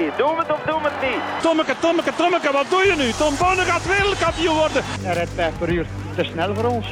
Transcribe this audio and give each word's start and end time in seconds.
niet? 0.00 0.16
Doen 0.16 0.34
we 0.36 0.42
het 0.44 0.52
of 0.52 0.62
doen 0.66 0.82
we 0.82 0.88
het 0.92 1.00
niet? 1.10 1.42
Tommeke, 1.42 1.74
Tommeke, 1.80 2.12
Tommeke, 2.16 2.52
wat 2.52 2.66
doe 2.70 2.82
je 2.90 2.94
nu? 2.96 3.10
Tom 3.12 3.34
Bonne 3.38 3.62
gaat 3.62 3.86
wereldkampioen 3.86 4.56
worden. 4.56 4.82
Hij 5.00 5.14
rijdt 5.14 5.30
5 5.34 5.58
per 5.58 5.68
uur. 5.68 5.86
Te 6.16 6.24
snel 6.24 6.54
voor 6.54 6.64
ons. 6.64 6.86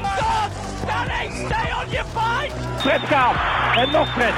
stay 1.46 1.69
on 1.80 1.90
your 1.90 2.06
fight! 2.17 2.53
Fred 2.77 3.01
Kaap. 3.09 3.35
En 3.77 3.90
nog 3.90 4.09
Fred. 4.12 4.35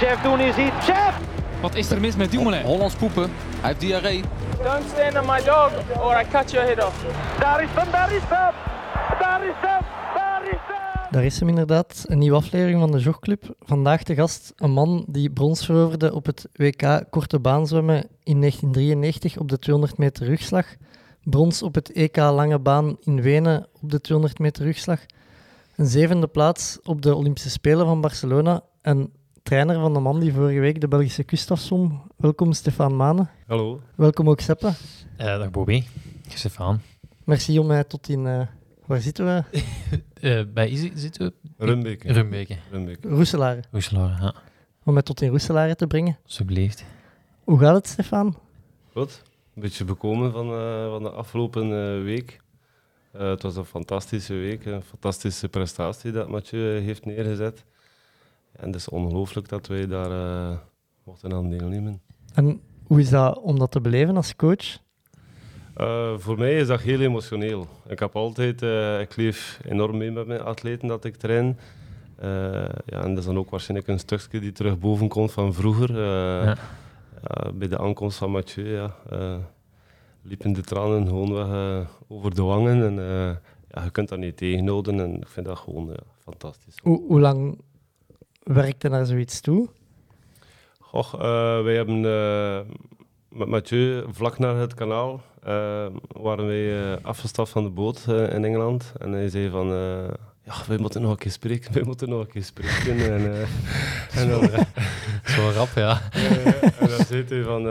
Jeff 0.00 0.22
Doen 0.22 0.40
is 0.40 0.56
hier. 0.56 0.72
Jeff! 0.86 1.14
Wat 1.60 1.74
is 1.74 1.90
er 1.90 2.00
mis 2.00 2.16
met 2.16 2.30
Dumoulin? 2.30 2.62
Hollands 2.62 2.94
poepen. 2.94 3.32
Hij 3.60 3.68
heeft 3.68 3.80
diarree. 3.80 4.24
Don't 4.62 4.84
stand 4.94 5.18
on 5.18 5.26
my 5.26 5.42
dog 5.42 5.70
or 6.00 6.20
I 6.20 6.24
cut 6.30 6.50
your 6.50 6.66
head 6.66 6.84
off. 6.84 6.94
Daar 7.38 7.62
is 7.62 7.68
hem, 7.74 7.90
daar 7.90 8.12
is 8.12 8.22
hem! 8.28 8.52
Daar 9.18 9.44
is 9.44 9.54
hem, 9.56 9.82
daar 11.10 11.24
is 11.24 11.38
hem! 11.38 11.48
Inderdaad, 11.48 12.04
een 12.08 12.18
nieuwe 12.18 12.36
aflevering 12.36 12.80
van 12.80 12.90
de 12.90 12.98
Jogclub. 12.98 13.54
Vandaag 13.60 14.02
de 14.02 14.14
gast 14.14 14.52
een 14.56 14.70
man 14.70 15.04
die 15.08 15.30
brons 15.30 15.64
veroverde 15.64 16.14
op 16.14 16.26
het 16.26 16.48
WK 16.52 17.04
korte 17.10 17.38
baanzwemmen 17.38 17.96
in 18.22 18.40
1993 18.40 19.38
op 19.38 19.48
de 19.48 19.58
200 19.58 19.98
meter 19.98 20.26
rugslag. 20.26 20.66
Brons 21.22 21.62
op 21.62 21.74
het 21.74 21.92
EK 21.92 22.16
lange 22.16 22.58
baan 22.58 22.96
in 23.00 23.22
Wenen 23.22 23.66
op 23.82 23.90
de 23.90 24.00
200 24.00 24.38
meter 24.38 24.64
rugslag. 24.64 25.00
Een 25.76 25.86
zevende 25.86 26.26
plaats 26.26 26.78
op 26.84 27.02
de 27.02 27.14
Olympische 27.14 27.50
Spelen 27.50 27.86
van 27.86 28.00
Barcelona. 28.00 28.62
En 28.82 29.12
trainer 29.42 29.80
van 29.80 29.92
de 29.92 30.00
man 30.00 30.20
die 30.20 30.32
vorige 30.32 30.60
week 30.60 30.80
de 30.80 30.88
Belgische 30.88 31.24
kust 31.24 31.50
afzom. 31.50 32.02
Welkom 32.16 32.52
Stefan 32.52 32.96
Mane. 32.96 33.26
Hallo. 33.46 33.80
Welkom 33.94 34.28
ook 34.28 34.40
Seppe. 34.40 34.66
Uh, 34.66 34.74
dag 35.16 35.50
Bobby. 35.50 35.84
Stefan. 36.28 36.80
Merci 37.24 37.58
om 37.58 37.66
mij 37.66 37.84
tot 37.84 38.08
in... 38.08 38.26
Uh, 38.26 38.40
waar 38.90 39.00
zitten 39.00 39.24
we? 39.24 39.62
uh, 40.20 40.42
bij 40.54 40.68
Izzy 40.68 40.92
zitten 40.94 41.26
we? 41.26 41.64
Rumbeke. 41.64 42.12
Rumbeke. 42.12 42.56
Rumbeke. 42.70 43.08
Roeselare. 43.08 43.62
Roeselare, 43.70 44.22
ja. 44.22 44.34
Om 44.84 44.92
mij 44.92 45.02
tot 45.02 45.20
in 45.20 45.28
Roeselare 45.28 45.76
te 45.76 45.86
brengen. 45.86 46.18
Alsjeblieft. 46.24 46.84
Hoe 47.44 47.58
gaat 47.58 47.74
het, 47.74 47.86
Stefan? 47.86 48.38
Goed. 48.92 49.22
Een 49.54 49.62
beetje 49.62 49.84
bekomen 49.84 50.32
van, 50.32 50.50
uh, 50.50 50.90
van 50.90 51.02
de 51.02 51.10
afgelopen 51.10 51.66
uh, 51.66 52.04
week. 52.04 52.40
Uh, 53.14 53.20
het 53.20 53.42
was 53.42 53.56
een 53.56 53.64
fantastische 53.64 54.34
week, 54.34 54.64
een 54.64 54.82
fantastische 54.82 55.48
prestatie 55.48 56.12
dat 56.12 56.28
Mathieu 56.28 56.80
heeft 56.80 57.04
neergezet. 57.04 57.64
En 58.52 58.66
het 58.66 58.74
is 58.74 58.88
ongelooflijk 58.88 59.48
dat 59.48 59.66
wij 59.66 59.86
daar 59.86 60.58
mochten 61.04 61.32
aan 61.32 61.50
deelnemen. 61.50 62.02
En 62.34 62.60
hoe 62.86 63.00
is 63.00 63.10
dat 63.10 63.38
om 63.38 63.58
dat 63.58 63.70
te 63.70 63.80
beleven 63.80 64.16
als 64.16 64.36
coach? 64.36 64.78
Uh, 65.80 66.18
voor 66.18 66.38
mij 66.38 66.56
is 66.56 66.66
dat 66.66 66.80
heel 66.80 67.00
emotioneel. 67.00 67.66
Ik 67.88 67.98
heb 67.98 68.16
altijd, 68.16 68.62
uh, 68.62 69.00
ik 69.00 69.16
leef 69.16 69.60
enorm 69.64 69.96
mee 69.96 70.10
met 70.10 70.26
mijn 70.26 70.40
atleten 70.40 70.88
dat 70.88 71.04
ik 71.04 71.16
train. 71.16 71.58
Uh, 72.22 72.28
ja, 72.86 73.02
en 73.02 73.08
dat 73.08 73.18
is 73.18 73.24
dan 73.24 73.38
ook 73.38 73.50
waarschijnlijk 73.50 73.88
een 73.88 73.98
stukje 73.98 74.40
die 74.40 74.52
terug 74.52 74.78
boven 74.78 75.08
komt 75.08 75.32
van 75.32 75.54
vroeger. 75.54 76.02
Ja. 76.44 76.56
bij 77.54 77.68
de 77.68 77.78
aankomst 77.78 78.18
van 78.18 78.30
Mathieu 78.30 78.66
ja, 78.66 78.94
liepen 80.22 80.52
de 80.52 80.60
tranen 80.60 81.06
gewoon 81.06 81.32
weg 81.32 81.88
over 82.08 82.34
de 82.34 82.42
wangen. 82.42 82.84
En, 82.84 82.94
ja, 83.70 83.84
je 83.84 83.90
kunt 83.90 84.08
dat 84.08 84.18
niet 84.18 84.36
tegenhouden 84.36 85.00
en 85.00 85.20
ik 85.20 85.28
vind 85.28 85.46
dat 85.46 85.58
gewoon 85.58 85.86
ja, 85.86 86.02
fantastisch. 86.18 86.74
Hoe, 86.82 87.02
hoe 87.06 87.20
lang 87.20 87.60
werkte 88.42 88.88
naar 88.88 89.06
zoiets 89.06 89.40
toe? 89.40 89.68
Och, 90.90 91.10
wij 91.62 91.74
hebben 91.74 92.04
met 93.30 93.48
Mathieu 93.48 94.04
vlak 94.10 94.38
naar 94.38 94.56
het 94.56 94.74
kanaal 94.74 95.20
uh, 95.46 95.86
waren 96.08 96.46
wij 96.46 96.92
uh, 96.92 96.96
afgestapt 97.02 97.48
van 97.48 97.64
de 97.64 97.70
boot 97.70 98.06
uh, 98.08 98.32
in 98.32 98.44
Engeland. 98.44 98.92
En 98.98 99.12
hij 99.12 99.28
zei 99.28 99.50
van, 99.50 99.66
ja, 100.42 100.54
wij 100.66 100.78
moeten 100.78 101.02
nog 101.02 101.10
een 101.10 101.18
keer 101.18 101.30
spreken, 101.30 101.72
wij 101.78 101.82
moeten 101.82 102.08
nog 102.08 102.20
een 102.20 102.30
keer 102.30 102.44
spreken. 102.44 102.98
en, 103.14 103.46
en 104.14 104.28
dan, 104.28 104.50
Zo 105.34 105.50
rap, 105.54 105.68
ja. 105.74 106.00
en 106.78 106.88
dan 106.88 107.04
zei 107.06 107.24
hij 107.28 107.42
van, 107.42 107.62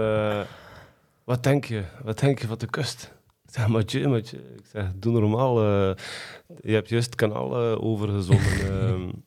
wat 1.23 1.43
denk 1.43 1.65
je, 1.65 1.83
wat 2.03 2.19
denk 2.19 2.39
je 2.39 2.47
van 2.47 2.57
de 2.57 2.69
kust? 2.69 3.17
Ik 3.45 3.55
zeg, 3.55 3.67
Mathieu, 3.67 4.07
Mathieu. 4.07 4.41
Ik 4.57 4.65
zeg, 4.71 4.85
doe 4.95 5.19
normaal. 5.19 5.63
je 6.61 6.73
hebt 6.73 6.89
juist 6.89 7.05
het 7.05 7.15
kanaal 7.15 7.55
overgezongen. 7.79 9.23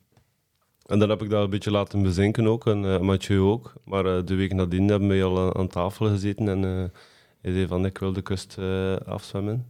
En 0.87 0.98
dan 0.98 1.09
heb 1.09 1.22
ik 1.22 1.31
dat 1.31 1.44
een 1.44 1.50
beetje 1.50 1.70
laten 1.70 2.03
bezinken 2.03 2.47
ook, 2.47 2.66
en 2.66 2.84
uh, 2.84 2.98
Mathieu 2.98 3.41
ook. 3.41 3.72
Maar 3.84 4.06
uh, 4.06 4.19
de 4.25 4.34
week 4.34 4.53
nadien 4.53 4.88
hebben 4.88 5.09
we 5.09 5.22
al 5.22 5.56
aan 5.56 5.69
tafel 5.69 6.06
gezeten 6.06 6.48
en 6.48 6.62
uh, 6.62 6.84
hij 7.41 7.53
zei 7.53 7.66
van 7.66 7.84
ik 7.87 7.98
wil 7.98 8.12
de 8.12 8.22
kust 8.22 8.59
afzwemmen. 9.06 9.66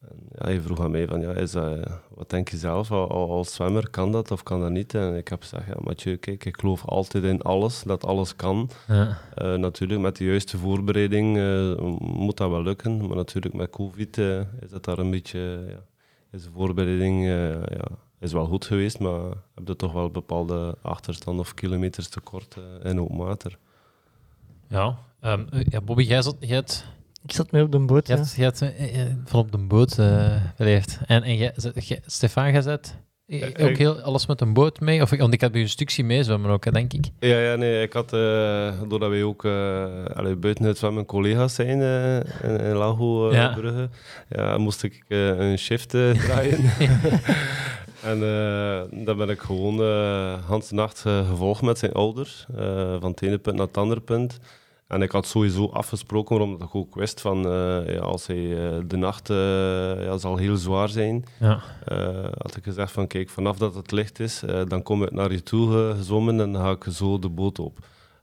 En, 0.00 0.16
ja, 0.32 0.44
hij 0.44 0.60
vroeg 0.60 0.80
aan 0.80 0.90
mij 0.90 1.06
van 1.06 1.20
ja, 1.20 1.32
is 1.32 1.50
dat, 1.50 1.88
wat 2.14 2.30
denk 2.30 2.48
je 2.48 2.56
zelf 2.56 2.90
als, 2.90 3.10
als 3.10 3.54
zwemmer, 3.54 3.90
kan 3.90 4.12
dat 4.12 4.30
of 4.30 4.42
kan 4.42 4.60
dat 4.60 4.70
niet? 4.70 4.94
En 4.94 5.16
ik 5.16 5.28
heb 5.28 5.40
gezegd, 5.40 5.66
ja 5.66 5.76
Mathieu, 5.80 6.16
kijk, 6.16 6.44
ik 6.44 6.60
geloof 6.60 6.84
altijd 6.84 7.24
in 7.24 7.42
alles, 7.42 7.82
dat 7.82 8.04
alles 8.04 8.36
kan. 8.36 8.70
Ja. 8.88 9.18
natuurlijk, 9.56 10.00
met 10.00 10.16
de 10.16 10.24
juiste 10.24 10.58
voorbereiding 10.58 11.36
moet 11.98 12.36
dat 12.36 12.50
wel 12.50 12.62
lukken, 12.62 13.06
maar 13.06 13.16
natuurlijk 13.16 13.54
met 13.54 13.70
covid 13.70 14.18
is 14.60 14.70
dat 14.70 14.84
daar 14.84 14.98
een 14.98 15.10
beetje, 15.10 15.64
ja, 15.68 15.84
is 16.30 16.42
de 16.42 16.50
voorbereiding 16.50 17.26
ja, 17.26 17.88
is 18.20 18.32
wel 18.32 18.46
goed 18.46 18.64
geweest, 18.64 18.98
maar 18.98 19.20
heb 19.54 19.66
je 19.66 19.76
toch 19.76 19.92
wel 19.92 20.10
bepaalde 20.10 20.76
achterstand 20.82 21.38
of 21.38 21.54
kilometers 21.54 22.08
tekort 22.08 22.56
uh, 22.58 22.90
in 22.90 23.00
open 23.00 23.16
water. 23.16 23.58
Ja, 24.68 24.98
um, 25.22 25.46
ja 25.50 25.80
Bobby, 25.80 26.02
jij 26.02 26.22
zat... 26.22 26.36
Jij 26.40 26.56
had... 26.56 26.84
Ik 27.24 27.32
zat 27.32 27.50
mee 27.50 27.62
op 27.62 27.72
de 27.72 27.78
boot, 27.78 28.06
je 28.06 28.24
ja. 28.36 28.44
Had, 28.44 28.60
uh, 28.60 29.00
van 29.24 29.40
op 29.40 29.52
de 29.52 29.58
boot 29.58 29.98
uh, 29.98 30.42
geleefd. 30.56 30.98
En, 31.06 31.22
en 31.22 31.36
jij, 31.36 31.54
jij, 31.74 32.00
Stefan, 32.06 32.52
jij 32.52 32.62
zat 32.62 32.96
ook 33.60 33.76
heel, 33.76 34.00
alles 34.00 34.26
met 34.26 34.40
een 34.40 34.52
boot 34.52 34.80
mee? 34.80 35.02
Of, 35.02 35.10
want 35.10 35.32
ik 35.32 35.40
had 35.40 35.52
bij 35.52 35.60
een 35.60 35.68
stukje 35.68 36.04
mee 36.04 36.22
zwemmen 36.22 36.50
ook, 36.50 36.72
denk 36.72 36.92
ik. 36.92 37.06
Ja, 37.18 37.38
ja 37.38 37.56
nee, 37.56 37.82
ik 37.82 37.92
had, 37.92 38.10
doordat 38.88 39.08
wij 39.08 39.22
ook 39.22 39.44
allee, 40.14 40.36
buiten 40.36 40.64
het 40.64 40.78
zwemmen 40.78 41.04
collega's 41.04 41.54
zijn 41.54 41.80
in, 41.80 42.60
in 42.60 42.74
Lago 42.74 43.32
ja. 43.32 43.54
Brugge, 43.54 43.88
ja, 44.28 44.58
moest 44.58 44.82
ik 44.82 45.04
een 45.08 45.58
shift 45.58 45.90
draaien. 45.90 46.60
En 48.02 48.18
uh, 48.18 49.04
dan 49.04 49.16
ben 49.16 49.28
ik 49.28 49.40
gewoon 49.40 49.80
uh, 49.80 50.60
nacht 50.70 51.04
uh, 51.06 51.28
gevolgd 51.28 51.62
met 51.62 51.78
zijn 51.78 51.92
ouders, 51.92 52.46
van 53.00 53.10
het 53.10 53.22
ene 53.22 53.38
punt 53.38 53.56
naar 53.56 53.66
het 53.66 53.76
andere 53.76 54.00
punt. 54.00 54.38
En 54.86 55.02
ik 55.02 55.10
had 55.10 55.26
sowieso 55.26 55.66
afgesproken, 55.66 56.40
omdat 56.40 56.68
ik 56.68 56.74
ook 56.74 56.94
wist 56.94 57.20
van 57.20 57.42
ja, 57.86 57.98
als 57.98 58.26
hij 58.26 58.48
de 58.86 58.96
nacht 58.96 59.28
ja, 59.28 60.16
zal 60.16 60.36
heel 60.36 60.56
zwaar 60.56 60.88
zijn, 60.88 61.24
ja. 61.40 61.60
had 62.38 62.56
ik 62.56 62.64
gezegd 62.64 62.92
van 62.92 63.06
kijk, 63.06 63.30
vanaf 63.30 63.58
dat 63.58 63.74
het 63.74 63.90
licht 63.90 64.20
is, 64.20 64.42
dan 64.68 64.82
kom 64.82 65.02
ik 65.02 65.10
naar 65.10 65.32
je 65.32 65.42
toe 65.42 65.94
gezwommen 65.96 66.40
en 66.40 66.52
dan 66.52 66.62
ga 66.62 66.70
ik 66.70 66.84
zo 66.90 67.18
de 67.18 67.28
boot 67.28 67.58
op. 67.58 67.78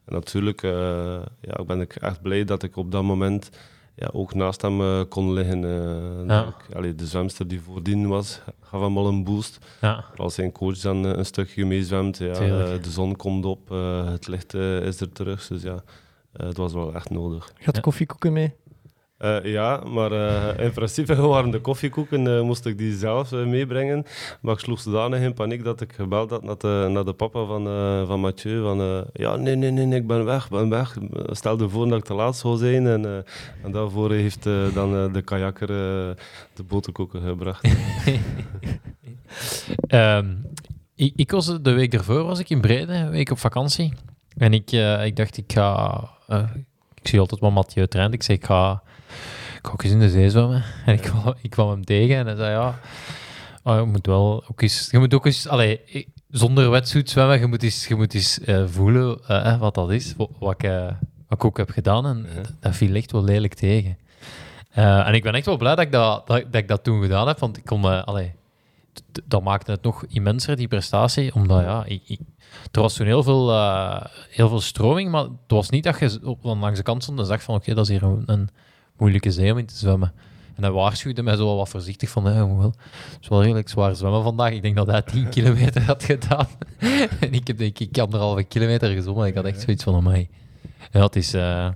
En 0.06 0.13
natuurlijk 0.13 0.62
ja, 1.42 1.63
ben 1.66 1.81
ik 1.81 1.96
echt 1.96 2.22
blij 2.22 2.44
dat 2.44 2.63
ik 2.63 2.78
op 2.78 2.92
dat 2.92 3.03
moment 3.03 3.50
ja, 3.95 4.09
ook 4.13 4.33
naast 4.33 4.61
hem 4.61 4.81
uh, 4.81 5.01
kon 5.09 5.33
liggen. 5.33 5.63
Uh, 5.63 6.28
ja. 6.28 6.45
ik, 6.47 6.75
allee, 6.75 6.95
de 6.95 7.06
zwemster 7.06 7.47
die 7.47 7.61
voordien 7.61 8.07
was, 8.07 8.41
gaf 8.61 8.81
hem 8.81 8.97
al 8.97 9.07
een 9.07 9.23
boost. 9.23 9.57
Ja. 9.81 10.06
Als 10.16 10.33
zijn 10.33 10.51
coach 10.51 10.78
dan 10.78 11.06
uh, 11.06 11.11
een 11.11 11.25
stukje 11.25 11.66
meezwemt, 11.66 12.17
ja, 12.17 12.33
de 12.78 12.89
zon 12.89 13.16
komt 13.16 13.45
op, 13.45 13.69
het 14.09 14.28
licht 14.28 14.53
is 14.53 15.01
er 15.01 15.11
terug. 15.11 15.47
Dus 15.47 15.61
ja, 15.61 15.83
het 16.31 16.57
was 16.57 16.73
wel 16.73 16.94
echt 16.94 17.09
nodig. 17.09 17.53
Gaat 17.57 17.79
koffiekoeken 17.79 18.33
mee? 18.33 18.53
Uh, 19.19 19.43
ja, 19.43 19.77
maar 19.77 20.11
uh, 20.11 20.65
in 20.65 20.71
principe 20.71 21.15
waren 21.27 21.51
de 21.51 21.59
koffiekoeken, 21.59 22.25
uh, 22.25 22.41
moest 22.41 22.65
ik 22.65 22.77
die 22.77 22.93
zelf 22.93 23.31
meebrengen. 23.31 24.05
Maar 24.41 24.53
ik 24.53 24.59
sloeg 24.59 24.79
zodanig 24.79 25.19
in 25.19 25.33
paniek 25.33 25.63
dat 25.63 25.81
ik 25.81 25.93
gebeld 25.93 26.29
had 26.29 26.43
naar 26.43 26.57
de, 26.57 26.87
naar 26.89 27.05
de 27.05 27.13
papa 27.13 27.45
van, 27.45 27.63
van 28.07 28.19
Mathieu. 28.19 28.61
Van, 28.61 29.05
ja, 29.13 29.35
nee, 29.35 29.55
nee, 29.55 29.71
nee, 29.71 29.99
ik 29.99 30.07
ben 30.07 30.25
weg, 30.25 30.49
ben 30.49 30.69
weg. 30.69 30.97
Stel 31.29 31.69
voor 31.69 31.87
dat 31.89 31.97
ik 31.97 32.03
te 32.03 32.13
laat 32.13 32.35
zou 32.35 32.57
zijn. 32.57 32.87
En, 32.87 33.25
en 33.63 33.71
daarvoor 33.71 34.11
heeft 34.11 34.43
dan 34.73 35.13
de 35.13 35.21
kajakker 35.21 35.67
de 36.53 36.63
boterkoeken 36.67 37.21
gebracht. 37.21 37.67
um, 39.89 40.45
ik, 40.95 41.13
ik, 41.15 41.31
was 41.31 41.61
de 41.61 41.71
week 41.71 41.93
ervoor 41.93 42.23
was 42.23 42.39
ik 42.39 42.49
in 42.49 42.61
Brede, 42.61 42.93
een 42.93 43.09
week 43.09 43.31
op 43.31 43.39
vakantie. 43.39 43.93
En 44.37 44.53
ik, 44.53 44.71
ik 45.03 45.15
dacht, 45.15 45.37
ik 45.37 45.53
ga... 45.53 46.09
ik 46.94 47.07
zie 47.07 47.19
altijd 47.19 47.41
wel 47.41 47.51
Mathieu 47.51 47.88
trainen. 47.88 48.13
Ik 48.13 48.23
zei, 48.23 48.38
ik 48.38 48.45
ga 48.45 48.83
ik 49.65 49.73
ook 49.73 49.83
eens 49.83 49.94
in 49.94 50.00
de 50.00 50.09
zee 50.09 50.29
zwemmen. 50.29 50.63
En 50.85 50.94
ik 50.94 51.01
kwam, 51.01 51.33
ik 51.41 51.50
kwam 51.50 51.69
hem 51.69 51.85
tegen 51.85 52.15
en 52.15 52.25
hij 52.25 52.35
zei, 52.35 52.51
ja, 52.51 52.79
oh, 53.63 53.75
je 53.75 53.85
moet 53.85 54.06
wel 54.06 54.44
ook 54.47 54.62
eens... 54.62 54.88
Je 54.91 55.00
moet 55.00 55.13
ook 55.13 55.25
eens... 55.25 55.47
Allee, 55.47 55.81
zonder 56.29 56.69
wetsuit 56.69 57.09
zwemmen, 57.09 57.39
je 57.39 57.45
moet 57.45 57.63
eens, 57.63 57.88
je 57.88 57.95
moet 57.95 58.13
eens 58.13 58.39
uh, 58.39 58.63
voelen 58.67 59.19
uh, 59.29 59.59
wat 59.59 59.73
dat 59.73 59.91
is, 59.91 60.13
wat, 60.17 60.29
wat, 60.39 60.53
ik, 60.53 60.63
uh, 60.63 60.85
wat 61.27 61.38
ik 61.38 61.45
ook 61.45 61.57
heb 61.57 61.69
gedaan. 61.69 62.06
En 62.06 62.27
dat 62.59 62.75
viel 62.75 62.95
echt 62.95 63.12
wel 63.12 63.23
lelijk 63.23 63.53
tegen. 63.53 63.97
en 64.71 65.13
ik 65.13 65.23
ben 65.23 65.33
echt 65.33 65.45
wel 65.45 65.57
blij 65.57 65.75
dat 65.75 65.85
ik 65.85 65.91
dat, 65.91 66.27
dat, 66.27 66.44
dat, 66.51 66.61
ik 66.61 66.68
dat 66.68 66.83
toen 66.83 67.01
gedaan 67.01 67.27
heb, 67.27 67.39
want 67.39 67.57
ik 67.57 67.65
kon... 67.65 68.06
allee, 68.06 68.33
dat 69.25 69.44
maakte 69.44 69.71
het 69.71 69.83
nog 69.83 70.06
immenser, 70.06 70.56
die 70.56 70.68
prestatie, 70.68 71.33
omdat 71.33 71.61
ja, 71.61 71.83
ik, 71.85 72.01
ik, 72.06 72.19
er 72.71 72.81
was 72.81 72.94
toen 72.94 73.06
heel 73.06 73.23
veel, 73.23 73.51
heel 74.29 74.50
veel 74.50 74.61
stroming, 74.61 75.11
maar 75.11 75.23
het 75.23 75.31
was 75.47 75.69
niet 75.69 75.83
dat 75.83 76.00
je 76.00 76.19
op, 76.23 76.44
langs 76.44 76.77
de 76.77 76.83
kant 76.83 77.03
stond 77.03 77.19
en 77.19 77.25
zag 77.25 77.44
van 77.44 77.56
oké, 77.56 77.73
dat 77.73 77.89
is 77.89 77.91
hier 77.91 78.03
een, 78.03 78.23
een 78.25 78.50
moeilijke 78.97 79.31
zee 79.31 79.51
om 79.51 79.57
in 79.57 79.65
te 79.65 79.75
zwemmen. 79.75 80.13
En 80.56 80.63
hij 80.63 80.71
waarschuwde 80.71 81.24
mij 81.24 81.36
zo 81.36 81.56
wat 81.56 81.69
voorzichtig 81.69 82.09
van, 82.09 82.24
wel, 82.24 82.62
het 82.62 83.21
is 83.21 83.27
wel 83.27 83.42
redelijk 83.42 83.69
zwaar 83.69 83.95
zwemmen 83.95 84.24
vandaag. 84.24 84.51
Ik 84.51 84.62
denk 84.62 84.75
dat 84.75 84.88
hij 84.88 85.01
10 85.01 85.30
kilometer 85.36 85.81
had 85.81 86.03
gedaan. 86.03 86.47
en 87.19 87.33
ik 87.33 87.47
heb 87.47 87.57
denk 87.57 87.80
ik 87.80 87.97
anderhalve 87.97 88.44
kilometer 88.44 88.89
gezwommen. 88.89 89.27
Ik 89.27 89.36
had 89.36 89.45
echt 89.45 89.62
zoiets 89.62 89.83
van, 89.83 90.03
mij. 90.03 90.30
Ja, 90.92 91.01
het 91.01 91.15
is, 91.15 91.33
uh, 91.33 91.69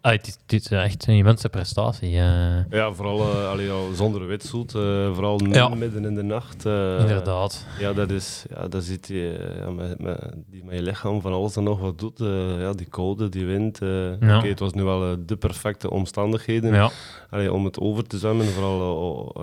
ah, 0.00 0.12
het, 0.12 0.26
is, 0.26 0.36
het 0.46 0.52
is 0.52 0.70
echt 0.70 1.06
een 1.06 1.14
immense 1.14 1.48
prestatie. 1.48 2.10
Uh. 2.10 2.70
Ja, 2.70 2.92
vooral 2.92 3.18
uh, 3.18 3.50
allee, 3.50 3.70
al 3.70 3.92
zonder 3.94 4.26
witsoet, 4.26 4.72
vooral 5.12 5.40
ja. 5.44 5.68
midden 5.68 6.04
in 6.04 6.14
de 6.14 6.22
nacht. 6.22 6.64
Inderdaad. 6.64 7.66
Ja, 7.78 7.92
dat 7.92 8.10
is, 8.10 8.44
ja, 8.54 8.68
dat 8.68 8.84
zit 8.84 9.06
je 9.06 9.54
ja, 9.58 9.70
met, 9.70 10.00
met, 10.00 10.32
die 10.46 10.64
met 10.64 10.74
je 10.74 10.82
lichaam 10.82 11.20
van 11.20 11.32
alles 11.32 11.56
en 11.56 11.62
nog 11.62 11.80
wat 11.80 11.98
doet. 11.98 12.18
ja, 12.58 12.72
die 12.72 12.86
koude, 12.86 13.28
die 13.28 13.46
wind. 13.46 13.78
Ja. 14.20 14.38
Oké, 14.38 14.48
het 14.48 14.58
was 14.58 14.72
nu 14.72 14.82
wel 14.82 15.16
de 15.26 15.36
perfecte 15.36 15.90
omstandigheden 15.90 16.74
ja. 16.74 16.90
allee, 17.30 17.52
om 17.52 17.64
het 17.64 17.78
over 17.78 18.06
te 18.06 18.18
zwemmen, 18.18 18.46
vooral 18.46 19.34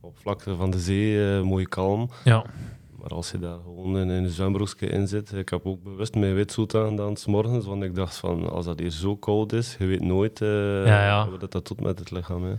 op 0.00 0.18
vlakte 0.18 0.56
van 0.56 0.70
de 0.70 0.78
zee, 0.78 1.40
mooi 1.42 1.64
kalm. 1.64 2.10
Ja. 2.24 2.44
Maar 3.08 3.16
als 3.16 3.30
je 3.30 3.38
daar 3.38 3.58
gewoon 3.64 3.98
in 3.98 4.08
een 4.08 4.28
zwembroekje 4.28 4.86
in 4.86 5.08
zit, 5.08 5.32
ik 5.32 5.48
heb 5.48 5.66
ook 5.66 5.82
bewust 5.82 6.14
mijn 6.14 6.34
witsuit 6.34 6.74
aan 6.74 7.16
s 7.16 7.26
morgens, 7.26 7.66
want 7.66 7.82
ik 7.82 7.94
dacht 7.94 8.16
van, 8.16 8.50
als 8.50 8.64
dat 8.64 8.78
hier 8.78 8.90
zo 8.90 9.16
koud 9.16 9.52
is, 9.52 9.76
je 9.78 9.86
weet 9.86 10.00
nooit 10.00 10.40
uh, 10.40 10.86
ja, 10.86 11.04
ja. 11.04 11.28
wat 11.38 11.52
dat 11.52 11.66
doet 11.68 11.80
met 11.80 11.98
het 11.98 12.10
lichaam. 12.10 12.44
Hè. 12.44 12.52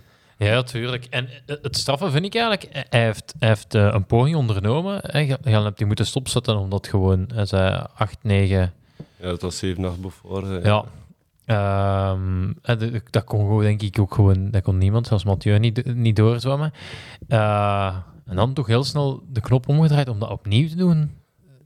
Ja, 0.46 0.54
natuurlijk. 0.54 1.08
En 1.10 1.28
eh, 1.46 1.56
het 1.62 1.78
straffen 1.78 2.12
vind 2.12 2.26
ik 2.26 2.36
eigenlijk, 2.36 2.86
hij 2.90 3.04
heeft, 3.04 3.34
hij 3.40 3.48
heeft 3.48 3.76
uh, 3.76 3.90
een 3.92 4.06
poging 4.06 4.36
ondernomen. 4.36 5.02
Je, 5.04 5.38
hebt 5.44 5.78
die 5.78 5.86
moeten 5.86 6.06
stopzetten, 6.06 6.58
omdat 6.58 6.88
gewoon, 6.88 7.30
hij 7.34 7.46
zei 7.46 7.86
8, 7.96 8.18
9... 8.22 8.74
Ja, 9.18 9.26
dat 9.26 9.42
was 9.42 9.58
7, 9.58 9.86
8 9.86 9.98
voor. 10.08 10.62
Ja. 10.64 10.86
Um, 12.12 12.58
dat 13.10 13.24
kon 13.24 13.40
gewoon, 13.40 13.62
denk 13.62 13.82
ik 13.82 14.00
ook 14.00 14.14
gewoon, 14.14 14.52
dat 14.52 14.62
kon 14.62 14.78
niemand, 14.78 15.08
zelfs 15.08 15.24
Mathieu, 15.24 15.60
niet, 15.60 15.96
niet 15.96 16.16
doorzwemmen. 16.16 16.74
Uh, 17.28 17.98
en 18.30 18.36
dan 18.36 18.54
toch 18.54 18.68
heel 18.68 18.84
snel 18.84 19.24
de 19.32 19.42
knop 19.42 19.68
omgedraaid 19.68 20.10
om 20.10 20.20
dat 20.20 20.30
opnieuw 20.30 20.68
te 20.68 20.76
doen. 20.76 21.18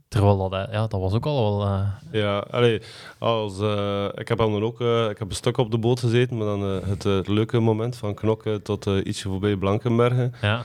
Terwijl 0.08 0.38
dat, 0.38 0.54
eh, 0.54 0.74
ja, 0.74 0.88
dat 0.88 1.00
was 1.00 1.14
ook 1.14 1.26
al 1.26 1.58
wel... 1.58 1.68
Uh... 1.68 1.88
Ja, 2.12 2.38
allee, 2.38 2.82
als, 3.18 3.60
uh, 3.60 4.06
ik 4.16 4.28
heb 4.28 4.38
dan 4.38 4.64
ook 4.64 4.82
uh, 4.82 5.10
ik 5.10 5.18
heb 5.18 5.30
een 5.30 5.36
stuk 5.36 5.58
op 5.58 5.72
de 5.72 5.78
boot 5.78 6.00
gezeten, 6.00 6.38
maar 6.38 6.46
dan 6.46 6.62
het, 6.62 7.04
het, 7.04 7.28
leuke 7.28 7.60
moment 7.60 7.96
van 7.96 8.14
knokken 8.14 8.62
tot 8.62 8.86
ietsje 8.86 9.30
voorbij 9.30 9.56
Blankenbergen. 9.56 10.34
Ja. 10.42 10.64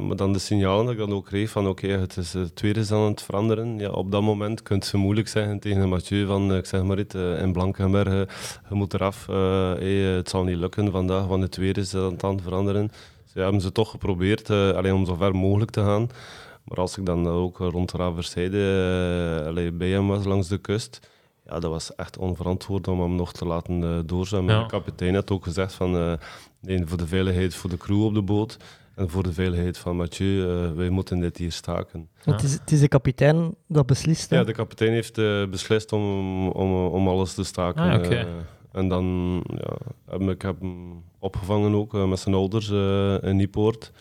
maar 0.00 0.16
dan 0.16 0.32
de 0.32 0.38
signalen 0.38 0.84
dat 0.84 0.94
ik 0.94 1.00
dan 1.00 1.12
ook 1.12 1.26
kreeg 1.26 1.50
van 1.50 1.68
oké, 1.68 1.84
okay, 1.84 1.98
het, 1.98 2.16
is, 2.16 2.32
het 2.32 2.60
weer 2.60 2.76
is 2.76 2.92
aan 2.92 3.02
het 3.02 3.22
veranderen. 3.22 3.78
Ja, 3.78 3.90
op 3.90 4.10
dat 4.10 4.22
moment 4.22 4.62
kunt 4.62 4.84
ze 4.84 4.96
moeilijk 4.96 5.28
zeggen 5.28 5.58
tegen 5.58 5.88
Mathieu 5.88 6.26
van 6.26 6.54
ik 6.54 6.66
zeg 6.66 6.82
maar 6.82 6.98
in 7.14 7.52
Blankenbergen, 7.52 8.26
je 8.68 8.74
moet 8.74 8.94
eraf, 8.94 9.26
hey, 9.26 9.94
het 9.94 10.28
zal 10.28 10.44
niet 10.44 10.56
lukken 10.56 10.90
vandaag, 10.90 11.26
want 11.26 11.42
het 11.42 11.56
weer 11.56 11.78
is 11.78 11.94
aan 11.94 12.16
het 12.20 12.42
veranderen. 12.42 12.90
Ze 13.32 13.40
hebben 13.40 13.60
ze 13.60 13.72
toch 13.72 13.90
geprobeerd 13.90 14.50
uh, 14.50 14.70
alleen 14.70 14.94
om 14.94 15.06
zo 15.06 15.14
ver 15.14 15.34
mogelijk 15.34 15.70
te 15.70 15.80
gaan. 15.80 16.08
Maar 16.64 16.78
als 16.78 16.98
ik 16.98 17.06
dan 17.06 17.28
ook 17.28 17.58
rond 17.58 17.92
Raverzijde 17.92 18.58
uh, 19.56 19.70
bij 19.78 19.88
hem 19.88 20.08
was 20.08 20.24
langs 20.24 20.48
de 20.48 20.58
kust, 20.58 21.10
ja, 21.46 21.58
dat 21.58 21.70
was 21.70 21.94
echt 21.94 22.18
onverantwoord 22.18 22.88
om 22.88 23.00
hem 23.00 23.14
nog 23.14 23.32
te 23.32 23.44
laten 23.44 23.82
uh, 23.82 23.98
doorzwemmen. 24.06 24.60
De 24.60 24.66
kapitein 24.66 25.14
had 25.14 25.30
ook 25.30 25.44
gezegd 25.44 25.72
van, 25.72 25.96
uh, 25.96 26.12
nee, 26.60 26.86
voor 26.86 26.98
de 26.98 27.06
veiligheid 27.06 27.54
voor 27.54 27.70
de 27.70 27.76
crew 27.76 28.04
op 28.04 28.14
de 28.14 28.22
boot 28.22 28.56
en 28.94 29.10
voor 29.10 29.22
de 29.22 29.32
veiligheid 29.32 29.78
van 29.78 29.96
Mathieu, 29.96 30.46
uh, 30.46 30.72
wij 30.72 30.88
moeten 30.88 31.18
dit 31.18 31.36
hier 31.36 31.52
staken. 31.52 32.08
Het, 32.24 32.42
is, 32.42 32.52
het, 32.52 32.72
is, 32.72 32.80
de 32.80 32.88
kapitein 32.88 33.54
dat 33.68 33.86
beslist? 33.86 34.30
Ja, 34.30 34.44
de 34.44 34.52
kapitein 34.52 34.92
heeft 34.92 35.14
beslist 35.50 35.92
om, 35.92 36.48
om, 36.48 36.86
om 36.86 37.08
alles 37.08 37.34
te 37.34 37.44
staken. 37.44 37.82
Ah, 37.82 38.04
okay. 38.04 38.26
En 38.72 38.88
dan 38.88 39.36
ja, 39.48 39.76
heb 40.08 40.20
ik 40.20 40.42
heb 40.42 40.60
hem 40.60 41.02
opgevangen 41.18 41.74
ook 41.74 41.94
uh, 41.94 42.08
met 42.08 42.18
zijn 42.18 42.34
ouders 42.34 42.70
uh, 42.70 43.22
in 43.22 43.36
Niepoort. 43.36 43.92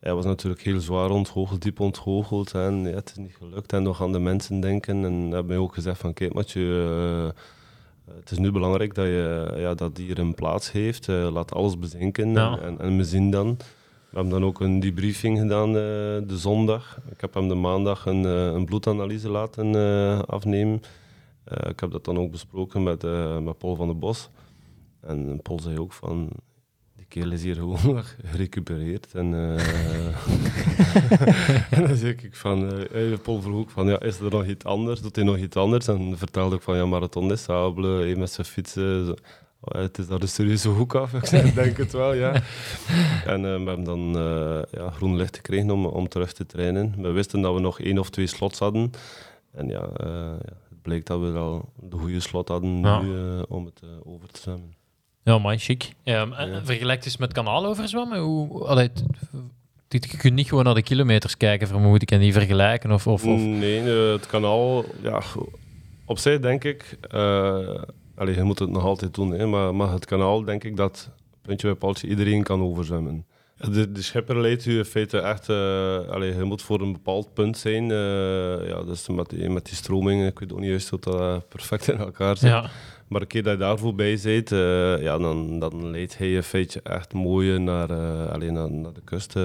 Hij 0.00 0.14
was 0.14 0.24
natuurlijk 0.24 0.62
heel 0.62 0.80
zwaar 0.80 1.10
ontgoocheld, 1.10 1.62
diep 1.62 1.80
ontgoocheld. 1.80 2.54
En 2.54 2.82
ja, 2.82 2.94
het 2.94 3.10
is 3.10 3.16
niet 3.16 3.36
gelukt. 3.38 3.72
En 3.72 3.82
nog 3.82 4.02
aan 4.02 4.12
de 4.12 4.18
mensen 4.18 4.60
denken. 4.60 5.04
En 5.04 5.20
hebben 5.20 5.46
mij 5.46 5.56
ook 5.56 5.74
gezegd 5.74 6.00
van, 6.00 6.12
kijk 6.12 6.34
Matje, 6.34 6.60
uh, 6.60 7.28
het 8.16 8.30
is 8.30 8.38
nu 8.38 8.52
belangrijk 8.52 8.94
dat 8.94 9.04
je 9.04 9.54
ja, 9.56 9.74
dat 9.74 9.96
hier 9.96 10.18
een 10.18 10.34
plaats 10.34 10.72
heeft. 10.72 11.06
laat 11.06 11.54
alles 11.54 11.78
bezinken 11.78 12.36
en, 12.36 12.80
en, 12.80 12.96
we 12.96 13.04
zien 13.04 13.30
dan. 13.30 13.56
We 14.10 14.14
hebben 14.14 14.32
dan 14.32 14.44
ook 14.44 14.60
een 14.60 14.80
debriefing 14.80 15.38
gedaan 15.38 15.72
de 15.72 16.36
zondag. 16.36 16.98
Ik 17.10 17.20
heb 17.20 17.34
hem 17.34 17.48
de 17.48 17.54
maandag 17.54 18.06
een, 18.06 18.24
een 18.24 18.64
bloedanalyse 18.64 19.28
laten 19.28 20.26
afnemen. 20.26 20.82
Uh, 21.52 21.70
ik 21.70 21.80
heb 21.80 21.90
dat 21.90 22.04
dan 22.04 22.18
ook 22.18 22.30
besproken 22.30 22.82
met, 22.82 23.04
uh, 23.04 23.38
met 23.38 23.58
Paul 23.58 23.76
van 23.76 23.86
der 23.86 23.98
Bos. 23.98 24.30
En 25.00 25.40
Paul 25.42 25.60
zei 25.60 25.78
ook 25.78 25.92
van, 25.92 26.30
die 26.96 27.06
kerel 27.08 27.32
is 27.32 27.42
hier 27.42 27.54
gewoon 27.54 27.78
gerecupereerd. 28.24 29.14
En, 29.14 29.32
uh, 29.32 29.58
en 31.76 31.86
dan 31.86 31.96
zei 31.96 32.12
ik 32.12 32.36
van, 32.36 32.86
Paul 33.22 33.42
vroeg 33.42 33.60
ook 33.60 33.70
van, 33.70 33.86
ja, 33.86 34.00
is 34.00 34.18
er 34.18 34.30
nog 34.30 34.46
iets 34.46 34.64
anders? 34.64 35.00
Doet 35.00 35.16
hij 35.16 35.24
nog 35.24 35.36
iets 35.36 35.56
anders? 35.56 35.88
En 35.88 36.18
vertelde 36.18 36.56
ik 36.56 36.62
van, 36.62 36.76
ja, 36.76 36.86
Marathon 36.86 37.32
is 37.32 37.42
Sable, 37.42 38.16
met 38.16 38.30
zijn 38.30 38.46
fietsen. 38.46 39.16
Oh, 39.60 39.80
het 39.80 39.98
is 39.98 40.06
daar 40.06 40.18
de 40.18 40.26
serieuze 40.26 40.68
hoek 40.68 40.94
af, 40.94 41.12
ik 41.32 41.54
denk 41.54 41.76
het 41.76 41.92
wel, 41.92 42.14
ja. 42.14 42.42
En 43.24 43.42
we 43.42 43.48
hebben 43.48 43.84
dan 43.84 44.12
ja, 44.70 44.90
groen 44.90 45.16
licht 45.16 45.36
gekregen 45.36 45.70
om, 45.70 45.86
om 45.86 46.08
terug 46.08 46.32
te 46.32 46.46
trainen. 46.46 46.94
We 47.02 47.10
wisten 47.10 47.40
dat 47.40 47.54
we 47.54 47.60
nog 47.60 47.80
één 47.80 47.98
of 47.98 48.10
twee 48.10 48.26
slots 48.26 48.58
hadden. 48.58 48.90
En 49.52 49.68
ja, 49.68 49.90
ja 49.96 50.38
bleek 50.88 51.06
dat 51.06 51.20
we 51.20 51.38
al 51.38 51.72
de 51.80 51.96
goede 51.96 52.20
slot 52.20 52.48
hadden 52.48 52.80
nu 52.80 52.88
uh, 52.88 53.42
om 53.48 53.64
het 53.64 53.80
uh, 53.84 53.90
over 54.12 54.28
te 54.28 54.40
zwemmen. 54.40 54.74
Ja, 55.22 55.38
maar 55.38 55.58
chic. 55.58 55.92
Um, 56.04 56.32
ja. 56.32 56.60
Vergelijk 56.64 57.04
eens 57.04 57.16
met 57.16 57.32
kanaal 57.32 57.66
overzwemmen. 57.66 58.18
Hoe, 58.18 58.64
allee, 58.64 58.90
je 59.88 60.16
kunt 60.16 60.34
niet 60.34 60.48
gewoon 60.48 60.64
naar 60.64 60.74
de 60.74 60.82
kilometers 60.82 61.36
kijken, 61.36 61.68
vermoed 61.68 62.02
ik, 62.02 62.10
en 62.10 62.20
die 62.20 62.32
vergelijken? 62.32 62.92
Of, 62.92 63.06
of, 63.06 63.24
of... 63.24 63.40
Nee, 63.40 63.80
het 63.80 64.26
kanaal, 64.26 64.84
ja, 65.02 65.22
op 66.04 66.18
zich 66.18 66.40
denk 66.40 66.64
ik, 66.64 66.98
allee, 68.14 68.34
je 68.34 68.42
moet 68.42 68.58
het 68.58 68.70
nog 68.70 68.84
altijd 68.84 69.14
doen, 69.14 69.30
hè, 69.30 69.46
maar, 69.46 69.74
maar 69.74 69.92
het 69.92 70.04
kanaal 70.04 70.44
denk 70.44 70.64
ik 70.64 70.76
dat, 70.76 71.10
puntje 71.42 71.66
bij 71.66 71.76
paaltje, 71.76 72.08
iedereen 72.08 72.42
kan 72.42 72.62
overzwemmen. 72.62 73.26
De, 73.58 73.92
de 73.92 74.02
schipper 74.02 74.40
leidt 74.40 74.66
u 74.66 74.78
in 74.78 74.84
feite 74.84 75.18
echt... 75.18 75.48
Uh, 75.48 76.08
allez, 76.08 76.36
je 76.36 76.44
moet 76.44 76.62
voor 76.62 76.80
een 76.80 76.92
bepaald 76.92 77.34
punt 77.34 77.58
zijn. 77.58 77.82
Uh, 77.82 78.68
ja, 78.68 78.82
dus 78.82 79.08
met 79.08 79.28
die, 79.30 79.50
met 79.50 79.64
die 79.64 79.74
stroming, 79.74 80.26
ik 80.26 80.38
weet 80.38 80.52
ook 80.52 80.60
niet 80.60 80.68
juist 80.68 80.88
hoe 80.88 80.98
dat 81.00 81.48
perfect 81.48 81.88
in 81.88 81.98
elkaar 81.98 82.36
zit. 82.36 82.50
Ja. 82.50 82.70
Maar 83.08 83.20
een 83.20 83.26
keer 83.26 83.42
dat 83.42 83.52
je 83.52 83.58
daar 83.58 83.78
voorbij 83.78 84.18
bent, 84.22 84.50
uh, 84.50 85.02
ja, 85.02 85.18
dan, 85.18 85.58
dan 85.58 85.90
leidt 85.90 86.18
hij 86.18 86.32
in 86.32 86.42
feite 86.42 86.80
echt 86.82 87.12
mooi 87.12 87.58
naar, 87.58 87.92
alleen 88.32 88.52
naar, 88.52 88.70
naar, 88.70 88.92
de 88.92 89.02
kust 89.04 89.36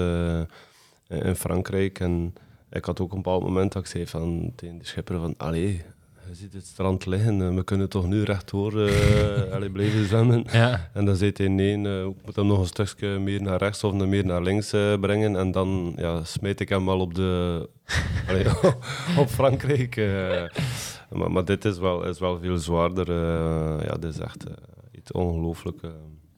in 1.08 1.36
Frankrijk. 1.36 2.00
En 2.00 2.34
ik 2.70 2.84
had 2.84 3.00
ook 3.00 3.10
een 3.10 3.22
bepaald 3.22 3.42
moment 3.42 3.72
dat 3.72 3.82
ik 3.82 3.88
zei 3.88 4.06
van, 4.06 4.52
tegen 4.56 4.78
de 4.78 4.86
schipper 4.86 5.20
van... 5.20 5.34
Allee, 5.36 5.82
je 6.28 6.34
ziet 6.34 6.52
het 6.52 6.66
strand 6.66 7.06
liggen, 7.06 7.54
we 7.54 7.64
kunnen 7.64 7.88
toch 7.88 8.06
nu 8.06 8.22
rechtdoor 8.22 8.72
uh, 8.88 9.72
blijven 9.72 10.06
zwemmen. 10.06 10.44
Ja. 10.52 10.90
En 10.92 11.04
dan 11.04 11.16
zei 11.16 11.30
hij 11.34 11.48
nee, 11.48 11.78
uh, 11.78 12.04
ik 12.04 12.24
moet 12.24 12.36
hem 12.36 12.46
nog 12.46 12.58
een 12.58 12.66
stukje 12.66 13.18
meer 13.18 13.42
naar 13.42 13.58
rechts 13.58 13.84
of 13.84 13.92
meer 13.92 14.26
naar 14.26 14.42
links 14.42 14.74
uh, 14.74 14.98
brengen. 15.00 15.36
En 15.36 15.50
dan 15.50 15.92
ja, 15.96 16.24
smijt 16.24 16.60
ik 16.60 16.68
hem 16.68 16.86
wel 16.86 17.00
op, 17.00 17.14
de, 17.14 17.68
allee, 18.28 18.46
op 19.22 19.28
Frankrijk. 19.28 19.96
Maar, 21.10 21.30
maar, 21.30 21.44
dit 21.44 21.64
is 21.64 21.78
wel, 21.78 22.04
is 22.04 22.18
wel 22.18 22.38
veel 22.40 22.58
zwaarder. 22.58 23.12
ja, 23.84 23.94
dit 23.94 24.14
is 24.14 24.18
echt 24.18 24.44
iets 24.92 25.12
ongelooflijk. 25.12 25.80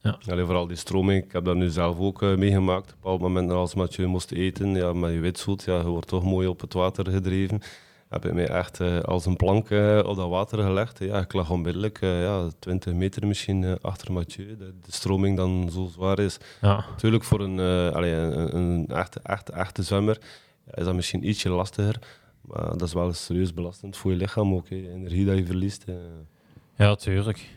Ja. 0.01 0.17
Allee, 0.27 0.45
vooral 0.45 0.67
die 0.67 0.77
stroming, 0.77 1.23
ik 1.23 1.31
heb 1.31 1.45
dat 1.45 1.55
nu 1.55 1.69
zelf 1.69 1.99
ook 1.99 2.21
meegemaakt. 2.21 2.85
Op 2.85 2.93
een 2.93 3.01
bepaald 3.01 3.21
moment 3.21 3.51
als 3.51 3.75
Mathieu 3.75 4.07
moest 4.07 4.31
eten, 4.31 4.75
ja, 4.75 4.93
met 4.93 5.11
je 5.11 5.19
witzoet, 5.19 5.63
ja, 5.63 5.77
je 5.77 5.87
wordt 5.87 6.07
toch 6.07 6.23
mooi 6.23 6.47
op 6.47 6.61
het 6.61 6.73
water 6.73 7.11
gedreven 7.11 7.61
heb 8.09 8.25
ik 8.25 8.33
mij 8.33 8.47
echt 8.47 8.79
uh, 8.79 8.99
als 8.99 9.25
een 9.25 9.35
plank 9.35 9.69
uh, 9.69 10.01
op 10.05 10.15
dat 10.15 10.29
water 10.29 10.63
gelegd. 10.63 10.99
Ja, 10.99 11.19
ik 11.19 11.33
lag 11.33 11.49
onmiddellijk 11.49 12.01
uh, 12.01 12.21
ja, 12.21 12.49
20 12.59 12.93
meter 12.93 13.27
misschien 13.27 13.81
achter 13.81 14.11
Mathieu. 14.11 14.57
De, 14.57 14.73
de, 14.81 14.91
stroming 14.91 15.37
dan 15.37 15.69
zo 15.71 15.89
zwaar 15.93 16.19
is. 16.19 16.37
Ja. 16.61 16.85
Natuurlijk 16.89 17.23
voor 17.23 17.39
een, 17.39 17.59
allee, 17.93 18.13
een, 18.13 18.55
een, 18.55 18.87
echte, 18.87 19.19
echte, 19.23 19.51
echte 19.51 19.83
zwemmer 19.83 20.17
is 20.73 20.83
dat 20.83 20.95
misschien 20.95 21.27
ietsje 21.27 21.49
lastiger. 21.49 21.99
Maar 22.41 22.69
dat 22.69 22.81
is 22.81 22.93
wel 22.93 23.13
serieus 23.13 23.53
belastend 23.53 23.97
voor 23.97 24.11
je 24.11 24.17
lichaam 24.17 24.53
ook. 24.53 24.69
Hè. 24.69 24.75
Energie 24.75 25.25
dat 25.25 25.37
je 25.37 25.45
verliest. 25.45 25.85
Ja, 26.75 26.95
tuurlijk. 26.95 27.49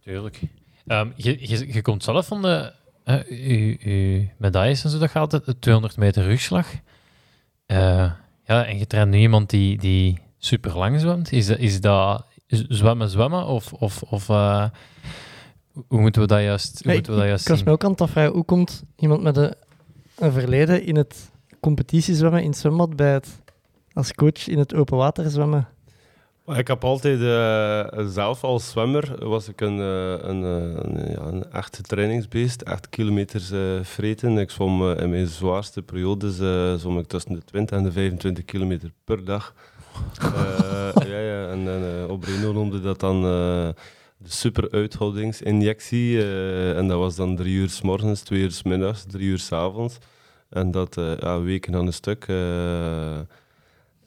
Tuurlijk. 0.00 0.40
Um, 0.86 1.12
je, 1.16 1.48
je, 1.48 1.72
je, 1.72 1.82
komt 1.82 2.02
zelf 2.02 2.26
van 2.26 2.42
de 2.42 2.72
uh, 3.04 4.28
medailles 4.36 4.84
en 4.84 4.90
zo, 4.90 4.98
dat 4.98 5.10
gaat 5.10 5.32
het 5.32 5.60
200 5.60 5.96
meter 5.96 6.24
rugslag. 6.24 6.74
Ja, 8.44 8.64
en 8.64 8.78
je 8.78 8.86
traint 8.86 9.10
nu 9.10 9.18
iemand 9.18 9.50
die, 9.50 9.78
die 9.78 10.18
super 10.38 10.78
lang 10.78 11.00
zwemt. 11.00 11.32
Is, 11.32 11.48
is 11.48 11.80
dat 11.80 12.24
zwemmen, 12.48 13.08
zwemmen? 13.08 13.46
Of, 13.46 13.72
of, 13.72 14.02
of 14.02 14.28
uh, 14.28 14.64
hoe 15.86 16.00
moeten 16.00 16.22
we 16.22 16.28
dat 16.28 16.40
juist, 16.40 16.82
hoe 16.84 16.92
moeten 16.92 17.12
we 17.12 17.18
dat 17.18 17.28
juist 17.28 17.44
ik, 17.44 17.50
ik 17.50 17.54
was 17.54 17.64
me 17.64 17.72
ook 17.72 17.84
aan 17.84 17.90
het 17.90 18.00
afvragen, 18.00 18.32
hoe 18.32 18.44
komt 18.44 18.82
iemand 18.96 19.22
met 19.22 19.36
een, 19.36 19.54
een 20.18 20.32
verleden 20.32 20.84
in 20.84 20.96
het 20.96 21.30
competitiezwemmen 21.60 22.42
in 22.42 22.48
het 22.48 22.58
zwembad 22.58 22.96
bij 22.96 23.12
het 23.12 23.42
als 23.92 24.14
coach 24.14 24.48
in 24.48 24.58
het 24.58 24.74
open 24.74 24.96
water 24.96 25.30
zwemmen? 25.30 25.68
Ik 26.46 26.66
heb 26.66 26.84
altijd 26.84 27.18
uh, 27.20 28.06
zelf 28.08 28.44
als 28.44 28.70
zwemmer 28.70 29.28
was 29.28 29.48
ik 29.48 29.60
een, 29.60 29.78
uh, 29.78 30.10
een, 30.10 30.42
een, 30.42 31.10
ja, 31.10 31.20
een 31.20 31.50
echte 31.52 31.82
trainingsbeest, 31.82 32.62
echt 32.62 32.88
kilometers 32.88 33.50
uh, 33.50 33.78
vreten. 33.82 34.38
Ik 34.38 34.50
zwom 34.50 34.90
in 34.90 35.10
mijn 35.10 35.26
zwaarste 35.26 35.82
periodes 35.82 36.36
zwom 36.80 36.98
ik 36.98 37.06
tussen 37.06 37.32
de 37.34 37.44
20 37.44 37.76
en 37.76 37.84
de 37.84 37.92
25 37.92 38.44
kilometer 38.44 38.92
per 39.04 39.24
dag. 39.24 39.54
Eh, 40.22 41.08
ja, 41.08 41.18
ja, 41.18 41.48
en, 41.48 41.68
en 41.68 42.02
eh, 42.02 42.10
Obreno 42.10 42.52
noemde 42.52 42.80
dat 42.80 43.00
dan 43.00 43.16
eh, 43.16 43.68
de 44.18 44.30
super 44.30 44.70
uithoudingsinjectie. 44.70 46.18
eh, 46.22 46.76
en 46.76 46.88
dat 46.88 46.98
was 46.98 47.16
dan 47.16 47.36
drie 47.36 47.54
uur 47.54 47.70
s 47.70 47.82
morgens, 47.82 48.20
twee 48.20 48.40
uur 48.40 48.50
s 48.50 48.62
middags, 48.62 49.04
drie 49.08 49.28
uur 49.28 49.38
s 49.38 49.52
avonds. 49.52 49.98
En 50.48 50.70
dat 50.70 50.96
eh, 50.96 51.16
ja, 51.18 51.40
weken 51.40 51.74
aan 51.74 51.86
een 51.86 51.92
stuk. 51.92 52.26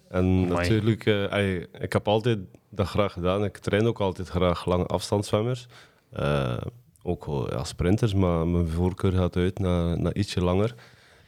Eh. 0.07 0.17
en 0.17 0.47
natuurlijk, 0.47 1.05
eh, 1.05 1.31
ey, 1.31 1.67
ik 1.79 1.93
heb 1.93 2.07
altijd 2.07 2.39
dat 2.69 2.87
graag 2.87 3.13
gedaan. 3.13 3.43
Ik 3.43 3.57
train 3.57 3.87
ook 3.87 3.99
altijd 3.99 4.27
graag 4.27 4.65
lange 4.65 4.85
afstandszwemmers. 4.85 5.67
Eh, 6.11 6.57
ook 7.03 7.25
wel, 7.25 7.51
ja, 7.51 7.63
sprinters, 7.63 8.13
maar 8.13 8.47
mijn 8.47 8.67
voorkeur 8.67 9.11
gaat 9.11 9.35
uit 9.35 9.59
naar, 9.59 10.01
naar 10.01 10.13
ietsje 10.13 10.41
langer. 10.41 10.75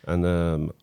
En 0.07 0.21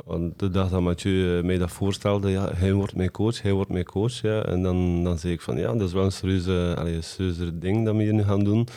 want 0.04 0.38
de 0.38 0.50
dag 0.50 0.70
dat 0.70 0.80
Mathieu 0.80 1.38
eh, 1.38 1.44
mij 1.44 1.58
dat 1.58 1.70
voorstelde, 1.70 2.30
ja, 2.30 2.50
hij 2.54 2.72
wordt 2.72 2.96
mijn 2.96 3.10
coach, 3.10 3.42
hij 3.42 3.52
wordt 3.52 3.70
mijn 3.70 3.84
coach. 3.84 4.20
Ja. 4.20 4.44
En 4.44 4.62
dan, 4.62 5.04
dan 5.04 5.18
zei 5.18 5.32
ik 5.32 5.40
van, 5.40 5.56
ja, 5.56 5.72
dat 5.72 5.88
is 5.88 5.92
wel 5.92 6.04
een 6.04 6.12
serieuze, 6.12 6.74
allee, 6.78 6.94
een 6.94 7.02
serieuzer 7.02 7.60
ding 7.60 7.84
dat 7.84 7.96
we 7.96 8.02
hier 8.02 8.12
nu 8.12 8.22
gaan 8.22 8.44
doen. 8.44 8.68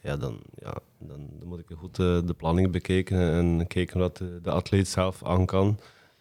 Ja, 0.00 0.16
dan, 0.16 0.40
ja, 0.54 0.74
dan, 0.98 1.28
dan 1.38 1.48
moet 1.48 1.58
ik 1.58 1.66
goed 1.76 1.98
eh, 1.98 2.18
de 2.24 2.34
planning 2.36 2.70
bekijken 2.70 3.18
en 3.18 3.66
kijken 3.66 3.98
wat 3.98 4.16
de, 4.16 4.40
de 4.42 4.50
atleet 4.50 4.88
zelf 4.88 5.24
aan 5.24 5.46
kan. 5.46 5.78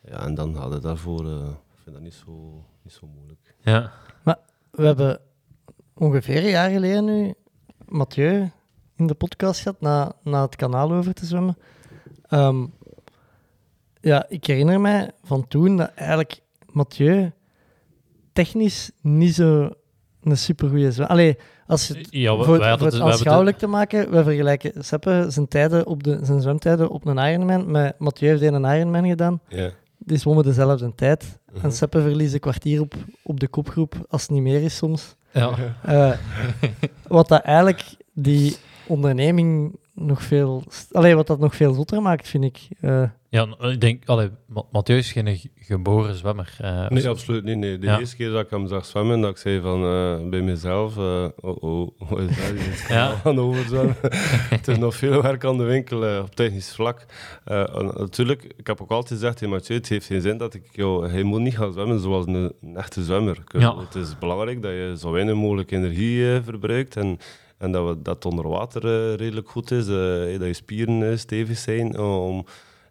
Ja, 0.10 0.26
en 0.26 0.36
dan 0.36 0.56
gaat 0.56 0.72
het 0.72 0.82
daarvoor, 0.82 1.26
eh, 1.26 1.48
vind 1.90 1.94
dat 1.94 2.04
niet 2.04 2.14
zo, 2.26 2.66
niet 2.84 2.94
zo 2.94 3.08
moeilijk. 3.16 3.56
Ja. 3.62 3.92
We 4.72 4.86
hebben 4.86 5.20
ongeveer 5.94 6.38
een 6.44 6.50
jaar 6.50 6.70
geleden 6.70 7.06
nu 7.06 7.34
Mathieu 7.86 8.50
in 8.96 9.08
de 9.08 9.14
podcast 9.14 9.62
gehad, 9.62 9.82
na, 9.82 10.12
na 10.24 10.42
het 10.42 10.56
kanaal 10.56 10.92
over 10.92 11.14
te 11.14 11.26
zwemmen. 11.26 11.58
Ehm, 12.28 12.66
ja, 14.02 14.26
ik 14.30 14.46
herinner 14.46 14.82
mij 14.82 15.12
van 15.24 15.48
toen 15.48 15.78
dat 15.78 15.92
eigenlijk 15.96 16.40
Mathieu 16.66 17.32
technisch 18.34 18.92
niet 19.02 19.36
zo 19.36 19.70
een 20.24 20.38
supergoeie 20.38 20.92
zwemmer... 20.92 21.12
Allee, 21.16 21.38
als 21.68 21.88
je 21.88 21.98
het 21.98 22.08
Ja, 22.10 22.38
we- 22.38 22.44
voor, 22.44 22.60
wij 22.60 22.70
hadden 22.70 22.92
voor 22.92 23.02
het- 23.02 23.12
aanschouwelijk 23.12 23.58
te 23.58 23.68
maken, 23.68 24.12
we 24.12 24.24
vergelijken 24.24 24.84
Seppe 24.84 25.26
zijn, 25.30 25.48
tijden 25.48 25.86
op 25.86 26.04
de, 26.04 26.20
zijn 26.26 26.42
zwemtijden 26.42 26.90
op 26.90 27.06
een 27.06 27.18
Ironman 27.18 27.72
met 27.72 28.00
Mathieu 28.00 28.30
heeft 28.30 28.42
een 28.54 28.64
Ironman 28.76 29.08
gedaan. 29.08 29.42
Ja. 29.48 29.70
Die 30.10 30.18
zwommen 30.18 30.44
dezelfde 30.44 30.96
tijd. 30.96 31.40
Mhm. 31.54 31.66
En 31.66 31.72
Seppe 31.72 32.02
verliest 32.02 32.34
een 32.34 32.40
kwartier 32.40 32.82
op, 32.82 32.94
op 33.24 33.40
de 33.40 33.48
kopgroep, 33.48 34.06
als 34.10 34.22
het 34.22 34.32
niet 34.32 34.42
meer 34.42 34.62
is 34.62 34.78
soms. 34.78 35.16
Ja. 35.32 35.52
Eh, 35.84 36.12
wat 37.08 37.28
dat 37.28 37.42
eigenlijk 37.42 37.84
die 38.14 38.56
onderneming 38.88 39.76
nog 39.94 40.24
veel... 40.24 40.64
Allee, 40.92 41.16
wat 41.16 41.28
dat 41.28 41.40
nog 41.40 41.56
veel 41.56 41.74
zotter 41.74 42.02
maakt, 42.02 42.28
vind 42.28 42.44
ik. 42.44 42.68
Eh, 42.80 43.04
ja, 43.30 43.48
ik 43.60 43.82
denk, 43.82 44.04
allee, 44.06 44.30
Ma- 44.48 44.64
Mathieu 44.72 44.98
is 44.98 45.12
geen 45.12 45.38
ge- 45.38 45.50
geboren 45.56 46.16
zwemmer. 46.16 46.56
eh, 46.58 46.90
Nee, 46.90 47.08
absoluut 47.10 47.44
niet. 47.44 47.58
Nee. 47.58 47.78
De 47.78 47.86
Ja. 47.86 48.00
eerste 48.00 48.16
keer 48.16 48.30
dat 48.32 48.44
ik 48.44 48.50
hem 48.50 48.68
zag 48.68 48.86
zwemmen, 48.86 49.22
dat 49.22 49.30
ik 49.30 49.38
zei 49.38 49.62
van, 49.62 49.84
eh, 49.84 50.30
bij 50.30 50.42
mezelf, 50.42 50.98
eh, 50.98 51.26
oh 51.42 51.64
oh, 51.64 51.90
wat 52.10 52.20
is 52.20 52.36
dat? 52.38 52.88
Ja. 52.90 53.22
aan 53.24 53.40
overzwemmen. 53.40 53.96
het 54.56 54.68
is 54.68 54.78
nog 54.78 54.96
veel 54.96 55.22
werk 55.22 55.46
aan 55.46 55.58
de 55.58 55.64
winkel 55.64 56.20
op 56.22 56.36
technisch 56.36 56.74
vlak. 56.74 57.06
Natuurlijk, 57.98 58.44
ik 58.58 58.68
heb 58.68 58.82
ook 58.82 58.92
altijd 58.92 59.20
gezegd 59.20 59.38
tegen 59.38 59.54
Mathieu, 59.54 59.78
het 59.78 59.90
heeft 59.90 60.06
geen 60.06 60.22
zin 60.22 60.38
dat 60.38 60.54
ik 60.54 60.64
jou... 60.72 61.10
Hij 61.10 61.24
moet 61.24 61.40
niet 61.42 61.58
gaan 61.58 61.72
zwemmen 61.74 62.00
zoals 62.00 62.26
een, 62.26 62.54
een 62.62 62.76
echte 62.78 63.04
zwemmer. 63.04 63.38
Ja. 63.58 63.78
Het 63.80 63.96
is 63.96 64.18
belangrijk 64.20 64.62
dat 64.62 64.72
je 64.72 64.96
zo 64.98 65.12
weinig 65.12 65.36
mogelijk 65.36 65.72
energie 65.72 66.42
verbruikt 66.42 66.96
en, 66.96 67.18
en 67.58 67.72
dat, 67.72 67.88
we, 67.88 68.02
dat 68.02 68.16
het 68.16 68.26
onder 68.26 68.48
water 68.48 69.16
redelijk 69.16 69.50
goed 69.50 69.72
is, 69.72 69.86
dat 69.86 70.46
je 70.48 70.54
spieren 70.54 71.20
stevig 71.20 71.58
zijn 71.58 72.00
om... 72.00 72.46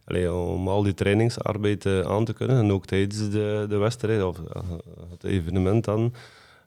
Allee, 0.08 0.32
om 0.32 0.68
al 0.68 0.82
die 0.82 0.94
trainingsarbeid 0.94 1.86
aan 1.86 2.24
te 2.24 2.32
kunnen. 2.32 2.58
En 2.58 2.72
ook 2.72 2.86
tijdens 2.86 3.30
de, 3.30 3.66
de 3.68 3.76
wedstrijd 3.76 4.22
of 4.22 4.38
eh, 4.38 4.62
het 5.10 5.24
evenement 5.24 5.84
dan. 5.84 6.12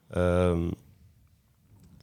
Ehm, 0.09 0.61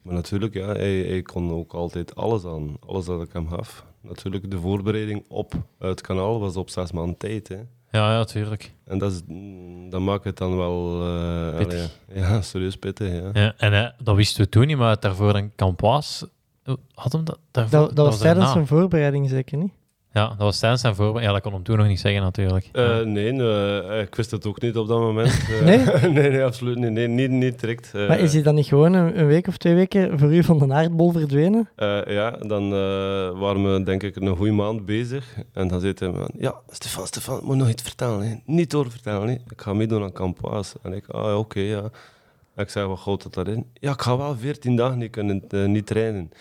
maar 0.03 0.13
natuurlijk, 0.13 0.53
ja, 0.53 0.65
hij, 0.65 0.97
hij 0.97 1.21
kon 1.21 1.51
ook 1.51 1.73
altijd 1.73 2.15
alles 2.15 2.45
aan. 2.45 2.75
Alles 2.85 3.05
dat 3.05 3.21
ik 3.21 3.33
hem 3.33 3.47
gaf. 3.49 3.85
Natuurlijk, 4.01 4.51
de 4.51 4.59
voorbereiding 4.59 5.25
op 5.27 5.53
het 5.79 6.01
kanaal 6.01 6.39
was 6.39 6.55
op 6.55 6.69
zes 6.69 6.91
maanden 6.91 7.17
tijd. 7.17 7.47
Hè. 7.47 7.55
Ja, 7.91 8.11
ja, 8.11 8.23
tuurlijk. 8.23 8.73
En 8.83 8.97
dat, 8.97 9.11
is, 9.11 9.21
dat 9.89 10.01
maakt 10.01 10.23
het 10.23 10.37
dan 10.37 10.57
wel... 10.57 11.01
eh, 11.05 11.57
Pittig. 11.57 11.97
allee, 12.09 12.21
ja, 12.23 12.41
serieus 12.51 12.77
pittig, 12.77 13.11
ja. 13.13 13.29
Ja, 13.41 13.53
en 13.57 13.73
eh, 13.73 13.89
dat 14.03 14.15
wisten 14.15 14.43
we 14.43 14.49
toen 14.49 14.67
niet, 14.67 14.77
maar 14.77 14.99
daarvoor 14.99 15.35
een 15.35 15.51
Campois... 15.55 16.23
Had 16.93 17.11
hem 17.11 17.23
dat 17.23 17.39
daarvoor? 17.51 17.79
dat, 17.79 17.95
dat 17.95 18.05
was 18.05 18.17
tijdens 18.19 18.51
zijn 18.51 18.67
voorbereiding 18.67 19.29
zeker 19.29 19.57
niet? 19.57 19.71
Ja, 20.13 20.27
dat 20.27 20.37
was 20.37 20.59
tijdens 20.59 20.81
zijn 20.81 20.95
voorbereiding. 20.95 21.35
Ja, 21.35 21.41
dat 21.41 21.43
kon 21.43 21.53
hem 21.53 21.63
toen 21.63 21.77
nog 21.77 21.87
niet 21.87 21.99
zeggen, 21.99 22.21
natuurlijk. 22.21 22.69
Eh, 22.71 22.99
nee, 22.99 23.43
eh, 23.43 24.01
ik 24.01 24.15
wist 24.15 24.31
het 24.31 24.45
ook 24.45 24.61
niet 24.61 24.77
op 24.77 24.87
dat 24.87 24.99
moment. 24.99 25.27
Eh, 25.49 25.65
Nee? 25.65 25.77
nee, 26.13 26.29
nee, 26.29 26.43
absoluut 26.43 26.77
niet. 26.77 26.91
Nee, 26.91 27.07
niet, 27.07 27.29
niet 27.29 27.59
direct. 27.59 27.93
maar 27.93 28.19
is 28.19 28.33
hij 28.33 28.41
dan 28.41 28.55
niet 28.55 28.65
gewoon 28.65 28.93
een, 28.93 29.27
week 29.27 29.47
of 29.47 29.57
twee 29.57 29.75
weken 29.75 30.19
voor 30.19 30.33
u 30.33 30.43
van 30.43 30.59
de 30.59 30.73
aardbol 30.73 31.11
verdwenen? 31.11 31.69
Eh, 31.75 31.99
ja, 32.05 32.31
dan 32.31 32.63
eh, 32.63 33.39
waren 33.39 33.73
we 33.73 33.83
denk 33.83 34.03
ik 34.03 34.15
een 34.15 34.35
goede 34.35 34.51
maand 34.51 34.85
bezig. 34.85 35.35
En 35.53 35.67
dan 35.67 35.79
zei 35.79 35.93
hij 35.95 36.11
ja, 36.37 36.55
Stefan, 36.69 37.07
Stefan, 37.07 37.37
ik 37.37 37.43
moet 37.43 37.57
nog 37.57 37.69
iets 37.69 37.83
vertellen. 37.83 38.27
Hè. 38.27 38.35
Niet 38.45 38.71
doorvertellen. 38.71 39.27
Hè. 39.27 39.33
Ik 39.33 39.61
ga 39.61 39.73
meedoen 39.73 40.03
aan 40.03 40.11
Campoas. 40.11 40.73
En 40.81 40.93
ik, 40.93 41.07
ah, 41.07 41.37
oké, 41.37 41.59
ja. 41.59 41.89
Ik 42.59 42.69
zei, 42.69 42.87
wat 42.87 42.99
houdt 42.99 43.23
dat 43.23 43.33
daarin? 43.33 43.65
Ja, 43.73 43.91
ik 43.91 44.01
ga 44.01 44.17
wel 44.17 44.35
14 44.37 44.75
dagen 44.75 44.97
niet 44.97 45.11
kunnen 45.11 45.43
eh, 45.49 45.65
niet 45.65 45.85
trainen. 45.85 46.31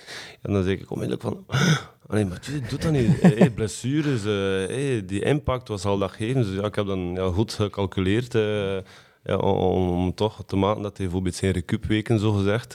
En 0.43 0.53
dan 0.53 0.63
zeg 0.63 0.79
ik 0.79 0.91
onmiddellijk 0.91 1.23
van, 1.23 1.45
ah, 1.47 1.79
nee, 2.09 2.25
maar 2.25 2.39
je 2.43 2.61
doet 2.69 2.83
dat 2.83 2.93
niet. 2.93 3.21
hey, 3.39 3.51
blessures, 3.51 4.25
eh, 4.25 4.75
hey, 4.77 5.05
die 5.05 5.23
impact, 5.23 5.69
wat 5.69 5.81
zal 5.81 5.99
dat 5.99 6.11
geven? 6.11 6.43
Dus 6.43 6.55
ja, 6.55 6.65
ik 6.65 6.75
heb 6.75 6.87
dan 6.87 7.15
ja, 7.15 7.31
goed 7.31 7.53
gecalculeerd. 7.53 8.35
eh, 8.35 8.77
ja, 9.25 9.37
om, 9.37 9.89
om 9.91 10.15
toch 10.15 10.43
te 10.47 10.57
maken 10.57 10.83
dat 10.83 10.97
hij 10.97 11.07
bijvoorbeeld 11.07 11.35
zijn 11.35 11.53
recupweken, 11.53 12.19
zo 12.19 12.33
gezegd, 12.33 12.73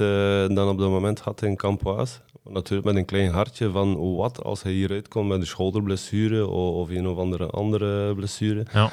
dan 0.56 0.68
op 0.70 0.78
dat 0.78 0.90
moment 0.90 1.20
had 1.20 1.42
in 1.42 1.56
Campoas. 1.56 2.22
Natuurlijk 2.44 2.88
met 2.88 2.96
een 2.96 3.06
klein 3.06 3.32
hartje 3.32 3.72
van 3.72 4.16
wat 4.16 4.44
als 4.44 4.64
hij 4.64 4.72
hieruit 4.72 5.08
komt 5.08 5.28
met 5.28 5.40
een 5.40 5.46
schouderblessure 5.48 6.48
of, 6.48 6.76
of 6.76 6.90
een 6.90 7.08
of 7.08 7.18
andere 7.18 7.46
andere 7.46 8.16
blessure. 8.16 8.66
Ja. 8.74 8.92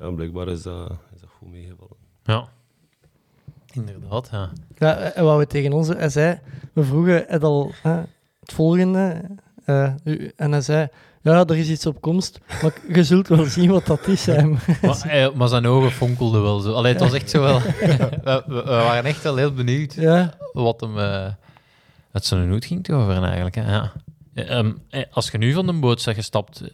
Ja, 0.00 0.10
blijkbaar 0.10 0.48
is 0.48 0.62
dat, 0.62 0.90
is 1.14 1.20
dat 1.20 1.30
goed 1.38 1.50
meegevallen. 1.50 1.96
Ja. 2.22 2.48
Inderdaad, 3.74 4.28
ja. 4.32 4.50
Ja, 4.78 4.96
en 4.96 5.24
wat 5.24 5.38
we 5.38 5.46
tegen 5.46 5.72
ons... 5.72 5.88
Hij 5.88 6.08
zei, 6.08 6.38
we 6.72 6.84
vroegen 6.84 7.24
het 7.28 7.42
al 7.42 7.72
hè, 7.82 7.96
het 8.40 8.52
volgende. 8.52 9.20
eh, 9.64 9.92
en 10.36 10.52
hij 10.52 10.60
zei, 10.60 10.88
ja, 11.22 11.44
er 11.44 11.56
is 11.56 11.68
iets 11.68 11.86
op 11.86 12.00
komst, 12.00 12.40
maar 12.62 12.72
je 12.92 13.04
zult 13.04 13.28
wel 13.28 13.44
zien 13.44 13.70
wat 13.70 13.86
dat 13.86 14.06
is. 14.06 14.26
Hè. 14.26 14.42
Maar, 14.82 15.02
eh, 15.06 15.32
maar 15.32 15.48
zijn 15.48 15.66
ogen 15.66 15.90
fonkelden 15.90 16.42
wel 16.42 16.58
zo. 16.58 16.72
Allee, 16.72 16.92
het 16.92 17.02
was 17.02 17.12
echt 17.12 17.30
zo 17.30 17.40
wel... 17.40 17.60
we, 18.46 18.62
waren 18.64 19.04
echt 19.04 19.22
wel 19.22 19.36
heel 19.36 19.52
benieuwd 19.52 19.94
ja, 19.94 20.34
wat 20.52 20.80
hem... 20.80 20.98
eh 20.98 21.26
het 22.14 22.26
zijn 22.26 22.50
hoed 22.50 22.64
ging 22.64 22.90
over 22.90 23.22
eigenlijk, 23.22 23.54
hè. 23.54 23.72
Ja. 23.72 23.92
Eh, 24.34 24.58
ehm, 24.58 24.72
eh, 24.90 25.02
als 25.10 25.30
je 25.30 25.38
nu 25.38 25.52
van 25.52 25.66
de 25.66 25.72
boot 25.72 26.04
bent 26.04 26.16
gestapt, 26.16 26.60
eh, 26.60 26.68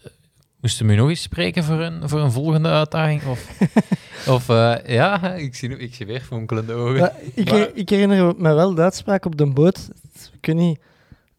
moesten 0.60 0.86
we 0.86 0.94
nog 0.94 1.08
eens 1.08 1.22
spreken 1.22 1.64
voor 1.64 1.80
een, 1.80 2.08
voor 2.08 2.20
een 2.20 2.32
volgende 2.32 2.68
uitdaging? 2.68 3.24
Of, 3.24 3.58
of 4.36 4.48
eh, 4.48 4.74
ja, 4.86 5.34
ik 5.34 5.54
zie, 5.54 5.76
ik 5.76 5.94
zie 5.94 6.06
weer 6.06 6.20
fonkelende 6.20 6.72
ogen. 6.72 7.12
Ik, 7.34 7.50
ik 7.74 7.88
herinner 7.88 8.34
me 8.36 8.54
wel 8.54 8.74
de 8.74 8.82
uitspraak 8.82 9.24
op 9.24 9.36
de 9.36 9.46
boot. 9.46 9.88
Ik 10.32 10.46
weet 10.46 10.56
niet, 10.56 10.78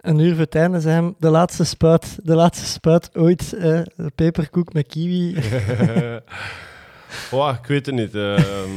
een 0.01 0.19
uur 0.19 0.31
voor 0.31 0.43
het 0.43 0.55
einde 0.55 0.89
hem, 0.89 1.15
de 1.19 1.29
laatste 1.29 1.63
spuit, 1.63 2.19
de 2.23 2.35
laatste 2.35 2.65
spuit 2.65 3.09
ooit, 3.13 3.49
de 3.49 4.11
peperkoek 4.15 4.73
met 4.73 4.87
kiwi. 4.87 5.35
Oh, 7.31 7.53
ik 7.61 7.67
weet 7.67 7.85
het 7.85 7.95
niet. 7.95 8.15
ehm, 8.15 8.69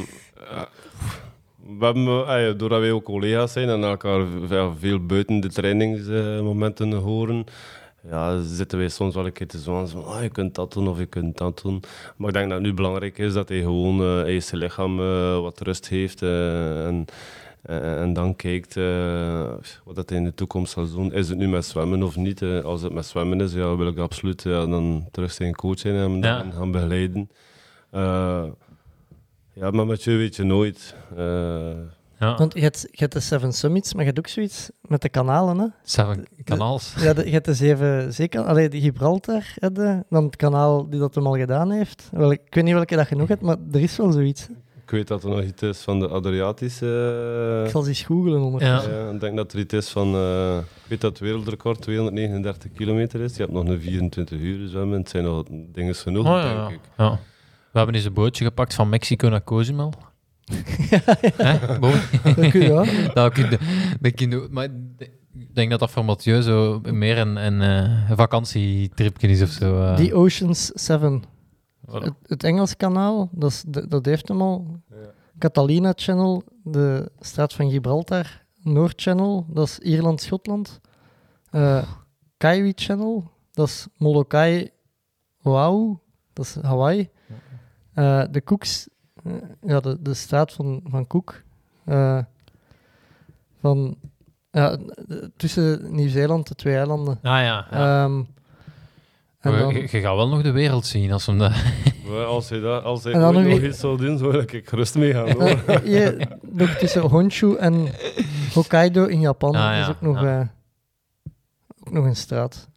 ja. 0.50 0.68
we 1.78 1.84
hebben, 1.84 2.58
doordat 2.58 2.80
wij 2.80 2.92
ook 2.92 3.04
collega's 3.04 3.52
zijn 3.52 3.68
en 3.68 3.84
elkaar 3.84 4.26
veel, 4.46 4.74
veel 4.80 5.06
buiten 5.06 5.40
de 5.40 5.48
trainingsmomenten 5.48 6.92
horen, 6.92 7.44
ja, 8.10 8.42
zitten 8.42 8.78
wij 8.78 8.88
soms 8.88 9.14
wel 9.14 9.26
een 9.26 9.32
keer 9.32 9.46
te 9.46 9.58
zwaan. 9.58 9.88
Van, 9.88 10.04
ah, 10.04 10.22
je 10.22 10.28
kunt 10.28 10.54
dat 10.54 10.72
doen 10.72 10.88
of 10.88 10.98
je 10.98 11.06
kunt 11.06 11.36
dat 11.38 11.60
doen. 11.62 11.82
Maar 12.16 12.28
ik 12.28 12.34
denk 12.34 12.48
dat 12.48 12.58
het 12.58 12.66
nu 12.66 12.74
belangrijk 12.74 13.18
is 13.18 13.32
dat 13.32 13.48
hij 13.48 13.58
gewoon 13.60 14.00
eh 14.00 14.20
hij 14.22 14.40
zijn 14.40 14.60
lichaam 14.60 15.00
eh, 15.00 15.40
wat 15.40 15.60
rust 15.60 15.88
heeft. 15.88 16.22
eh, 16.22 16.86
en, 16.86 17.04
en, 17.62 17.82
en 17.98 18.12
dan 18.12 18.36
kijkt 18.36 18.74
wat 19.84 19.94
dat 19.94 20.08
hij 20.08 20.18
in 20.18 20.24
de 20.24 20.34
toekomst 20.34 20.72
zal 20.72 20.90
doen. 20.90 21.12
Is 21.12 21.28
het 21.28 21.38
nu 21.38 21.48
met 21.48 21.64
zwemmen 21.64 22.02
of 22.02 22.16
niet? 22.16 22.42
als 22.42 22.82
het 22.82 22.92
met 22.92 23.06
zwemmen 23.06 23.40
is, 23.40 23.52
ja, 23.52 23.76
wil 23.76 23.86
ik 23.86 23.98
absoluut 23.98 24.42
ja, 24.42 24.66
dan 24.66 25.08
terug 25.10 25.32
zijn 25.32 25.54
coach 25.54 25.78
zijn 25.78 25.94
en 25.94 26.00
hem 26.00 26.22
Ja. 26.22 26.38
dan 26.42 26.52
gaan 26.52 26.70
begeleiden. 26.70 27.30
Ja, 29.56 29.70
maar 29.70 29.86
met 29.86 30.02
je 30.04 30.16
weet 30.16 30.36
je 30.36 30.42
nooit. 30.44 30.94
Ja, 32.18 32.36
Want 32.36 32.54
je 32.54 32.60
hebt, 32.60 32.80
je 32.90 32.96
hebt 32.98 33.12
de 33.12 33.20
Seven 33.20 33.52
Summits, 33.52 33.92
maar 33.92 34.00
je 34.02 34.06
hebt 34.06 34.18
ook 34.18 34.26
zoiets 34.32 34.70
met 34.80 35.02
de 35.02 35.08
kanalen. 35.08 35.58
Hè? 35.58 35.66
Seven 35.82 36.24
kanaals. 36.44 36.94
Ja, 36.98 37.12
de, 37.12 37.24
je 37.26 37.30
hebt 37.32 37.44
de 37.44 37.54
zeven 37.54 38.12
zeker, 38.12 38.40
allee, 38.44 38.68
de 38.68 38.80
Gibraltar, 38.80 39.42
hè, 39.54 39.72
de, 39.72 40.04
dan 40.08 40.24
het 40.24 40.36
kanaal 40.36 40.88
die 40.90 41.00
dat 41.00 41.14
hem 41.14 41.26
al 41.26 41.36
gedaan 41.36 41.70
heeft. 41.70 42.08
Wel, 42.12 42.32
ik 42.32 42.40
weet 42.50 42.64
niet 42.64 42.74
welke 42.74 42.96
dat 42.96 43.08
je 43.08 43.16
nog 43.16 43.28
hebt, 43.28 43.42
maar 43.42 43.56
er 43.72 43.80
is 43.80 43.96
wel 43.96 44.12
zoiets. 44.12 44.48
ik 44.84 44.90
weet 44.90 45.08
dat 45.08 45.22
er 45.24 45.28
nog 45.30 45.42
iets 45.42 45.62
is 45.62 45.78
van 45.78 46.00
de 46.00 46.08
Adriatische. 46.08 47.62
Ik 47.64 47.70
zal 47.70 47.82
ze 47.82 47.88
eens 47.88 48.02
googlen 48.02 48.40
onder. 48.42 48.62
Ja. 48.62 48.82
Ja, 48.82 49.10
ik 49.10 49.20
denk 49.20 49.36
dat 49.36 49.52
er 49.52 49.58
iets 49.58 49.74
is 49.74 49.88
van. 49.88 50.14
eh, 50.14 50.56
ik 50.58 50.88
weet 50.88 51.00
dat 51.00 51.10
het 51.10 51.20
wereldrecord 51.20 51.80
239 51.80 52.72
kilometer 52.72 53.20
is. 53.20 53.36
Je 53.36 53.42
hebt 53.42 53.52
nog 53.54 53.64
een 53.68 53.80
24 53.80 54.38
uur 54.40 54.68
zwemmen. 54.68 54.98
Het 54.98 55.08
zijn 55.08 55.24
nog 55.24 55.44
dingen 55.72 55.94
genoeg, 55.94 56.26
Oh, 56.26 56.32
ja, 56.32 56.50
ja. 56.50 56.66
denk 56.68 56.70
ik. 56.80 56.88
ja. 56.96 57.10
We 57.72 57.80
hebben 57.80 57.94
eens 57.96 58.04
een 58.04 58.12
bootje 58.12 58.44
gepakt 58.44 58.74
van 58.74 58.88
Mexico 58.88 59.28
naar 59.28 59.44
Cozumel. 59.44 59.92
Boven? 61.80 62.34
Dat 62.36 62.50
kun 62.50 62.60
je, 62.60 62.68
ja. 62.68 62.84
Dat 63.14 63.32
kun 63.32 63.50
je, 63.50 63.58
dat 64.00 64.14
kun 64.14 64.30
je- 64.30 64.48
maar 64.50 64.64
ik 65.34 65.54
denk 65.54 65.70
dat 65.70 65.80
dat 65.80 65.90
voor 65.90 66.04
Mathieu 66.04 66.42
zo 66.42 66.80
meer 66.92 67.18
een, 67.18 67.36
een, 67.36 67.62
eh, 67.62 68.10
een 68.10 68.16
vakantietripje 68.16 69.28
is 69.28 69.42
of 69.42 69.48
zo. 69.48 69.82
eh. 69.82 69.96
Die 69.96 70.14
Oceans 70.14 70.66
7. 70.66 71.22
Voilà. 71.88 71.92
Het, 72.02 72.12
het 72.26 72.44
Engels 72.44 72.76
kanaal, 72.76 73.28
dat, 73.32 73.50
is, 73.50 73.64
dat 73.66 73.90
dat 73.90 74.04
heeft 74.06 74.28
hem 74.28 74.40
al. 74.42 74.80
Ja. 74.90 74.96
Catalina 75.38 75.92
Channel, 75.96 76.42
de 76.62 77.10
straat 77.20 77.52
van 77.52 77.70
Gibraltar. 77.70 78.42
Noord 78.62 79.00
Channel, 79.02 79.46
dat 79.48 79.66
is 79.68 79.78
Ierland-Schotland. 79.78 80.80
Eh 81.50 81.82
Kaiwi 82.36 82.72
Channel, 82.74 83.30
dat 83.52 83.68
is 83.68 83.86
Molokai 83.96 84.70
Oahu, 85.42 85.94
dat 86.32 86.44
is 86.44 86.56
Hawaii. 86.62 87.08
Eh, 87.94 88.22
de 88.30 88.42
Cooks, 88.44 88.88
eh, 88.88 88.93
ja, 89.66 89.80
de, 89.80 89.96
de 90.00 90.14
straat 90.14 90.52
van, 90.52 90.80
van 90.90 91.06
Cook. 91.06 91.42
Eh, 91.84 92.18
van, 93.60 93.96
ja, 94.50 94.76
tussen 95.36 95.94
Nieuw-Zeeland, 95.94 96.48
de 96.48 96.54
twee 96.54 96.76
eilanden. 96.76 97.14
Ah 97.22 97.22
ja. 97.22 97.66
ja. 97.70 98.04
Ehm, 98.04 98.22
en 99.40 99.50
Maar 99.50 99.58
dan- 99.58 99.74
je, 99.74 99.80
je 99.80 99.88
gaat 99.88 100.16
wel 100.16 100.28
nog 100.28 100.42
de 100.42 100.50
wereld 100.50 100.86
zien 100.86 101.12
als 101.12 101.26
hem 101.26 101.38
dat... 101.38 101.52
Als 102.26 102.48
hij, 102.48 102.60
dat, 102.60 102.84
als 102.84 103.04
hij 103.04 103.12
En 103.12 103.20
dan 103.20 103.36
ooit 103.36 103.48
nog 103.48 103.60
iets 103.60 103.78
zou 103.78 103.96
doen, 103.96 104.18
zou 104.18 104.38
ik 104.38 104.68
gerust 104.68 104.94
meegaan. 104.94 105.30
hoor. 105.32 105.48
Eh, 105.48 105.76
hier, 105.80 106.28
nog 106.42 106.68
tussen 106.70 107.02
Honshu 107.02 107.56
en 107.56 107.88
Hokkaido 108.52 109.04
in 109.04 109.20
Japan 109.20 109.54
Ah, 109.54 109.60
ja, 109.60 109.80
is 109.82 109.88
ook 109.88 110.00
nog, 110.00 110.20
ja. 110.22 110.40
eh, 110.40 110.46
ook 111.86 111.92
nog 111.92 112.04
een 112.04 112.16
straat. 112.16 112.68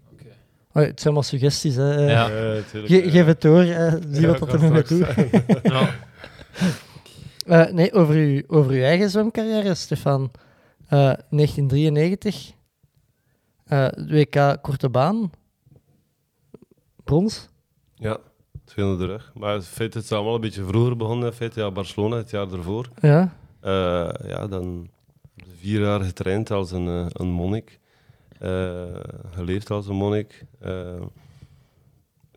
Oh, 0.74 0.84
het 0.84 1.02
zijn 1.02 1.14
maar 1.14 1.24
suggesties. 1.24 1.76
Hè. 1.76 1.96
Eh, 1.96 2.10
Ja. 2.10 2.28
Ja, 2.30 2.62
tuurlijk, 2.72 2.94
ge- 2.94 3.04
ja. 3.06 3.10
geef 3.10 3.26
het 3.26 3.42
door, 3.42 3.62
eh, 3.62 3.94
zie 4.12 4.22
Ja, 4.22 4.28
wat 4.28 4.40
dat 4.40 4.54
er 4.54 4.62
nog 4.62 4.72
naartoe. 4.72 5.06
Ja. 5.64 5.90
Eh, 7.48 7.70
nee, 7.72 7.94
over, 7.94 8.16
uw, 8.16 8.42
over 8.48 8.72
uw 8.72 8.82
eigen 8.82 9.10
zwemcarrière, 9.10 9.76
Stefan. 9.76 10.32
Eh, 10.88 11.14
1993, 11.30 12.52
eh, 13.66 13.88
WK 14.08 14.58
Korte 14.62 14.90
Baan, 14.90 15.32
brons. 17.04 17.50
Ja, 17.96 18.18
twee 18.64 18.86
onder 18.86 19.08
de 19.08 19.14
rug. 19.14 19.32
Maar 19.34 19.56
in 19.56 19.62
feite 19.62 19.98
is 19.98 20.04
het 20.04 20.14
allemaal 20.14 20.36
een 20.36 20.42
beetje 20.42 20.66
vroeger 20.66 20.98
begonnen. 20.98 21.28
In 21.28 21.34
feite, 21.34 21.60
ja, 21.60 21.72
Barcelona 21.72 22.16
het 22.16 22.30
jaar 22.30 22.52
ervoor. 22.52 22.90
Ja. 23.02 23.36
Eh, 23.60 24.10
ja, 24.28 24.48
dan 24.48 24.90
vier 25.60 25.82
jaar 25.82 26.02
getraind 26.02 26.52
als 26.52 26.72
een, 26.72 26.88
eh, 26.88 27.06
een 27.10 27.28
monnik. 27.28 27.80
Eh, 28.40 28.84
geleefd 29.32 29.72
als 29.72 29.88
een 29.88 29.96
monnik. 29.96 30.46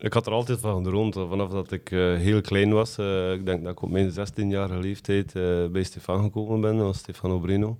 Ik 0.01 0.13
had 0.13 0.25
er 0.25 0.31
altijd 0.31 0.59
van 0.59 0.83
gedroomd, 0.83 1.13
vanaf 1.13 1.49
dat 1.49 1.71
ik 1.71 1.91
eh, 1.91 1.99
heel 1.99 2.41
klein 2.41 2.73
was. 2.73 2.97
Eh, 2.97 3.33
ik 3.33 3.45
denk 3.45 3.63
dat 3.63 3.71
ik 3.71 3.81
op 3.81 3.89
mijn 3.89 4.11
16-jarige 4.11 4.79
leeftijd 4.79 5.35
eh, 5.35 5.65
bij 5.67 5.83
Stefan 5.83 6.23
gekomen 6.23 6.61
ben, 6.61 6.77
dat 6.77 6.85
was 6.85 6.97
Stefano 6.97 7.39
Brino. 7.39 7.77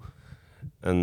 En 0.80 0.98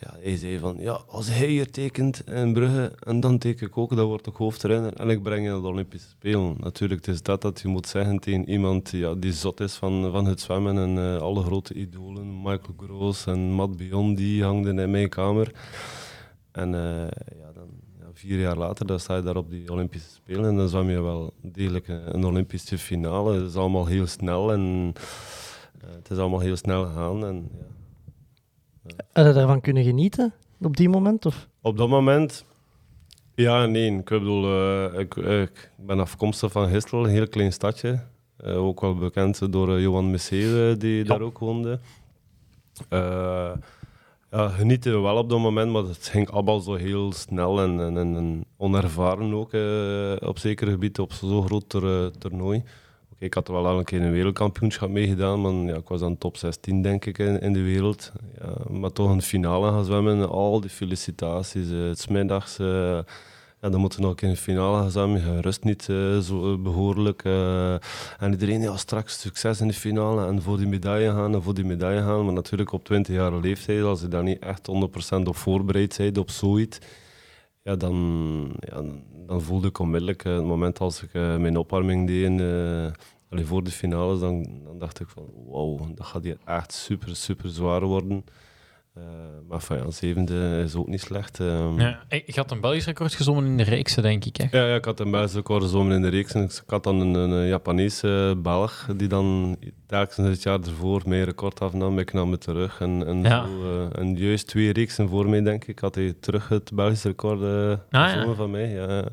ja, 0.00 0.16
hij 0.20 0.36
zei 0.36 0.58
van, 0.58 0.76
ja, 0.78 1.00
als 1.08 1.28
hij 1.28 1.46
hier 1.46 1.70
tekent 1.70 2.28
in 2.28 2.52
Brugge 2.52 2.92
en 3.02 3.20
dan 3.20 3.38
teken 3.38 3.66
ik 3.66 3.78
ook, 3.78 3.96
dan 3.96 4.06
word 4.06 4.26
ik 4.26 4.34
hoofdtrainer 4.34 4.92
en 4.94 5.10
ik 5.10 5.22
breng 5.22 5.44
je 5.44 5.50
naar 5.50 5.60
de 5.60 5.66
Olympische 5.66 6.08
Spelen. 6.08 6.56
Natuurlijk, 6.60 7.06
het 7.06 7.14
is 7.14 7.22
dat 7.22 7.42
dat 7.42 7.60
je 7.60 7.68
moet 7.68 7.86
zeggen 7.86 8.18
tegen 8.18 8.48
iemand 8.48 8.90
ja, 8.90 9.14
die 9.14 9.32
zot 9.32 9.60
is 9.60 9.74
van, 9.74 10.10
van 10.10 10.24
het 10.26 10.40
zwemmen 10.40 10.78
en 10.78 11.20
alle 11.20 11.42
grote 11.42 11.74
idolen, 11.74 12.36
Michael 12.42 12.74
Gross 12.76 13.26
en 13.26 13.38
Matt 13.38 13.76
Bion, 13.76 14.14
die 14.14 14.44
hangden 14.44 14.78
in 14.78 14.90
mijn 14.90 15.08
kamer. 15.08 15.52
En 16.52 16.70
ja, 17.38 17.52
dan, 17.54 17.87
vier 18.18 18.38
jaar 18.38 18.56
later 18.56 18.86
dan 18.86 19.00
sta 19.00 19.16
je 19.16 19.22
daar 19.22 19.36
op 19.36 19.50
die 19.50 19.70
Olympische 19.70 20.10
Spelen 20.10 20.44
en 20.44 20.56
dan 20.56 20.68
zwem 20.68 20.90
je 20.90 21.00
wel 21.00 21.32
degelijk 21.42 21.88
een, 21.88 22.24
Olympische 22.24 22.78
finale. 22.78 23.34
Het 23.34 23.48
is 23.48 23.56
allemaal 23.56 23.86
heel 23.86 24.06
snel 24.06 24.52
en 24.52 24.92
eh, 25.80 25.88
het 25.94 26.10
is 26.10 26.18
allemaal 26.18 26.40
heel 26.40 26.56
snel 26.56 26.84
gegaan. 26.84 27.26
En, 27.26 27.50
ja. 28.82 28.94
Had 29.12 29.26
je 29.26 29.32
daarvan 29.32 29.60
kunnen 29.60 29.84
genieten 29.84 30.32
op 30.60 30.76
die 30.76 30.88
moment? 30.88 31.26
Of? 31.26 31.48
Op 31.60 31.76
dat 31.76 31.88
moment, 31.88 32.44
ja 33.34 33.66
nee. 33.66 33.96
Ik 33.96 34.04
bedoel, 34.04 34.44
eh, 34.44 34.98
ik, 34.98 35.16
ik 35.16 35.70
ben 35.76 36.00
afkomstig 36.00 36.52
van 36.52 36.68
Gistel, 36.68 37.04
een 37.04 37.10
heel 37.10 37.28
klein 37.28 37.52
stadje. 37.52 38.00
Eh, 38.38 38.64
ook 38.64 38.80
wel 38.80 38.94
bekend 38.94 39.52
door 39.52 39.74
eh, 39.74 39.82
Johan 39.82 40.10
Messé, 40.10 40.76
die 40.76 41.04
daar 41.04 41.20
ook 41.20 41.38
woonde. 41.38 41.78
Genieten 44.30 44.92
we 44.92 44.98
wel 44.98 45.16
op 45.16 45.28
dat 45.30 45.38
moment, 45.38 45.72
maar 45.72 45.82
het 45.82 46.06
ging 46.08 46.30
allemaal 46.30 46.60
zo 46.60 46.74
heel 46.74 47.12
snel 47.12 47.60
en, 47.60 47.80
en, 47.80 47.96
en, 47.96 48.16
en 48.16 48.44
onervaren 48.56 49.34
ook 49.34 49.52
eh, 49.52 50.28
op 50.28 50.38
zekere 50.38 50.70
gebieden 50.70 51.02
op 51.02 51.12
zo'n 51.12 51.46
groot 51.46 51.74
eh, 51.74 52.06
toernooi. 52.06 52.62
Oké, 53.12 53.24
ik 53.24 53.34
had 53.34 53.48
wel 53.48 53.66
al 53.66 53.78
een 53.78 53.84
keer 53.84 54.02
een 54.02 54.12
wereldkampioenschap 54.12 54.90
meegedaan, 54.90 55.40
maar 55.40 55.52
ja, 55.52 55.76
ik 55.76 55.88
was 55.88 56.00
dan 56.00 56.18
top 56.18 56.36
16 56.36 56.82
denk 56.82 57.04
ik 57.06 57.18
in, 57.18 57.40
in 57.40 57.52
de 57.52 57.62
wereld. 57.62 58.12
Maar 58.68 58.92
toch 58.92 59.10
een 59.10 59.22
finale 59.22 59.70
gaan 59.70 59.84
zwemmen, 59.84 60.28
al 60.28 60.60
die 60.60 60.70
felicitaties, 60.70 61.70
eh, 61.70 61.78
het 61.88 62.08
middags. 62.08 62.58
eh, 62.58 62.98
ja, 63.60 63.68
dan 63.68 63.80
moeten 63.80 64.02
we 64.02 64.14
keer 64.14 64.28
in 64.28 64.34
de 64.34 64.40
finale 64.40 64.78
gaan 64.78 64.90
zwemmen, 64.90 65.34
je 65.34 65.40
rust 65.40 65.64
niet 65.64 65.88
eh, 65.88 66.18
zo 66.18 66.52
eh, 66.52 66.58
behoorlijk. 66.62 67.24
eh. 67.24 67.72
en 68.18 68.30
iedereen, 68.30 68.60
ja, 68.60 68.76
straks 68.76 69.20
succes 69.20 69.60
in 69.60 69.68
de 69.68 69.74
finale 69.74 70.26
en 70.26 70.42
voor 70.42 70.56
die 70.56 70.66
medaille 70.66 71.10
gaan 71.10 71.34
en 71.34 71.42
voor 71.42 71.54
die 71.54 71.64
medaille 71.64 72.02
gaan. 72.02 72.24
Maar 72.24 72.34
natuurlijk 72.34 72.72
op 72.72 72.84
20 72.84 73.14
jaar 73.14 73.32
leeftijd, 73.34 73.82
als 73.82 74.00
je 74.00 74.08
daar 74.08 74.22
niet 74.22 74.38
echt 74.38 74.68
100% 75.22 75.22
op 75.24 75.36
voorbereid 75.36 75.96
bent 75.96 76.18
op 76.18 76.30
zoiets, 76.30 76.78
ja, 77.62 77.76
dan, 77.76 77.96
ja, 78.60 78.82
dan 79.26 79.42
voelde 79.42 79.68
ik 79.68 79.78
onmiddellijk, 79.78 80.24
eh, 80.24 80.34
het 80.34 80.44
moment 80.44 80.78
als 80.78 81.02
ik 81.02 81.14
eh, 81.14 81.36
mijn 81.36 81.56
opwarming 81.56 82.06
deed 82.06 82.40
eh, 82.40 82.92
allee, 83.30 83.46
voor 83.46 83.64
de 83.64 83.70
finales, 83.70 84.20
dan, 84.20 84.60
dan 84.64 84.78
dacht 84.78 85.00
ik 85.00 85.08
van 85.08 85.24
wow, 85.46 85.96
dat 85.96 86.06
gaat 86.06 86.24
hier 86.24 86.38
echt 86.44 86.72
super, 86.72 87.16
super 87.16 87.50
zwaar 87.50 87.84
worden. 87.84 88.24
Eh, 88.98 89.48
maar 89.48 89.60
van 89.60 89.76
ja, 89.76 89.90
zevende 89.90 90.62
is 90.64 90.74
ook 90.74 90.86
niet 90.88 91.00
slecht. 91.00 91.40
ehm. 91.40 91.80
Ja, 91.80 91.98
ik 92.08 92.34
had 92.34 92.50
een 92.50 92.60
Belgisch 92.60 92.84
record 92.86 93.14
gezongen 93.14 93.44
in 93.44 93.56
de 93.56 93.62
reekse, 93.62 94.00
denk 94.00 94.24
ik. 94.24 94.36
Hè. 94.36 94.58
Ja, 94.58 94.66
ja, 94.66 94.74
ik 94.74 94.84
had 94.84 95.00
een 95.00 95.10
Belgische 95.10 95.36
record 95.36 95.64
zomer 95.64 95.94
in 95.94 96.02
de 96.02 96.08
reeks. 96.08 96.32
En 96.32 96.42
Ik 96.42 96.62
had 96.66 96.82
dan 96.84 97.00
een, 97.00 97.14
een 97.14 97.46
Japanese 97.46 98.34
Belg 98.42 98.88
die 98.96 99.08
dan 99.08 99.56
telkens 99.86 100.16
het 100.28 100.42
jaar 100.42 100.60
ervoor 100.60 101.02
mijn 101.06 101.24
record 101.24 101.60
afnam. 101.60 101.98
Ik 101.98 102.12
nam 102.12 102.30
het 102.30 102.40
terug. 102.40 102.80
En, 102.80 103.06
en, 103.06 103.22
Ja. 103.22 103.46
zo, 103.46 103.62
eh, 103.90 103.98
en 104.00 104.16
juist 104.16 104.46
twee 104.46 104.72
reeksen 104.72 105.08
voor 105.08 105.28
mij, 105.28 105.42
denk 105.42 105.64
ik, 105.64 105.78
had 105.78 105.94
hij 105.94 106.14
terug 106.20 106.48
het 106.48 106.70
Belgische 106.74 107.08
record 107.08 107.40
eh 107.42 107.78
ja. 107.90 108.08
gezongen 108.08 108.36
van 108.36 108.50
mij. 108.50 108.68
Ja. 108.68 109.04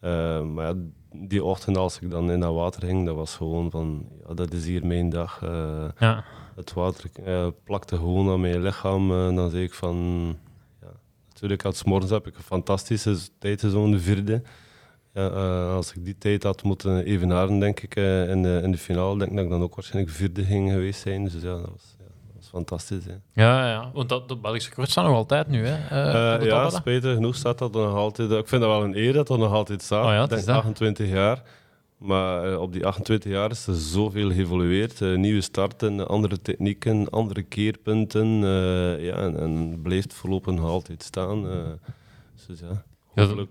Eh, 0.00 0.42
maar 0.42 0.66
ja, 0.66 0.74
die 1.12 1.44
ochtend 1.44 1.76
als 1.76 1.98
ik 2.00 2.10
dan 2.10 2.30
in 2.30 2.40
dat 2.40 2.54
water 2.54 2.82
ging, 2.86 3.06
dat 3.06 3.14
was 3.14 3.36
gewoon 3.36 3.70
van, 3.70 4.06
ja, 4.28 4.34
dat 4.34 4.52
is 4.52 4.64
hier 4.66 4.86
mijn 4.86 5.08
dag. 5.08 5.40
eh, 5.42 5.84
Ja. 5.98 6.24
Het 6.56 6.72
water 6.72 7.10
eh, 7.24 7.46
plakte 7.64 7.96
gewoon 7.96 8.30
aan 8.30 8.40
mijn 8.40 8.62
lichaam. 8.62 9.10
eh, 9.10 9.26
en 9.26 9.34
dan 9.34 9.50
zei 9.50 9.62
ik 9.62 9.74
van... 9.74 9.96
Ja, 10.80 10.88
natuurlijk, 11.28 11.64
als 11.64 11.84
morgens 11.84 12.10
heb 12.10 12.26
ik 12.26 12.36
een 12.36 12.42
fantastische 12.42 13.16
tijd 13.38 13.60
de 13.60 13.98
vierde. 13.98 14.42
Ja, 15.14 15.30
eh, 15.30 15.74
als 15.74 15.92
ik 15.92 16.04
die 16.04 16.18
tijd 16.18 16.42
had 16.42 16.62
moeten 16.62 17.04
evenaren, 17.04 17.58
denk 17.58 17.80
ik, 17.80 17.96
in, 17.96 18.42
de, 18.42 18.60
in 18.62 18.70
de 18.70 18.78
finale, 18.78 19.18
denk 19.18 19.30
ik 19.30 19.36
dat 19.36 19.44
ik 19.44 19.50
dan 19.50 19.62
ook 19.62 19.74
waarschijnlijk 19.74 20.14
vierde 20.14 20.44
ging 20.44 20.70
geweest 20.70 21.00
zijn. 21.00 21.24
Dus 21.24 21.32
ja, 21.32 21.40
dat 21.40 21.70
was, 21.70 21.96
ja, 21.98 22.04
dat 22.04 22.34
was 22.36 22.48
fantastisch. 22.48 23.04
Hè. 23.04 23.42
Ja, 23.42 23.68
ja, 23.68 23.90
want 23.92 24.08
dat, 24.08 24.28
dat 24.28 24.40
Belgisch 24.40 24.68
record 24.68 24.90
staat 24.90 25.04
nog 25.04 25.14
altijd 25.14 25.48
nu. 25.48 25.66
Hè, 25.66 26.34
ja, 26.34 26.70
spijtig 26.70 27.14
genoeg 27.14 27.34
staat 27.36 27.58
dat 27.58 27.72
nog 27.72 27.94
altijd. 27.94 28.30
Ik 28.30 28.48
vind 28.48 28.62
dat 28.62 28.70
wel 28.70 28.84
een 28.84 28.96
eer 28.96 29.12
dat 29.12 29.26
dat 29.26 29.38
nog 29.38 29.52
altijd 29.52 29.82
staat. 29.82 30.04
Oh 30.04 30.10
ja, 30.10 30.14
ik 30.14 30.20
het 30.20 30.28
denk 30.28 30.40
is 30.40 30.46
dat. 30.46 30.56
28 30.56 31.08
jaar. 31.08 31.42
Maar 32.00 32.52
eh, 32.52 32.60
op 32.60 32.72
die 32.72 32.86
28 32.86 33.32
jaar 33.32 33.50
is 33.50 33.66
er 33.66 33.74
zoveel 33.74 34.30
geëvolueerd. 34.30 35.00
Eh, 35.02 35.14
nieuwe 35.16 35.40
starten, 35.40 36.08
andere 36.08 36.40
technieken, 36.42 37.10
andere 37.10 37.42
keerpunten. 37.42 38.26
eh, 38.44 39.04
ja, 39.04 39.14
en, 39.16 39.40
en 39.40 39.80
blijft 39.82 40.14
voorlopig 40.14 40.54
nog 40.54 40.64
altijd 40.64 41.02
staan. 41.02 41.42
dus 42.46 42.60
ja, 42.60 42.84
Ja, 43.14 43.24
hopelijk. 43.26 43.50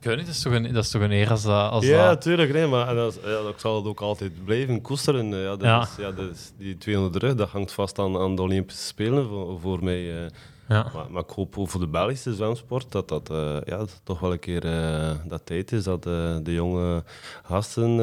Ik 0.00 0.04
weet 0.04 0.16
niet, 0.16 0.26
dat 0.26 0.34
is 0.34 0.42
toch 0.42 0.52
een, 0.52 0.72
dat 0.72 0.84
is 0.84 0.90
toch 0.90 1.02
een 1.02 1.10
eer 1.12 1.30
als 1.30 1.42
dat... 1.42 1.70
Als 1.70 1.86
Ja, 1.86 2.08
dat... 2.08 2.20
tuurlijk. 2.22 2.52
Nee, 2.52 2.66
maar 2.66 2.88
en 2.88 2.96
dat 2.96 3.14
is- 3.16 3.30
ja, 3.30 3.48
ik 3.48 3.58
zal 3.58 3.76
het 3.76 3.84
ook 3.86 4.00
altijd 4.00 4.44
blijven 4.44 4.80
koesteren. 4.80 5.26
Ja, 5.26 5.48
dat 5.50 5.60
Ja. 5.60 5.82
Is, 5.82 5.96
ja, 5.98 6.10
dat 6.12 6.30
is, 6.30 6.52
die 6.58 6.78
200 6.78 7.22
rug, 7.22 7.34
dat 7.34 7.48
hangt 7.48 7.72
vast 7.72 7.98
aan, 7.98 8.16
aan 8.16 8.34
de 8.36 8.42
Olympische 8.42 8.84
Spelen 8.86 9.28
voor, 9.28 9.60
voor 9.60 9.84
mij. 9.84 10.30
Ja. 10.68 10.90
Maar, 10.94 11.10
maar 11.10 11.22
ik 11.22 11.30
hoop 11.30 11.54
voor 11.54 11.80
de 11.80 11.86
Belgische 11.86 12.34
zwemsport 12.34 12.92
dat 12.92 13.08
dat, 13.08 13.30
eh, 13.30 13.56
ja, 13.64 13.76
dat 13.76 14.00
toch 14.04 14.20
wel 14.20 14.32
een 14.32 14.38
keer 14.38 14.64
eh, 14.64 15.10
dat 15.26 15.46
tijd 15.46 15.72
is 15.72 15.84
dat 15.84 16.06
eh, 16.06 16.36
de 16.42 16.52
jonge 16.52 17.04
gasten 17.42 17.96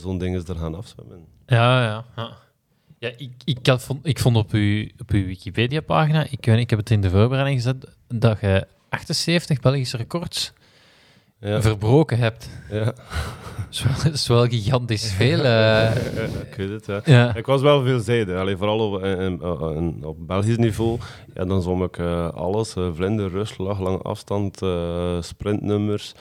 zo'n 0.00 0.18
ding 0.18 0.34
eens 0.34 0.48
er 0.48 0.56
gaan 0.56 0.74
afzwemmen. 0.74 1.24
Ja, 1.46 1.82
ja. 1.82 2.04
ja. 2.16 2.30
ja 2.98 3.08
ik, 3.16 3.32
ik, 3.44 3.66
had, 3.66 3.82
vond, 3.82 4.06
ik 4.06 4.18
vond 4.18 4.36
op 4.36 4.52
uw, 4.52 4.88
op 4.98 5.10
uw 5.10 5.24
Wikipedia-pagina, 5.24 6.26
ik, 6.30 6.46
ik 6.46 6.70
heb 6.70 6.78
het 6.78 6.90
in 6.90 7.00
de 7.00 7.10
voorbereiding 7.10 7.62
gezet, 7.62 7.96
dat 8.08 8.40
je 8.40 8.66
78 8.88 9.60
Belgische 9.60 9.96
records 9.96 10.52
Ja, 11.46 11.62
verbroken 11.62 12.18
hebt. 12.18 12.48
ja. 12.70 12.84
Dat 12.84 12.94
is 13.70 13.82
wel, 13.82 13.94
dat 14.04 14.12
is 14.12 14.26
wel 14.26 14.46
gigantisch 14.46 15.12
veel. 15.12 15.44
eh. 15.54 15.94
Ik 16.50 16.54
weet 16.56 16.70
het, 16.70 16.86
ja. 16.86 17.00
ja. 17.04 17.34
Ik 17.34 17.46
was 17.46 17.60
wel 17.62 17.82
veelzijdig, 17.82 18.36
Allee, 18.36 18.56
vooral 18.56 18.90
op, 18.92 19.02
in- 19.04 19.18
in- 19.20 19.40
in- 19.76 20.04
op 20.04 20.16
Belgisch 20.26 20.56
niveau. 20.56 20.98
Ja, 21.34 21.44
dan 21.44 21.62
zwom 21.62 21.82
ik 21.82 21.98
eh, 21.98 22.28
alles, 22.30 22.74
eh, 22.76 22.88
vlinder, 22.94 23.30
rust, 23.30 23.58
lag, 23.58 23.80
lange 23.80 23.98
afstand, 24.02 24.60
sprintnummers. 25.20 26.14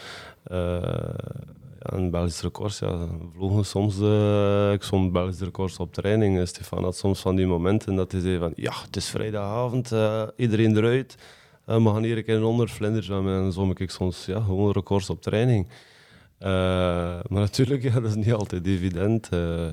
en 1.80 2.10
Belgische 2.12 2.42
records, 2.42 2.80
ja, 2.80 2.98
vlogen 3.36 3.66
soms. 3.66 4.00
eh, 4.00 4.72
ik 4.72 4.84
stond 4.84 5.12
Belgische 5.12 5.46
records 5.46 5.78
op 5.78 5.94
training. 5.94 6.48
Stefan 6.48 6.84
had 6.84 6.98
soms 6.98 7.20
van 7.20 7.36
die 7.36 7.46
momenten 7.48 7.96
dat 7.96 8.12
hij 8.12 8.22
zei 8.22 8.38
van 8.38 8.52
ja, 8.56 8.74
het 8.86 8.96
is 8.96 9.08
vrijdagavond, 9.10 9.92
iedereen 10.36 10.78
eruit. 10.78 11.16
Eh, 11.66 11.84
we 11.84 11.90
gaan 11.90 12.04
hier 12.04 12.18
een 12.18 12.24
keer 12.24 12.44
onder 12.44 12.70
vlinders 12.70 13.06
zwemmen. 13.06 13.44
En 13.44 13.52
zwom 13.52 13.72
ik 13.78 13.90
soms 13.92 14.26
ja, 14.26 14.42
gewoon 14.42 14.72
records 14.72 15.10
op 15.10 15.22
training. 15.22 15.68
Eh, 16.38 16.50
maar 17.28 17.42
natuurlijk, 17.42 17.84
ja, 17.84 17.94
dat 18.00 18.10
is 18.10 18.16
niet 18.16 18.34
altijd 18.34 18.68
evident. 18.68 19.30
eh 19.30 19.68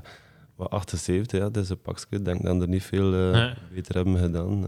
maar 0.57 0.69
78, 0.69 1.39
ja, 1.39 1.49
dat 1.51 1.63
is 1.63 1.69
een 1.71 1.81
pakje. 1.81 2.07
Ik 2.11 2.25
denk 2.25 2.43
dat 2.45 2.61
er 2.61 2.69
niet 2.69 2.83
veel 2.83 3.07
Nee. 3.09 3.55
beter 3.75 3.95
hebben 3.95 4.19
gedaan. 4.19 4.67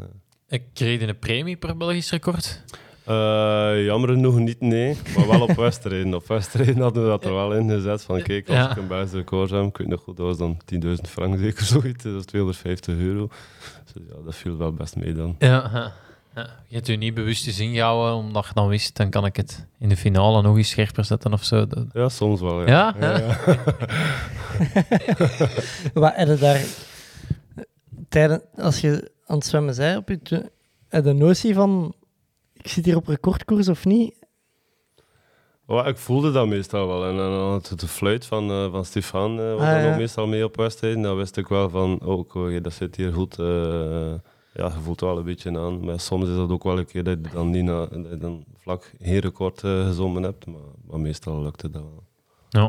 Ik 0.48 0.62
kreeg 0.72 1.00
een 1.00 1.18
premie 1.18 1.56
per 1.56 1.76
Belgisch 1.76 2.10
record. 2.10 2.62
Jammer 3.84 4.08
genoeg 4.08 4.38
niet, 4.38 4.60
nee. 4.60 4.96
Maar 5.16 5.28
wel 5.28 5.40
op 5.42 5.50
wedstrijden. 5.66 6.14
Op 6.14 6.26
wedstrijden 6.26 6.78
hadden 6.80 7.02
we 7.02 7.08
dat 7.08 7.24
er 7.24 7.32
wel 7.34 7.54
in 7.54 7.68
gezet. 7.70 8.02
Van 8.02 8.22
kijk, 8.22 8.48
als 8.48 8.56
Ja. 8.56 8.70
ik 8.70 8.76
een 8.76 8.86
Belgische 8.86 9.16
record 9.16 9.50
heb, 9.50 9.64
ik 9.64 9.76
weet 9.76 9.88
nog 9.88 10.00
goed, 10.00 10.16
dat 10.16 10.26
was 10.26 10.38
dan 10.38 10.60
10.000 10.64 11.08
frank 11.08 11.38
zeker 11.38 11.64
zoiets. 11.64 12.04
Dat 12.04 12.14
is 12.14 12.24
250 12.24 12.96
euro. 12.98 13.28
Dus 13.84 14.02
ja, 14.08 14.22
dat 14.24 14.34
viel 14.34 14.56
wel 14.56 14.72
best 14.72 14.96
mee 14.96 15.12
dan. 15.12 15.36
Ja, 15.38 15.92
ja. 16.34 16.48
Je 16.68 16.74
hebt 16.74 16.86
je 16.86 16.96
niet 16.96 17.14
bewust 17.14 17.46
eens 17.46 17.58
ingehouden, 17.58 18.14
omdat 18.14 18.46
je 18.46 18.54
dan 18.54 18.68
wist, 18.68 18.96
dan 18.96 19.10
kan 19.10 19.24
ik 19.24 19.36
het 19.36 19.66
in 19.78 19.88
de 19.88 19.96
finale 19.96 20.42
nog 20.42 20.56
eens 20.56 20.68
scherper 20.68 21.04
zetten 21.04 21.32
of 21.32 21.44
zo. 21.44 21.66
Dat- 21.66 21.86
Ja, 21.92 22.08
soms 22.08 22.40
wel, 22.40 22.60
ja. 22.66 22.94
Ja? 23.00 23.00
ja, 23.00 23.18
ja. 23.18 23.38
Wat 25.94 26.12
heb 26.14 26.28
je 26.28 26.36
daar 26.40 26.64
tijdens, 28.08 28.40
als 28.56 28.80
je 28.80 29.10
aan 29.26 29.36
het 29.36 29.46
zwemmen 29.46 29.74
zei, 29.74 29.96
op 29.96 30.08
je, 30.08 30.22
tw- 30.22 30.32
heb 30.88 30.88
je 30.88 31.00
de 31.02 31.12
notie 31.12 31.54
van 31.54 31.94
ik 32.52 32.68
zit 32.68 32.84
hier 32.84 32.96
op 32.96 33.06
recordkoers 33.08 33.68
of 33.68 33.84
niet? 33.84 34.14
Maar 35.66 35.88
ik 35.88 35.98
voelde 35.98 36.32
dat 36.32 36.46
meestal 36.46 36.86
wel. 36.86 37.08
En 37.08 37.16
dan 37.16 37.62
de 37.76 37.88
fluit 37.88 38.26
van, 38.26 38.50
eh, 38.50 38.70
van 38.70 38.84
Stefan 38.84 39.40
eh, 39.40 39.52
was 39.52 39.60
Ah, 39.60 39.70
dan 39.70 39.80
ja. 39.82 39.90
ook 39.92 39.96
meestal 39.98 40.26
mee 40.26 40.44
op 40.44 40.56
wedstrijden. 40.56 41.02
Dan 41.02 41.16
wist 41.16 41.36
ik 41.36 41.48
wel 41.48 41.70
van, 41.70 42.00
oh, 42.02 42.18
oké, 42.18 42.60
dat 42.60 42.72
zit 42.72 42.96
hier 42.96 43.12
goed. 43.12 43.38
eh, 43.38 44.12
ja, 44.54 44.64
je 44.66 44.80
voelt 44.82 45.00
wel 45.00 45.18
een 45.18 45.24
beetje 45.24 45.58
aan. 45.58 45.84
Maar 45.84 46.00
soms 46.00 46.28
is 46.28 46.36
dat 46.36 46.50
ook 46.50 46.62
wel 46.62 46.78
een 46.78 46.86
keer 46.86 47.04
dat 47.04 47.18
je 47.22 47.28
dan, 47.32 47.50
niet 47.50 47.64
na, 47.64 47.86
dat 47.86 48.10
je 48.10 48.16
dan 48.18 48.44
vlak 48.56 48.92
geen 49.00 49.18
record 49.18 49.62
eh, 49.64 49.86
gezongen 49.86 50.22
hebt. 50.22 50.46
Maar, 50.46 50.60
maar 50.86 51.00
meestal 51.00 51.42
lukte 51.42 51.70
dat 51.70 51.82
wel. 51.82 52.04
Ja. 52.48 52.68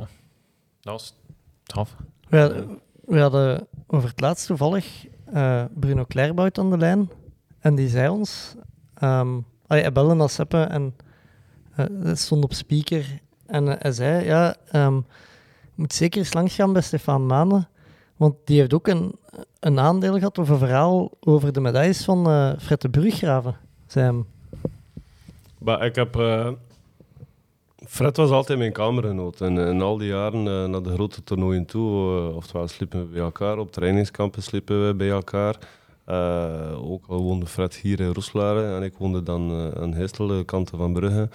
Dat 0.82 0.93
was 0.93 1.13
tof. 1.63 1.95
We, 2.30 2.38
hadden- 2.39 2.80
we 3.06 3.19
hadden 3.19 3.67
over 3.88 4.10
het 4.10 4.21
laatst 4.21 4.48
toevallig 4.48 5.06
eh, 5.26 5.63
Bruno 5.74 6.04
Klerbout 6.04 6.58
aan 6.58 6.69
de 6.69 6.78
lijn. 6.78 7.10
En 7.60 7.76
die 7.76 7.89
zei 7.89 8.10
ons... 8.10 8.56
ehm 8.93 9.38
allee, 9.67 9.82
hij 9.84 9.91
belde 9.91 10.13
naar 10.13 10.30
Seppe 10.30 10.62
en 10.62 10.95
eh, 11.76 11.86
het 12.04 12.19
stond 12.19 12.43
op 12.43 12.54
speaker. 12.54 13.19
En 13.45 13.67
eh, 13.67 13.76
hij 13.82 13.91
zei, 13.91 14.26
ja, 14.26 14.56
ehm, 14.71 14.95
je 14.95 15.02
moet 15.76 15.93
zeker 15.93 16.19
eens 16.19 16.34
langs 16.34 16.56
gaan 16.56 16.74
bij 16.74 16.82
Stefan 16.82 17.26
Manen. 17.26 17.67
Want 18.17 18.36
die 18.43 18.60
heeft 18.60 18.74
ook 18.74 18.88
een, 18.88 19.15
een 19.65 19.80
aandeel 19.80 20.13
gehad 20.13 20.38
of 20.38 20.49
een 20.49 20.58
verhaal 20.58 21.12
over 21.19 21.54
de 21.54 21.60
medailles 21.62 22.04
van 22.04 22.28
eh 22.30 22.51
Fred 22.60 22.82
de 22.82 22.89
Bruggraven. 22.89 23.56
Maar 25.58 25.86
ik 25.86 25.95
heb... 25.95 26.15
eh, 26.15 26.47
Fred 27.88 28.17
was 28.17 28.30
altijd 28.30 28.58
mijn 28.60 28.71
kamergenoot. 28.71 29.41
En 29.41 29.58
in 29.58 29.82
al 29.82 29.97
die 29.97 30.08
jaren 30.08 30.47
eh, 30.47 30.65
naar 30.69 30.84
de 30.84 30.93
grote 30.93 31.23
toernooien 31.23 31.65
toe, 31.65 32.17
eh, 32.17 32.36
oftewel 32.36 32.67
sliepen 32.67 32.99
we 32.99 33.06
bij 33.06 33.21
elkaar, 33.21 33.58
op 33.58 33.71
trainingskampen 33.71 34.43
sliepen 34.43 34.88
we 34.88 34.93
bij 34.93 35.10
elkaar. 35.10 35.56
Eh, 36.06 36.91
ook 36.91 37.06
al 37.08 37.21
woonde 37.21 37.45
Fred 37.45 37.75
hier 37.75 37.99
in 37.99 38.13
Roeselare 38.13 38.75
en 38.75 38.84
ik 38.84 38.93
woonde 38.97 39.23
dan 39.23 39.51
eh, 39.51 39.82
aan 39.82 39.93
Heestel, 39.93 40.28
de 40.28 40.43
kanten 40.45 40.78
van 40.78 40.93
Brugge. 40.93 41.30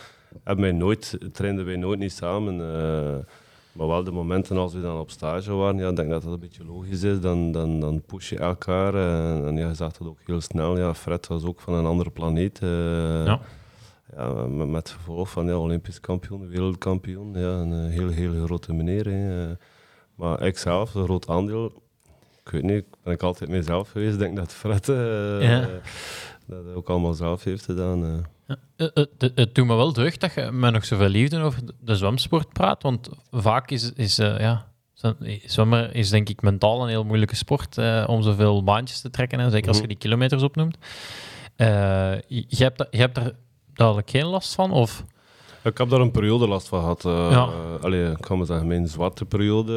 Hebben 0.45 0.65
wij 0.65 0.75
nooit, 0.75 1.19
trainden 1.33 1.65
wij 1.65 1.77
nooit 1.77 1.99
niet 1.99 2.13
samen. 2.13 2.57
Maar 3.73 3.87
wel 3.87 4.05
de 4.05 4.11
momenten 4.11 4.57
als 4.57 4.73
we 4.75 4.81
dan 4.81 4.99
op 5.01 5.11
stage 5.11 5.53
waren, 5.53 5.77
ja, 5.81 5.89
ik 5.89 5.97
denk 5.97 6.11
dat 6.11 6.23
dat 6.23 6.33
een 6.33 6.39
beetje 6.41 6.65
logisch 6.65 7.03
is. 7.03 7.21
Dan, 7.21 7.53
dan, 7.53 7.81
dan 7.81 8.03
push 8.07 8.31
je 8.31 8.39
elkaar. 8.39 8.95
en 9.47 9.57
ja, 9.57 9.69
je 9.69 9.75
zag 9.75 9.93
dat 9.93 10.09
ook 10.09 10.19
heel 10.27 10.41
snel. 10.41 10.79
Ja, 10.79 10.95
Fred 10.95 11.27
was 11.27 11.45
ook 11.45 11.61
van 11.61 11.75
een 11.75 11.87
andere 11.87 12.11
planeet. 12.11 12.59
eh, 12.63 13.25
Ja. 13.25 13.41
ja, 14.17 14.33
met, 14.33 14.69
met 14.69 14.91
gevolg 14.91 15.31
van 15.31 15.47
ja, 15.47 15.57
Olympisch 15.59 16.01
kampioen, 16.01 16.49
wereldkampioen. 16.49 17.33
Ja, 17.35 17.49
een 17.61 17.73
eh, 17.87 17.93
heel, 17.99 18.09
heel 18.09 18.45
grote 18.45 18.73
meneer. 18.73 19.05
Hè. 19.07 19.51
Eh, 19.51 19.57
Maar 20.15 20.43
ik 20.43 20.59
zelf, 20.59 20.95
een 20.95 21.05
groot 21.05 21.29
aandeel, 21.29 21.83
ik 22.45 22.51
weet 22.51 22.63
niet, 22.63 22.85
ben 23.03 23.13
ik 23.13 23.23
altijd 23.23 23.51
mezelf 23.51 23.91
geweest. 23.91 24.13
Ik 24.13 24.19
denk 24.19 24.37
dat 24.37 24.53
Fred 24.53 24.87
Ja. 24.87 25.69
dat 26.47 26.75
ook 26.75 26.89
allemaal 26.89 27.13
zelf 27.15 27.45
heeft 27.45 27.65
gedaan. 27.65 28.25
Eh, 28.77 28.87
Het, 28.95 29.33
het, 29.35 29.55
doet 29.55 29.67
me 29.67 29.75
wel 29.75 29.93
deugd 29.93 30.21
dat 30.21 30.35
je 30.35 30.51
met 30.53 30.73
nog 30.73 30.85
zoveel 30.85 31.09
liefde 31.09 31.41
over 31.41 31.63
de- 31.81 31.95
zwemsport 31.97 32.53
praat, 32.53 32.83
want 32.83 33.09
vaak 33.31 33.71
is, 33.71 33.93
is 33.93 34.19
eh, 34.19 34.39
ja, 34.39 34.67
zwem- 34.95 35.17
zwemmen 35.45 35.93
is 35.95 36.11
denk 36.11 36.29
ik 36.29 36.43
mentaal 36.43 36.83
een 36.83 36.89
heel 36.89 37.05
moeilijke 37.05 37.37
sport 37.37 37.79
eh, 37.79 38.05
om 38.07 38.23
zoveel 38.23 38.65
baantjes 38.65 39.01
te 39.01 39.11
trekken, 39.11 39.41
en 39.41 39.51
zeker 39.51 39.69
als 39.69 39.81
je 39.81 39.87
die 39.87 39.97
kilometers 39.97 40.43
opnoemt. 40.43 40.77
Eh, 41.57 41.67
je, 42.29 42.47
hebt, 42.65 42.79
da- 42.79 42.87
je 42.91 42.99
hebt 42.99 43.17
er 43.17 43.35
geen 44.05 44.25
last 44.27 44.55
van, 44.55 44.71
of... 44.73 45.05
Ik 45.65 45.79
heb 45.79 45.89
daar 45.89 46.01
een 46.01 46.11
periode 46.11 46.49
last 46.49 46.69
van 46.69 46.81
gehad. 46.81 47.05
eh, 47.05 47.29
Ja. 47.31 47.45
eh, 47.47 47.85
allee, 47.85 48.11
ik 48.11 48.17
kan 48.21 48.37
maar 48.39 48.47
zeggen, 48.47 48.67
mijn 48.67 48.89
zwarte 48.89 49.25
periode. 49.25 49.73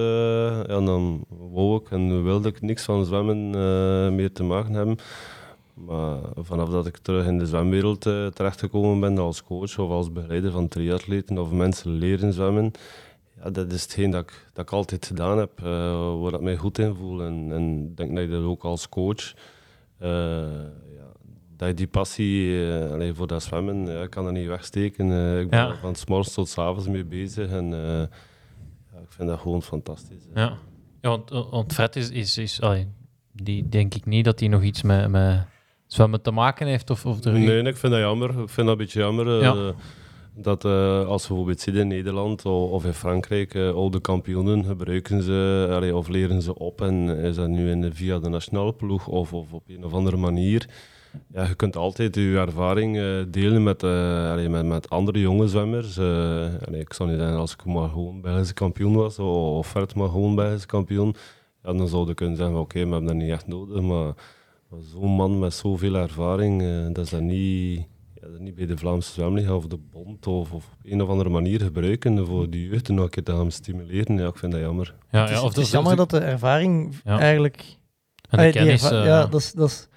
eh, 0.67 0.75
en 0.75 0.85
dan 0.85 1.25
wou 1.29 1.75
ik 1.81 1.91
en 1.91 2.23
wilde 2.23 2.49
ik 2.49 2.61
niks 2.61 2.83
van 2.83 3.05
zwemmen 3.05 3.37
eh, 3.55 4.15
meer 4.15 4.31
te 4.33 4.43
maken 4.43 4.73
hebben. 4.73 4.97
Maar 5.85 6.19
vanaf 6.35 6.69
dat 6.69 6.85
ik 6.85 6.97
terug 6.97 7.25
in 7.27 7.37
de 7.37 7.45
zwemwereld 7.45 8.05
eh, 8.05 8.27
terechtgekomen 8.27 8.99
ben 8.99 9.17
als 9.17 9.43
coach 9.43 9.79
of 9.79 9.89
als 9.89 10.11
begeleider 10.11 10.51
van 10.51 10.67
triatleten 10.67 11.37
of 11.37 11.51
mensen 11.51 11.91
leren 11.91 12.33
zwemmen, 12.33 12.71
ja, 13.43 13.49
dat 13.49 13.71
is 13.71 13.81
hetgeen 13.81 14.11
dat 14.11 14.21
ik, 14.21 14.47
dat 14.53 14.65
ik 14.65 14.71
altijd 14.71 15.05
gedaan 15.05 15.37
heb, 15.37 15.51
eh, 15.57 16.21
waar 16.21 16.33
ik 16.33 16.41
mij 16.41 16.55
goed 16.57 16.77
in 16.79 16.95
voel. 16.95 17.21
En, 17.21 17.47
en 17.51 17.85
ik 17.89 17.97
denk 17.97 18.15
dat 18.15 18.23
je 18.23 18.29
dat 18.29 18.43
ook 18.43 18.63
als 18.63 18.89
coach, 18.89 19.33
eh, 19.97 20.09
ja, 20.95 21.11
dat 21.57 21.67
je 21.67 21.73
die 21.73 21.87
passie 21.87 22.65
allee, 22.91 23.13
voor 23.13 23.27
dat 23.27 23.43
zwemmen, 23.43 23.85
ja, 23.85 24.01
ik 24.01 24.09
kan 24.09 24.23
dat 24.23 24.33
niet 24.33 24.47
wegsteken. 24.47 25.05
Ik 25.39 25.49
ben 25.49 25.59
Ja. 25.59 25.67
er 25.69 25.77
van 25.77 25.95
s 25.95 26.05
morgens 26.05 26.33
tot 26.33 26.49
s 26.49 26.57
avonds 26.57 26.87
mee 26.87 27.05
bezig 27.05 27.49
en 27.49 27.69
ja, 27.69 28.99
ik 29.01 29.09
vind 29.09 29.29
dat 29.29 29.39
gewoon 29.39 29.61
fantastisch. 29.63 30.23
Ja, 30.35 30.57
ja 31.01 31.09
want, 31.09 31.29
want 31.29 31.73
Fred 31.73 31.95
is... 31.95 32.09
is, 32.09 32.37
is 32.37 32.61
allee, 32.61 32.87
die 33.31 33.69
denk 33.69 33.93
ik 33.95 34.05
niet 34.05 34.25
dat 34.25 34.39
hij 34.39 34.49
nog 34.49 34.63
iets 34.63 34.81
met, 34.81 35.09
met 35.09 35.51
zwemmen 35.93 36.21
te 36.21 36.31
maken 36.31 36.67
heeft, 36.67 36.89
of, 36.89 37.05
of 37.05 37.23
er... 37.23 37.31
Nee, 37.31 37.61
ik 37.63 37.77
vind 37.77 37.91
dat 37.93 38.01
jammer. 38.01 38.29
Ik 38.29 38.35
vind 38.35 38.55
dat 38.55 38.67
een 38.67 38.77
beetje 38.77 38.99
jammer. 38.99 39.35
eh, 39.35 39.41
Ja. 39.41 39.73
Dat 40.35 40.65
eh, 40.65 41.05
als 41.07 41.21
we 41.21 41.27
bijvoorbeeld 41.27 41.59
zien 41.61 41.75
in 41.75 41.87
Nederland 41.87 42.45
of 42.45 42.85
in 42.85 42.93
Frankrijk, 42.93 43.53
eh 43.55 43.67
oude 43.75 43.99
kampioenen 43.99 44.65
gebruiken 44.65 45.21
ze 45.23 45.67
allee, 45.71 45.95
of 45.95 46.07
leren 46.07 46.41
ze 46.41 46.57
op. 46.59 46.81
En 46.81 47.09
is 47.17 47.35
dat 47.35 47.47
nu 47.47 47.69
in 47.69 47.81
de, 47.81 47.93
via 47.93 48.19
de 48.19 48.29
nationale 48.29 48.73
ploeg 48.73 49.07
of, 49.07 49.33
of 49.33 49.53
op 49.53 49.63
een 49.67 49.83
of 49.85 49.93
andere 49.93 50.17
manier. 50.17 50.69
Ja, 51.33 51.43
je 51.47 51.55
kunt 51.55 51.75
altijd 51.75 52.15
je 52.15 52.37
ervaring 52.37 52.97
delen 53.29 53.63
met, 53.63 53.83
allee, 53.83 54.49
met, 54.49 54.65
met 54.65 54.89
andere 54.89 55.19
jonge 55.19 55.47
zwemmers. 55.47 55.97
Allee, 55.99 56.79
ik 56.79 56.93
zou 56.93 57.09
niet 57.09 57.19
zeggen 57.19 57.37
als 57.37 57.53
ik 57.53 57.65
maar 57.65 57.89
gewoon 57.89 58.21
Belgische 58.21 58.53
kampioen 58.53 58.95
was 58.95 59.19
of 59.19 59.67
Fred 59.67 59.95
maar 59.95 60.09
gewoon 60.09 60.35
Belgische 60.35 60.67
kampioen. 60.67 61.15
Ja, 61.63 61.73
dan 61.73 61.87
zou 61.87 62.07
je 62.07 62.13
kunnen 62.13 62.37
zeggen, 62.37 62.55
oké, 62.57 62.73
we 62.73 62.79
hebben 62.79 63.05
dat 63.05 63.15
niet 63.15 63.31
echt 63.31 63.47
nodig. 63.47 63.81
Maar 63.81 64.13
zo'n 64.81 65.11
man 65.15 65.39
met 65.39 65.53
zoveel 65.53 65.95
ervaring, 65.95 66.61
eh, 66.61 66.85
dat 66.93 67.05
is 67.05 67.09
dat 67.11 67.21
niet, 67.21 67.85
ja, 68.21 68.27
dat 68.29 68.39
niet 68.39 68.55
bij 68.55 68.65
de 68.65 68.77
Vlaamse 68.77 69.11
Zwemliga 69.11 69.55
of 69.55 69.65
de 69.67 69.77
Bond 69.91 70.27
of, 70.27 70.51
of 70.51 70.65
op 70.65 70.77
een 70.83 71.01
of 71.01 71.09
andere 71.09 71.29
manier 71.29 71.61
gebruiken 71.61 72.25
voor 72.25 72.49
die 72.49 72.67
jeugd 72.69 72.89
en 72.89 72.95
nog 72.95 73.03
een 73.03 73.09
keer 73.09 73.23
te 73.23 73.31
gaan 73.31 73.51
stimuleren. 73.51 74.17
Ja, 74.17 74.27
ik 74.27 74.37
vind 74.37 74.51
dat 74.51 74.61
jammer. 74.61 74.95
ja, 75.11 75.21
het 75.21 75.29
is, 75.29 75.35
ja, 75.35 75.41
of 75.43 75.47
het 75.49 75.57
is 75.57 75.63
dat- 75.63 75.73
jammer 75.73 75.95
dat 75.95 76.09
de 76.09 76.19
ervaring 76.19 76.95
Ja. 77.03 77.19
eigenlijk... 77.19 77.65
en 78.29 78.45
de 78.45 78.51
kennis... 78.51 78.83
erva- 78.83 78.99
eh, 78.99 79.05
ja, 79.05 79.25
dat 79.25 79.39
is, 79.39 79.51
dat 79.51 79.69
is, 79.69 79.87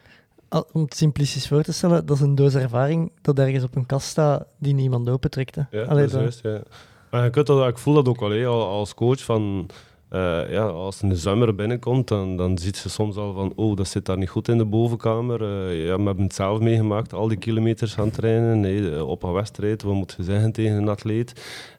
om 0.73 0.83
het 0.83 0.97
simplistisch 0.97 1.49
voor 1.49 1.63
te 1.63 1.73
stellen, 1.73 2.07
dat 2.07 2.17
is 2.17 2.23
een 2.23 2.35
doos 2.35 2.55
ervaring 2.55 3.13
dat 3.23 3.39
ergens 3.39 3.65
op 3.65 3.77
een 3.77 3.87
kast 3.87 4.07
staat 4.09 4.47
die 4.59 4.75
niemand 4.75 5.09
opentrekt. 5.09 5.55
hè. 5.55 5.63
Ja, 5.71 5.83
Allee, 5.85 6.03
dat 6.07 6.13
is 6.15 6.21
juist, 6.21 6.43
ja. 6.43 6.63
Maar 7.11 7.25
je 7.25 7.31
kunt 7.31 7.47
dat, 7.47 7.69
ik 7.69 7.79
voel 7.79 7.95
dat 7.95 8.09
ook 8.09 8.23
al- 8.23 8.67
als 8.69 8.95
coach. 8.95 9.21
Van, 9.25 9.67
eh, 10.09 10.51
ja, 10.51 10.67
als 10.67 11.03
een 11.03 11.17
zwemmer 11.17 11.55
binnenkomt, 11.55 12.09
dan, 12.09 12.37
dan 12.37 12.59
ziet 12.59 12.77
ze 12.77 12.89
soms 12.89 13.17
al 13.17 13.33
van 13.33 13.53
oh, 13.57 13.77
dat 13.77 13.89
zit 13.89 14.07
daar 14.07 14.19
niet 14.19 14.29
goed 14.29 14.49
in 14.49 14.59
de 14.59 14.65
bovenkamer. 14.65 15.43
Eh, 15.43 15.87
ja, 15.87 15.97
we 15.97 16.03
hebben 16.03 16.25
het 16.25 16.35
zelf 16.35 16.61
meegemaakt, 16.61 17.13
al 17.13 17.29
die 17.29 17.39
kilometers 17.39 17.95
gaan 17.95 18.11
trainen. 18.11 18.61
Nee, 18.61 19.05
op 19.05 19.23
een 19.23 19.33
wedstrijd, 19.33 19.83
wat 19.83 19.95
moet 19.95 20.15
je 20.17 20.23
zeggen 20.23 20.53
tegen 20.53 20.77
een 20.77 20.89
atleet? 20.89 21.31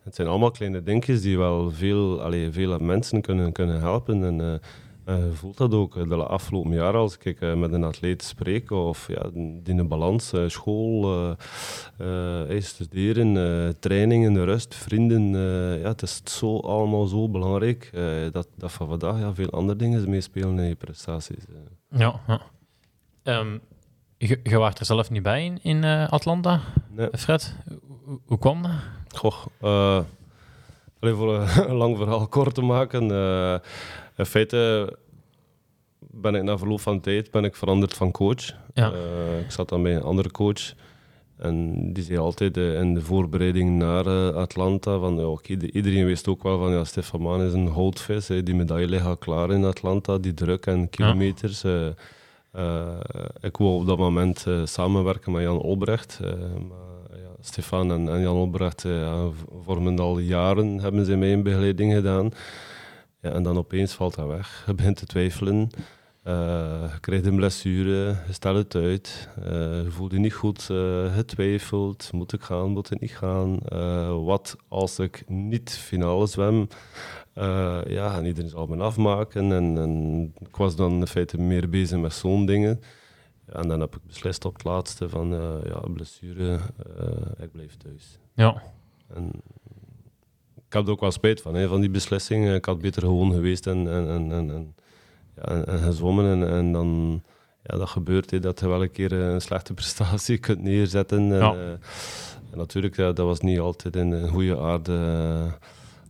Het 0.04 0.16
zijn 0.16 0.28
allemaal 0.28 0.52
kleine 0.52 0.84
dingetjes 0.84 1.22
die 1.22 1.38
wel 1.38 1.72
veel, 1.72 2.22
allee, 2.22 2.52
veel 2.52 2.78
mensen 2.80 3.22
kunnen, 3.22 3.52
kunnen 3.52 3.80
helpen. 3.80 4.24
En, 4.24 4.42
eh, 4.42 4.54
je 5.16 5.30
voelt 5.34 5.58
dat 5.58 5.74
ook 5.74 5.98
eh, 5.98 6.10
de 6.10 6.16
afgelopen 6.16 6.72
jaren 6.74 7.00
als 7.00 7.18
ik 7.18 7.42
eh, 7.42 7.54
met 7.54 7.74
een 7.74 7.84
atleet 7.84 8.24
spreek 8.24 8.72
of 8.72 9.08
ja, 9.08 9.30
die 9.34 9.76
een 9.80 9.88
balans, 9.88 10.34
eh, 10.34 10.44
school, 10.48 11.14
eh, 11.98 12.56
eh, 12.56 12.62
studeren, 12.62 13.38
eh, 13.38 13.74
trainingen, 13.80 14.46
rust, 14.46 14.76
vrienden. 14.76 15.36
eh, 15.36 15.82
ja, 15.82 15.88
het 15.88 16.02
is 16.02 16.22
zo 16.24 16.58
allemaal 16.60 17.06
zo 17.06 17.30
belangrijk 17.30 17.90
eh, 17.94 18.04
dat, 18.32 18.48
dat 18.56 18.72
van 18.72 18.88
vandaag 18.88 19.20
ja, 19.20 19.34
veel 19.34 19.50
andere 19.50 19.78
dingen 19.78 20.10
meespelen 20.10 20.60
in 20.60 20.68
je 20.68 20.76
prestaties. 20.76 21.46
eh. 21.50 22.00
Ja, 22.00 22.20
ja. 22.28 22.42
Ehm, 23.24 23.58
je, 24.18 24.40
je 24.44 24.58
was 24.58 24.74
er 24.74 24.86
zelf 24.86 25.10
niet 25.10 25.24
bij 25.24 25.46
in, 25.46 25.60
in 25.62 25.84
eh, 25.84 26.10
Atlanta, 26.10 26.60
Nee. 26.92 27.10
Fred. 27.12 27.56
Hoe, 28.06 28.20
hoe 28.26 28.38
kwam 28.40 28.62
dat? 28.62 28.72
Goh, 29.16 29.46
eh, 31.00 31.02
Allee, 31.02 31.14
voor 31.16 31.36
een, 31.68 31.76
lang 31.84 31.98
verhaal 31.98 32.28
kort 32.28 32.54
te 32.56 32.62
maken. 32.62 33.12
eh, 33.12 33.56
in 34.16 34.26
feite 34.26 34.94
ben 36.00 36.36
ik 36.36 36.44
na 36.44 36.58
verloop 36.58 36.82
van 36.82 37.00
tijd 37.00 37.32
ben 37.32 37.44
ik 37.44 37.56
veranderd 37.56 37.94
van 37.94 38.12
coach. 38.12 38.46
Ja. 38.74 38.92
Eh, 38.92 39.40
ik 39.40 39.52
zat 39.52 39.70
dan 39.70 39.84
bij 39.84 39.96
een 39.96 40.02
andere 40.04 40.32
coach. 40.32 40.74
En 41.38 41.74
die 41.94 42.04
zei 42.04 42.18
altijd 42.18 42.58
eh, 42.58 42.80
in 42.80 42.94
de 42.94 43.02
voorbereiding 43.02 43.78
naar 43.78 44.34
Atlanta 44.34 45.00
van 45.00 45.16
ja, 45.16 45.26
oké, 45.26 45.58
de- 45.58 45.72
iedereen 45.72 46.06
wist 46.06 46.28
ook 46.28 46.44
wel 46.44 46.58
van 46.60 46.72
ja, 46.72 46.84
Stefan 46.84 47.22
Maan 47.22 47.42
is 47.42 47.54
een 47.54 47.68
houtvis. 47.68 48.28
hè, 48.28 48.44
die 48.44 48.56
medaille 48.56 48.88
ligt 48.88 49.18
klaar 49.20 49.52
in 49.52 49.64
Atlanta, 49.66 50.18
die 50.18 50.34
druk 50.34 50.66
en 50.66 50.90
kilometers. 50.90 51.64
ik 53.42 53.58
wou 53.58 53.80
op 53.80 53.86
dat 53.88 53.98
moment 53.98 54.46
samenwerken 54.64 55.32
met 55.32 55.42
Jan 55.42 55.58
Olbrecht. 55.62 56.20
maar 56.68 56.97
Stefan 57.48 57.92
en, 57.92 58.22
Jan 58.22 58.36
Olbrecht 58.36 58.86
eh, 58.86 58.92
ja, 58.92 59.30
vormen 59.64 60.00
al 60.00 60.20
jaren, 60.20 60.80
hebben 60.80 61.06
ze 61.06 61.16
mij 61.16 61.34
een 61.34 61.44
begeleiding 61.44 61.94
gedaan. 61.94 62.32
Ja, 63.22 63.32
en 63.32 63.44
dan 63.44 63.58
opeens 63.58 63.94
valt 63.94 64.16
dat 64.16 64.28
weg. 64.28 64.64
Je 64.68 64.74
begint 64.74 64.98
te 64.98 65.06
twijfelen. 65.06 65.70
Eh, 66.24 66.34
je 66.94 67.00
krijgt 67.00 67.26
een 67.26 67.36
blessure, 67.36 68.16
je 68.28 68.34
stelt 68.34 68.56
het 68.58 68.76
uit. 68.76 69.30
eh, 69.44 69.50
je 69.84 69.88
voelt 69.90 70.12
je 70.12 70.20
niet 70.20 70.34
goed, 70.34 70.70
eh 70.70 71.16
getwijfeld. 71.16 72.10
Moet 72.12 72.34
ik 72.34 72.42
gaan, 72.42 72.70
moet 72.70 72.92
ik 72.92 73.00
niet 73.00 73.18
gaan? 73.18 73.60
Wat 74.26 74.56
als 74.68 75.00
ik 75.00 75.24
niet 75.28 75.70
finale 75.72 76.28
zwem? 76.28 76.68
Ja, 77.88 78.18
en 78.18 78.26
iedereen 78.26 78.50
zal 78.50 78.68
me 78.68 78.78
afmaken. 78.78 79.52
En, 79.52 79.78
en 79.78 80.34
ik 80.40 80.56
was 80.56 80.76
dan 80.76 80.92
in 81.00 81.08
feite 81.08 81.38
meer 81.42 81.70
bezig 81.70 82.00
met 82.00 82.14
zo'n 82.14 82.46
dingen. 82.46 82.82
En 83.52 83.68
dan 83.68 83.80
heb 83.80 83.96
ik 83.96 84.02
beslist 84.08 84.46
op 84.46 84.54
het 84.54 84.64
laatste 84.64 85.10
van, 85.10 85.34
eh, 85.34 85.56
ja, 85.66 85.80
blessure, 85.94 86.60
eh, 86.98 87.44
ik 87.44 87.52
blijf 87.52 87.78
thuis. 87.78 88.20
Ja. 88.34 88.62
En 89.14 89.32
ik 90.56 90.74
heb 90.74 90.86
er 90.86 90.92
ook 90.92 91.00
wel 91.00 91.12
spijt 91.12 91.42
van, 91.42 91.54
hè, 91.56 91.68
van 91.68 91.80
die 91.80 91.90
beslissing. 91.90 92.54
Ik 92.54 92.66
had 92.66 92.80
beter 92.82 93.02
gewoon 93.02 93.32
geweest 93.34 93.68
en, 93.68 93.88
en, 93.92 94.08
en, 94.10 94.32
en, 94.32 94.50
en, 94.52 94.76
ja, 95.36 95.42
en, 95.42 95.66
en 95.68 95.80
gezwommen. 95.80 96.26
En, 96.42 96.50
en 96.50 96.72
dan, 96.72 97.22
ja, 97.64 97.78
dat 97.78 97.90
gebeurt, 97.90 98.32
hè, 98.32 98.40
dat 98.40 98.60
je 98.60 98.68
wel 98.68 98.82
een 98.82 98.92
keer 98.92 99.14
een 99.14 99.42
slechte 99.42 99.74
prestatie 99.80 100.38
kunt 100.38 100.62
neerzetten. 100.62 101.18
En, 101.18 101.28
Ja. 101.38 101.54
eh, 101.54 101.70
en 102.52 102.58
natuurlijk, 102.58 102.96
ja, 102.96 103.12
dat 103.12 103.26
was 103.26 103.40
niet 103.40 103.60
altijd 103.60 103.96
in 103.96 104.12
een 104.12 104.30
goede 104.30 104.60
aarde 104.60 104.94
eh, 104.94 105.54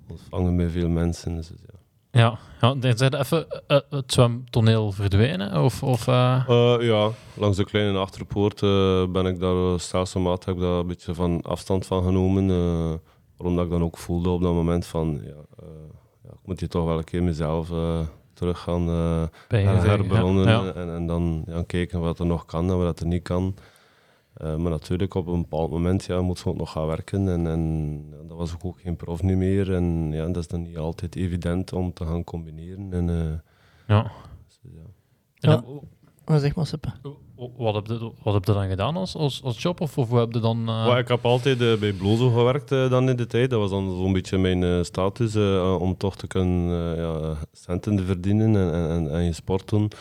ontvangen 0.08 0.56
bij 0.58 0.70
veel 0.70 0.90
mensen. 0.90 1.36
Dus, 1.36 1.48
ja. 1.50 1.77
Ja, 2.12 2.38
ja 2.62 2.74
dan 2.76 2.98
zijn 2.98 3.14
even 3.16 3.48
eh, 3.68 3.78
het 3.90 4.14
zwemtoneel 4.14 4.92
verdwenen? 4.92 5.64
Of, 5.64 5.84
of, 5.84 6.08
eh, 6.08 6.44
Eh, 6.50 6.76
ja, 6.80 7.10
langs 7.34 7.58
de 7.58 7.66
kleine 7.66 7.98
achterpoort 7.98 8.62
eh, 8.64 9.04
ben 9.10 9.26
ik 9.26 9.40
daar 9.40 9.80
stelselmatig 9.80 10.46
heb 10.46 10.56
ik 10.56 10.62
daar 10.62 10.72
een 10.80 10.88
beetje 10.88 11.14
van 11.16 11.42
afstand 11.42 11.86
van 11.86 12.04
genomen. 12.04 12.50
eh 12.50 12.94
omdat 13.40 13.66
ik 13.66 13.72
dan 13.72 13.84
ook 13.84 13.98
voelde 13.98 14.30
op 14.30 14.42
dat 14.42 14.54
moment 14.54 14.86
van, 14.86 15.20
ja, 15.24 15.30
eh, 15.30 15.68
ja, 16.24 16.30
ik 16.30 16.40
moet 16.46 16.60
hier 16.60 16.70
toch 16.70 16.86
wel 16.86 16.98
een 16.98 17.04
keer 17.04 17.24
mezelf 17.24 17.72
eh, 17.72 18.00
terug 18.34 18.60
gaan 18.60 18.88
eh 18.90 19.24
bij 19.48 19.62
her- 19.64 19.82
zeggen, 19.82 19.90
herbelonen 19.90 20.48
ja, 20.48 20.64
ja. 20.64 20.74
En, 20.74 20.90
en 20.96 21.08
dan 21.08 21.44
ja, 21.48 21.64
kijken 21.68 22.00
wat 22.00 22.20
er 22.20 22.26
nog 22.26 22.46
kan 22.46 22.70
en 22.70 22.78
wat 22.78 23.00
er 23.00 23.06
niet 23.08 23.24
kan. 23.24 23.56
Eh, 24.38 24.56
maar 24.56 24.72
natuurlijk, 24.72 25.14
op 25.14 25.28
een 25.28 25.42
bepaald 25.42 25.72
moment 25.72 26.06
ja, 26.06 26.22
moet 26.22 26.40
ze 26.40 26.50
ook 26.50 26.58
nog 26.58 26.72
gaan 26.72 26.88
werken. 26.88 27.28
En, 27.30 27.48
en 27.48 27.94
ja, 28.12 28.28
dat 28.28 28.38
was 28.38 28.54
ook, 28.54 28.66
ook 28.66 28.80
geen 28.82 28.96
prof 28.96 29.22
nu 29.22 29.38
meer. 29.38 29.74
En 29.74 30.12
ja, 30.12 30.26
dat 30.26 30.38
is 30.38 30.48
dan 30.48 30.62
niet 30.62 30.78
altijd 30.78 31.16
evident 31.16 31.74
om 31.74 31.94
te 31.94 32.06
gaan 32.06 32.24
combineren. 32.24 32.88
En, 32.94 33.10
eh, 33.10 33.96
Ja. 33.96 34.12
dus, 34.48 34.60
ja. 34.62 34.80
En 35.40 35.50
Ja. 35.52 35.56
dan- 35.56 35.82
Maar 36.26 36.40
zeg 36.40 36.56
maar, 36.56 36.66
Seppe. 36.66 36.90
wat, 37.58 37.76
heb 37.76 37.86
je, 37.88 38.12
wat 38.24 38.34
heb 38.34 38.46
je 38.46 38.54
dan 38.54 38.68
gedaan 38.68 38.96
als, 38.96 39.16
als, 39.16 39.44
als 39.44 39.62
job? 39.62 39.82
Of, 39.82 39.98
of 39.98 40.10
hoe 40.10 40.20
heb 40.20 40.34
je 40.34 40.40
dan... 40.40 40.68
eh, 40.70 40.98
ik 40.98 41.08
heb 41.08 41.26
altijd 41.26 41.80
bij 41.80 41.94
Blozo 41.94 42.30
gewerkt 42.30 42.72
eh, 42.72 42.90
dan 42.90 43.10
in 43.10 43.16
de 43.16 43.26
tijd. 43.28 43.50
Dat 43.50 43.60
was 43.60 43.70
dan 43.70 43.96
zo'n 43.98 44.14
beetje 44.14 44.38
mijn 44.38 44.86
status 44.86 45.36
eh, 45.36 45.76
om 45.80 45.98
toch 45.98 46.16
te 46.16 46.28
kunnen 46.28 46.92
eh, 46.96 46.98
ja, 47.04 47.36
centen 47.52 47.96
te 47.96 48.04
verdienen 48.04 48.56
en, 48.56 48.74
en, 48.74 48.90
en, 48.90 49.12
en 49.12 49.24
je 49.24 49.34
sport 49.34 49.70
doen. 49.70 49.92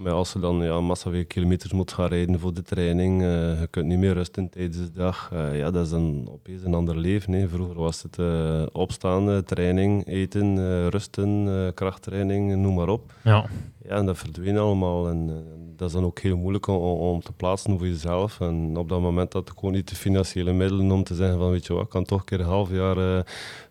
Maar 0.00 0.12
als 0.12 0.32
je 0.32 0.38
dan 0.38 0.62
ja, 0.62 0.80
massa 0.80 1.10
veel 1.10 1.26
kilometers 1.26 1.72
moet 1.72 1.92
gaan 1.92 2.06
rijden 2.08 2.38
voor 2.38 2.54
de 2.54 2.62
training, 2.62 3.22
eh, 3.22 3.60
je 3.60 3.66
kunt 3.70 3.86
niet 3.86 3.98
meer 3.98 4.12
rusten 4.12 4.48
tijdens 4.48 4.76
de 4.76 4.90
dag. 4.92 5.30
eh, 5.32 5.58
ja, 5.58 5.70
dat 5.70 5.84
is 5.84 5.90
dan 5.90 6.28
opeens 6.30 6.62
een 6.62 6.74
ander 6.74 6.98
leven. 6.98 7.32
Hè. 7.32 7.48
Vroeger 7.48 7.76
was 7.76 8.02
het 8.02 8.18
eh, 8.18 8.62
opstaan, 8.72 9.44
training, 9.44 10.06
eten, 10.06 10.88
rusten, 10.88 11.48
krachttraining, 11.74 12.56
noem 12.56 12.74
maar 12.74 12.88
op. 12.88 13.12
ja. 13.24 13.44
Ja, 13.84 13.96
en 13.96 14.06
dat 14.06 14.18
verdween 14.18 14.58
allemaal. 14.58 15.08
En, 15.08 15.44
dat 15.76 15.88
is 15.88 15.94
dan 15.94 16.04
ook 16.04 16.18
heel 16.18 16.36
moeilijk 16.36 16.66
om, 16.66 16.76
om 16.76 17.20
te 17.20 17.32
plaatsen 17.32 17.78
voor 17.78 17.86
jezelf. 17.86 18.40
En 18.40 18.76
op 18.76 18.88
dat 18.88 19.00
moment 19.00 19.32
had 19.32 19.48
ik 19.48 19.58
gewoon 19.58 19.74
niet 19.74 19.88
de 19.88 19.96
financiële 19.96 20.52
middelen 20.52 20.90
om 20.90 21.04
te 21.04 21.14
zeggen 21.14 21.38
van, 21.38 21.50
weet 21.50 21.66
je 21.66 21.72
wat, 21.72 21.82
ik 21.82 21.88
kan 21.88 22.04
toch 22.04 22.18
een 22.18 22.24
keer 22.24 22.40
een 22.40 22.46
half 22.46 22.70
jaar 22.70 23.24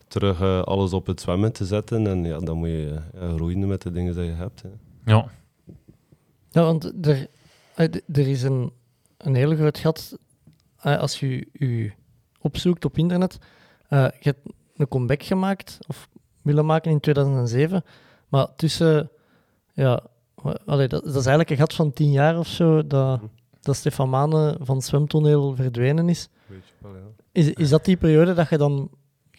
terug 0.08 0.66
alles 0.66 0.94
op 0.94 1.06
het 1.06 1.22
zwemmen 1.22 1.52
te 1.52 1.66
zetten. 1.66 2.08
En 2.08 2.24
ja, 2.26 2.40
dan 2.40 2.58
moet 2.58 2.68
je 2.68 3.00
eh, 3.14 3.36
roeien 3.38 3.68
met 3.68 3.82
de 3.82 3.92
dingen 3.92 4.16
die 4.16 4.24
je 4.24 4.32
hebt. 4.32 4.62
Hè. 4.62 4.70
ja. 5.12 5.26
Ja, 6.50 6.62
want 6.64 7.06
er, 7.08 7.28
eh, 7.76 7.86
er 8.12 8.28
is 8.28 8.44
een, 8.44 8.72
een 9.18 9.36
heel 9.36 9.56
groot 9.56 9.78
gat. 9.78 10.18
eh, 10.80 11.00
als 11.00 11.20
je 11.20 11.48
je 11.54 11.92
opzoekt 12.42 12.86
op 12.86 12.98
internet. 12.98 13.38
eh, 13.88 14.04
je 14.20 14.30
hebt 14.30 14.50
een 14.78 14.88
comeback 14.88 15.24
gemaakt, 15.24 15.78
of 15.88 16.10
willen 16.42 16.66
maken 16.66 16.92
in 16.92 17.00
2007. 17.00 17.84
Maar 18.28 18.56
tussen. 18.56 19.10
Ja, 19.74 20.04
allee, 20.66 20.88
dat, 20.88 21.04
dat 21.04 21.10
is 21.16 21.26
eigenlijk 21.26 21.50
een 21.50 21.58
gat 21.58 21.74
van 21.74 21.94
tien 21.94 22.12
jaar 22.12 22.38
of 22.40 22.48
zo. 22.48 22.88
Dat, 22.88 23.22
dat 23.62 23.76
Stefan 23.76 24.10
Mane 24.10 24.58
van 24.62 24.76
het 24.76 24.86
zwemtoneel 24.86 25.56
verdwenen 25.56 26.10
is. 26.10 26.30
Weet 26.48 26.68
je 26.68 26.74
wel, 26.82 26.96
ja. 26.96 27.02
Is, 27.32 27.50
is 27.54 27.70
dat 27.70 27.86
die 27.86 27.98
periode 27.98 28.34
dat 28.34 28.50
je 28.50 28.58
dan 28.58 28.90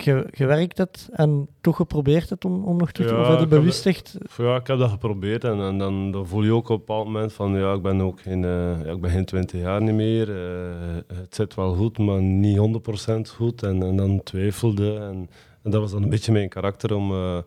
ge- 0.03 0.27
gewerkt 0.31 0.79
hebt 0.79 1.09
en 1.13 1.49
toch 1.61 1.77
geprobeerd 1.77 2.29
hebt 2.29 2.45
om, 2.45 2.65
om 2.65 2.77
nog 2.77 2.93
terug 2.93 3.09
te 3.11 3.15
Ja, 3.15 3.21
Of 3.43 3.49
bewust 3.49 3.87
echt. 3.87 4.19
Ja, 4.37 4.57
ik 4.57 4.67
heb 4.67 4.79
dat 4.79 4.91
geprobeerd 4.91 5.45
en, 5.45 5.61
en 5.61 5.79
dan, 5.79 6.11
dan 6.11 6.27
voel 6.27 6.43
je 6.43 6.53
ook 6.53 6.69
op 6.69 6.71
een 6.71 6.85
bepaald 6.87 7.05
moment 7.07 7.33
van 7.33 7.55
ja, 7.57 7.73
ik 7.73 7.83
ben 7.83 8.01
ook 8.01 8.21
geen, 8.21 8.45
eh, 8.45 8.85
ja, 8.85 8.93
ik 8.93 9.01
ben 9.01 9.11
geen 9.11 9.25
20 9.25 9.61
jaar 9.61 9.83
niet 9.83 9.95
meer. 9.95 10.31
eh, 10.31 11.17
het 11.17 11.35
zit 11.35 11.55
wel 11.55 11.75
goed, 11.75 11.99
maar 11.99 12.23
niet 12.23 12.57
100% 12.59 13.35
goed. 13.37 13.63
En, 13.63 13.83
en 13.83 13.97
dan 13.97 14.23
twijfelde. 14.23 14.95
En, 14.99 15.31
en 15.63 15.71
dat 15.71 15.81
was 15.81 15.91
dan 15.93 16.03
een 16.03 16.09
beetje 16.11 16.33
mijn 16.33 16.49
karakter 16.49 16.95
om. 16.95 17.11
oh, 17.13 17.39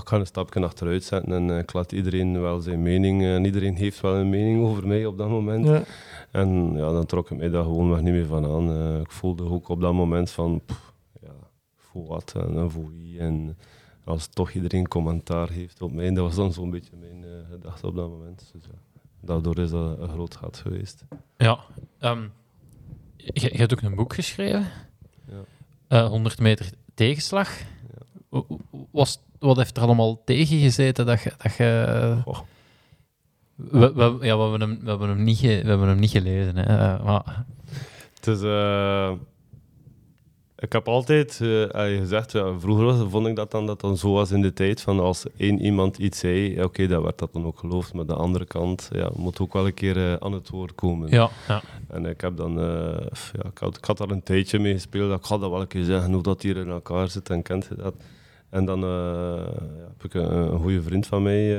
ik 0.00 0.08
ga 0.08 0.16
een 0.16 0.26
stapje 0.26 0.60
achteruit 0.64 1.04
zetten 1.04 1.32
en 1.32 1.58
ik 1.58 1.72
laat 1.72 1.92
iedereen 1.92 2.40
wel 2.40 2.60
zijn 2.60 2.82
mening. 2.82 3.22
En 3.24 3.44
iedereen 3.44 3.76
heeft 3.76 4.00
wel 4.00 4.14
een 4.14 4.30
mening 4.30 4.64
over 4.64 4.86
mij 4.86 5.06
op 5.06 5.18
dat 5.18 5.28
moment. 5.28 5.66
Ja, 5.66 5.82
En 6.30 6.72
ja, 6.74 6.92
dan 6.92 7.06
trok 7.06 7.30
ik 7.30 7.38
mij 7.38 7.50
daar 7.50 7.62
gewoon 7.62 7.88
nog 7.88 8.00
niet 8.00 8.12
meer 8.12 8.26
van 8.26 8.44
aan. 8.46 9.00
Ik 9.00 9.10
voelde 9.10 9.44
ook 9.50 9.68
op 9.68 9.80
dat 9.80 9.92
moment 9.92 10.30
van, 10.30 10.60
pff, 10.66 10.91
voor 11.92 12.06
wat 12.06 12.32
en, 12.36 12.56
en 12.58 12.70
voor 12.70 12.90
wie. 12.90 13.18
En 13.18 13.56
als 14.04 14.26
toch 14.26 14.50
iedereen 14.50 14.88
commentaar 14.88 15.50
heeft 15.50 15.82
op 15.82 15.92
mij, 15.92 16.08
dat 16.14 16.24
was 16.24 16.34
dan 16.34 16.52
zo'n 16.52 16.70
beetje 16.70 16.96
mijn 17.00 17.24
eh, 17.24 17.30
gedachte 17.50 17.86
op 17.86 17.94
dat 17.94 18.08
moment. 18.08 18.50
Dus, 18.52 18.62
ja, 18.64 18.78
daardoor 19.20 19.58
is 19.58 19.70
dat 19.70 19.98
een 19.98 20.08
groot 20.08 20.36
gat 20.36 20.56
geweest. 20.56 21.04
Ja. 21.36 21.58
ehm, 21.98 22.22
je, 23.16 23.32
je 23.52 23.56
hebt 23.58 23.72
ook 23.72 23.82
een 23.82 23.94
boek 23.94 24.14
geschreven. 24.14 24.66
Ja. 25.28 25.40
Eh, 25.88 26.08
100 26.08 26.38
meter 26.38 26.70
tegenslag. 26.94 27.60
Wa- 28.28 28.42
wa- 28.48 28.56
Was, 28.90 29.18
wat 29.38 29.56
heeft 29.56 29.76
er 29.76 29.82
allemaal 29.82 30.24
tegen 30.24 30.58
gezeten 30.58 31.06
dat 31.06 31.22
je... 31.22 31.32
Dat 31.42 31.54
je 31.54 32.22
we, 33.54 33.92
we, 33.92 34.18
ja, 34.26 34.36
we, 34.36 34.42
hebben 34.42 34.60
hem, 34.60 34.80
we, 34.80 34.88
hebben 34.88 35.08
hem 35.08 35.22
niet 35.22 35.38
ge- 35.38 35.60
we 35.62 35.68
hebben 35.68 35.88
hem 35.88 35.98
niet 35.98 36.10
gelezen. 36.10 36.56
Hè. 36.56 36.62
Eh, 36.62 37.04
maar, 37.04 37.44
Het 38.14 38.26
is, 38.26 38.42
eh, 38.42 39.12
ik 40.62 40.72
heb 40.72 40.88
altijd 40.88 41.40
eh, 41.40 41.98
gezegd, 41.98 42.32
ja, 42.32 42.58
vroeger 42.58 42.84
was, 42.84 42.96
vond 43.10 43.26
ik 43.26 43.36
dat 43.36 43.50
dan, 43.50 43.66
dat 43.66 43.80
dan 43.80 43.96
zo 43.96 44.12
was 44.12 44.30
in 44.30 44.42
de 44.42 44.52
tijd, 44.52 44.80
van 44.80 45.00
als 45.00 45.24
één 45.36 45.60
iemand 45.60 45.98
iets 45.98 46.18
zei, 46.18 46.54
ja, 46.54 46.64
oké, 46.64 46.86
dat 46.86 47.02
werd 47.02 47.18
dat 47.18 47.32
dan 47.32 47.46
ook 47.46 47.58
geloofd, 47.58 47.92
maar 47.94 48.06
de 48.06 48.14
andere 48.14 48.44
kant 48.44 48.88
ja, 48.92 49.10
moet 49.16 49.40
ook 49.40 49.52
wel 49.52 49.66
een 49.66 49.74
keer 49.74 49.96
eh, 49.96 50.14
aan 50.18 50.32
het 50.32 50.48
woord 50.48 50.74
komen. 50.74 51.10
ja, 51.10 51.30
ja. 51.48 51.62
En 51.88 52.06
ik 52.06 52.20
heb 52.20 52.36
dan, 52.36 52.60
eh, 52.60 53.06
ja, 53.32 53.44
ik 53.50 53.58
had, 53.58 53.76
ik 53.76 53.84
had 53.84 53.98
daar 53.98 54.10
een 54.10 54.22
tijdje 54.22 54.58
mee 54.58 54.72
gespeeld. 54.72 55.08
dat 55.10 55.18
Ik 55.18 55.24
ga 55.26 55.38
dat 55.38 55.50
wel 55.50 55.60
een 55.60 55.66
keer 55.66 55.84
zeggen 55.84 56.12
hoe 56.12 56.22
dat 56.22 56.42
hier 56.42 56.56
in 56.56 56.68
elkaar 56.68 57.08
zit 57.08 57.30
en 57.30 57.42
kent 57.42 57.66
je 57.68 57.74
dat. 57.74 57.94
En 58.50 58.64
dan 58.64 58.80
ja, 58.80 59.44
heb 59.88 60.04
ik 60.04 60.14
een, 60.14 60.32
een 60.32 60.58
goede 60.60 60.82
vriend 60.82 61.06
van 61.06 61.22
mij 61.22 61.56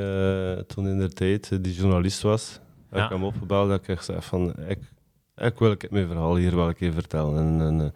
toen 0.68 0.88
in 0.88 1.00
de 1.00 1.10
tijd, 1.14 1.64
die 1.64 1.74
journalist 1.74 2.22
was. 2.22 2.60
Heb 2.90 3.00
Ja. 3.00 3.06
ik 3.06 3.12
hem 3.12 3.24
opgebeld 3.24 3.70
dat 3.70 3.88
ik 3.88 4.02
zei 4.02 4.22
van, 4.22 4.54
ik, 4.68 4.80
ik 5.36 5.60
wil 5.60 5.72
ik 5.72 5.92
mijn 5.92 6.08
verhaal 6.08 6.36
hier 6.36 6.56
wel 6.56 6.68
een 6.68 6.76
keer 6.76 6.94
vertellen. 6.94 7.38
En, 7.38 7.62
en 7.62 7.94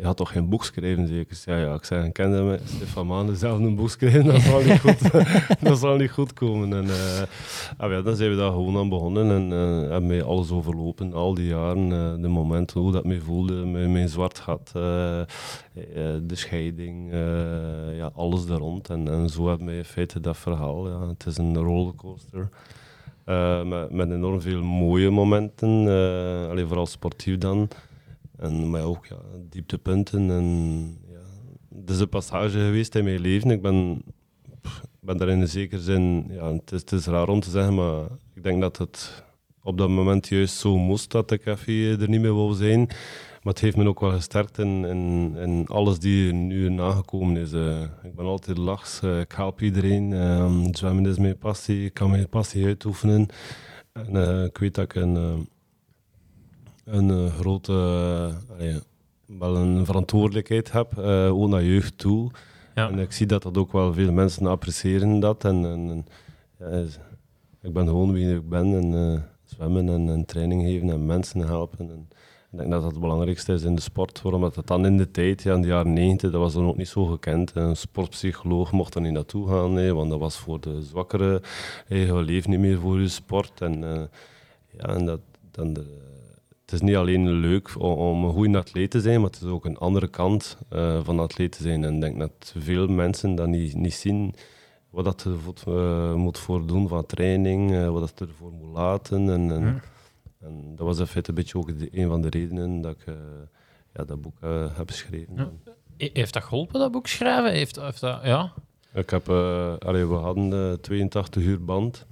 je 0.00 0.06
had 0.06 0.16
toch 0.16 0.32
geen 0.32 0.48
boek 0.48 0.64
schrijven, 0.64 1.08
zeker? 1.08 1.38
Ja, 1.44 1.56
ja, 1.56 1.74
ik 1.74 1.84
zei, 1.84 2.12
kende 2.12 2.42
me, 2.42 2.58
Stefan 2.64 3.06
Maan 3.06 3.36
zelf 3.36 3.58
een 3.58 3.74
boek 3.74 3.90
schrijven, 3.90 4.24
dat 4.24 4.40
zal 4.40 4.60
niet 4.62 4.80
goed, 4.80 5.10
dat 5.68 5.78
zal 5.78 5.96
niet 5.96 6.10
goed 6.10 6.32
komen. 6.32 6.72
En 6.72 6.90
eh, 6.90 7.22
ah, 7.76 7.90
ja, 7.90 8.02
dan 8.02 8.16
zijn 8.16 8.30
we 8.30 8.36
daar 8.36 8.50
gewoon 8.50 8.76
aan 8.76 8.88
begonnen 8.88 9.30
en 9.30 9.52
eh, 9.52 9.90
hebben 9.90 10.06
mij 10.06 10.22
alles 10.22 10.50
overlopen, 10.50 11.12
al 11.12 11.34
die 11.34 11.46
jaren, 11.46 11.92
eh, 11.92 12.22
de 12.22 12.28
momenten, 12.28 12.80
hoe 12.80 12.92
dat 12.92 13.04
me 13.04 13.20
voelde, 13.20 13.54
mijn, 13.54 13.92
mijn 13.92 14.08
zwart 14.08 14.38
gat, 14.38 14.72
eh, 14.74 15.20
eh, 15.20 15.26
de 16.22 16.34
scheiding, 16.34 17.12
eh, 17.12 17.96
ja, 17.96 18.10
alles 18.14 18.46
daar 18.46 18.58
rond. 18.58 18.90
En, 18.90 19.08
en 19.08 19.28
zo 19.28 19.48
hebben 19.48 19.66
wij 19.66 19.76
in 19.76 19.84
feite 19.84 20.20
dat 20.20 20.36
verhaal. 20.36 20.88
Ja. 20.88 21.08
Het 21.08 21.26
is 21.26 21.36
een 21.38 21.56
rollercoaster. 21.56 22.48
Eh, 23.24 23.62
met, 23.62 23.92
met 23.92 24.10
enorm 24.10 24.40
veel 24.40 24.62
mooie 24.62 25.10
momenten, 25.10 25.88
eh 25.88 26.50
alleen 26.50 26.66
vooral 26.66 26.86
sportief 26.86 27.38
dan. 27.38 27.68
En, 28.40 28.70
maar 28.70 28.82
ook 28.82 29.06
ja, 29.06 29.16
dieptepunten. 29.48 30.30
En, 30.30 30.98
ja, 31.08 31.78
het 31.78 31.90
is 31.90 32.00
een 32.00 32.08
passage 32.08 32.58
geweest 32.58 32.94
in 32.94 33.04
mijn 33.04 33.20
leven. 33.20 33.50
Ik 33.50 33.62
ben, 33.62 34.02
ben 35.00 35.16
daar 35.16 35.28
in 35.28 35.48
zekere 35.48 35.80
zin, 35.80 36.26
ja, 36.30 36.52
het 36.52 36.72
is, 36.72 36.80
het 36.80 36.92
is 36.92 37.06
raar 37.06 37.28
om 37.28 37.40
te 37.40 37.50
zeggen, 37.50 37.74
maar 37.74 38.04
ik 38.34 38.42
denk 38.42 38.60
dat 38.60 38.76
het 38.76 39.24
op 39.62 39.78
dat 39.78 39.88
moment 39.88 40.28
juist 40.28 40.56
zo 40.56 40.78
moest 40.78 41.10
dat 41.10 41.30
ik 41.30 41.46
er 41.46 41.64
niet 42.08 42.20
meer 42.20 42.34
wou 42.34 42.54
zijn. 42.54 42.86
Maar 43.42 43.52
het 43.52 43.62
heeft 43.62 43.76
me 43.76 43.88
ook 43.88 44.00
wel 44.00 44.10
gesterkt 44.10 44.58
in, 44.58 44.84
in, 44.84 45.36
in 45.36 45.66
alles 45.66 45.98
die 45.98 46.32
nu 46.32 46.70
nagekomen 46.70 47.36
is. 47.36 47.52
Uh, 47.52 47.82
ik 48.02 48.14
ben 48.14 48.24
altijd 48.24 48.56
lachs, 48.56 49.00
uh, 49.04 49.20
ik 49.20 49.32
help 49.32 49.60
iedereen. 49.60 50.10
Uh, 50.10 50.64
zwemmen 50.70 51.06
is 51.06 51.18
mijn 51.18 51.38
passie, 51.38 51.84
ik 51.84 51.94
kan 51.94 52.10
mijn 52.10 52.28
passie 52.28 52.64
uitoefenen. 52.64 53.26
En 53.92 54.16
uh, 54.16 54.44
ik 54.44 54.58
weet 54.58 54.74
dat 54.74 54.84
ik 54.84 54.94
een 56.90 57.30
grote, 57.30 57.72
wel 59.26 59.56
een 59.56 59.84
verantwoordelijkheid 59.84 60.72
heb, 60.72 60.98
ook 60.98 61.48
naar 61.48 61.64
jeugd 61.64 61.98
toe. 61.98 62.30
Ja. 62.74 62.90
En 62.90 62.98
ik 62.98 63.12
zie 63.12 63.26
dat 63.26 63.42
dat 63.42 63.58
ook 63.58 63.72
wel 63.72 63.92
veel 63.92 64.12
mensen 64.12 64.46
appreciëren 64.46 65.20
dat. 65.20 65.44
En, 65.44 65.64
en, 65.64 66.06
ja, 66.58 66.84
ik 67.62 67.72
ben 67.72 67.86
gewoon 67.86 68.12
wie 68.12 68.34
ik 68.34 68.48
ben 68.48 68.74
en 68.74 69.24
zwemmen 69.44 69.88
en, 69.88 70.08
en, 70.08 70.24
training 70.24 70.62
geven 70.62 70.90
en 70.90 71.06
mensen 71.06 71.40
helpen. 71.40 71.90
En, 71.90 72.08
ik 72.52 72.58
denk 72.58 72.70
dat 72.70 72.82
dat 72.82 72.90
het 72.90 73.00
belangrijkste 73.00 73.52
is 73.52 73.62
in 73.62 73.74
de 73.74 73.80
sport. 73.80 74.22
Waarom 74.22 74.42
het 74.42 74.66
dan 74.66 74.86
in 74.86 74.96
de 74.96 75.10
tijd, 75.10 75.42
ja, 75.42 75.54
in 75.54 75.60
de 75.60 75.68
jaren 75.68 75.92
90, 75.92 76.30
dat 76.30 76.40
was 76.40 76.52
dan 76.52 76.66
ook 76.66 76.76
niet 76.76 76.88
zo 76.88 77.04
gekend. 77.04 77.52
Een 77.54 77.76
sportpsycholoog 77.76 78.72
mocht 78.72 78.94
er 78.94 79.00
niet 79.00 79.12
naartoe 79.12 79.48
gaan, 79.48 79.72
nee, 79.72 79.94
want 79.94 80.10
dat 80.10 80.18
was 80.18 80.36
voor 80.36 80.60
de 80.60 80.82
zwakkere. 80.82 81.42
Je 81.88 82.22
leeft 82.22 82.48
niet 82.48 82.58
meer 82.58 82.78
voor 82.78 83.00
je 83.00 83.08
sport. 83.08 83.60
En, 83.60 83.82
uh, 83.82 84.02
ja, 84.78 84.86
en 84.86 85.04
dat, 85.04 85.20
dan 85.50 85.72
de, 85.72 85.84
het 86.70 86.80
is 86.80 86.88
niet 86.88 86.96
alleen 86.96 87.30
leuk 87.30 87.74
om, 87.78 88.24
een 88.24 88.32
goede 88.32 88.58
atleet 88.58 88.90
te 88.90 89.00
zijn, 89.00 89.20
maar 89.20 89.30
het 89.30 89.40
is 89.40 89.48
ook 89.48 89.64
een 89.64 89.76
andere 89.76 90.08
kant 90.08 90.58
uh, 90.72 91.00
van 91.02 91.20
atleet 91.20 91.52
te 91.52 91.62
zijn. 91.62 91.84
En 91.84 91.94
ik 91.94 92.00
denk 92.00 92.18
dat 92.18 92.54
veel 92.56 92.86
mensen 92.86 93.34
dat 93.34 93.48
niet, 93.48 93.74
niet 93.74 93.94
zien 93.94 94.34
wat 94.90 95.04
dat 95.04 95.24
er 95.24 95.36
uh, 95.68 96.14
moet 96.14 96.38
voor 96.38 96.66
doen 96.66 96.88
van 96.88 97.06
training, 97.06 97.86
wat 97.86 98.00
dat 98.00 98.28
ervoor 98.28 98.52
moet 98.52 98.74
laten. 98.74 99.30
En, 99.30 99.50
en. 99.50 99.82
En 100.40 100.76
dat 100.76 100.86
was 100.86 100.98
in 100.98 101.06
feite 101.06 101.28
een 101.28 101.34
beetje 101.34 101.58
ook 101.58 101.70
een 101.90 102.08
van 102.08 102.20
de 102.20 102.28
redenen 102.28 102.80
dat 102.80 102.92
ik 102.92 103.14
ja, 103.92 104.04
dat 104.04 104.20
boek 104.20 104.38
heb 104.72 104.90
geschreven. 104.90 105.60
Heeft 105.96 106.32
dat 106.32 106.42
geholpen, 106.44 106.80
dat 106.80 106.92
boek 106.92 107.06
schrijven? 107.06 107.52
Heeft, 107.52 107.80
heeft 107.80 108.00
dat, 108.00 108.20
ja? 108.24 108.52
Ik 108.94 109.10
heb, 109.10 109.28
allee, 109.78 110.06
we 110.06 110.14
hadden 110.14 110.80
82 110.80 111.42
uur 111.42 111.64
band. 111.64 112.06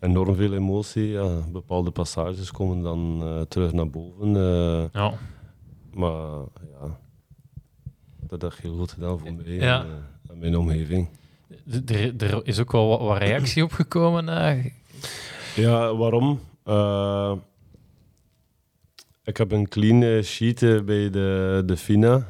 Enorm 0.00 0.34
veel 0.34 0.52
emotie. 0.52 1.08
Ja. 1.08 1.40
Bepaalde 1.52 1.90
passages 1.90 2.50
komen 2.50 2.82
dan 2.82 3.22
terug 3.48 3.72
naar 3.72 3.90
boven. 3.90 4.32
ja. 4.92 5.12
Maar 5.94 6.38
ja, 6.80 6.98
dat 8.26 8.42
heb 8.42 8.52
heel 8.62 8.76
goed 8.76 8.92
gedaan 8.92 9.18
voor 9.18 9.32
mij 9.32 9.54
ja. 9.54 9.86
en, 10.28 10.38
mijn 10.38 10.56
omgeving. 10.56 11.08
Er, 11.86 12.14
er, 12.16 12.46
is 12.46 12.58
ook 12.58 12.72
wel 12.72 12.88
wat, 12.88 13.00
wat 13.00 13.18
reactie 13.18 13.62
op 13.62 13.72
gekomen. 13.72 14.24
Ja, 15.56 15.94
waarom? 15.96 16.40
Ik 19.24 19.36
heb 19.36 19.52
een 19.52 19.68
clean 19.68 20.22
sheet 20.22 20.62
eh, 20.62 20.80
bij 20.80 21.10
de, 21.10 21.62
de 21.66 21.76
FINA. 21.76 22.26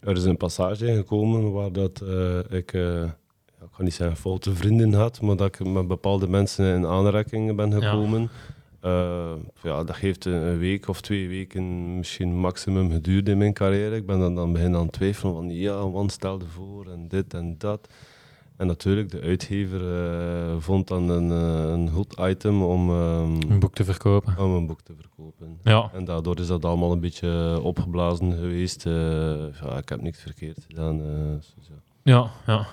Er 0.00 0.16
is 0.16 0.24
een 0.24 0.36
passage 0.36 0.94
gekomen 0.94 1.52
waar 1.52 1.72
dat, 1.72 2.02
ik, 2.50 2.72
ik 3.74 3.80
ga 3.80 3.86
niet 3.86 3.94
zeggen 3.94 4.16
foute 4.16 4.54
vrienden 4.54 4.92
had, 4.92 5.20
maar 5.20 5.36
dat 5.36 5.46
ik 5.46 5.66
met 5.66 5.88
bepaalde 5.88 6.28
mensen 6.28 6.76
in 6.76 6.86
aanraking 6.86 7.56
ben 7.56 7.72
gekomen. 7.72 8.30
Ja. 8.82 9.36
ja, 9.62 9.84
dat 9.84 9.96
heeft 9.96 10.24
een, 10.24 10.58
week 10.58 10.88
of 10.88 11.00
twee 11.00 11.28
weken 11.28 11.96
misschien 11.96 12.40
maximum 12.40 12.90
geduurd 12.90 13.28
in 13.28 13.38
mijn 13.38 13.52
carrière. 13.52 13.96
Ik 13.96 14.06
ben 14.06 14.18
dan, 14.18 14.34
dan 14.34 14.52
beginnen 14.52 14.78
aan 14.78 14.86
het 14.86 14.94
twijfelen 14.94 15.34
van 15.34 15.50
ja, 15.50 15.90
wat 15.90 16.12
stelde 16.12 16.44
voor 16.46 16.86
en 16.90 17.08
dit 17.08 17.34
en 17.34 17.54
dat. 17.58 17.88
En 18.56 18.66
natuurlijk, 18.66 19.10
de 19.10 19.20
uitgever 19.20 19.80
uh, 19.80 20.54
vond 20.58 20.88
dan 20.88 21.08
een, 21.08 21.30
uh, 21.30 21.72
een 21.72 21.90
goed 21.90 22.16
item 22.20 22.62
om 22.62 22.90
um, 22.90 23.38
een 23.50 23.58
boek 23.58 23.74
te 23.74 23.84
verkopen. 23.84 24.38
Om 24.38 24.54
een 24.54 24.66
boek 24.66 24.80
te 24.80 24.92
verkopen. 25.00 25.58
Ja. 25.62 25.90
En 25.94 26.04
daardoor 26.04 26.38
is 26.38 26.46
dat 26.46 26.64
allemaal 26.64 26.92
een 26.92 27.00
beetje 27.00 27.60
opgeblazen 27.62 28.32
geweest. 28.32 28.86
Uh, 28.86 28.92
ja, 29.62 29.76
ik 29.76 29.88
heb 29.88 30.00
niks 30.00 30.20
verkeerd 30.20 30.64
gedaan. 30.68 30.98
Dus, 30.98 31.54
ja. 31.68 31.74
ja, 32.02 32.30
ja. 32.46 32.66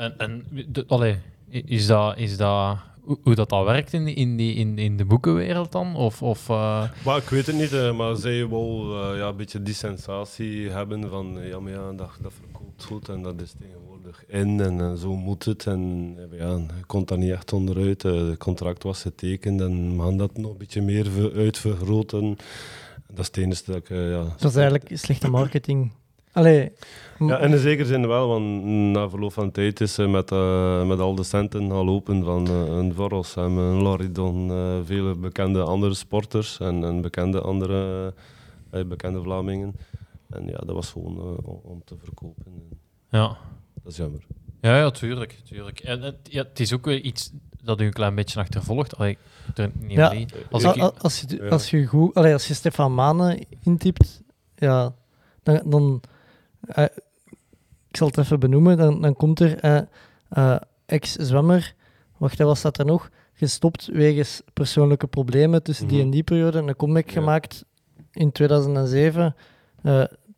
En, 0.00 0.14
en 0.18 0.44
de, 0.68 0.84
allee, 0.86 1.18
is 1.48 1.86
dat, 1.86 2.18
is 2.18 2.36
dat 2.36 2.78
hoe, 3.00 3.34
dat, 3.34 3.48
dat 3.48 3.64
werkt 3.64 3.92
in, 3.92 4.06
in, 4.06 4.36
die, 4.36 4.54
in, 4.54 4.78
in 4.78 4.96
de 4.96 5.04
boekenwereld 5.04 5.72
dan? 5.72 5.96
Of, 5.96 6.22
of, 6.22 6.48
uh... 6.48 6.84
maar, 7.04 7.16
ik 7.16 7.28
weet 7.28 7.46
het 7.46 7.56
niet, 7.56 7.96
maar 7.96 8.16
zij 8.16 8.48
wil 8.48 8.92
uh, 8.92 9.18
ja, 9.18 9.28
een 9.28 9.36
beetje 9.36 9.62
die 9.62 9.74
sensatie 9.74 10.70
hebben 10.70 11.08
van 11.08 11.38
ja, 11.42 11.60
maar 11.60 11.72
ja, 11.72 11.92
dat, 11.92 12.10
dat 12.20 12.32
verkoopt 12.40 12.84
goed 12.84 13.08
en 13.08 13.22
dat 13.22 13.40
is 13.40 13.52
tegenwoordig 13.58 14.24
in 14.26 14.60
en, 14.60 14.80
en 14.80 14.98
zo 14.98 15.16
moet 15.16 15.44
het. 15.44 15.66
En 15.66 16.14
ja, 16.30 16.48
je 16.50 16.84
kon 16.86 17.04
daar 17.04 17.18
niet 17.18 17.32
echt 17.32 17.52
onderuit. 17.52 18.02
Het 18.02 18.38
contract 18.38 18.82
was 18.82 19.02
getekend 19.02 19.60
en 19.60 19.96
we 19.96 20.02
gaan 20.02 20.16
dat 20.16 20.36
nog 20.36 20.50
een 20.50 20.58
beetje 20.58 20.82
meer 20.82 21.32
uitvergroten. 21.34 22.36
Dat 23.06 23.18
is 23.18 23.26
het 23.26 23.36
enige 23.36 23.62
dat 23.66 23.76
ik... 23.76 23.88
ja, 23.88 24.24
dat 24.38 24.50
is 24.50 24.56
eigenlijk 24.56 24.90
slechte 24.92 25.30
marketing 25.30 25.92
Allee, 26.32 26.72
ja, 27.28 27.38
in 27.38 27.52
een 27.52 27.58
zekere 27.58 27.88
zin 27.88 28.06
wel, 28.06 28.28
want 28.28 28.64
na 28.64 29.08
verloop 29.08 29.32
van 29.32 29.50
tijd 29.50 29.80
is 29.80 29.94
ze 29.94 30.06
met, 30.06 30.30
uh, 30.30 30.86
met 30.86 30.98
al 30.98 31.14
de 31.14 31.22
centen 31.22 31.70
gaan 31.70 31.84
lopen 31.84 32.24
van 32.24 32.48
uh, 32.50 32.76
een 32.76 32.94
Voros 32.94 33.36
en 33.36 33.50
een 33.50 33.82
Loridon, 33.82 34.50
uh, 34.50 34.78
vele 34.84 35.14
bekende 35.14 35.62
andere 35.62 35.94
sporters 35.94 36.58
en, 36.60 36.84
en 36.84 37.00
bekende 37.00 37.40
andere 37.40 38.14
bekende 38.70 39.22
Vlamingen. 39.22 39.74
En 40.30 40.46
ja, 40.46 40.58
dat 40.58 40.74
was 40.74 40.90
gewoon 40.90 41.38
om 41.62 41.82
te 41.84 41.94
verkopen. 42.02 42.52
Ja. 43.10 43.36
Dat 43.82 43.92
is 43.92 43.96
jammer. 43.96 44.20
Ja, 44.60 44.76
ja, 44.76 44.90
tuurlijk. 44.90 45.40
tuurlijk. 45.44 45.80
En 45.80 46.02
het, 46.02 46.16
ja, 46.22 46.42
het 46.42 46.60
is 46.60 46.72
ook 46.72 46.84
weer 46.84 47.00
iets 47.00 47.32
dat 47.62 47.80
u 47.80 47.84
een 47.84 47.92
klein 47.92 48.14
beetje 48.14 48.40
achtervolgt. 48.40 48.96
Allee, 48.96 49.18
er 49.54 49.70
niet 49.78 49.90
ja, 49.90 50.24
als, 50.50 50.64
als, 50.64 50.98
als, 50.98 51.24
je, 51.28 51.50
als 51.50 51.70
je 51.70 51.86
goed, 51.86 52.14
allee, 52.14 52.32
als 52.32 52.48
je 52.48 52.54
Stefan 52.54 52.94
Manen 52.94 53.46
intypt, 53.62 54.22
ja, 54.56 54.94
dan, 55.42 55.62
dan 55.64 56.00
uh, 56.78 56.84
ik 57.90 57.96
zal 57.96 58.06
het 58.06 58.18
even 58.18 58.40
benoemen, 58.40 58.76
dan, 58.76 59.00
dan 59.00 59.14
komt 59.14 59.40
er 59.40 59.64
uh, 59.64 59.80
uh, 60.32 60.56
ex-zwemmer, 60.86 61.74
wacht, 62.16 62.38
wat 62.38 62.56
staat 62.56 62.78
er 62.78 62.84
nog? 62.84 63.10
Gestopt 63.32 63.86
wegens 63.92 64.42
persoonlijke 64.52 65.06
problemen 65.06 65.62
tussen 65.62 65.86
die 65.86 65.96
mhm. 65.96 66.06
en 66.06 66.10
die 66.10 66.22
periode. 66.22 66.58
En 66.58 66.68
een 66.68 66.76
comeback 66.76 67.06
ja. 67.06 67.12
gemaakt 67.12 67.64
in 68.12 68.32
2007. 68.32 69.34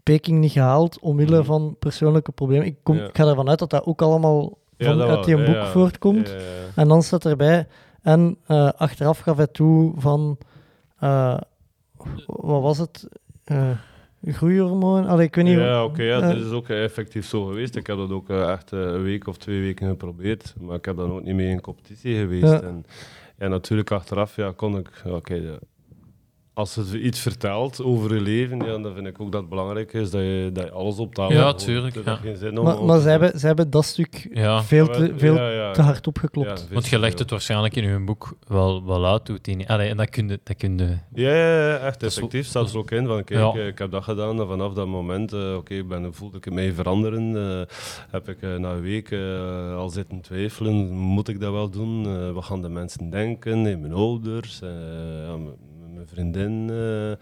Peking 0.02 0.38
niet 0.38 0.52
gehaald 0.52 1.00
omwille 1.00 1.38
mm. 1.38 1.44
van 1.44 1.76
persoonlijke 1.78 2.32
problemen. 2.32 2.66
Ik, 2.66 2.76
kom, 2.82 2.96
ja. 2.96 3.06
ik 3.06 3.16
ga 3.16 3.26
ervan 3.26 3.48
uit 3.48 3.58
dat 3.58 3.70
dat 3.70 3.84
ook 3.84 4.02
allemaal 4.02 4.58
van, 4.78 4.96
ja, 4.96 5.04
uit 5.04 5.24
die 5.24 5.44
boek 5.44 5.66
voortkomt. 5.66 6.34
En 6.74 6.88
dan 6.88 7.02
staat 7.02 7.24
erbij, 7.24 7.66
en 8.02 8.38
achteraf 8.76 9.18
gaf 9.18 9.36
hij 9.36 9.46
toe 9.46 9.92
van, 9.96 10.38
wat 12.26 12.62
was 12.62 12.78
het? 12.78 13.08
Groeihormoon. 14.26 15.06
Allee, 15.06 15.26
ik 15.26 15.34
weet 15.34 15.44
niet. 15.44 15.58
Ja, 15.58 15.84
oké, 15.84 16.02
ja, 16.02 16.20
dat 16.20 16.36
is 16.36 16.50
ook 16.50 16.68
effectief 16.68 17.26
zo 17.26 17.44
geweest. 17.44 17.76
Ik 17.76 17.86
heb 17.86 17.96
dat 17.96 18.10
ook 18.10 18.30
uh, 18.30 18.50
echt 18.50 18.72
uh, 18.72 18.80
een 18.80 19.02
week 19.02 19.26
of 19.26 19.36
twee 19.36 19.60
weken 19.60 19.88
geprobeerd, 19.88 20.54
maar 20.60 20.76
ik 20.76 20.84
heb 20.84 20.96
dan 20.96 21.12
ook 21.12 21.22
niet 21.22 21.34
mee 21.34 21.48
in 21.48 21.60
competitie 21.60 22.16
geweest. 22.16 22.52
Ja. 22.52 22.62
En, 22.62 22.84
en 23.38 23.50
natuurlijk 23.50 23.90
achteraf 23.90 24.36
ja, 24.36 24.52
kon 24.56 24.78
ik, 24.78 24.90
oké, 25.04 25.14
okay, 25.14 25.58
als 26.54 26.74
je 26.74 27.00
iets 27.00 27.20
vertelt 27.20 27.82
over 27.82 28.14
je 28.14 28.20
leven, 28.20 28.58
ja, 28.58 28.78
dan 28.78 28.94
vind 28.94 29.06
ik 29.06 29.20
ook 29.20 29.32
dat 29.32 29.40
het 29.40 29.50
belangrijk 29.50 29.92
is 29.92 30.10
dat 30.10 30.20
je, 30.20 30.50
dat 30.52 30.64
je 30.64 30.70
alles 30.70 30.98
op 30.98 31.14
tafel 31.14 31.36
Ja, 31.36 31.52
tuurlijk. 31.52 32.04
Ja. 32.04 32.16
Geen 32.16 32.36
zin 32.36 32.58
om, 32.58 32.64
maar 32.64 32.84
maar 32.84 33.00
ze, 33.00 33.08
hebben, 33.08 33.38
ze 33.38 33.46
hebben 33.46 33.70
dat 33.70 33.84
stuk 33.84 34.28
ja. 34.32 34.62
veel, 34.62 34.88
te, 34.88 35.12
veel 35.16 35.34
te 35.72 35.82
hard 35.82 36.06
opgeklopt. 36.06 36.68
Want 36.72 36.86
je 36.86 36.98
legt 36.98 37.18
het 37.18 37.30
waarschijnlijk 37.30 37.76
in 37.76 37.88
je 37.88 38.04
boek 38.04 38.36
wel, 38.46 38.84
wel 38.84 39.06
uit. 39.06 39.26
Doet 39.26 39.66
Allee, 39.66 39.88
en 39.88 39.96
dat 39.96 40.08
kun 40.08 40.28
je... 40.28 40.40
Dat 40.42 40.56
kun 40.56 40.78
je 40.78 40.98
ja, 41.14 41.34
ja, 41.34 41.76
echt 41.76 42.02
effectief. 42.02 42.46
Staat 42.46 42.70
er 42.70 42.78
ook 42.78 42.90
in 42.90 43.06
van, 43.06 43.24
kijk, 43.24 43.54
ik 43.54 43.78
heb 43.78 43.90
dat 43.90 44.04
gedaan 44.04 44.40
en 44.40 44.46
vanaf 44.46 44.72
dat 44.72 44.86
moment, 44.86 45.32
uh, 45.32 45.48
oké, 45.48 45.56
okay, 45.56 45.78
ik 45.78 45.88
ben, 45.88 46.14
voelde 46.14 46.36
ik 46.36 46.52
mij 46.52 46.72
veranderen. 46.72 47.30
Uh, 47.30 47.62
heb 48.10 48.28
ik 48.28 48.42
uh, 48.42 48.56
na 48.56 48.72
een 48.72 48.80
week 48.80 49.12
al 49.76 49.88
zitten 49.88 50.20
twijfelen, 50.20 50.90
moet 50.90 51.28
ik 51.28 51.40
dat 51.40 51.52
wel 51.52 51.70
doen? 51.70 52.32
wat 52.32 52.44
gaan 52.44 52.62
de 52.62 52.68
mensen 52.68 53.10
denken? 53.10 53.62
mijn 53.62 53.92
ouders? 53.92 54.60
Ja, 55.94 56.06
vriendin. 56.06 56.68
Uh, 56.68 57.12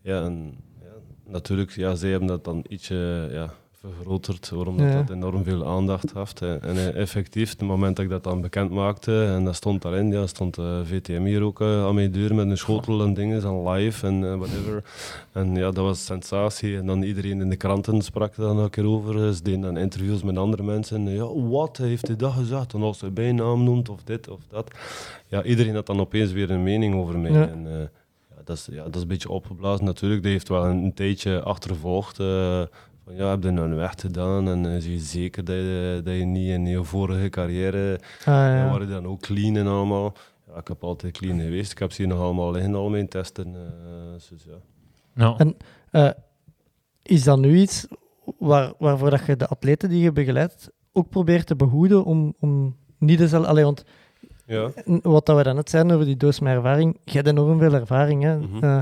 ja, 0.00 0.24
en, 0.24 0.56
ja, 0.80 0.92
natuurlijk, 1.26 1.70
ja, 1.70 1.94
zij 1.94 2.10
hebben 2.10 2.28
dat 2.28 2.44
dan 2.44 2.64
ietsje 2.68 3.28
ja, 3.30 3.54
vergroterd, 3.96 4.50
waarom 4.50 4.76
dat, 4.76 4.92
dat 4.92 5.10
enorm 5.10 5.44
veel 5.44 5.66
aandacht 5.66 6.12
heeft. 6.14 6.40
En 6.42 6.74
uh, 6.76 6.94
effectief, 6.94 7.50
het 7.50 7.60
moment 7.60 7.96
dat 7.96 8.04
ik 8.04 8.10
dat 8.10 8.24
dan 8.24 8.40
bekend 8.40 8.70
maakte, 8.70 9.24
en 9.24 9.44
dat 9.44 9.54
stond 9.54 9.82
daarin, 9.82 10.12
ja, 10.12 10.26
stond 10.26 10.58
uh, 10.58 10.80
eh, 10.80 10.86
VTM 10.86 11.22
hier 11.22 11.42
ook 11.42 11.60
aan 11.60 11.94
mijn 11.94 12.12
deur 12.12 12.34
met 12.34 12.50
een 12.50 12.58
schotel 12.58 13.02
en 13.02 13.14
dingen, 13.14 13.42
en 13.42 13.68
live 13.68 14.06
en 14.06 14.38
whatever. 14.38 14.84
En 15.32 15.54
ja, 15.54 15.70
dat 15.70 15.84
was 15.84 16.04
sensatie. 16.04 16.76
En 16.76 16.86
dan 16.86 17.02
iedereen 17.02 17.40
in 17.40 17.50
de 17.50 17.56
kranten 17.56 18.02
sprak 18.02 18.36
daar 18.36 18.56
een 18.56 18.70
keer 18.70 18.86
over. 18.86 19.34
Ze 19.34 19.42
deden 19.42 19.60
dan 19.60 19.76
interviews 19.76 20.22
met 20.22 20.36
andere 20.36 20.62
mensen. 20.62 21.06
En, 21.06 21.14
ja, 21.14 21.34
wat 21.34 21.76
heeft 21.76 22.06
hij 22.06 22.16
dat 22.16 22.32
gezegd? 22.32 22.74
En 22.74 22.82
als 22.82 23.00
hij 23.00 23.12
bijnaam 23.12 23.64
noemt 23.64 23.88
of 23.88 24.02
dit 24.04 24.28
of 24.28 24.40
dat. 24.48 24.70
Ja, 25.26 25.42
iedereen 25.42 25.74
had 25.74 25.86
dan 25.86 26.00
opeens 26.00 26.32
weer 26.32 26.50
een 26.50 26.62
mening 26.62 26.94
over 26.94 27.18
mij. 27.18 27.48
En, 27.48 27.90
dat, 28.44 28.56
is, 28.56 28.68
ja, 28.70 28.82
dat 28.84 28.94
is 28.94 29.02
een 29.02 29.08
beetje 29.08 29.30
opgeblazen 29.30 29.84
natuurlijk. 29.84 30.22
Die 30.22 30.32
heeft 30.32 30.48
wel 30.48 30.64
een, 30.64 30.82
een 30.82 30.94
tijdje 30.94 31.42
achtervolgd. 31.42 32.18
eh, 32.18 32.62
van, 33.04 33.14
ja, 33.14 33.30
heb 33.30 33.42
je 33.42 33.50
nou 33.50 33.68
een 33.70 33.76
weg 33.76 33.92
gedaan? 33.96 34.48
En 34.48 34.64
uh, 34.64 34.80
zie 34.80 34.92
je 34.92 34.98
zeker 34.98 35.44
dat 35.44 35.54
je, 35.56 36.00
dat 36.04 36.14
je 36.14 36.24
niet 36.24 36.48
in 36.48 36.66
je 36.66 36.84
vorige 36.84 37.28
carrière... 37.28 37.98
Ah, 38.18 38.24
ja. 38.24 38.56
Ja. 38.56 38.70
waren 38.70 38.88
dan 38.88 39.06
ook 39.06 39.20
clean 39.20 39.56
en 39.56 39.66
allemaal. 39.66 40.14
Ja, 40.52 40.58
ik 40.60 40.68
heb 40.68 40.84
altijd 40.84 41.12
clean 41.18 41.40
geweest. 41.40 41.72
Ik 41.72 41.78
heb 41.78 41.92
ze 41.92 42.02
hier 42.02 42.10
nog 42.10 42.20
allemaal 42.20 42.50
liggen, 42.52 42.74
al 42.74 42.88
mijn 42.90 43.08
testen. 43.08 43.46
eh, 43.54 44.12
dus 44.30 44.46
ja. 45.14 45.34
En 45.36 45.56
eh, 45.90 46.10
is 47.02 47.24
dat 47.24 47.38
nu 47.38 47.56
iets 47.58 47.86
waar, 48.38 48.72
waarvoor 48.78 49.10
dat 49.10 49.26
je 49.26 49.36
de 49.36 49.46
atleten 49.46 49.88
die 49.88 50.02
je 50.02 50.12
begeleidt 50.12 50.70
ook 50.92 51.08
probeert 51.08 51.46
te 51.46 51.56
behoeden 51.56 52.04
om, 52.04 52.34
om 52.40 52.76
niet 52.98 53.18
dezelfde... 53.18 53.48
Allee, 53.48 53.64
want 53.64 53.84
Ja. 54.46 54.70
wat 55.02 55.26
dat 55.26 55.36
we 55.36 55.42
dan 55.42 55.54
net 55.54 55.70
zeiden 55.70 55.92
over 55.92 56.06
die 56.06 56.16
doos 56.16 56.40
met 56.40 56.54
ervaring, 56.54 56.96
jij 57.04 57.14
hebt 57.14 57.26
enorm 57.28 57.58
veel 57.58 57.74
ervaring. 57.74 58.22
Hè? 58.22 58.38
Mhm. 58.38 58.64
Eh, 58.64 58.78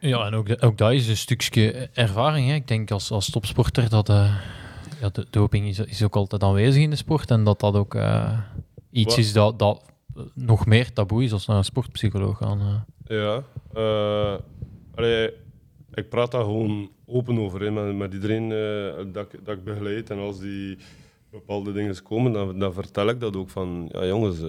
Ja, 0.00 0.26
en 0.26 0.34
ook, 0.34 0.46
ook 0.64 0.78
dat 0.78 0.92
is 0.92 1.08
een 1.08 1.16
stukje 1.16 1.88
ervaring. 1.92 2.48
Hè. 2.48 2.54
Ik 2.54 2.68
denk 2.68 2.90
als, 2.90 3.10
als 3.10 3.30
topsporter 3.30 3.88
dat 3.88 4.08
eh, 4.08 4.36
ja, 5.00 5.08
de 5.08 5.26
doping 5.30 5.66
is, 5.66 5.78
is 5.78 6.02
ook 6.02 6.16
altijd 6.16 6.42
aanwezig 6.42 6.82
in 6.82 6.90
de 6.90 6.96
sport. 6.96 7.30
En 7.30 7.44
dat 7.44 7.60
dat 7.60 7.74
ook 7.74 7.94
eh, 7.94 8.38
iets 8.90 9.14
Wat? 9.14 9.24
is 9.24 9.32
dat, 9.32 9.58
dat 9.58 9.82
nog 10.34 10.66
meer 10.66 10.92
taboe 10.92 11.24
is 11.24 11.32
als 11.32 11.46
naar 11.46 11.56
een 11.56 11.64
sportpsycholoog 11.64 12.38
gaan. 12.38 12.60
eh. 12.60 13.16
Ja. 13.16 13.42
allee, 14.94 15.30
ik 15.94 16.08
praat 16.08 16.30
daar 16.30 16.44
gewoon 16.44 16.90
open 17.06 17.38
over 17.38 17.60
hè, 17.60 17.70
met, 17.70 17.96
met 17.96 18.12
iedereen 18.14 18.48
dat, 19.12 19.32
ik- 19.32 19.44
dat 19.44 19.56
ik 19.56 19.64
begeleid. 19.64 20.10
En 20.10 20.18
als 20.18 20.38
die 20.40 20.78
bepaalde 21.38 21.72
dingen 21.72 22.02
komen, 22.02 22.32
dan, 22.32 22.58
dan 22.58 22.72
vertel 22.72 23.08
ik 23.08 23.20
dat 23.20 23.36
ook 23.36 23.48
van... 23.50 23.88
Ja, 23.92 24.06
jongens, 24.06 24.40
eh, 24.42 24.48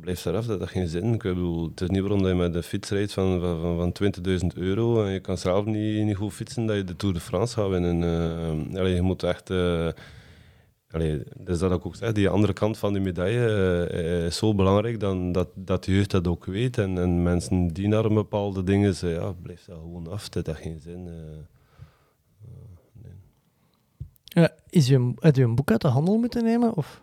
blijf 0.00 0.24
eraf, 0.24 0.46
dat 0.46 0.58
heeft 0.58 0.72
geen 0.72 0.88
zin. 0.88 1.12
Ik 1.14 1.22
bedoel, 1.22 1.68
het 1.68 1.80
is 1.80 1.88
niet 1.88 2.00
waarom 2.00 2.22
dat 2.22 2.30
je 2.30 2.36
met 2.36 2.54
een 2.54 2.62
fiets 2.62 2.90
rijdt 2.90 3.12
van, 3.12 3.40
van, 3.40 3.60
van, 3.60 3.76
van 3.76 4.12
20.000 4.54 4.58
euro 4.58 5.04
en 5.04 5.12
je 5.12 5.20
kan 5.20 5.38
zelf 5.38 5.64
niet, 5.64 6.04
niet 6.04 6.16
goed 6.16 6.32
fietsen, 6.32 6.66
dat 6.66 6.76
je 6.76 6.84
de 6.84 6.96
Tour 6.96 7.14
de 7.14 7.20
France 7.20 7.54
gaat 7.54 7.68
winnen. 7.68 8.02
eh 8.76 8.94
je 8.94 9.02
moet 9.02 9.22
echt... 9.22 9.50
eh, 9.50 9.88
Allee, 10.92 11.22
dus 11.36 11.58
dat 11.58 11.72
ik 11.72 11.86
ook 11.86 11.96
zeg, 11.96 12.12
die 12.12 12.28
andere 12.28 12.52
kant 12.52 12.78
van 12.78 12.92
die 12.92 13.02
medaille 13.02 14.24
is 14.26 14.36
zo 14.36 14.54
belangrijk 14.54 15.00
dan 15.00 15.32
dat, 15.32 15.48
dat 15.54 15.84
de 15.84 15.94
jeugd 15.94 16.10
dat 16.10 16.28
ook 16.28 16.44
weet. 16.44 16.78
En, 16.78 16.98
en 16.98 17.22
mensen 17.22 17.68
die 17.68 17.88
naar 17.88 18.08
bepaalde 18.08 18.62
dingen 18.62 18.94
zeggen, 18.94 19.20
ja, 19.22 19.32
blijf 19.42 19.64
dat 19.64 19.76
gewoon 19.76 20.08
af, 20.08 20.28
dat 20.28 20.46
heeft 20.46 20.58
geen 20.58 20.80
zin. 20.80 21.08
Ja, 24.32 24.50
is 24.70 24.88
je, 24.88 25.12
heb 25.18 25.36
je 25.36 25.42
een 25.42 25.54
boek 25.54 25.70
uit 25.70 25.80
de 25.80 25.88
handel 25.88 26.18
moeten 26.18 26.44
nemen? 26.44 26.76
Of 26.76 27.02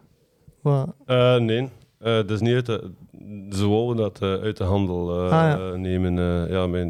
wat? 0.61 0.95
Eh, 1.05 1.37
nee, 1.37 1.69
Eh 1.99 2.13
dat 2.15 2.31
is 2.31 2.39
niet 2.41 2.53
uit 2.53 2.65
de, 2.65 2.91
ze 3.49 3.67
wouden 3.67 3.95
dat 3.95 4.21
uit 4.21 4.57
de 4.57 4.63
handel 4.63 5.23
Ah, 5.23 5.31
ja. 5.31 5.75
nemen. 5.75 6.13
ja, 6.49 6.67
mijn, 6.67 6.89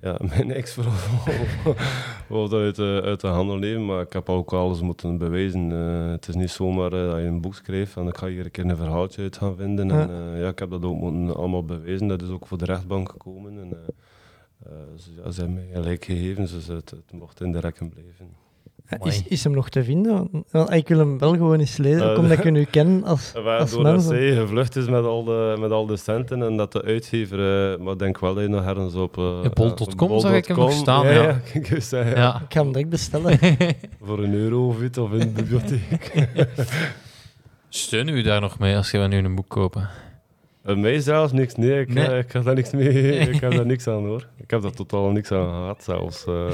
ja, 0.00 0.16
mijn 0.36 0.52
ex-vrouw 0.52 0.92
wou 2.28 2.48
dat 2.48 2.60
uit 2.60 2.76
de, 2.76 3.00
uit 3.04 3.20
de 3.20 3.26
handel 3.26 3.56
nemen, 3.56 3.84
maar 3.86 4.00
ik 4.00 4.12
heb 4.12 4.28
ook 4.28 4.52
alles 4.52 4.80
moeten 4.80 5.18
bewijzen. 5.18 5.70
Het 6.10 6.28
is 6.28 6.34
niet 6.34 6.50
zomaar 6.50 6.90
dat 6.90 7.16
je 7.16 7.22
een 7.26 7.40
boek 7.40 7.54
schrijft 7.54 7.96
en 7.96 8.06
ik 8.06 8.16
ga 8.16 8.26
hier 8.26 8.44
een 8.44 8.50
keer 8.50 8.64
een 8.64 8.76
verhaaltje 8.76 9.22
uit 9.22 9.36
gaan 9.36 9.56
vinden. 9.56 9.88
Ja. 9.88 10.08
En, 10.08 10.38
ja, 10.38 10.48
ik 10.48 10.58
heb 10.58 10.70
dat 10.70 10.84
ook 10.84 10.96
moeten 11.00 11.36
allemaal 11.36 11.64
bewijzen. 11.64 12.08
Dat 12.08 12.22
is 12.22 12.28
ook 12.28 12.46
voor 12.46 12.58
de 12.58 12.64
rechtbank 12.64 13.08
gekomen. 13.10 13.58
En, 13.58 13.76
ze, 14.96 15.10
ja, 15.24 15.30
ze 15.30 15.40
hebben 15.40 15.56
mij 15.58 15.68
gelijk 15.72 16.04
gegeven, 16.04 16.42
dus 16.42 16.66
het, 16.66 16.90
het 16.90 17.12
mocht 17.12 17.40
in 17.40 17.52
de 17.52 17.58
rekken 17.60 17.88
blijven. 17.88 18.41
Is, 19.02 19.22
is 19.28 19.44
hem 19.44 19.52
nog 19.52 19.68
te 19.68 19.84
vinden? 19.84 20.28
Want 20.50 20.70
ik 20.72 20.88
wil 20.88 20.98
hem 20.98 21.18
wel 21.18 21.32
gewoon 21.32 21.60
eens 21.60 21.76
lezen, 21.76 22.02
ook 22.04 22.16
Eh, 22.16 22.22
omdat 22.22 22.38
ik 22.38 22.44
u 22.44 22.64
ken 22.64 23.04
als, 23.04 23.32
Ja, 23.44 23.56
als 23.56 23.70
doordat 23.70 23.92
mens. 23.92 24.06
zij 24.06 24.32
gevlucht 24.36 24.76
is 24.76 24.86
met 24.88 25.04
al, 25.04 25.24
de, 25.24 25.56
met 25.58 25.70
al 25.70 25.86
de 25.86 25.96
centen 25.96 26.42
en 26.42 26.56
dat 26.56 26.72
de 26.72 26.82
uitgever, 26.82 27.38
eh, 27.72 27.78
maar 27.78 27.92
ik 27.92 27.98
denk 27.98 28.18
wel 28.18 28.34
dat 28.34 28.42
je 28.42 28.48
nog 28.48 28.64
ergens 28.66 28.94
op... 28.94 29.18
eh, 29.18 29.40
bol.com 29.54 30.10
op 30.10 30.20
zag 30.20 30.32
ik 30.34 30.46
hem 30.46 30.56
nog 30.56 30.72
staan, 30.72 31.04
Ja, 31.06 31.12
ja. 31.12 31.22
ja, 31.22 31.40
ik 31.60 31.82
Ja. 31.90 32.40
Ik 32.48 32.52
ga 32.52 32.62
hem 32.62 32.72
direct 32.72 32.88
bestellen. 32.88 33.38
voor 34.02 34.18
een 34.22 34.34
euro 34.34 34.66
of 34.66 34.82
iets, 34.82 34.98
of 34.98 35.12
in 35.12 35.18
de 35.18 35.26
bibliotheek. 35.26 36.28
Steunen 37.68 38.14
u 38.14 38.22
daar 38.22 38.40
nog 38.40 38.58
mee 38.58 38.76
als 38.76 38.90
je 38.90 38.98
nu 38.98 39.16
een 39.18 39.34
boek 39.34 39.48
kopen? 39.48 39.88
Bij 40.62 40.74
mij 40.74 41.00
zelfs 41.00 41.32
niks, 41.32 41.54
nee, 41.54 41.80
ik, 41.80 41.94
Nee. 41.94 42.06
eh, 42.06 42.18
ik 42.18 42.32
heb 42.32 42.44
daar 42.44 42.54
niks 42.54 42.70
mee, 42.70 43.18
ik 43.18 43.40
heb 43.40 43.50
daar 43.52 43.66
niks 43.66 43.88
aan 43.88 44.06
hoor. 44.06 44.26
Ik 44.36 44.50
heb 44.50 44.62
daar 44.62 44.70
totaal 44.72 45.10
niks 45.10 45.32
aan 45.32 45.48
gehad 45.48 45.82
zelfs. 45.84 46.24
eh. 46.24 46.46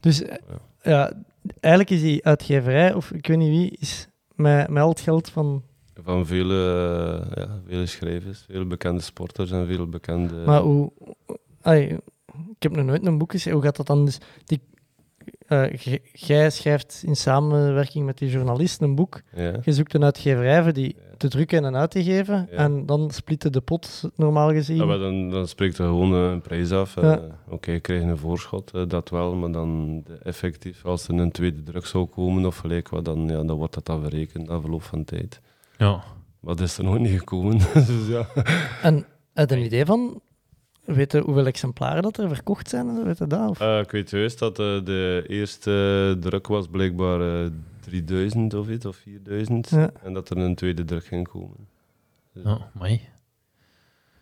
Dus 0.00 0.22
eh, 0.22 0.36
ja, 0.82 1.12
eigenlijk 1.60 1.90
is 1.90 2.00
die 2.00 2.24
uitgeverij, 2.24 2.94
of 2.94 3.10
ik 3.10 3.26
weet 3.26 3.38
niet 3.38 3.48
wie, 3.48 3.76
is 3.78 4.08
met, 4.34 4.68
met 4.68 4.82
al 4.82 4.88
het 4.88 5.00
geld 5.00 5.28
van... 5.28 5.62
van 6.02 6.26
vele, 6.26 6.54
eh, 7.34 7.42
ja, 7.42 7.60
vele 7.66 7.86
schrijvers, 7.86 8.44
veel 8.50 8.66
bekende 8.66 9.02
sporters 9.02 9.50
en 9.50 9.66
veel 9.66 9.88
bekende... 9.88 10.34
Maar 10.46 10.60
hoe... 10.60 10.92
ik 11.64 12.62
heb 12.62 12.76
nog 12.76 12.84
nooit 12.84 13.06
een 13.06 13.18
boek 13.18 13.30
geschreven. 13.30 13.58
Hoe 13.58 13.68
gaat 13.68 13.76
dat 13.76 13.86
dan? 13.86 14.04
Dus 14.04 14.18
die, 14.44 14.60
eh, 15.46 15.96
jij 16.12 16.50
schrijft 16.50 17.02
in 17.06 17.16
samenwerking 17.16 18.04
met 18.04 18.18
die 18.18 18.30
journalist 18.30 18.80
een 18.80 18.94
boek. 18.94 19.20
ja. 19.34 19.58
Je 19.62 19.72
zoekt 19.72 19.94
een 19.94 20.04
uitgeverij 20.04 20.62
voor 20.62 20.72
die 20.72 20.96
te 21.22 21.28
drukken 21.28 21.64
en 21.64 21.76
uit 21.76 21.90
te 21.90 22.02
geven. 22.02 22.48
Ja. 22.50 22.56
En 22.56 22.86
dan 22.86 23.10
splitten 23.10 23.52
de 23.52 23.60
pot, 23.60 24.10
normaal 24.16 24.50
gezien. 24.50 24.76
Ja, 24.76 24.84
maar 24.84 24.98
dan, 24.98 25.30
dan 25.30 25.48
spreekt 25.48 25.78
er 25.78 25.86
gewoon 25.86 26.12
een 26.12 26.40
prijs 26.40 26.70
af. 26.70 26.94
Ja. 26.94 27.18
Eh, 27.18 27.22
Oké, 27.48 27.72
ik 27.72 27.82
krijg 27.82 28.02
een 28.02 28.16
voorschot, 28.16 28.70
eh, 28.74 28.82
dat 28.88 29.08
wel, 29.08 29.34
maar 29.34 29.52
dan 29.52 30.02
de 30.06 30.18
effectief, 30.22 30.84
als 30.84 31.08
er 31.08 31.14
een 31.14 31.30
tweede 31.30 31.62
druk 31.62 31.86
zou 31.86 32.04
komen 32.04 32.46
of 32.46 32.56
gelijk 32.56 32.88
wat, 32.88 33.04
dan, 33.04 33.28
ja, 33.28 33.42
dan 33.42 33.56
wordt 33.56 33.74
dat 33.74 33.86
dan 33.86 34.02
verrekend 34.02 34.48
na 34.48 34.60
verloop 34.60 34.82
van 34.82 35.04
tijd. 35.04 35.40
Ja. 35.78 36.02
Maar 36.40 36.56
dat 36.56 36.60
is 36.60 36.78
er 36.78 36.84
nog 36.84 36.98
niet 36.98 37.18
gekomen. 37.18 37.58
dus 37.74 38.06
ja. 38.08 38.26
En 38.82 39.06
heb 39.32 39.50
je 39.50 39.56
een 39.56 39.64
idee 39.64 39.84
van... 39.84 40.20
Weet 40.84 41.12
je 41.12 41.20
hoeveel 41.20 41.46
exemplaren 41.46 42.02
dat 42.02 42.18
er 42.18 42.28
verkocht 42.28 42.68
zijn? 42.68 43.04
Weet 43.04 43.18
je 43.18 43.26
dat? 43.26 43.50
Of? 43.50 43.60
Eh, 43.60 43.78
ik 43.78 43.90
weet 43.90 44.10
juist 44.10 44.38
dat 44.38 44.58
eh, 44.58 44.84
de 44.84 45.24
eerste 45.28 46.16
druk 46.20 46.46
was 46.46 46.66
blijkbaar 46.66 47.20
eh 47.20 47.50
3000 47.82 48.54
of 48.54 48.68
iets, 48.68 48.86
of 48.86 48.96
4000. 48.96 49.70
Ja. 49.70 49.90
En 50.02 50.12
dat 50.12 50.30
er 50.30 50.36
een 50.36 50.54
tweede 50.54 50.84
druk 50.84 51.04
ging 51.04 51.28
komen. 51.28 51.68
Dus- 52.32 52.44
Ja, 52.44 52.70
amai. 52.74 53.00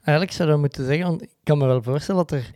Eigenlijk 0.02 0.36
zou 0.36 0.50
je 0.50 0.56
moeten 0.56 0.84
zeggen, 0.86 1.06
want 1.06 1.22
ik 1.22 1.30
kan 1.42 1.58
me 1.58 1.66
wel 1.66 1.82
voorstellen 1.82 2.26
dat 2.26 2.38
er 2.38 2.50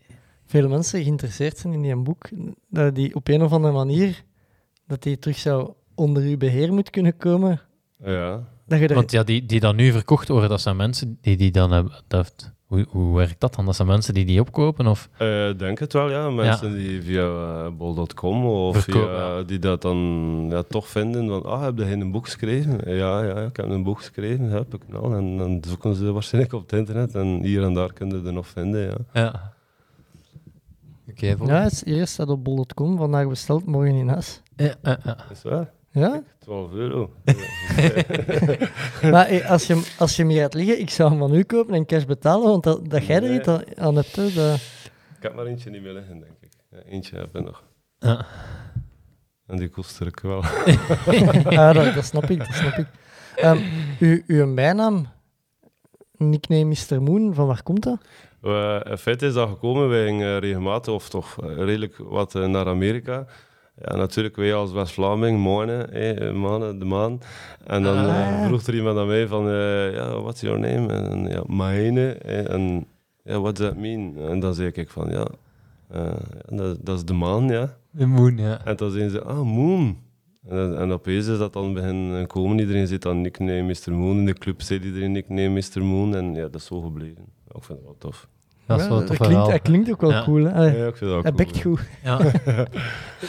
veel 0.44 0.68
mensen 0.68 1.02
geïnteresseerd 1.02 1.58
zijn 1.58 1.72
in 1.72 1.82
die 1.82 1.96
boek, 1.96 2.28
dat 2.68 2.94
die 2.94 3.14
op 3.14 3.28
een 3.28 3.42
of 3.42 3.52
andere 3.52 3.72
manier, 3.74 4.24
dat 4.86 5.02
die 5.02 5.18
terug 5.18 5.38
zou 5.38 5.72
onder 5.94 6.22
uw 6.22 6.36
beheer 6.36 6.72
moet 6.72 6.90
kunnen 6.90 7.16
komen. 7.16 7.60
ja. 8.04 8.52
Dat 8.66 8.78
je 8.78 8.88
er... 8.88 8.94
Want 8.94 9.10
ja, 9.10 9.22
die, 9.22 9.46
die 9.46 9.60
dan 9.60 9.76
nu 9.76 9.92
verkocht 9.92 10.28
worden, 10.28 10.48
dat 10.48 10.60
zijn 10.60 10.76
mensen 10.76 11.18
die 11.20 11.36
die 11.36 11.50
dan 11.50 11.72
hebben... 11.72 12.02
Dat, 12.06 12.52
hoe, 12.74 12.86
hoe 12.90 13.16
werkt 13.16 13.40
dat 13.40 13.54
dan? 13.54 13.64
Dat 13.64 13.76
zijn 13.76 13.88
mensen 13.88 14.14
die 14.14 14.24
die 14.24 14.40
opkopen? 14.40 14.86
Of? 14.86 15.08
Eh, 15.18 15.48
Ik 15.48 15.58
denk 15.58 15.78
het 15.78 15.92
wel, 15.92 16.10
ja. 16.10 16.30
Mensen 16.30 16.72
die 16.74 17.02
via 17.02 17.24
eh, 17.24 17.70
bol.com 17.76 18.44
of 18.46 18.76
Verkoop, 18.82 19.02
via, 19.08 19.42
die 19.42 19.58
dat 19.58 19.82
dan 19.82 19.98
ja, 20.50 20.62
toch 20.62 20.88
vinden 20.88 21.28
van, 21.28 21.44
ah, 21.44 21.62
heb 21.62 21.78
je 21.78 21.84
een 21.84 22.10
boek 22.10 22.24
geschreven? 22.24 22.94
Ja, 22.96 23.22
ja, 23.22 23.34
ik 23.40 23.56
heb 23.56 23.68
een 23.68 23.82
boek 23.82 23.98
geschreven, 23.98 24.48
heb 24.50 24.74
ik 24.74 24.82
nou. 24.88 25.16
En 25.16 25.36
dan 25.36 25.62
zoeken 25.66 25.94
ze 25.94 26.12
waarschijnlijk 26.12 26.54
op 26.54 26.60
het 26.62 26.72
internet 26.72 27.14
en 27.14 27.26
hier 27.42 27.62
en 27.62 27.74
daar 27.74 27.92
kunnen 27.92 28.20
ze 28.20 28.26
er 28.26 28.32
nog 28.32 28.46
vinden, 28.46 28.80
ja. 28.80 28.96
Ja. 29.20 29.52
Oké, 31.10 31.26
ja, 31.46 31.62
het 31.62 31.72
is 31.72 31.84
eerst 31.84 32.12
staat 32.12 32.28
op 32.28 32.44
bol.com, 32.44 32.96
vandaag 32.96 33.28
besteld, 33.28 33.66
morgen 33.66 33.94
in 33.94 34.08
huis. 34.08 34.42
ja, 34.56 34.74
ja, 34.82 34.98
ja. 35.04 35.16
Is 35.30 35.42
waar? 35.42 35.70
Ja? 35.94 36.22
12 36.38 36.72
euro. 36.72 37.10
maar 39.10 39.26
hey, 39.28 39.46
als, 39.48 39.66
je, 39.66 39.92
als 39.98 40.16
je 40.16 40.22
hem 40.22 40.30
hier 40.30 40.40
gaat 40.40 40.54
liggen, 40.54 40.80
ik 40.80 40.90
zou 40.90 41.10
hem 41.10 41.18
van 41.18 41.34
u 41.34 41.42
kopen 41.42 41.74
en 41.74 41.86
cash 41.86 42.04
betalen, 42.04 42.48
want 42.48 42.62
dat, 42.64 42.90
dat 42.90 43.06
jij 43.06 43.16
er 43.16 43.22
Nee. 43.22 43.38
iets 43.38 43.48
aan- 43.48 43.62
aan 43.78 43.96
hebt, 43.96 44.16
hè, 44.16 44.32
dat... 44.32 44.54
ik 45.16 45.22
heb 45.22 45.34
maar 45.34 45.46
eentje 45.46 45.70
niet 45.70 45.82
meer 45.82 45.92
liggen, 45.92 46.18
denk 46.18 46.36
ik. 46.40 46.52
Ja, 46.70 46.78
eentje 46.78 47.16
heb 47.16 47.36
ik 47.36 47.44
nog. 47.44 47.62
Ja. 47.98 48.26
En 49.46 49.56
die 49.56 49.68
kost 49.68 50.00
er 50.00 50.06
ook 50.06 50.20
wel. 50.20 50.42
Ja, 51.50 51.72
dat, 51.82 51.94
dat 51.94 52.04
snap 52.04 52.24
ik, 52.30 52.38
dat 52.38 52.54
snap 52.54 52.72
ik. 52.76 52.86
Ehm, 53.36 53.58
uw, 53.98 54.22
uw 54.26 54.54
bijnaam, 54.54 55.06
nickname 56.16 56.64
Mr. 56.64 57.02
Moon, 57.02 57.34
van 57.34 57.46
waar 57.46 57.62
komt 57.62 57.82
dat? 57.82 57.98
Eh, 58.42 58.80
in 58.90 58.98
feite 58.98 59.26
is 59.26 59.32
dat 59.34 59.48
gekomen, 59.48 59.88
wij 59.88 60.04
gingen 60.06 60.38
regelmatig, 60.38 60.94
of 60.94 61.08
toch 61.08 61.36
eh, 61.42 61.56
redelijk 61.56 61.96
wat 61.98 62.34
eh, 62.34 62.46
naar 62.46 62.66
Amerika. 62.66 63.26
Ja, 63.80 63.96
natuurlijk, 63.96 64.36
wij 64.36 64.54
als 64.54 64.72
West-Vlaming, 64.72 65.38
mannen, 65.42 65.92
eh, 65.92 66.32
mannen, 66.32 66.78
de 66.78 66.84
maan. 66.84 67.20
En 67.66 67.82
dan 67.82 67.96
eh, 67.96 68.38
Ah. 68.40 68.46
vroeg 68.46 68.62
er 68.66 68.74
iemand 68.74 68.98
aan 68.98 69.06
mij 69.06 69.26
van, 69.26 69.48
eh, 69.48 69.92
ja, 69.94 70.20
what's 70.20 70.40
your 70.40 70.58
name? 70.58 70.92
En 70.92 71.28
ja, 71.28 71.42
mijne. 71.46 72.12
eh, 72.12 72.50
en 72.52 72.86
ja, 73.22 73.40
what 73.40 73.56
does 73.56 73.68
that 73.68 73.76
mean? 73.76 74.16
En 74.18 74.40
dan 74.40 74.54
zei 74.54 74.68
ik 74.72 74.90
van, 74.90 75.10
ja, 75.10 75.26
eh, 75.88 76.12
dat, 76.48 76.78
dat 76.82 76.96
is 76.96 77.04
de 77.04 77.12
maan, 77.12 77.48
ja. 77.48 77.76
De 77.90 78.06
moon, 78.06 78.36
ja. 78.36 78.64
En 78.64 78.76
toen 78.76 78.90
zeiden 78.90 79.10
ze, 79.12 79.22
ah, 79.22 79.42
Moon. 79.42 79.96
En, 80.48 80.78
en 80.78 80.92
opeens 80.92 81.26
is 81.26 81.38
dat 81.38 81.52
dan 81.52 81.74
beginnen 81.74 82.26
komen. 82.26 82.58
Iedereen 82.58 82.86
zit 82.86 83.02
dan 83.02 83.20
nickname 83.20 83.62
Mr. 83.62 83.92
Moon. 83.92 84.18
In 84.18 84.24
de 84.26 84.32
club 84.32 84.62
zit 84.62 84.84
iedereen 84.84 85.12
nickname 85.12 85.48
Mr. 85.48 85.82
Moon. 85.84 86.14
En 86.16 86.34
ja, 86.34 86.42
dat 86.42 86.54
is 86.54 86.64
zo 86.66 86.80
gebleven. 86.80 87.24
Ik 87.54 87.62
vind 87.62 87.78
het 87.78 87.82
wel 87.86 87.96
tof. 87.98 88.28
Dat 88.66 88.78
is 88.78 88.84
Ja, 88.84 88.90
wel 88.90 89.00
een 89.00 89.06
tof 89.06 89.16
klinkt, 89.16 89.36
verhaal. 89.42 89.60
klinkt 89.60 89.90
ook 89.90 90.00
wel 90.00 90.10
Ja. 90.10 90.22
cool. 90.24 90.44
Hè? 90.44 90.52
Allee, 90.52 90.76
Ja, 90.76 90.86
ik 90.86 90.96
vind 90.96 91.10
dat 91.10 91.22
Hij 91.22 91.32
cool. 91.32 91.44
bekt 91.46 91.60
goed. 91.62 91.80
Ja. 92.04 92.18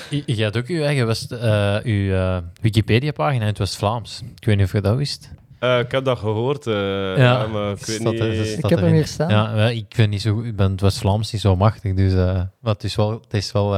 Je, 0.09 0.23
je 0.25 0.43
hebt 0.43 0.57
ook 0.57 0.67
je 0.67 0.83
eigen 0.83 1.07
West, 1.07 1.31
eh, 1.31 1.75
uw, 1.83 2.11
eh, 2.11 2.37
Wikipedia-pagina 2.61 3.41
in 3.41 3.47
het 3.47 3.57
West-Vlaams. 3.57 4.21
Ik 4.39 4.45
weet 4.45 4.55
niet 4.57 4.65
of 4.65 4.71
je 4.71 4.81
dat 4.81 4.97
wist. 4.97 5.31
Uh, 5.59 5.79
ik 5.79 5.91
heb 5.91 6.05
dat 6.05 6.17
gehoord, 6.19 6.65
uh, 6.67 7.17
ja, 7.17 7.47
maar 7.47 7.71
ik 7.71 7.85
weet 7.85 7.99
niet... 7.99 8.19
Er, 8.19 8.57
ik 8.57 8.65
heb 8.69 8.79
hem 8.79 8.93
hier 8.93 9.07
staan. 9.07 9.29
Ja, 9.29 9.69
ik, 9.69 9.93
ben 9.95 10.09
niet 10.09 10.21
zo, 10.21 10.41
ik 10.41 10.55
ben 10.55 10.71
het 10.71 10.81
West-Vlaams 10.81 11.31
niet 11.31 11.41
zo 11.41 11.55
machtig, 11.55 11.93
dus 11.93 12.13
uh, 12.13 12.41
maar 12.59 12.73
het 12.73 12.83
is 12.83 12.95
wel... 12.95 13.11
Het 13.11 13.33
is 13.33 13.51
wel 13.51 13.69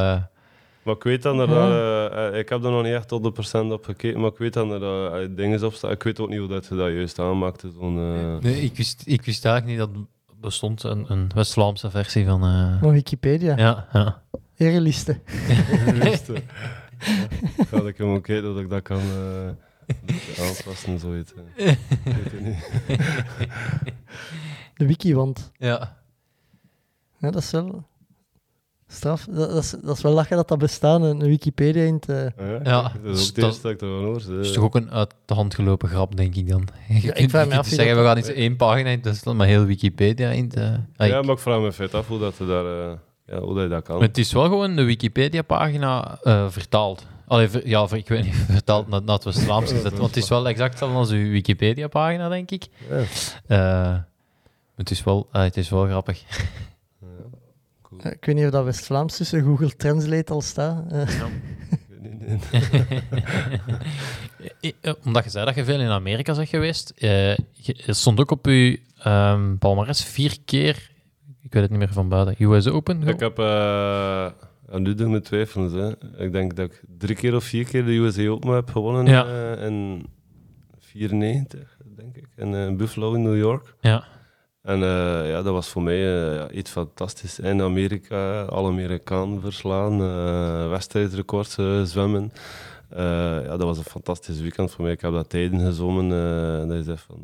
maar 0.83 0.95
ik 0.95 1.03
weet 1.03 1.21
dan 1.23 1.37
dat 1.37 1.49
er, 1.49 2.35
ik 2.35 2.49
heb 2.49 2.63
er 2.63 2.71
nog 2.71 2.83
niet 2.83 2.93
echt 2.93 3.07
tot 3.07 3.23
de 3.23 3.31
procent 3.31 3.71
op 3.71 3.85
gekeken, 3.85 4.19
maar 4.19 4.29
ik 4.31 4.37
weet 4.37 4.53
dan 4.53 4.69
dat 4.69 4.81
er 4.81 5.35
dingen 5.35 5.63
op 5.63 5.73
staan. 5.73 5.91
Ik 5.91 6.03
weet 6.03 6.19
ook 6.19 6.29
niet 6.29 6.39
hoe 6.39 6.47
dat 6.47 6.67
je 6.67 6.75
dat 6.75 6.87
juist 6.91 7.19
aanmaakte. 7.19 7.69
Zo'n, 7.79 8.39
Nee, 8.39 8.61
ik 8.61 8.75
wist, 8.77 9.01
ik 9.05 9.21
wist 9.25 9.45
eigenlijk 9.45 9.77
niet 9.79 9.87
dat 9.93 10.03
bestond 10.41 10.83
een, 10.83 11.11
een 11.11 11.31
West-Vlaamse 11.35 11.89
versie 11.89 12.25
van... 12.25 12.41
Van 12.79 12.91
Wikipedia? 12.91 13.57
Ja, 13.57 13.87
ja. 13.93 14.21
Ereliste. 14.55 15.19
Ereliste. 15.85 16.33
ja, 17.57 17.65
ga 17.69 17.81
ik 17.81 17.97
hem 17.97 18.07
ook 18.07 18.23
kijken 18.23 18.53
dat 18.53 18.63
ik 18.63 18.69
dat 18.69 18.81
kan 18.81 19.01
aanpassen, 20.39 20.99
zoiets. 20.99 21.33
De 24.77 24.85
wikiwand. 24.85 25.51
Ja. 25.57 25.97
Ja, 27.17 27.31
dat 27.31 27.41
is 27.41 27.51
wel 27.51 27.85
straf. 28.87 29.25
Dat, 29.29 29.49
dat, 29.49 29.63
is, 29.63 29.75
dat 29.83 29.97
is 29.97 30.03
wel 30.03 30.11
lachen 30.11 30.35
dat 30.35 30.47
dat 30.47 30.57
bestaat, 30.57 31.01
een 31.01 31.19
Wikipedia 31.19 31.83
in 31.83 31.99
te... 31.99 32.31
Ja, 32.37 32.59
ja. 32.63 32.91
dat 33.03 33.17
is 33.17 33.29
ook 33.29 33.35
het 33.35 33.43
eerste 33.45 33.61
dat 33.61 33.71
ik 33.71 33.81
ervan 33.81 34.03
hoor. 34.03 34.21
Dat 34.27 34.45
is 34.45 34.51
toch 34.51 34.63
ook 34.63 34.75
een 34.75 34.91
uit 34.91 35.13
de 35.25 35.33
hand 35.33 35.55
gelopen 35.55 35.89
grap, 35.89 36.15
denk 36.15 36.35
ik 36.35 36.49
dan. 36.49 36.67
Je 36.87 37.01
ja, 37.07 37.13
ik 37.13 37.29
vraag 37.29 37.47
me 37.47 37.57
af 37.57 37.67
zeggen, 37.67 37.97
we 37.97 38.03
gaan 38.03 38.15
niet 38.15 38.33
één 38.33 38.55
pagina 38.55 38.89
in 38.89 39.01
te 39.01 39.33
maar 39.33 39.47
heel 39.47 39.65
Wikipedia 39.65 40.29
in 40.29 40.49
te... 40.49 40.79
Ah, 40.95 41.07
ja, 41.07 41.21
maar 41.21 41.33
ik 41.33 41.39
vraag 41.39 41.59
me 41.59 41.71
feit 41.71 41.93
af 41.93 42.07
hoe 42.07 42.19
dat, 42.19 42.35
daar, 42.37 42.65
uh, 42.65 42.91
ja, 43.25 43.39
hoe 43.39 43.55
dat, 43.55 43.69
dat 43.69 43.83
kan. 43.83 43.97
Maar 43.97 44.07
het 44.07 44.17
is 44.17 44.33
wel 44.33 44.43
gewoon 44.43 44.75
de 44.75 44.83
Wikipedia-pagina 44.83 46.19
uh, 46.23 46.49
vertaald. 46.49 47.05
Allee, 47.27 47.49
ja, 47.63 47.87
ik 47.91 48.07
weet 48.07 48.23
niet, 48.23 48.35
vertaald 48.49 48.87
naar, 48.87 49.03
naar 49.03 49.15
het 49.15 49.23
West-Vlaams 49.23 49.71
gezet. 49.71 49.97
Want 49.97 50.15
het 50.15 50.23
is 50.23 50.29
wel 50.29 50.47
exact 50.47 50.69
hetzelfde 50.69 50.97
als 50.97 51.09
uw 51.09 51.29
Wikipedia-pagina, 51.29 52.29
denk 52.29 52.51
ik. 52.51 52.67
Ja. 52.89 53.91
Uh, 53.91 53.97
het, 54.75 54.91
is 54.91 55.03
wel, 55.03 55.27
uh, 55.33 55.41
het 55.41 55.57
is 55.57 55.69
wel 55.69 55.85
grappig. 55.85 56.23
Cool. 57.97 58.13
Ik 58.13 58.25
weet 58.25 58.35
niet 58.35 58.45
of 58.45 58.51
dat 58.51 58.63
West-Vlaams 58.63 59.17
tussen 59.17 59.43
Google 59.43 59.75
Translate 59.75 60.33
al 60.33 60.41
staat. 60.41 60.91
Uh. 60.91 61.19
Ja. 61.19 61.27
Omdat 65.05 65.23
je 65.23 65.29
zei 65.29 65.45
dat 65.45 65.55
je 65.55 65.63
veel 65.63 65.79
in 65.79 65.89
Amerika 65.89 66.35
bent 66.35 66.49
geweest, 66.49 66.93
je 66.95 67.75
stond 67.87 68.19
ook 68.19 68.31
op 68.31 68.45
je 68.45 68.79
um, 69.05 69.57
palmarès 69.57 70.03
vier 70.03 70.37
keer, 70.45 70.91
ik 71.41 71.53
weet 71.53 71.61
het 71.61 71.71
niet 71.71 71.79
meer 71.79 71.93
van 71.93 72.09
buiten, 72.09 72.51
US 72.51 72.67
Open. 72.67 73.03
Ik 73.03 73.19
heb 73.19 73.37
en 74.67 74.81
nu 74.81 74.95
doen 74.95 75.11
we 75.11 75.21
twijfels. 75.21 75.71
Hè. 75.71 75.91
Ik 76.17 76.31
denk 76.31 76.55
dat 76.55 76.65
ik 76.65 76.81
drie 76.97 77.15
keer 77.15 77.35
of 77.35 77.43
vier 77.43 77.65
keer 77.65 77.85
de 77.85 77.91
USA 77.91 78.27
Open 78.27 78.49
heb 78.49 78.69
gewonnen 78.69 79.05
ja. 79.05 79.55
uh, 79.55 79.65
in 79.65 80.05
94, 80.79 81.77
denk 81.95 82.15
ik. 82.15 82.27
In 82.35 82.53
uh, 82.53 82.75
Buffalo 82.75 83.13
in 83.13 83.21
New 83.21 83.37
York. 83.37 83.75
Ja. 83.79 84.03
En 84.67 84.79
uh, 84.79 85.29
ja, 85.29 85.41
dat 85.41 85.53
was 85.53 85.67
voor 85.67 85.81
mij 85.81 85.97
ja, 85.97 86.49
iets 86.49 86.71
fantastisch. 86.71 87.39
In 87.39 87.61
Amerika, 87.61 88.43
alle 88.43 88.69
Amerikanen 88.69 89.41
verslaan, 89.41 89.99
wedstrijdrecords 90.69 91.53
zwemmen. 91.83 92.31
ja, 92.89 93.57
dat 93.57 93.63
was 93.63 93.77
een 93.77 93.83
fantastisch 93.83 94.39
weekend 94.39 94.71
voor 94.71 94.83
mij. 94.83 94.93
Ik 94.93 95.01
heb 95.01 95.11
dat 95.11 95.29
tijden 95.29 95.59
gezongen. 95.59 96.09
dat 96.67 96.77
is 96.77 96.85
zegt 96.85 97.03
van 97.07 97.19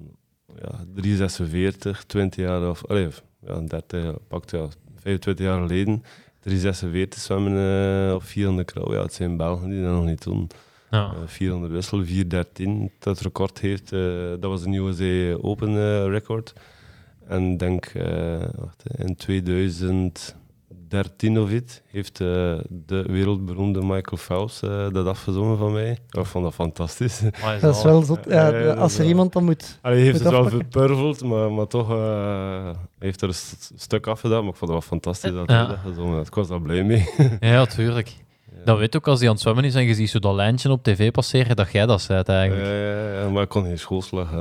ja, 0.62 0.86
346, 0.94 2.04
20 2.04 2.46
jaar 2.46 2.70
of... 2.70 2.86
Allee, 2.86 3.08
ja, 3.46 3.60
30, 3.60 4.14
pakt 4.28 4.52
ja, 4.52 4.68
25 4.96 5.46
jaar 5.46 5.62
geleden 5.62 6.04
346 6.44 7.20
zwemmen 7.20 7.54
uh, 8.08 8.14
op 8.14 8.24
400 8.24 8.72
krauw. 8.72 8.94
Ja, 8.94 9.02
het 9.02 9.14
zijn 9.14 9.38
Belgen 9.38 9.70
die 9.70 9.84
dat 9.84 9.91
nog 9.91 10.06
niet 10.06 10.24
doen. 10.24 10.48
Ja. 10.91 11.14
Uh, 11.14 11.20
400 11.26 11.72
wissel, 11.72 12.06
413 12.06 12.91
dat 13.00 13.20
record 13.20 13.60
heeft. 13.60 13.91
Uh, 13.91 14.30
dat 14.30 14.44
was 14.44 14.66
een 14.66 14.74
USA 14.74 15.38
Open 15.41 16.10
record. 16.10 16.54
En 17.28 17.58
denk 17.58 17.92
wacht, 18.56 18.84
in 18.98 19.16
2000 19.16 20.36
13 20.94 21.40
of 21.40 21.52
iets, 21.52 21.82
heeft 21.88 22.20
uh, 22.20 22.28
de 22.70 23.04
wereldberoemde 23.08 23.80
Michael 23.82 24.18
Phelps 24.18 24.62
uh, 24.64 24.86
dat 24.92 25.08
afgezongen 25.08 25.58
van 25.58 25.72
mij. 25.72 25.98
Ik 26.10 26.26
vond 26.26 26.44
dat 26.44 26.54
fantastisch. 26.54 27.22
dat 27.62 27.76
is 27.76 27.84
wel 27.84 28.02
zot. 28.02 28.20
Ja, 28.28 28.58
ja, 28.58 28.74
als 28.74 28.98
er 28.98 29.06
iemand 29.06 29.34
dan 29.34 29.44
moet. 29.44 29.80
Hij 29.82 30.00
heeft 30.00 30.20
het 30.20 30.32
wel 30.32 30.50
verpurveld, 30.50 31.24
maar, 31.24 31.52
maar 31.52 31.68
toch 31.68 31.92
uh, 31.92 32.70
heeft 33.00 33.22
er 33.22 33.28
een 33.28 33.34
st 33.34 33.72
stuk 33.76 34.08
afgedaan. 34.08 34.40
Maar 34.40 34.52
ik 34.52 34.56
vond 34.56 34.72
het 34.72 34.80
wel 34.80 34.90
fantastisch 34.90 35.34
dat 35.34 35.48
hij 35.48 35.68
dat 35.68 35.78
gezongen 35.86 36.16
had. 36.16 36.28
Ik 36.28 36.34
was 36.34 36.48
daar 36.48 36.62
blij 36.62 36.84
mee. 36.84 37.10
ja, 37.40 37.66
tuurlijk. 37.66 38.16
Dat 38.66 38.78
weet 38.78 38.96
ook 38.96 39.08
als 39.08 39.20
hij 39.20 39.28
aan 39.28 39.34
het 39.34 39.44
zwemmen 39.44 39.64
is 39.64 39.76
en 39.76 39.84
je 39.84 39.94
ziet 39.94 40.10
zo 40.10 40.20
dat 40.20 40.36
lijntje 40.36 40.72
op 40.72 40.84
tv 40.84 41.12
passeren, 41.12 41.56
dat 41.56 41.72
jij 41.72 41.86
dat 41.86 42.02
zei 42.02 42.22
eigenlijk. 42.26 42.68
Ja, 42.68 42.74
ja, 42.74 43.22
ja, 43.22 43.30
maar 43.30 43.44
ik 43.44 43.50
kon 43.50 43.64
geen 43.64 43.80
schoolslag, 43.80 44.32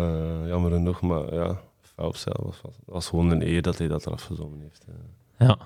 jammer 0.46 0.70
genoeg. 0.70 1.00
Maar 1.00 1.34
ja, 1.34 1.60
Phelps 1.96 2.24
ja, 2.24 2.32
was, 2.36 2.60
was 2.84 3.08
gewoon 3.08 3.30
een 3.30 3.46
eer 3.46 3.62
dat 3.62 3.78
hij 3.78 3.88
dat 3.88 4.06
eraf 4.06 4.22
gezongen 4.22 4.60
heeft. 4.60 4.84
Ja. 5.38 5.58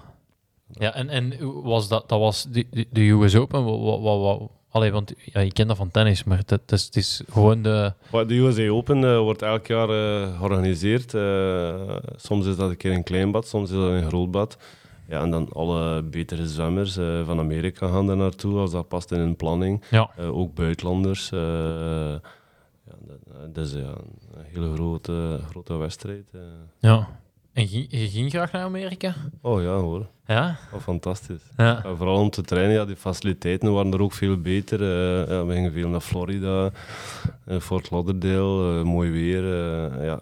Ja, 0.70 0.94
en, 0.94 1.08
en 1.08 1.34
was 1.62 1.88
dat, 1.88 2.08
dat 2.08 2.18
was 2.18 2.46
de, 2.50 2.86
de 2.90 3.08
US 3.08 3.36
Open? 3.36 3.64
Wat, 3.64 4.00
wat, 4.00 4.20
wat, 4.20 4.50
allee, 4.70 4.92
want 4.92 5.12
ja, 5.24 5.40
je 5.40 5.52
kent 5.52 5.68
dat 5.68 5.76
van 5.76 5.90
tennis, 5.90 6.24
maar 6.24 6.38
het, 6.38 6.50
het, 6.50 6.72
is, 6.72 6.84
het 6.84 6.96
is 6.96 7.22
gewoon 7.30 7.62
de... 7.62 7.92
De 8.10 8.34
USA 8.34 8.68
Open 8.68 9.02
uh, 9.02 9.18
wordt 9.18 9.42
elk 9.42 9.66
jaar 9.66 9.90
uh, 9.90 10.38
georganiseerd. 10.38 11.14
Uh, 11.14 11.96
soms 12.16 12.46
is 12.46 12.56
dat 12.56 12.70
een 12.70 12.76
keer 12.76 12.92
een 12.92 13.02
klein 13.02 13.30
bad, 13.30 13.46
soms 13.46 13.70
is 13.70 13.76
dat 13.76 13.90
een 13.90 14.08
groot 14.08 14.30
bad. 14.30 14.56
Ja, 15.08 15.20
en 15.20 15.30
dan 15.30 15.48
alle 15.52 16.02
betere 16.02 16.46
zwemmers 16.46 16.94
van 17.24 17.38
Amerika 17.38 17.88
gaan 17.88 18.06
daar 18.06 18.16
naartoe, 18.16 18.58
als 18.58 18.70
dat 18.70 18.88
past 18.88 19.12
in 19.12 19.18
hun 19.18 19.36
planning. 19.36 19.82
Ja. 19.90 20.10
ook 20.18 20.54
buitenlanders. 20.54 21.30
Is 23.54 23.72
ja, 23.72 23.94
een 24.34 24.44
hele 24.44 24.74
grote, 24.74 25.40
grote 25.50 25.76
wedstrijd. 25.76 26.30
Ja. 26.78 27.08
En 27.56 27.68
ging, 27.68 27.86
je 27.88 28.08
ging 28.08 28.30
graag 28.30 28.52
naar 28.52 28.62
Amerika? 28.62 29.14
Oh 29.40 29.62
ja 29.62 29.76
hoor. 29.76 30.06
Ja? 30.26 30.58
Oh, 30.72 30.80
fantastisch. 30.80 31.42
Ja. 31.56 31.82
vooral 31.96 32.20
om 32.20 32.30
te 32.30 32.42
trainen, 32.42 32.74
ja, 32.74 32.84
die 32.84 32.96
faciliteiten 32.96 33.72
waren 33.72 33.92
er 33.92 34.02
ook 34.02 34.12
veel 34.12 34.40
beter. 34.40 34.80
Uh, 34.80 35.28
ja, 35.28 35.46
we 35.46 35.54
gingen 35.54 35.72
veel 35.72 35.88
naar 35.88 36.00
Florida, 36.00 36.70
uh, 37.48 37.60
Fort 37.60 37.90
Lauderdale, 37.90 38.78
uh, 38.78 38.82
mooi 38.84 39.10
weer. 39.10 39.44
ja, 40.04 40.18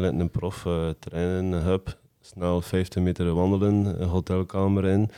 met 0.00 0.20
een 0.20 0.30
prof, 0.30 0.66
trainen, 0.98 1.62
hub, 1.62 1.96
snel 2.20 2.60
15 2.60 3.02
meter 3.02 3.34
wandelen, 3.34 4.02
een 4.02 4.08
hotelkamer 4.08 4.84
in. 4.84 5.10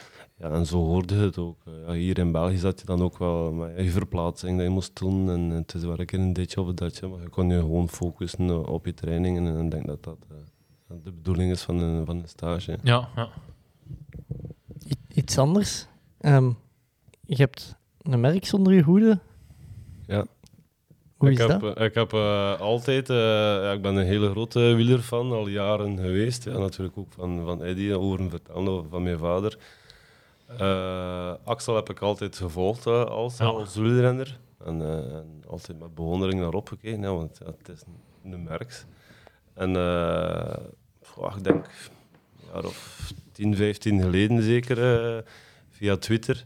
Ja, 0.42 0.50
en 0.50 0.66
zo 0.66 0.76
hoorde 0.76 1.14
het 1.14 1.38
ook. 1.38 1.56
Ja, 1.86 1.92
hier 1.92 2.18
in 2.18 2.32
België 2.32 2.56
zat 2.56 2.80
je 2.80 2.86
dan 2.86 3.02
ook 3.02 3.18
wel 3.18 3.52
met 3.52 3.76
je 3.76 3.90
verplaatsing 3.90 4.56
dat 4.56 4.66
je 4.66 4.72
moest 4.72 4.98
doen. 4.98 5.30
En 5.30 5.40
het 5.40 5.74
is 5.74 5.84
wel 5.84 5.98
een 5.98 6.06
keer 6.06 6.18
een 6.18 6.32
ditje 6.32 6.60
of 6.60 6.66
een 6.66 6.74
datje, 6.74 7.08
maar 7.08 7.20
je 7.20 7.28
kon 7.28 7.48
je 7.48 7.58
gewoon 7.58 7.88
focussen 7.88 8.68
op 8.68 8.86
je 8.86 8.94
trainingen. 8.94 9.46
En 9.46 9.64
ik 9.64 9.70
denk 9.70 9.86
dat 9.86 10.02
dat 10.02 10.16
de 11.02 11.12
bedoeling 11.12 11.50
is 11.50 11.62
van 11.62 11.78
een, 11.78 12.06
van 12.06 12.16
een 12.16 12.28
stage. 12.28 12.78
Ja, 12.82 13.08
ja. 13.16 13.28
Iets 15.14 15.38
anders. 15.38 15.86
Um, 16.20 16.56
je 17.26 17.36
hebt 17.36 17.76
een 18.02 18.20
merk 18.20 18.46
zonder 18.46 18.74
je 18.74 18.82
hoede. 18.82 19.18
Ja. 20.06 20.26
Hoe 21.16 21.30
ik 21.30 21.38
is 21.38 21.46
heb, 21.46 21.60
dat? 21.60 21.80
Ik 21.80 21.94
heb 21.94 22.12
uh, 22.12 22.60
altijd... 22.60 23.10
Uh, 23.10 23.16
ja, 23.16 23.72
ik 23.72 23.82
ben 23.82 23.96
een 23.96 24.06
hele 24.06 24.30
grote 24.30 24.60
wieler 24.60 25.00
fan, 25.00 25.32
al 25.32 25.48
jaren 25.48 25.98
geweest. 25.98 26.44
Ja, 26.44 26.58
natuurlijk 26.58 26.98
ook 26.98 27.12
van, 27.12 27.44
van 27.44 27.62
Eddie, 27.62 27.92
horen 27.92 28.30
vertellen 28.30 28.88
van 28.90 29.02
mijn 29.02 29.18
vader. 29.18 29.58
Uh, 30.60 31.34
Axel 31.44 31.74
heb 31.74 31.90
ik 31.90 32.00
altijd 32.00 32.36
gevolgd 32.36 32.86
als, 32.86 33.38
ja. 33.38 33.44
als 33.44 33.74
wielrenner. 33.74 34.38
En, 34.64 34.82
en, 35.12 35.42
altijd 35.46 35.78
met 35.78 35.94
bewondering 35.94 36.40
naar 36.40 36.52
opgekeken, 36.52 37.00
want 37.14 37.38
het 37.38 37.68
is 37.68 37.82
een, 38.22 38.32
een 38.32 38.42
merk. 38.42 38.84
En 39.54 39.76
oh, 41.16 41.34
ik 41.36 41.44
denk 41.44 41.64
een 41.64 42.46
jaar 42.52 42.64
of 42.64 43.12
10, 43.32 43.56
15 43.56 44.00
geleden 44.00 44.42
zeker, 44.42 45.24
via 45.70 45.96
Twitter, 45.96 46.44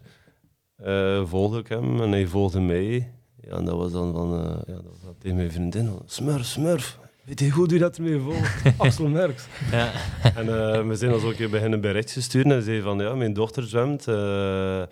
volgde 1.25 1.59
ik 1.59 1.69
hem 1.69 2.01
en 2.01 2.11
hij 2.11 2.27
volgde 2.27 2.61
mij. 2.61 3.13
Ja, 3.41 3.57
en 3.57 3.65
dat 3.65 3.77
was 3.77 3.93
dan 3.93 4.13
van, 4.13 4.63
ja, 4.67 4.75
dat 4.75 4.85
was 5.03 5.15
tegen 5.19 5.37
mijn 5.37 5.53
vriendin, 5.53 5.99
Smurf, 6.05 6.45
Smurf, 6.45 6.99
weet 7.27 7.41
je 7.41 7.51
goed 7.51 7.71
hoe 7.71 7.79
dat 7.79 7.97
ermee 7.97 8.21
volgt? 8.21 8.63
Axel 8.79 9.09
Merks. 9.09 9.47
ja. 9.71 9.93
En 10.35 10.89
we 10.89 10.95
zijn 10.95 11.13
ons 11.13 11.23
ook 11.23 11.31
een 11.31 11.37
keer 11.37 11.51
beginnen 11.51 11.81
berichtjes 11.81 12.25
sturen 12.25 12.53
en 12.53 12.63
zei 12.63 12.81
van, 12.81 12.99
ja, 12.99 13.15
mijn 13.15 13.33
dochter 13.33 13.63
zwemt. 13.63 14.05
ja, 14.05 14.89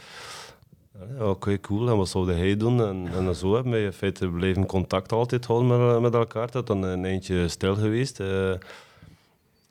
Oké, 1.15 1.25
okay, 1.25 1.61
cool. 1.61 1.89
En 1.89 1.97
wat 1.97 2.09
zou 2.09 2.33
hij 2.33 2.57
doen? 2.57 2.81
En, 2.81 3.09
en 3.27 3.35
zo 3.35 3.55
hebben 3.55 3.73
we 3.73 3.83
in 3.83 3.93
feite 3.93 4.29
blijven 4.29 4.67
contact 4.67 5.13
altijd 5.13 5.45
houden 5.45 5.87
met, 5.87 6.01
met 6.01 6.15
elkaar. 6.15 6.51
Dat 6.51 6.67
dan 6.67 6.83
een 6.83 7.05
eindje 7.05 7.49
stil 7.49 7.75
geweest. 7.75 8.21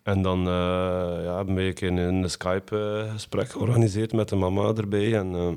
En 0.04 0.22
dan 0.22 0.40
uh, 0.40 1.24
ja, 1.24 1.36
hebben 1.36 1.56
we 1.56 1.86
een, 1.86 1.98
een 1.98 2.30
Skype-gesprek 2.30 3.50
georganiseerd 3.50 4.14
met 4.14 4.30
de 4.30 4.36
mama 4.36 4.74
erbij. 4.74 5.18
En 5.18 5.34
uh, 5.34 5.52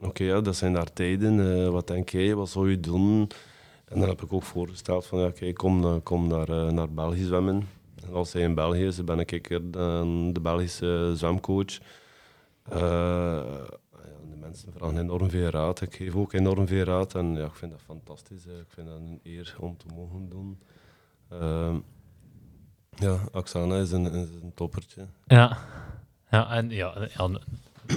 oké, 0.00 0.24
ja, 0.24 0.40
dat 0.40 0.56
zijn 0.56 0.72
daar 0.72 0.92
tijden. 0.92 1.38
Uh, 1.38 1.68
wat 1.68 1.86
denk 1.86 2.08
jij? 2.08 2.34
Wat 2.34 2.48
zou 2.48 2.70
je 2.70 2.80
doen? 2.80 3.30
En 3.92 3.98
dan 3.98 4.08
heb 4.08 4.22
ik 4.22 4.32
ook 4.32 4.42
voorgesteld 4.42 5.06
van, 5.06 5.18
ja, 5.18 5.52
kom, 5.52 6.02
kom 6.02 6.26
naar, 6.26 6.72
naar 6.72 6.90
België 6.90 7.24
zwemmen. 7.24 7.68
En 8.06 8.12
als 8.12 8.32
hij 8.32 8.42
in 8.42 8.54
België 8.54 8.86
is, 8.86 9.04
ben 9.04 9.18
ik 9.18 9.48
de, 9.48 9.70
de 10.32 10.40
Belgische 10.40 11.12
zwemcoach. 11.16 11.78
de 12.68 14.36
mensen 14.40 14.72
vragen 14.72 14.98
enorm 14.98 15.30
veel 15.30 15.48
raad. 15.48 15.80
Ik 15.80 15.94
geef 15.94 16.14
ook 16.14 16.32
enorm 16.32 16.66
veel 16.66 16.84
raad. 16.84 17.14
En 17.14 17.34
ja, 17.34 17.44
ik 17.44 17.54
vind 17.54 17.70
dat 17.70 17.80
fantastisch. 17.80 18.46
Ik 18.46 18.68
vind 18.68 18.86
dat 18.86 18.96
een 18.96 19.20
eer 19.22 19.56
om 19.58 19.76
te 19.76 19.86
mogen 19.94 20.28
doen. 20.28 20.58
Ehm, 21.28 21.76
ja, 22.90 23.18
Oksana 23.32 23.76
is 23.76 23.92
een, 23.92 24.06
is 24.06 24.28
een 24.42 24.52
toppertje. 24.54 25.06
Ja. 25.26 25.58
Ja, 26.30 26.50
en 26.50 26.70
ja 26.70 27.08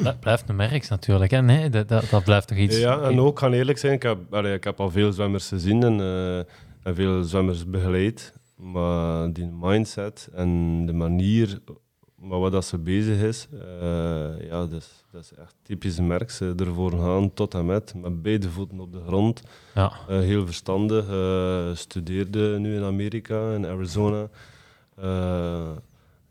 dat 0.04 0.20
blijft 0.20 0.50
een 0.50 0.56
merk 0.56 0.90
natuurlijk. 0.90 1.32
Hè? 1.32 1.42
Nee, 1.42 1.70
dat, 1.70 1.88
dat, 1.88 2.10
dat 2.10 2.24
blijft 2.24 2.48
toch 2.48 2.58
iets... 2.58 2.78
Ja, 2.80 3.02
en 3.02 3.20
ook, 3.20 3.40
gaan 3.40 3.54
eerlijk 3.54 3.78
zijn, 3.78 3.94
ik 3.94 4.04
heb, 4.04 4.34
allee, 4.34 4.54
ik 4.54 4.64
heb 4.64 4.80
al 4.80 4.92
veel 4.92 5.12
zwemmers 5.12 5.48
gezien 5.48 5.84
en, 5.84 6.00
eh, 6.00 6.38
en 6.84 6.96
veel 6.96 7.24
zwemmers 7.24 7.66
begeleid. 7.66 8.34
Maar 8.56 9.34
die 9.34 9.50
mindset 9.52 10.30
en 10.34 10.86
de 10.86 10.94
manier 10.94 11.60
maar 12.26 12.40
wat 12.40 12.66
ze 12.66 12.78
bezig 12.78 13.22
is, 13.22 13.48
uh, 13.54 14.48
ja, 14.50 14.60
dat 14.60 14.72
is, 14.72 15.04
dat 15.12 15.22
is 15.22 15.34
echt 15.34 15.56
typisch 15.62 16.00
merk. 16.00 16.32
Ze 16.32 16.54
ervoor 16.58 16.92
gaan 16.92 17.34
tot 17.34 17.54
en 17.54 17.66
met, 17.66 17.94
met 17.96 18.22
beide 18.22 18.50
voeten 18.50 18.80
op 18.80 18.92
de 18.92 19.02
grond. 19.08 19.42
Ja. 19.76 19.92
Uh, 20.10 20.20
heel 20.20 20.46
verstandig. 20.46 21.10
Uh, 21.10 21.76
studeerde 21.76 22.60
nu 22.60 22.76
in 22.76 22.84
Amerika, 22.84 23.54
in 23.54 23.66
Arizona. 23.66 24.28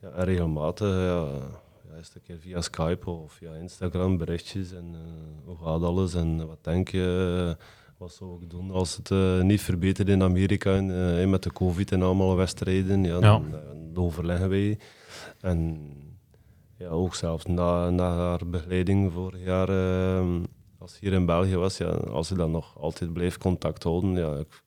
ja, 0.00 0.08
en 0.14 0.24
regelmatig, 0.24 0.88
ja, 0.88 1.26
een 1.96 2.22
keer 2.22 2.38
via 2.38 2.60
Skype 2.60 3.10
of 3.10 3.32
via 3.32 3.54
Instagram 3.54 4.16
berichtjes. 4.16 4.72
En 4.72 4.94
hoe 5.44 5.56
gaat 5.56 5.82
alles 5.82 6.14
en 6.14 6.46
wat 6.46 6.64
denk 6.64 6.88
je? 6.88 7.56
wat 7.96 8.12
zou 8.12 8.42
ik 8.42 8.50
doen 8.50 8.70
als 8.70 8.96
het 9.02 9.42
niet 9.42 9.60
verbetert 9.60 10.08
in 10.08 10.22
Amerika 10.22 10.74
en, 10.74 11.30
met 11.30 11.42
de 11.42 11.52
COVID 11.52 11.92
en 11.92 12.02
allemaal 12.02 12.36
wedstrijden? 12.36 13.04
Ja, 13.04 13.20
dan, 13.20 13.50
dan 13.50 14.04
overleggen 14.04 14.48
wij. 14.48 14.78
En 15.40 15.80
ja, 16.76 16.88
ook 16.88 17.14
zelfs 17.14 17.46
na, 17.46 17.90
na 17.90 18.16
haar 18.16 18.46
begeleiding 18.46 19.12
vorig 19.12 19.44
jaar, 19.44 19.70
uh, 19.70 20.40
als 20.78 20.92
ze 20.92 20.98
hier 21.00 21.12
in 21.12 21.26
België 21.26 21.56
was, 21.56 21.76
ja, 21.76 21.88
als 21.88 22.28
ze 22.28 22.34
dan 22.34 22.50
nog 22.50 22.78
altijd 22.78 23.12
blijft 23.12 23.38
contact 23.38 23.82
houden, 23.82 24.12
ja, 24.12 24.36
ik, 24.36 24.62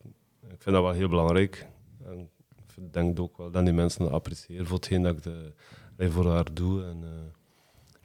ik 0.50 0.62
vind 0.62 0.76
dat 0.76 0.84
wel 0.84 0.92
heel 0.92 1.10
belangrijk. 1.10 1.68
En 2.06 2.30
ik 2.76 2.94
denk 2.94 3.20
ook 3.20 3.38
wel 3.38 3.52
dat 3.52 3.64
die 3.66 3.74
mensen 3.74 4.04
dat 4.04 4.12
appreciëren 4.12 4.66
voor 4.66 4.76
hetgeen 4.76 5.02
dat 5.02 5.16
ik 5.16 5.24
de, 5.24 5.54
voor 6.00 6.32
haar 6.32 6.54
doe. 6.54 6.84
En, 6.84 6.98
uh, 7.04 7.10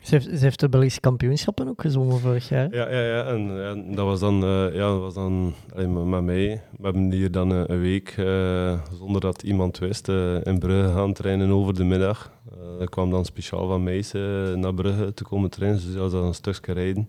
ze 0.02 0.14
heeft, 0.14 0.24
ze 0.26 0.44
heeft 0.44 0.60
de 0.60 0.68
Belgische 0.68 1.00
kampioenschappen 1.00 1.68
ook 1.68 1.80
gezongen 1.80 2.18
vorig 2.18 2.48
jaar. 2.48 2.74
Ja, 2.74 2.90
ja, 2.90 3.00
ja. 3.00 3.24
En, 3.24 3.64
en 3.64 3.94
dat 3.94 4.06
was 4.06 4.20
dan, 4.20 4.44
uh, 4.44 4.74
ja, 4.74 4.88
dat 4.88 5.00
was 5.00 5.14
dan 5.14 5.54
met 5.74 6.22
mij. 6.22 6.62
We 6.76 6.84
hebben 6.84 7.10
hier 7.10 7.30
dan 7.30 7.50
een, 7.50 7.80
week, 7.80 8.16
uh, 8.16 8.80
zonder 8.98 9.20
dat 9.20 9.42
iemand 9.42 9.78
wist, 9.78 10.08
in 10.42 10.58
Brugge 10.58 10.92
gaan 10.92 11.12
trainen 11.12 11.50
over 11.50 11.74
de 11.74 11.84
middag. 11.84 12.32
ik 12.80 12.90
kwam 12.90 13.10
dan 13.10 13.24
speciaal 13.24 13.66
van 13.66 13.82
Meijs 13.82 14.12
naar 14.54 14.74
Brugge 14.74 15.14
te 15.14 15.24
komen 15.24 15.50
trainen, 15.50 15.80
dus 15.80 15.92
dat 15.92 16.02
was 16.02 16.12
dan 16.12 16.24
een 16.24 16.34
stukje 16.34 16.72
rijden. 16.72 17.08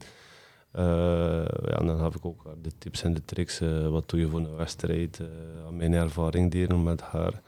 ja, 0.73 1.77
en 1.77 1.86
dan 1.86 2.03
heb 2.03 2.15
ik 2.15 2.25
ook 2.25 2.43
de 2.61 2.71
tips 2.77 3.03
en 3.03 3.13
de 3.13 3.25
tricks. 3.25 3.61
wat 3.89 4.09
doe 4.09 4.19
je 4.19 4.27
voor 4.27 4.39
een 4.39 4.55
wedstrijd? 4.55 5.21
aan 5.67 5.75
mijn 5.75 5.93
ervaring 5.93 6.51
delen 6.51 6.84
met 6.84 7.01
haar. 7.01 7.41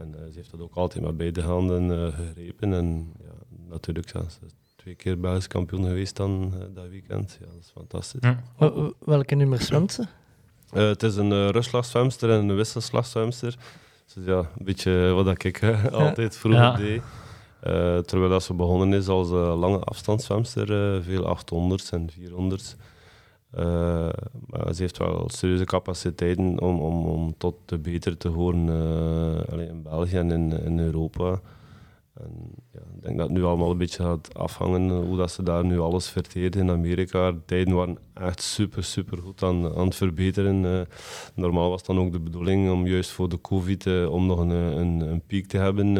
En 0.00 0.14
ze 0.30 0.36
heeft 0.36 0.50
dat 0.50 0.60
ook 0.60 0.74
altijd 0.74 1.04
met 1.04 1.16
beide 1.16 1.42
handen 1.42 2.12
gegrepen. 2.12 2.72
En 2.72 3.12
ja, 3.22 3.56
natuurlijk, 3.68 4.12
ja, 4.12 4.22
twee 4.78 4.94
keer 4.94 5.20
Belgisch 5.20 5.46
kampioen 5.46 5.84
geweest 5.84 6.16
dan 6.16 6.52
uh, 6.54 6.64
dat 6.74 6.88
weekend. 6.88 7.38
Ja, 7.40 7.46
dat 7.46 7.60
is 7.60 7.70
fantastisch. 7.74 8.20
Ja. 8.20 8.42
Welke 8.98 9.34
nummer 9.34 9.60
zwemt 9.62 9.92
ze? 9.92 10.02
Uh, 10.02 10.88
het 10.88 11.02
is 11.02 11.16
een 11.16 11.30
uh, 11.30 11.48
rustslagzwemster 11.48 12.30
en 12.30 12.48
een 12.48 12.56
wisselslagzwemster. 12.56 13.56
Dus 14.14 14.24
ja, 14.24 14.38
een 14.38 14.64
beetje 14.64 15.12
wat 15.12 15.44
ik 15.44 15.62
altijd 15.92 16.36
vroeger 16.36 16.62
ja. 16.62 16.76
deed. 16.76 17.02
terwijl 18.06 18.30
dat 18.30 18.42
ze 18.42 18.54
begonnen 18.54 18.92
is 18.92 19.08
als 19.08 19.28
lange 19.30 19.78
afstandszwemster, 19.78 21.02
veel 21.02 21.38
800's 21.38 21.90
en 21.90 22.10
400's. 22.10 22.76
Maar 24.46 24.74
ze 24.74 24.82
heeft 24.82 24.98
wel 24.98 25.28
serieuze 25.28 25.64
capaciteiten 25.64 26.60
om, 26.60 26.80
om, 26.80 27.06
om 27.06 27.34
tot 27.38 27.54
de 27.64 27.78
beter 27.78 28.16
te 28.16 28.28
horen 28.28 29.68
in 29.68 29.82
België 29.82 30.16
en 30.16 30.52
in, 30.64 30.78
Europa. 30.78 31.40
En 32.14 32.54
ja, 32.72 32.80
ik 32.96 33.02
denk 33.02 33.18
dat 33.18 33.28
het 33.28 33.36
nu 33.36 33.44
allemaal 33.44 33.70
een 33.70 33.78
beetje 33.78 34.02
gaat 34.02 34.34
afhangen 34.34 34.90
hoe 34.90 35.16
dat 35.16 35.30
ze 35.30 35.42
daar 35.42 35.64
nu 35.64 35.80
alles 35.80 36.08
verteert 36.08 36.56
in 36.56 36.70
Amerika. 36.70 37.32
De 37.32 37.44
tijden 37.44 37.74
waren 37.74 37.98
echt 38.14 38.42
super, 38.42 38.84
super 38.84 39.18
goed 39.18 39.42
aan, 39.42 39.74
aan 39.74 39.86
het 39.86 39.96
verbeteren. 39.96 40.86
Normaal 41.34 41.70
was 41.70 41.82
dan 41.84 41.98
ook 41.98 42.12
de 42.12 42.20
bedoeling 42.20 42.70
om 42.70 42.86
juist 42.86 43.10
voor 43.10 43.28
de 43.28 43.40
COVID 43.40 44.06
om 44.06 44.26
nog 44.26 44.38
een, 44.38 44.50
een, 44.50 45.00
een, 45.00 45.22
piek 45.26 45.46
te 45.46 45.58
hebben. 45.58 45.96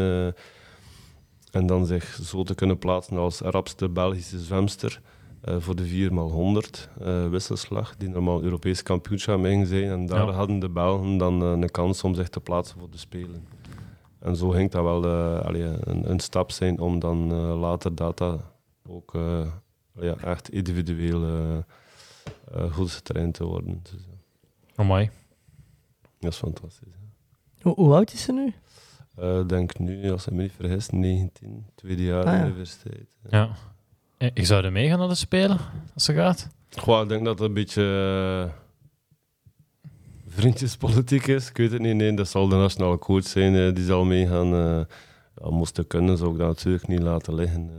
En 1.51 1.67
dan 1.67 1.87
zich 1.87 2.19
zo 2.23 2.43
te 2.43 2.55
kunnen 2.55 2.79
plaatsen 2.79 3.17
als 3.17 3.41
rapste 3.41 3.89
Belgische 3.89 4.39
zwemster. 4.39 5.01
Voor 5.43 5.77
de 5.77 6.11
4x100 6.11 7.31
wisselslag, 7.31 7.97
die 7.97 8.09
normaal 8.09 8.43
Europees 8.43 8.83
kampioenschap 8.83 9.43
ging 9.45 9.67
zijn. 9.67 9.91
En 9.91 10.07
daar 10.07 10.27
ja. 10.27 10.33
hadden 10.33 10.59
de 10.59 10.69
Belgen 10.69 11.19
dan 11.19 11.41
een 11.41 11.71
kans 11.71 12.05
om 12.05 12.15
zich 12.15 12.29
te 12.29 12.41
plaatsen 12.41 12.79
voor 12.79 12.91
de 12.91 12.99
Spelen. 12.99 13.47
En 14.19 14.37
zo 14.37 14.49
ging 14.49 14.71
dat 14.71 14.83
wel 14.83 15.05
uh, 15.05 15.41
allee, 15.41 15.63
een, 15.63 16.11
een, 16.11 16.21
stap 16.21 16.51
zijn 16.51 16.79
om 16.79 16.99
dan 16.99 17.33
uh, 17.33 17.61
later 17.61 17.95
data 17.95 18.39
ook 18.89 19.15
uh, 19.15 19.47
ja, 20.01 20.17
echt 20.17 20.51
individueel 20.51 21.65
goed 22.71 22.91
getraind 22.91 23.35
te 23.35 23.45
worden. 23.45 23.81
Dus, 23.83 24.07
oh 24.77 24.87
mooi. 24.87 25.11
Dat 26.19 26.33
is 26.33 26.39
fantastisch. 26.39 26.95
Hoe, 27.61 27.75
hoe, 27.75 27.95
oud 27.95 28.13
is 28.13 28.23
ze 28.23 28.33
nu? 28.33 28.55
Ik 29.41 29.49
denk 29.49 29.79
nu, 29.79 30.11
als 30.11 30.27
ik 30.27 30.33
me 30.33 30.43
niet 30.43 30.53
vergis, 30.53 30.89
19, 30.89 31.67
tweede 31.75 32.05
jaar 32.05 32.25
ah, 32.25 32.33
ja. 32.33 32.45
universiteit. 32.45 33.09
Ja. 33.29 33.51
Ik 34.19 34.47
zou 34.47 34.65
er 34.65 34.73
meegaan 34.73 34.99
naar 34.99 35.09
de 35.09 35.15
Spelen, 35.15 35.59
als 35.95 36.05
ze 36.05 36.15
gaat? 36.15 36.49
Goh, 36.77 37.03
ik 37.03 37.09
denk 37.09 37.25
dat 37.25 37.39
het 37.39 37.49
een 37.49 37.55
beetje 37.55 38.51
vriendjespolitiek 40.29 41.27
is. 41.27 41.49
Ik 41.49 41.57
weet 41.57 41.73
het 41.73 41.81
niet. 41.81 41.95
Nee, 41.95 42.15
dat 42.15 42.29
zal 42.29 42.49
de 42.49 42.57
nationale 42.57 42.99
coach 42.99 43.27
zijn. 43.27 43.55
Uh, 43.55 43.75
die 43.75 43.85
zal 43.85 44.05
meegaan. 44.05 44.55
Uh, 44.55 44.81
ja, 45.35 45.51
moest 45.51 45.87
kunnen, 45.87 46.19
zou 46.19 46.33
ik 46.33 46.39
dat 46.39 46.47
natuurlijk 46.47 46.87
niet 46.87 47.03
laten 47.03 47.35
liggen. 47.35 47.71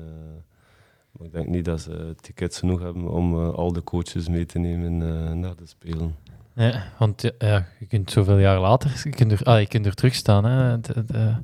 Maar 1.11 1.27
ik 1.27 1.33
denk 1.33 1.47
niet 1.47 1.65
dat 1.65 1.81
ze 1.81 2.15
tickets 2.21 2.59
genoeg 2.59 2.81
hebben 2.81 3.09
om 3.09 3.49
al 3.49 3.73
de 3.73 3.83
coaches 3.83 4.27
mee 4.27 4.45
te 4.45 4.59
nemen 4.59 4.97
naar 5.39 5.55
de 5.55 5.65
Spelen. 5.65 6.15
Ja, 6.53 6.83
want 6.97 7.21
ja, 7.37 7.67
je 7.79 7.85
kunt 7.85 8.11
zoveel 8.11 8.37
jaar 8.37 8.59
later 8.59 9.01
je 9.03 9.09
kunt 9.09 9.31
er, 9.31 9.43
ah, 9.43 9.59
je 9.59 9.67
kunt 9.67 9.85
er 9.85 9.93
terug 9.93 10.15
staan. 10.15 10.45
Hè. 10.45 10.79
De, 10.79 11.05
de... 11.05 11.35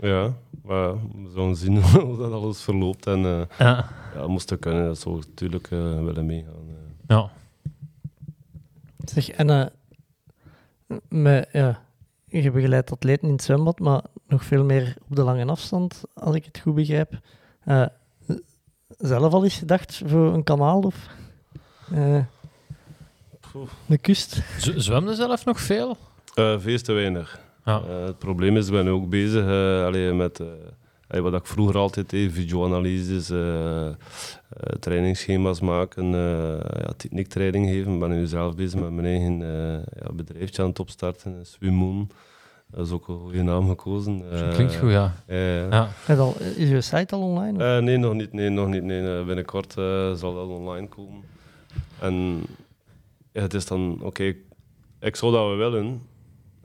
Ja, 0.00 0.32
maar 0.64 0.92
we 0.94 1.30
zullen 1.34 1.56
zien 1.56 1.82
hoe 2.04 2.16
dat 2.16 2.32
alles 2.32 2.62
verloopt. 2.62 3.06
En 3.06 3.20
ja. 3.58 3.90
ja, 4.14 4.26
moest 4.26 4.58
kunnen, 4.58 4.86
dat 4.86 4.98
zou 4.98 5.18
ik 5.18 5.26
natuurlijk 5.26 5.68
willen 5.68 6.26
meegaan. 6.26 6.66
Ja. 7.06 7.30
Zeg, 9.04 9.28
en 9.28 9.72
met, 11.08 11.48
ja, 11.52 11.82
je 12.26 12.50
begeleidt 12.50 12.92
atleten 12.92 13.26
in 13.26 13.34
het 13.34 13.42
zwembad, 13.42 13.78
maar 13.78 14.02
nog 14.26 14.44
veel 14.44 14.64
meer 14.64 14.96
op 15.08 15.16
de 15.16 15.22
lange 15.22 15.44
afstand, 15.44 16.02
als 16.14 16.34
ik 16.34 16.44
het 16.44 16.58
goed 16.58 16.74
begrijp. 16.74 17.20
Uh, 17.66 17.86
zelf 18.98 19.32
al 19.32 19.44
eens 19.44 19.56
gedacht 19.56 20.02
voor 20.04 20.34
een 20.34 20.44
kanaal 20.44 20.80
of 20.80 21.08
uh, 21.92 22.24
de 23.86 23.98
kust? 23.98 24.42
Z 24.58 24.76
zwemde 24.76 25.14
zelf 25.14 25.44
nog 25.44 25.60
veel? 25.60 25.96
Uh, 26.34 26.58
veel 26.58 26.78
te 26.78 26.92
weinig. 26.92 27.40
Ja. 27.68 27.82
het 27.84 28.18
probleem 28.18 28.56
is, 28.56 28.66
ik 28.66 28.72
ben 28.72 28.88
ook 28.88 29.08
bezig 29.08 29.44
alleen 29.84 30.16
met 30.16 30.40
wat 31.08 31.34
ik 31.34 31.46
vroeger 31.46 31.76
altijd 31.76 32.10
deed, 32.10 32.32
videoanalyses, 32.32 33.30
uh, 33.30 33.88
trainingsschema's 34.80 35.60
maken, 35.60 36.04
uh, 36.04 36.60
ja, 36.60 36.92
techniektraining 36.96 37.68
geven. 37.68 37.92
Ik 37.92 37.98
ben 38.00 38.10
nu 38.10 38.26
zelf 38.26 38.54
bezig 38.54 38.80
met 38.80 38.90
mijn 38.90 39.06
eigen 39.06 39.38
ja, 40.02 40.12
bedrijfje 40.12 40.62
aan 40.62 40.68
het 40.68 40.78
opstarten, 40.78 41.46
Swimoon. 41.46 42.10
Dat 42.70 42.86
is 42.86 42.92
ook 42.92 43.08
een 43.08 43.18
goede 43.18 43.42
naam 43.42 43.68
gekozen. 43.68 44.22
klinkt 44.52 44.76
goed, 44.76 44.90
ja. 44.90 45.14
ja. 45.26 45.88
Al, 46.16 46.36
is 46.56 46.68
je 46.68 46.80
site 46.80 47.14
al 47.14 47.22
online? 47.22 47.80
nee, 47.80 47.96
nog 47.96 48.14
niet. 48.14 48.32
Nee, 48.32 48.48
nog 48.48 48.68
niet 48.68 48.82
nee. 48.82 49.24
binnenkort 49.24 49.72
zal 50.18 50.34
dat 50.34 50.48
online 50.48 50.88
komen. 50.88 51.22
En 52.00 52.42
het 53.32 53.54
is 53.54 53.66
dan, 53.66 53.98
oké, 54.02 54.34
ik 55.00 55.16
zou 55.16 55.32
dat 55.32 55.46
wel 55.46 55.56
willen, 55.56 56.02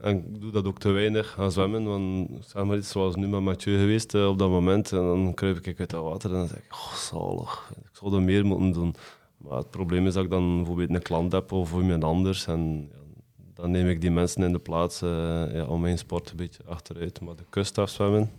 en 0.04 0.18
ik 0.18 0.41
doe 0.41 0.51
dat 0.51 0.66
ook 0.66 0.80
te 0.80 0.89
weinig 0.89 1.32
gaan 1.32 1.51
zwemmen. 1.51 1.84
Want 1.84 2.30
zeg 2.45 2.64
maar 2.64 2.78
iets 2.78 2.91
zoals 2.91 3.16
nu 3.16 3.28
met 3.28 3.41
Mathieu 3.41 3.78
geweest 3.78 4.14
uh, 4.14 4.28
op 4.28 4.38
dat 4.38 4.49
moment. 4.49 4.91
En 4.91 4.97
dan 4.97 5.34
kruip 5.34 5.68
ik 5.68 5.80
uit 5.80 5.89
dat 5.89 6.04
water 6.04 6.30
en 6.30 6.36
dan 6.36 6.47
zeg 6.47 6.58
ik, 6.58 6.74
oh 6.74 6.93
zalig, 6.93 7.72
ik 7.84 7.89
zou 7.91 8.16
er 8.16 8.22
meer 8.22 8.45
moeten 8.45 8.72
doen. 8.72 8.95
Maar 9.38 9.58
het 9.58 9.70
probleem 9.70 10.08
is 10.08 10.14
dat 10.14 10.24
ik 10.24 10.30
dan 10.30 10.58
bijvoorbeeld 10.58 10.89
een 10.89 11.01
klant 11.01 11.32
heb 11.32 11.51
of 11.51 11.74
iemand 11.74 12.04
anders. 12.04 12.47
En 12.47 12.89
ja, 12.91 12.97
dan 13.54 13.72
neem 13.72 13.88
ik 13.88 14.01
die 14.01 14.12
mensen 14.12 14.43
in 14.43 14.51
de 14.51 14.60
plaats 14.60 15.01
uh, 15.01 15.10
ja, 15.54 15.66
om 15.66 15.82
mijn 15.82 15.97
sport 15.97 16.30
een 16.30 16.38
beetje 16.38 16.64
achteruit. 16.66 17.22
Maar 17.22 17.36
de 17.36 17.45
kust 17.49 17.78
afzwemmen, 17.78 18.32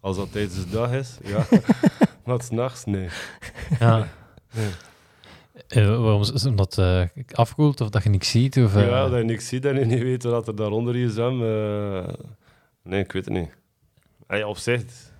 als 0.00 0.16
dat 0.16 0.32
tijdens 0.32 0.64
de 0.64 0.70
dag 0.70 0.92
is, 0.92 1.18
ja. 1.24 1.46
maar 2.24 2.42
s'nachts, 2.42 2.84
nee. 2.84 3.08
Ja. 3.78 4.08
nee. 4.54 4.70
Uh, 5.76 6.00
waarom 6.00 6.20
is 6.20 6.46
omdat 6.46 6.78
uh, 6.78 7.02
afkoelt 7.32 7.80
of 7.80 7.88
dat 7.88 8.02
je 8.02 8.08
niks 8.08 8.30
ziet? 8.30 8.56
Of, 8.56 8.76
uh... 8.76 8.88
Ja, 8.88 9.08
dat 9.08 9.18
je 9.18 9.24
niks 9.24 9.48
ziet 9.48 9.64
en 9.64 9.78
je 9.78 9.84
niet 9.84 10.02
weet 10.02 10.22
wat 10.22 10.48
er 10.48 10.56
daaronder 10.56 10.96
is. 10.96 11.14
nee, 12.82 13.00
ik 13.00 13.12
weet 13.12 13.24
het 13.24 13.28
niet. 13.28 13.56
Hey, 14.26 14.44
op 14.44 14.56
zich, 14.56 14.80
het 14.80 15.12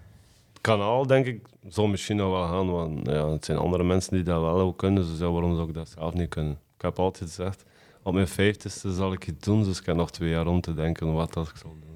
kanaal 0.61 1.07
denk 1.07 1.27
ik, 1.27 1.47
zal 1.69 1.87
misschien 1.87 2.17
nog 2.17 2.31
wel 2.31 2.47
gaan, 2.47 2.71
want 2.71 3.07
ja, 3.07 3.31
het 3.31 3.45
zijn 3.45 3.59
andere 3.59 3.85
mensen 3.85 4.13
die 4.13 4.23
dat 4.23 4.41
wel 4.41 4.61
ook 4.61 4.79
kunnen, 4.79 5.03
dus 5.03 5.19
waarom 5.19 5.55
zou 5.55 5.69
ik 5.69 5.75
dat 5.75 5.95
zelf 5.99 6.15
niet 6.15 6.29
kunnen? 6.29 6.59
Ik 6.77 6.83
heb 6.83 6.99
altijd 6.99 7.31
gezegd, 7.31 7.65
op 8.03 8.15
mijn 8.15 8.29
vijftigste 8.29 8.93
zal 8.93 9.13
ik 9.13 9.23
het 9.23 9.45
doen, 9.45 9.65
dus 9.65 9.81
ik 9.81 9.87
heb 9.87 9.97
nog 9.97 10.11
twee 10.11 10.31
jaar 10.31 10.47
om 10.47 10.61
te 10.61 10.75
denken 10.75 11.13
wat 11.13 11.33
dat 11.33 11.49
ik 11.49 11.57
zal 11.57 11.77
doen. 11.81 11.92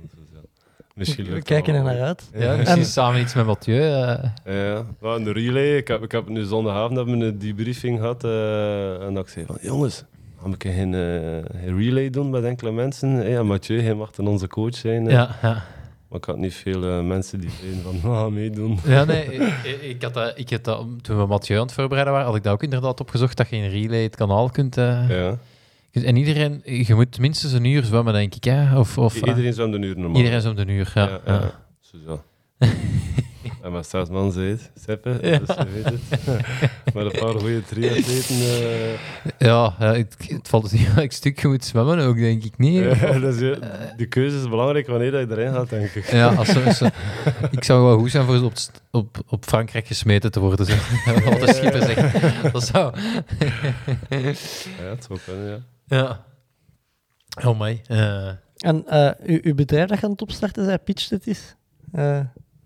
Dus. 0.96 1.08
Misschien 1.08 1.34
We 1.34 1.42
kijken 1.42 1.74
er 1.74 1.82
naar 1.82 2.00
uit. 2.00 2.30
Ja, 2.34 2.56
misschien 2.56 2.78
En- 2.80 2.86
samen 2.86 3.20
iets 3.20 3.34
met 3.34 3.46
Mathieu. 3.46 3.76
eh. 3.80 3.84
Ja, 4.44 4.52
ja. 4.52 4.84
een 5.00 5.32
relay. 5.32 5.76
Ik 5.76 5.88
heb, 5.88 6.02
ik 6.02 6.12
heb 6.12 6.28
nu 6.28 6.44
zondagavond 6.44 6.96
hebben 6.96 7.18
we 7.18 7.24
een 7.24 7.38
debriefing 7.38 7.98
gehad. 7.98 8.24
eh, 8.24 9.02
en 9.06 9.14
dat 9.14 9.24
ik 9.24 9.30
zei 9.32 9.46
van, 9.46 9.58
jongens, 9.60 10.04
gaan 10.42 10.50
we 10.58 10.70
geen, 10.70 10.94
eh, 10.94 11.60
geen 11.60 11.78
relay 11.78 12.10
doen 12.10 12.30
met 12.30 12.44
enkele 12.44 12.72
mensen? 12.72 13.08
Hey, 13.10 13.30
ja, 13.30 13.42
Mathieu, 13.42 13.80
hij 13.82 13.94
mag 13.94 14.10
dan 14.10 14.26
onze 14.28 14.46
coach 14.48 14.74
zijn. 14.74 15.04
ja, 15.04 15.36
ja. 15.42 15.64
Maar 16.08 16.18
ik 16.18 16.24
had 16.24 16.36
niet 16.38 16.54
veel 16.54 17.02
mensen 17.02 17.40
die 17.40 17.50
zeiden 17.60 17.82
van, 18.00 18.12
gaan 18.12 18.32
meedoen. 18.34 18.78
Ja, 18.84 19.04
nee, 19.04 19.24
ik, 19.64 19.80
ik 19.82 20.02
had 20.02 20.14
dat, 20.14 20.32
ik 20.38 20.50
had 20.50 20.64
dat, 20.64 20.84
toen 21.02 21.18
we 21.18 21.26
Mathieu 21.26 21.56
aan 21.58 21.64
het 21.64 21.72
voorbereiden 21.74 22.12
waren, 22.12 22.28
had 22.28 22.36
ik 22.36 22.42
dat 22.42 22.52
ook 22.52 22.62
inderdaad 22.62 23.00
opgezocht, 23.00 23.36
dat 23.36 23.48
je 23.48 23.56
in 23.56 23.70
relay 23.70 24.02
het 24.02 24.16
kanaal 24.16 24.50
kunt... 24.50 24.74
Ja. 24.74 25.38
En 26.04 26.16
iedereen, 26.16 26.60
je 26.64 26.94
moet 26.94 27.18
minstens 27.18 27.52
een 27.52 27.64
uur 27.64 27.84
zwemmen, 27.84 28.12
denk 28.12 28.34
ik, 28.34 28.44
hè? 28.44 28.78
Of, 28.78 28.98
of, 28.98 29.14
Iedereen 29.14 29.52
zwemt 29.52 29.74
een 29.74 29.82
uur 29.82 29.98
normaal. 29.98 30.16
iedereen 30.16 30.40
zwemt 30.40 30.58
een 30.58 30.68
uur, 30.68 30.92
ja. 30.94 31.02
Ja, 31.08 31.20
ja. 31.26 31.32
ja. 31.32 31.50
Zo. 32.06 32.22
en 33.62 33.72
maar 33.72 33.84
zes 33.84 34.08
man 34.08 34.32
zei 34.32 34.48
het, 34.50 34.70
Seppe, 34.84 35.18
Ja. 35.22 35.38
dus 35.38 35.56
je 35.56 35.66
weet 35.74 35.84
het. 35.84 36.00
Met 36.94 37.04
een 37.04 37.20
paar 37.20 37.40
goede 37.40 37.62
triatleten. 37.64 38.34
eh 38.36 38.98
Ja, 39.38 39.74
ja, 39.78 39.94
het, 39.94 40.16
het 40.28 40.48
valt 40.48 40.62
dus 40.70 40.72
niet 40.80 40.94
welk 40.94 41.12
stuk 41.12 41.40
je 41.40 41.48
moet 41.48 41.64
zwemmen 41.64 41.98
ook, 41.98 42.16
denk 42.16 42.44
ik 42.44 42.58
niet. 42.58 42.74
ja, 43.00 43.18
dus, 43.18 43.38
ja, 43.38 43.56
de 43.96 44.06
keuze 44.08 44.36
is 44.36 44.48
belangrijk 44.48 44.86
wanneer 44.86 45.10
dat 45.10 45.28
je 45.28 45.36
erin 45.36 45.52
gaat, 45.54 45.68
denk 45.70 45.90
ik. 45.90 46.10
Ja, 46.10 46.28
als 46.34 46.48
ze, 46.48 46.60
als 46.62 46.76
ze- 46.78 46.90
ik 47.50 47.64
zou 47.64 47.84
wel 47.84 47.98
goed 47.98 48.10
zijn 48.10 48.24
voor 48.26 48.42
op, 48.42 48.52
op, 48.90 49.18
op 49.28 49.44
Frankrijk 49.44 49.86
gesmeten 49.86 50.30
te 50.32 50.40
worden. 50.40 50.66
Zo. 50.66 50.74
Wat 51.24 51.40
de 51.40 51.52
schipper 51.54 51.82
zegt. 51.82 52.52
Dat 52.52 52.64
zou... 52.66 52.94
Ja, 54.08 54.18
het 54.18 55.04
zou 55.08 55.18
kunnen, 55.24 55.48
ja. 55.48 55.58
Ja. 55.86 56.24
Oh, 57.44 57.58
mij. 57.58 57.82
eh 57.86 58.28
En 58.56 58.86
eh, 58.86 59.10
uw, 59.22 59.38
uw 59.42 59.54
bedrijf 59.54 59.88
dat 59.88 59.98
je 59.98 60.04
aan 60.04 60.10
het 60.10 60.22
opstarten 60.22 60.64
zei, 60.64 60.78
pitcht 60.78 61.10
het 61.10 61.26
is. 61.26 61.56
Eh, 61.92 62.20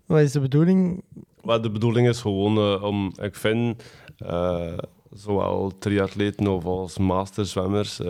wat 0.05 0.19
is 0.19 0.31
de 0.31 0.39
bedoeling? 0.39 1.03
Maar 1.43 1.61
de 1.61 1.71
bedoeling 1.71 2.07
is 2.07 2.21
gewoon 2.21 2.57
eh, 2.57 2.83
om, 2.83 3.13
ik 3.21 3.35
vind, 3.35 3.83
eh, 4.17 4.77
zowel 5.11 5.71
triatleten 5.79 6.47
of 6.47 6.65
als 6.65 6.97
masterzwemmers, 6.97 7.99
eh, 7.99 8.07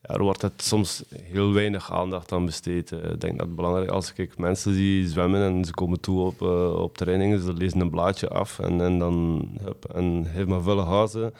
ja, 0.00 0.14
er 0.14 0.22
wordt 0.22 0.42
het 0.42 0.62
soms 0.62 1.04
heel 1.22 1.52
weinig 1.52 1.92
aandacht 1.92 2.32
aan 2.32 2.44
besteed. 2.46 2.90
Ik 2.90 3.20
denk 3.20 3.38
dat 3.38 3.46
het 3.46 3.56
belangrijk 3.56 3.86
is, 3.86 3.92
als 3.92 4.12
ik 4.12 4.38
mensen 4.38 4.74
zie 4.74 5.08
zwemmen 5.08 5.42
en 5.42 5.64
ze 5.64 5.72
komen 5.72 6.00
toe 6.00 6.20
op, 6.20 6.40
op 6.76 6.96
trainingen, 6.96 7.40
ze 7.42 7.52
lezen 7.52 7.80
een 7.80 7.90
blaadje 7.90 8.28
af 8.28 8.58
en, 8.58 8.80
en 8.80 8.98
dan, 8.98 9.48
hup, 9.64 9.84
en 9.94 10.26
geef 10.34 10.46
maar 10.46 10.62
vullen 10.62 10.86
gazen. 10.86 11.32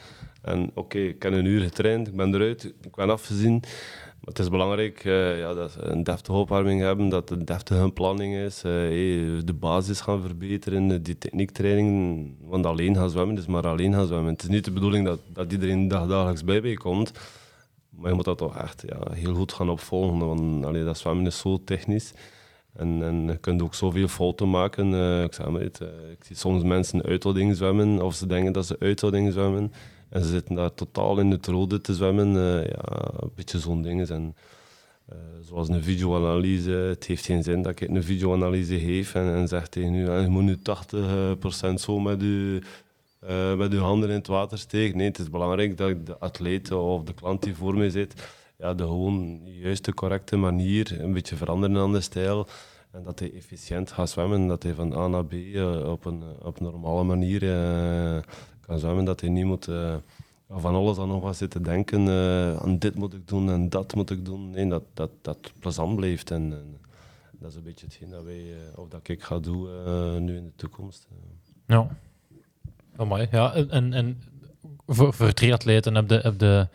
En 0.43 0.71
oké, 0.73 0.97
ik 0.97 1.23
heb 1.23 1.33
een 1.33 1.45
uur 1.45 1.61
getraind, 1.61 2.07
ik 2.07 2.15
ben 2.15 2.35
eruit, 2.35 2.73
ik 2.81 2.95
ben 2.95 3.09
afgezien. 3.09 3.63
Maar 4.23 4.33
het 4.33 4.39
is 4.39 4.49
belangrijk 4.49 5.05
eh, 5.05 5.39
ja, 5.39 5.53
dat 5.53 5.71
ze 5.71 5.81
een 5.81 6.03
deftige 6.03 6.37
opwarming 6.37 6.81
hebben, 6.81 7.09
dat 7.09 7.29
het 7.29 7.47
deftige 7.47 7.91
planning 7.93 8.35
is. 8.35 8.63
eh, 8.63 8.71
de 9.45 9.55
basis 9.59 10.01
gaan 10.01 10.21
verbeteren, 10.21 10.91
eh, 10.91 10.97
die 11.01 11.17
techniektraining. 11.17 12.35
Want 12.41 12.65
alleen 12.65 12.95
gaan 12.95 13.09
zwemmen 13.09 13.37
is 13.37 13.45
maar 13.45 13.67
alleen 13.67 13.93
gaan 13.93 14.07
zwemmen. 14.07 14.31
Het 14.33 14.43
is 14.43 14.49
niet 14.49 14.65
de 14.65 14.71
bedoeling 14.71 15.05
dat, 15.05 15.19
dat 15.33 15.51
iedereen 15.51 15.87
dag, 15.87 16.07
dagelijks 16.07 16.43
bij 16.43 16.61
bij 16.61 16.73
komt. 16.73 17.11
Maar 17.89 18.09
je 18.09 18.15
moet 18.15 18.25
dat 18.25 18.37
toch 18.37 18.57
echt 18.57 18.83
ja, 18.87 19.11
heel 19.11 19.33
goed 19.33 19.53
gaan 19.53 19.69
opvolgen. 19.69 20.17
Want 20.17 20.65
allee, 20.65 20.83
dat 20.83 20.97
zwemmen 20.97 21.25
is 21.25 21.39
zo 21.39 21.63
technisch. 21.63 22.13
En, 22.73 23.03
en 23.03 23.25
je 23.27 23.37
kunt 23.37 23.61
ook 23.61 23.73
zoveel 23.73 24.07
fouten 24.07 24.49
maken. 24.49 24.87
Ik, 25.23 25.33
zeg 25.33 25.49
maar 25.49 25.61
het, 25.61 25.79
ik 26.11 26.23
zie 26.23 26.35
soms 26.35 26.63
mensen 26.63 27.03
uithouding 27.03 27.55
zwemmen, 27.55 28.01
of 28.01 28.15
ze 28.15 28.27
denken 28.27 28.53
dat 28.53 28.65
ze 28.65 28.75
uithouding 28.79 29.31
zwemmen. 29.31 29.71
En 30.13 30.23
ze 30.23 30.29
zitten 30.29 30.55
daar 30.55 30.73
totaal 30.73 31.19
in 31.19 31.31
het 31.31 31.45
rode 31.45 31.81
te 31.81 31.93
zwemmen. 31.93 32.27
Eh, 32.27 32.69
ja, 32.69 33.11
een 33.19 33.31
beetje 33.35 33.59
zo'n 33.59 33.81
ding. 33.81 34.09
En, 34.09 34.35
eh, 35.05 35.15
zoals 35.41 35.69
een 35.69 35.83
videoanalyse. 35.83 36.71
Het 36.71 37.05
heeft 37.05 37.25
geen 37.25 37.43
zin 37.43 37.61
dat 37.61 37.71
ik 37.71 37.89
een 37.89 38.03
videoanalyse 38.03 38.79
geef 38.79 39.15
en, 39.15 39.33
en 39.33 39.47
zeg 39.47 39.67
tegen 39.67 39.93
u, 39.93 40.11
je 40.11 40.27
moet 40.27 40.43
nu 40.43 40.57
80% 40.57 41.81
zo 41.81 41.99
met 41.99 42.21
eh, 43.19 43.55
met 43.55 43.73
uw 43.73 43.79
handen 43.79 44.09
in 44.09 44.15
het 44.15 44.27
water 44.27 44.57
steken. 44.57 44.97
Nee, 44.97 45.07
het 45.07 45.19
is 45.19 45.29
belangrijk 45.29 45.77
dat 45.77 46.05
de 46.05 46.17
atleet 46.17 46.71
of 46.71 47.03
de 47.03 47.13
klant 47.13 47.43
die 47.43 47.55
voor 47.55 47.77
mij 47.77 47.89
zit, 47.89 48.13
ja, 48.57 48.73
de 48.73 48.83
gewoon 48.83 49.41
juiste, 49.43 49.93
correcte 49.93 50.35
manier, 50.35 51.01
een 51.01 51.13
beetje 51.13 51.35
veranderen 51.35 51.77
aan 51.77 51.93
de 51.93 52.01
stijl. 52.01 52.47
En 52.91 53.03
dat 53.03 53.19
hij 53.19 53.33
efficiënt 53.33 53.91
gaat 53.91 54.09
zwemmen, 54.09 54.47
dat 54.47 54.63
hij 54.63 54.73
van 54.73 54.93
A 54.93 55.07
naar 55.07 55.25
B 55.25 55.33
eh, 55.33 55.91
op, 55.91 56.05
een, 56.05 56.23
op 56.43 56.59
een 56.59 56.63
normale 56.65 57.03
manier 57.03 57.41
kan 58.73 58.81
zwemmen. 58.81 59.05
Dat 59.05 59.21
hij 59.21 59.29
niet 59.29 59.45
moet 59.45 59.67
eh, 59.67 59.95
van 60.49 60.75
alles 60.75 60.97
aan 60.97 61.07
nog 61.07 61.21
wat 61.21 61.37
zitten 61.37 61.63
denken. 61.63 62.07
eh, 62.07 62.57
aan 62.57 62.77
dit 62.79 62.95
moet 62.95 63.13
ik 63.13 63.27
doen 63.27 63.49
en 63.49 63.69
dat 63.69 63.95
moet 63.95 64.09
ik 64.09 64.25
doen. 64.25 64.49
Nee, 64.49 64.67
dat 64.67 64.83
dat, 64.93 65.09
dat 65.21 65.51
plezant 65.59 65.95
blijft. 65.95 66.31
En, 66.31 66.41
en 66.53 66.77
dat 67.31 67.49
is 67.51 67.55
een 67.57 67.63
beetje 67.63 67.85
hetgeen 67.85 68.09
dat 68.09 68.23
wij, 68.23 68.41
eh, 68.41 68.79
of 68.79 68.87
dat 68.87 69.07
ik 69.07 69.23
ga 69.23 69.39
doen 69.39 69.67
nu 70.25 70.37
in 70.37 70.45
de 70.45 70.55
toekomst. 70.55 71.07
Ja. 71.67 71.87
Mooi. 72.95 73.27
Ja, 73.31 73.53
en, 73.53 73.93
en, 73.93 74.21
voor, 74.87 75.13
voor 75.13 75.33
triatleten 75.33 75.95
heb 75.95 76.07
de, 76.07 76.19
heb 76.21 76.39
de, 76.39 76.67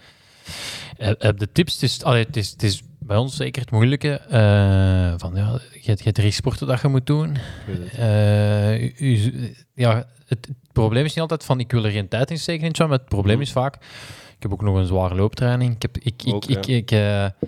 heb 0.97 1.39
de 1.39 1.53
tips. 1.53 1.73
Het 1.73 1.83
is, 1.83 2.03
allee, 2.03 2.25
het, 2.25 2.37
is, 2.37 2.55
is 2.57 2.83
bij 3.09 3.17
ons 3.17 3.37
zeker 3.37 3.61
het 3.63 3.71
moeilijke. 3.71 4.11
eh, 4.13 5.15
van, 5.17 5.33
ja, 5.35 5.61
je, 5.73 5.81
hebt- 5.85 5.99
je 5.99 6.05
hebt 6.05 6.15
drie 6.15 6.31
sporten 6.31 6.67
dat 6.67 6.81
je 6.81 6.89
moet 6.89 7.07
doen. 7.07 7.37
Het. 7.67 7.95
Eh, 7.95 8.83
u- 8.83 8.95
u- 8.99 9.55
ja, 9.75 9.95
het, 10.27 10.47
het 10.47 10.57
probleem 10.73 11.05
is 11.05 11.11
niet 11.11 11.21
altijd 11.21 11.45
van 11.45 11.61
ik 11.61 11.71
wil 11.73 11.85
er 11.85 11.91
geen 11.91 12.09
tijd 12.09 12.31
in 12.31 12.39
steken 12.39 12.61
in 12.63 12.67
het 12.67 12.77
zwemmen. 12.77 12.99
Het 12.99 13.09
probleem 13.09 13.41
is 13.41 13.53
vaak, 13.53 13.75
ik 14.37 14.43
heb 14.43 14.53
ook 14.53 14.63
nog 14.63 14.77
een 14.77 14.87
zware 14.87 15.15
looptraining. 15.15 15.75
Ik 15.75 15.83
heb, 15.83 15.97
ik, 15.99 16.23
ik, 16.23 16.35
Ook, 16.35 16.45
ik, 16.45 16.65
ja. 16.67 16.75
ik, 16.77 16.91
eh, 16.91 17.47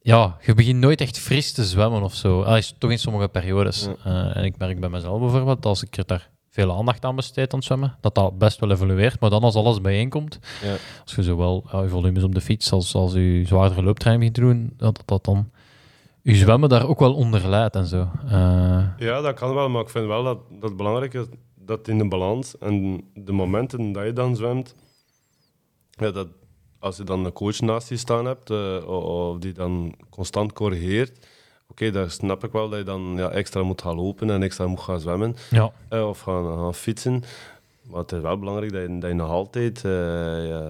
ja, 0.00 0.36
je 0.42 0.54
begint 0.54 0.78
nooit 0.80 1.00
echt 1.00 1.18
fris 1.18 1.52
te 1.52 1.64
zwemmen 1.64 2.02
of 2.02 2.14
zo. 2.14 2.42
Ah, 2.42 2.56
is 2.56 2.74
toch 2.78 2.90
in 2.90 2.98
sommige 2.98 3.28
periodes. 3.28 3.88
En 4.04 4.44
ik 4.44 4.58
merk 4.58 4.80
bij 4.80 4.88
mezelf 4.88 5.20
bijvoorbeeld, 5.20 5.66
als 5.66 5.82
ik 5.82 5.96
er 5.96 6.06
daar 6.06 6.28
veel 6.58 6.76
aandacht 6.76 7.04
aan 7.04 7.16
besteed 7.16 7.52
aan 7.52 7.58
het 7.58 7.66
zwemmen, 7.66 7.96
dat 8.00 8.14
dat 8.14 8.38
best 8.38 8.60
wel 8.60 8.70
evolueert. 8.70 9.20
Maar 9.20 9.30
dan 9.30 9.42
als 9.42 9.54
alles 9.54 9.80
bijeenkomt, 9.80 10.38
Ja. 10.62 10.76
als 11.04 11.14
je 11.14 11.22
zowel 11.22 11.64
ja, 11.72 11.82
je 11.82 11.88
volumes 11.88 12.22
op 12.22 12.34
de 12.34 12.40
fiets 12.40 12.72
als, 12.72 12.94
als 12.94 13.12
je 13.12 13.42
zwaardere 13.46 13.82
looptraining 13.82 14.32
begint 14.32 14.48
te 14.48 14.54
doen, 14.54 14.72
dat 14.76 15.02
dat, 15.04 15.24
dan 15.24 15.50
je 16.22 16.34
zwemmen 16.34 16.68
daar 16.68 16.88
ook 16.88 16.98
wel 16.98 17.14
onder 17.14 17.48
leidt 17.48 17.74
en 17.76 17.86
zo. 17.86 18.08
Eh, 18.26 18.84
Ja, 18.98 19.20
dat 19.20 19.34
kan 19.34 19.54
wel, 19.54 19.68
maar 19.68 19.82
ik 19.82 19.88
vind 19.88 20.06
wel 20.06 20.22
dat, 20.24 20.38
dat 20.50 20.68
het 20.68 20.76
belangrijk 20.76 21.14
is 21.14 21.24
dat 21.54 21.88
in 21.88 21.98
de 21.98 22.08
balans 22.08 22.58
en 22.58 23.04
de 23.14 23.32
momenten 23.32 23.92
dat 23.92 24.04
je 24.04 24.12
dan 24.12 24.36
zwemt, 24.36 24.74
ja, 25.90 26.10
dat 26.10 26.28
als 26.78 26.96
je 26.96 27.04
dan 27.04 27.24
een 27.24 27.32
coach 27.32 27.60
naast 27.60 27.88
je 27.88 27.96
staan 27.96 28.24
hebt, 28.26 28.50
eh, 28.50 28.88
of 28.88 29.38
die 29.38 29.52
dan 29.52 29.94
constant 30.10 30.52
corrigeert, 30.52 31.26
oké, 31.70 31.90
dan 31.90 32.10
snap 32.10 32.44
ik 32.44 32.52
wel 32.52 32.68
dat 32.68 32.78
je 32.78 32.84
dan 32.84 33.14
ja, 33.16 33.30
extra 33.30 33.62
moet 33.62 33.82
gaan 33.82 33.96
lopen 33.96 34.30
en 34.30 34.42
extra 34.42 34.66
moet 34.66 34.80
gaan 34.80 35.00
zwemmen 35.00 35.36
ja. 35.50 35.72
eh, 35.88 36.08
of 36.08 36.20
gaan, 36.20 36.44
gaan 36.44 36.74
fietsen. 36.74 37.22
Maar 37.90 38.00
het 38.00 38.12
is 38.12 38.20
wel 38.20 38.38
belangrijk 38.38 38.72
dat 38.72 38.82
je, 38.82 38.98
dat 38.98 39.10
je 39.10 39.16
nog 39.16 39.30
altijd 39.30 39.84
eh, 39.84 40.48
ja, 40.48 40.62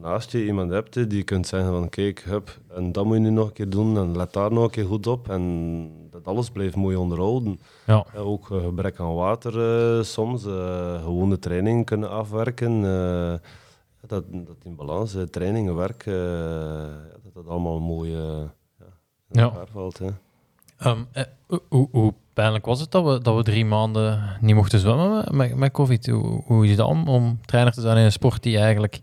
naast 0.00 0.32
je 0.32 0.44
iemand 0.44 0.70
hebt 0.70 0.94
die 0.94 1.16
je 1.16 1.22
kunt 1.22 1.46
zeggen 1.46 1.70
van 1.70 1.88
kijk, 1.88 2.20
hup, 2.20 2.58
en 2.74 2.92
dat 2.92 3.04
moet 3.04 3.14
je 3.14 3.20
nu 3.20 3.30
nog 3.30 3.46
een 3.46 3.52
keer 3.52 3.70
doen 3.70 3.96
en 3.96 4.16
let 4.16 4.32
daar 4.32 4.52
nog 4.52 4.64
een 4.64 4.70
keer 4.70 4.86
goed 4.86 5.06
op. 5.06 5.28
En 5.28 5.90
dat 6.10 6.24
alles 6.24 6.50
blijft 6.50 6.76
mooi 6.76 6.96
onderhouden. 6.96 7.60
Ja. 7.86 8.04
Eh, 8.14 8.26
ook 8.26 8.46
gebrek 8.46 9.00
aan 9.00 9.14
water 9.14 10.04
soms, 10.04 10.42
gewoon 11.02 11.30
de 11.30 11.38
training 11.38 11.86
kunnen 11.86 12.10
afwerken. 12.10 12.82
dat, 14.06 14.24
dat 14.30 14.56
in 14.62 14.76
balans, 14.76 15.16
trainingen, 15.30 15.76
werk, 15.76 16.04
dat 16.04 17.34
dat 17.34 17.46
allemaal 17.46 17.80
mooi 17.80 18.14
eh, 18.14 18.42
ja, 19.30 19.42
Ja. 19.42 19.64
valt. 19.72 19.98
Hè. 19.98 20.06
Ehm, 20.78 21.00
eh, 21.12 21.22
hoe- 21.68 22.14
pijnlijk 22.32 22.66
was 22.66 22.80
het 22.80 22.90
dat 22.90 23.04
we, 23.04 23.20
dat 23.22 23.36
we 23.36 23.42
drie 23.42 23.64
maanden 23.64 24.36
niet 24.40 24.54
mochten 24.54 24.78
zwemmen 24.78 25.36
met- 25.36 25.54
met, 25.56 25.72
COVID? 25.72 26.06
Hoe, 26.06 26.42
hoe 26.46 26.62
is 26.64 26.68
het 26.68 26.78
dan 26.78 26.88
om, 26.88 27.08
om 27.08 27.38
trainer 27.44 27.72
te 27.72 27.80
zijn 27.80 27.96
in 27.96 28.04
een 28.04 28.12
sport 28.12 28.42
die 28.42 28.58
eigenlijk... 28.58 29.00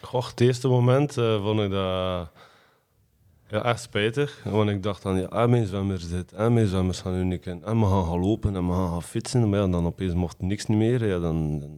Goh, 0.00 0.26
het 0.26 0.40
eerste 0.40 0.68
moment 0.68 1.16
eh, 1.18 1.42
vond 1.42 1.60
ik 1.60 1.70
dat 1.70 2.28
ja, 3.48 3.62
echt 3.64 3.80
spijtig. 3.82 4.40
Want 4.44 4.70
ik 4.70 4.82
dacht 4.82 5.02
dan, 5.02 5.16
ja, 5.20 5.24
ah, 5.26 5.48
mijn 5.50 5.66
zwemmers 5.66 6.08
dit, 6.08 6.32
en 6.32 6.52
mijn 6.54 6.66
zwemmers 6.66 7.00
gaan 7.00 7.12
nu 7.14 7.24
niet. 7.24 7.46
En 7.46 7.60
we 7.80 7.86
gaan 7.86 8.04
gaan 8.04 8.20
lopen 8.20 8.56
en 8.56 8.66
we 8.66 8.72
gaan 8.72 8.88
gaan 8.90 9.02
fietsen. 9.02 9.48
Maar 9.48 9.60
ja, 9.60 9.66
dan 9.68 9.86
opeens 9.86 10.14
mocht 10.14 10.40
niks 10.40 10.66
niet 10.66 10.78
meer. 10.78 11.06
Ja, 11.06 11.18
dan, 11.18 11.58
dan, 11.60 11.70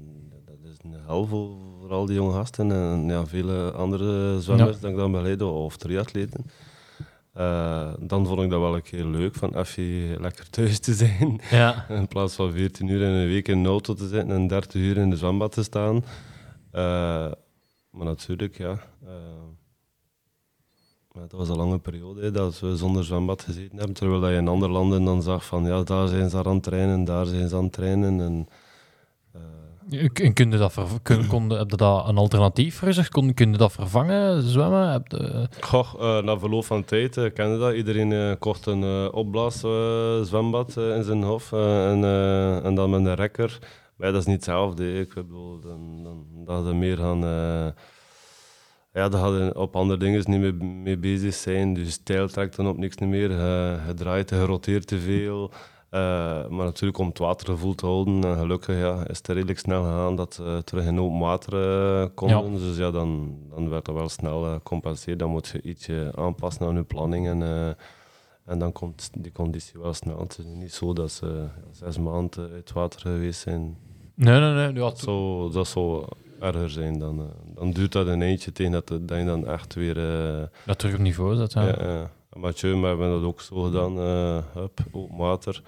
dat 0.47 0.71
is 0.71 0.77
een 0.85 0.97
hel 1.07 1.27
voor, 1.27 1.51
voor 1.81 1.91
al 1.91 2.07
die 2.07 2.15
jonge 2.15 2.33
gasten 2.33 2.73
en 2.73 3.09
ja, 3.09 3.27
vele 3.27 3.71
andere 3.73 4.41
zwemmers 4.41 4.81
dat 4.81 4.91
ik 4.91 4.97
dan 4.97 5.13
begeleid 5.13 5.43
of 5.43 5.77
triatleten. 5.77 6.45
Eh, 7.33 7.93
dan 8.01 8.27
vond 8.27 8.41
ik 8.41 8.51
dat 8.51 8.61
wel 8.61 8.75
een 8.75 8.83
keer 8.83 9.05
leuk, 9.05 9.35
van 9.35 9.57
even 9.57 10.21
lekker 10.21 10.51
thuis 10.51 10.79
te 10.79 10.95
zijn. 10.95 11.41
Ja. 11.51 11.87
In 11.89 12.09
plaats 12.09 12.35
van 12.35 12.53
14 12.53 12.89
uur 12.89 13.01
in 13.03 13.09
een 13.09 13.29
week 13.29 13.49
in 13.49 13.63
de 13.63 13.69
auto 13.69 13.95
te 13.95 14.09
zitten 14.09 14.31
en 14.31 14.47
30 14.47 14.81
uur 14.81 14.97
in 14.97 15.11
de 15.11 15.17
zwembad 15.17 15.53
te 15.53 15.63
staan. 15.63 16.05
Eh, 16.71 17.33
maar 17.91 18.05
natuurlijk, 18.05 18.59
ja. 18.59 18.79
eh, 19.05 19.13
maar 21.13 21.23
dat 21.29 21.33
was 21.33 21.49
een 21.49 21.57
lange 21.57 21.79
periode 21.79 22.23
hè, 22.23 22.31
dat 22.31 22.61
we 22.61 22.77
zonder 22.77 23.05
zwembad 23.05 23.43
gezeten 23.43 23.77
hebben. 23.77 23.95
Terwijl 23.95 24.21
dat 24.21 24.31
je 24.31 24.37
in 24.37 24.49
andere 24.49 24.73
landen 24.73 25.05
dan 25.05 25.23
zag 25.23 25.45
van 25.45 25.65
ja, 25.65 25.83
daar 25.83 26.09
zijn 26.09 26.31
ze 26.31 26.45
aan 26.45 26.55
het 26.55 26.63
trainen, 26.63 27.05
daar 27.05 27.27
zijn 27.27 27.49
ze 27.49 27.57
aan 27.57 27.63
het 27.63 27.73
trainen. 27.73 28.21
En, 28.21 28.49
En 29.91 30.33
kun 30.33 30.51
je 30.51 30.57
dat, 30.57 30.73
ver, 30.73 30.87
kun, 31.03 31.27
kon, 31.33 31.51
heb 31.51 31.71
je 31.71 31.77
dat 31.77 32.09
een 32.09 32.17
alternatief 32.17 32.79
voor 32.79 32.89
je? 32.89 33.09
Kun, 33.09 33.35
kun 33.35 33.51
je 33.53 33.59
dat 33.59 33.73
vervangen, 33.73 34.43
zwemmen? 34.43 34.93
Heb 34.93 35.03
je... 35.07 35.49
Goh, 35.61 35.95
uh, 36.01 36.23
na 36.23 36.39
verloop 36.39 36.65
van 36.65 36.85
tijd 36.85 37.17
uh, 37.17 37.33
kende 37.33 37.59
dat. 37.59 37.75
Iedereen 37.75 38.11
uh, 38.11 38.33
kocht 38.39 38.67
een 38.67 38.83
uh, 38.83 39.09
opblaas 39.13 39.59
zwembad 40.29 40.77
in 40.77 41.03
zijn 41.03 41.23
hof 41.23 41.53
en, 41.53 42.05
en 42.65 42.75
dan 42.75 42.91
met 42.91 43.01
een 43.01 43.15
rekker. 43.15 43.59
Maar 43.97 44.13
dat 44.13 44.21
is 44.21 44.27
niet 44.27 44.37
hetzelfde. 44.37 45.01
Ik 45.01 45.15
bedoel, 45.15 45.61
dan, 45.61 46.03
dan, 46.03 46.27
dat 46.45 46.65
ze 46.67 46.75
meer 46.75 46.97
gaan... 46.97 47.21
ja, 48.93 49.09
dat 49.09 49.15
hadden 49.15 49.57
op 49.57 49.77
andere 49.77 49.99
dingen 49.99 50.23
niet 50.27 50.41
mee, 50.41 50.53
mee 50.53 50.99
bezig 50.99 51.35
zijn. 51.35 51.75
Dus 51.75 51.93
stijl 51.93 52.29
trekt 52.29 52.57
dan 52.57 52.69
op 52.69 52.77
niks 52.77 52.99
meer. 52.99 53.31
Je, 53.31 53.79
je 53.87 53.95
draait, 53.95 54.31
je 54.31 54.45
roteert 54.45 54.87
te 54.87 54.99
veel. 54.99 55.53
Uh, 55.95 56.01
maar 56.49 56.65
natuurlijk 56.65 56.99
om 56.99 57.09
het 57.09 57.19
watergevoel 57.19 57.75
te 57.75 57.87
houden, 57.87 58.25
uh, 58.25 58.39
gelukkig 58.39 58.79
ja, 58.79 59.07
is 59.07 59.17
het 59.17 59.29
redelijk 59.29 59.59
snel 59.59 59.83
gegaan 59.83 60.17
dat 60.17 60.37
we 60.37 60.45
uh, 60.45 60.59
terug 60.59 60.87
in 60.87 61.01
open 61.01 61.19
water 61.19 62.11
konden. 62.11 62.53
Ja. 62.53 62.59
Dus 62.59 62.77
ja, 62.77 62.91
dan, 62.91 63.39
dan 63.51 63.69
werd 63.69 63.85
dat 63.85 63.95
wel 63.95 64.09
snel 64.09 64.43
gecompenseerd. 64.43 65.19
Dan 65.19 65.31
moet 65.31 65.49
je 65.49 65.63
ietsje 65.63 66.13
aanpassen 66.15 66.67
aan 66.67 66.75
je 66.75 66.83
planning 66.83 67.27
en, 67.27 67.77
en 68.45 68.59
dan 68.59 68.73
komt 68.73 69.11
die 69.19 69.33
conditie 69.33 69.81
wel 69.81 69.95
snel. 69.95 70.19
Het 70.19 70.39
is 70.39 70.45
niet 70.45 70.73
zo 70.73 70.93
dat 70.93 71.11
ze 71.11 71.47
zes 71.71 71.99
maanden 71.99 72.51
uit 72.53 72.73
water 72.73 73.01
geweest 73.01 73.41
zijn. 73.41 73.77
Nee, 74.15 74.41
nee, 74.41 74.53
nee. 74.53 74.73
Dat, 74.73 74.99
zou, 74.99 75.53
dat 75.53 75.67
zou 75.67 76.05
erger 76.41 76.71
zijn. 76.71 76.99
Dan, 76.99 77.31
dan 77.55 77.71
duurt 77.71 77.93
dat 77.93 78.07
een 78.07 78.23
eindje 78.23 78.53
tegen 78.53 78.73
dat, 78.73 78.89
dat 78.89 79.19
je 79.19 79.25
dan 79.25 79.47
echt 79.47 79.75
weer... 79.75 79.95
dat 80.67 80.79
terug 80.79 80.95
op 80.95 81.01
niveau 81.01 81.37
zet, 81.37 81.53
ja. 81.53 81.67
ja 81.67 82.11
Mathieu, 82.37 82.77
maar 82.77 82.97
we 82.97 83.03
hebben 83.03 83.21
dat 83.21 83.29
ook 83.29 83.41
zo 83.41 83.63
gedaan. 83.63 83.97
hup, 84.53 84.81
open 84.93 85.17
water 85.17 85.63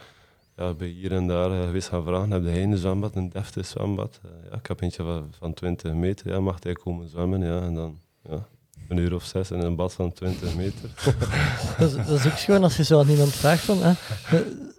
ja, 0.57 0.75
bij 0.75 0.89
hier 0.89 1.13
en 1.13 1.27
daar 1.27 1.51
uh, 1.51 1.65
geweest 1.65 1.89
gaan 1.89 2.05
vragen, 2.05 2.31
heb 2.31 2.45
jij 2.45 2.63
een 2.63 2.77
zwembad, 2.77 3.17
een 3.17 3.29
deftig 3.29 3.67
zwembad? 3.67 4.21
Uh, 4.25 4.51
ja, 4.51 4.57
ik 4.57 4.67
heb 4.67 4.81
eentje 4.81 5.03
van, 5.03 5.33
van 5.39 5.55
20 5.55 5.93
meter, 5.93 6.31
ja, 6.31 6.41
mag 6.41 6.57
hij 6.63 6.73
komen 6.73 7.09
zwemmen? 7.09 7.41
Ja, 7.41 7.61
en 7.61 7.75
dan 7.75 7.99
ja, 8.23 8.47
een 8.89 8.97
uur 8.97 9.15
of 9.15 9.25
zes 9.25 9.51
in 9.51 9.61
een 9.61 9.77
bad 9.77 9.93
van 9.93 10.13
20 10.13 10.57
meter. 10.57 10.91
dat, 11.79 11.89
is, 11.89 11.97
dat, 11.97 12.19
is, 12.19 12.27
ook 12.27 12.39
gewoon 12.39 12.63
als 12.63 12.77
je 12.77 12.85
zo 12.85 13.01
aan 13.01 13.09
iemand 13.09 13.33
vraagt 13.33 13.65
van, 13.65 13.79
hè, 13.83 13.93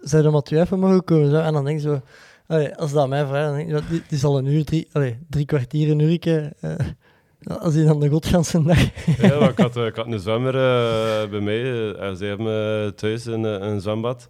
zou 0.02 0.22
de 0.22 0.30
Mathieu 0.30 0.60
even 0.60 0.78
mogen 0.78 1.04
komen? 1.04 1.30
Zo? 1.30 1.36
En 1.36 1.52
dan 1.52 1.64
denk 1.64 1.80
je 1.80 1.88
zo, 1.88 2.00
allee, 2.46 2.74
als 2.74 2.92
dat 2.92 3.08
mij 3.08 3.26
vraagt, 3.26 3.46
dan 3.46 3.56
denk 3.56 3.88
je, 3.88 4.02
die 4.08 4.18
zal 4.18 4.38
een 4.38 4.46
uur, 4.46 4.64
drie, 4.64 4.88
allee, 4.92 5.18
drie 5.28 5.44
kwartier, 5.44 5.90
een 5.90 6.00
uurtje... 6.00 6.52
Uh, 6.60 6.74
als 7.60 7.74
hij 7.74 7.84
dan 7.84 8.00
de 8.00 8.08
godganse 8.08 8.62
dag... 8.62 8.78
ja, 9.20 9.38
maar 9.38 9.50
ik, 9.50 9.58
had, 9.58 9.76
ik 9.76 9.96
had 9.96 10.06
een 10.06 10.20
zwemmer 10.20 10.52
bij 11.28 11.40
mij, 11.40 11.64
zij 12.16 12.28
hebben 12.28 12.94
thuis 12.94 13.24
een, 13.24 13.44
een 13.44 13.80
zwembad. 13.80 14.28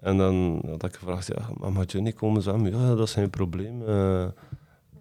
En 0.00 0.16
dan 0.16 0.62
had 0.68 0.84
ik 0.84 0.94
gevraagd, 0.94 1.26
ja, 1.26 1.48
maar 1.58 1.72
had 1.72 1.92
je 1.92 2.00
niet 2.00 2.14
komen 2.14 2.42
zwemmen? 2.42 2.78
Ja, 2.78 2.94
dat 2.94 3.06
is 3.06 3.12
geen 3.12 3.30
probleem. 3.30 3.82
Uh, 3.82 4.22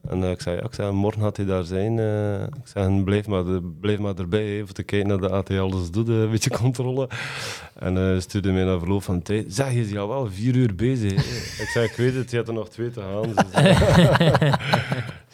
en 0.07 0.21
uh, 0.21 0.29
ik 0.31 0.41
zei, 0.41 0.55
ja, 0.55 0.63
ik 0.63 0.73
zei, 0.73 0.91
morgen 0.91 1.21
gaat 1.21 1.37
hij 1.37 1.45
daar 1.45 1.63
zijn. 1.63 1.97
Uh, 1.97 2.43
ik 2.43 2.67
zei, 2.67 3.03
blijf 3.03 3.27
maar, 3.27 3.43
blijf 3.79 3.99
maar 3.99 4.15
erbij, 4.15 4.45
even 4.45 4.73
te 4.73 4.83
kijken 4.83 5.07
naar 5.07 5.17
dat 5.17 5.47
hij 5.47 5.59
alles 5.59 5.91
doet, 5.91 6.07
een 6.07 6.31
beetje 6.31 6.49
controle. 6.63 7.09
En 7.75 8.21
stuurde 8.21 8.51
mij 8.51 8.63
na 8.63 8.79
verloop 8.79 9.03
van 9.03 9.21
tijd, 9.21 9.53
zeg, 9.53 9.73
je 9.73 9.79
is 9.79 9.97
al 9.97 10.07
wel 10.07 10.31
vier 10.31 10.55
uur 10.55 10.75
bezig. 10.75 11.13
ik 11.61 11.67
zei, 11.73 11.85
ik 11.85 11.95
weet 11.95 12.15
het, 12.15 12.31
je 12.31 12.37
had 12.37 12.47
er 12.47 12.53
nog 12.53 12.69
twee 12.69 12.91
te 12.91 13.01
gaan. 13.01 13.33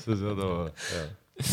Ze 0.03 0.15
zei 0.15 0.35
dat 0.35 0.71
ja. 0.75 1.43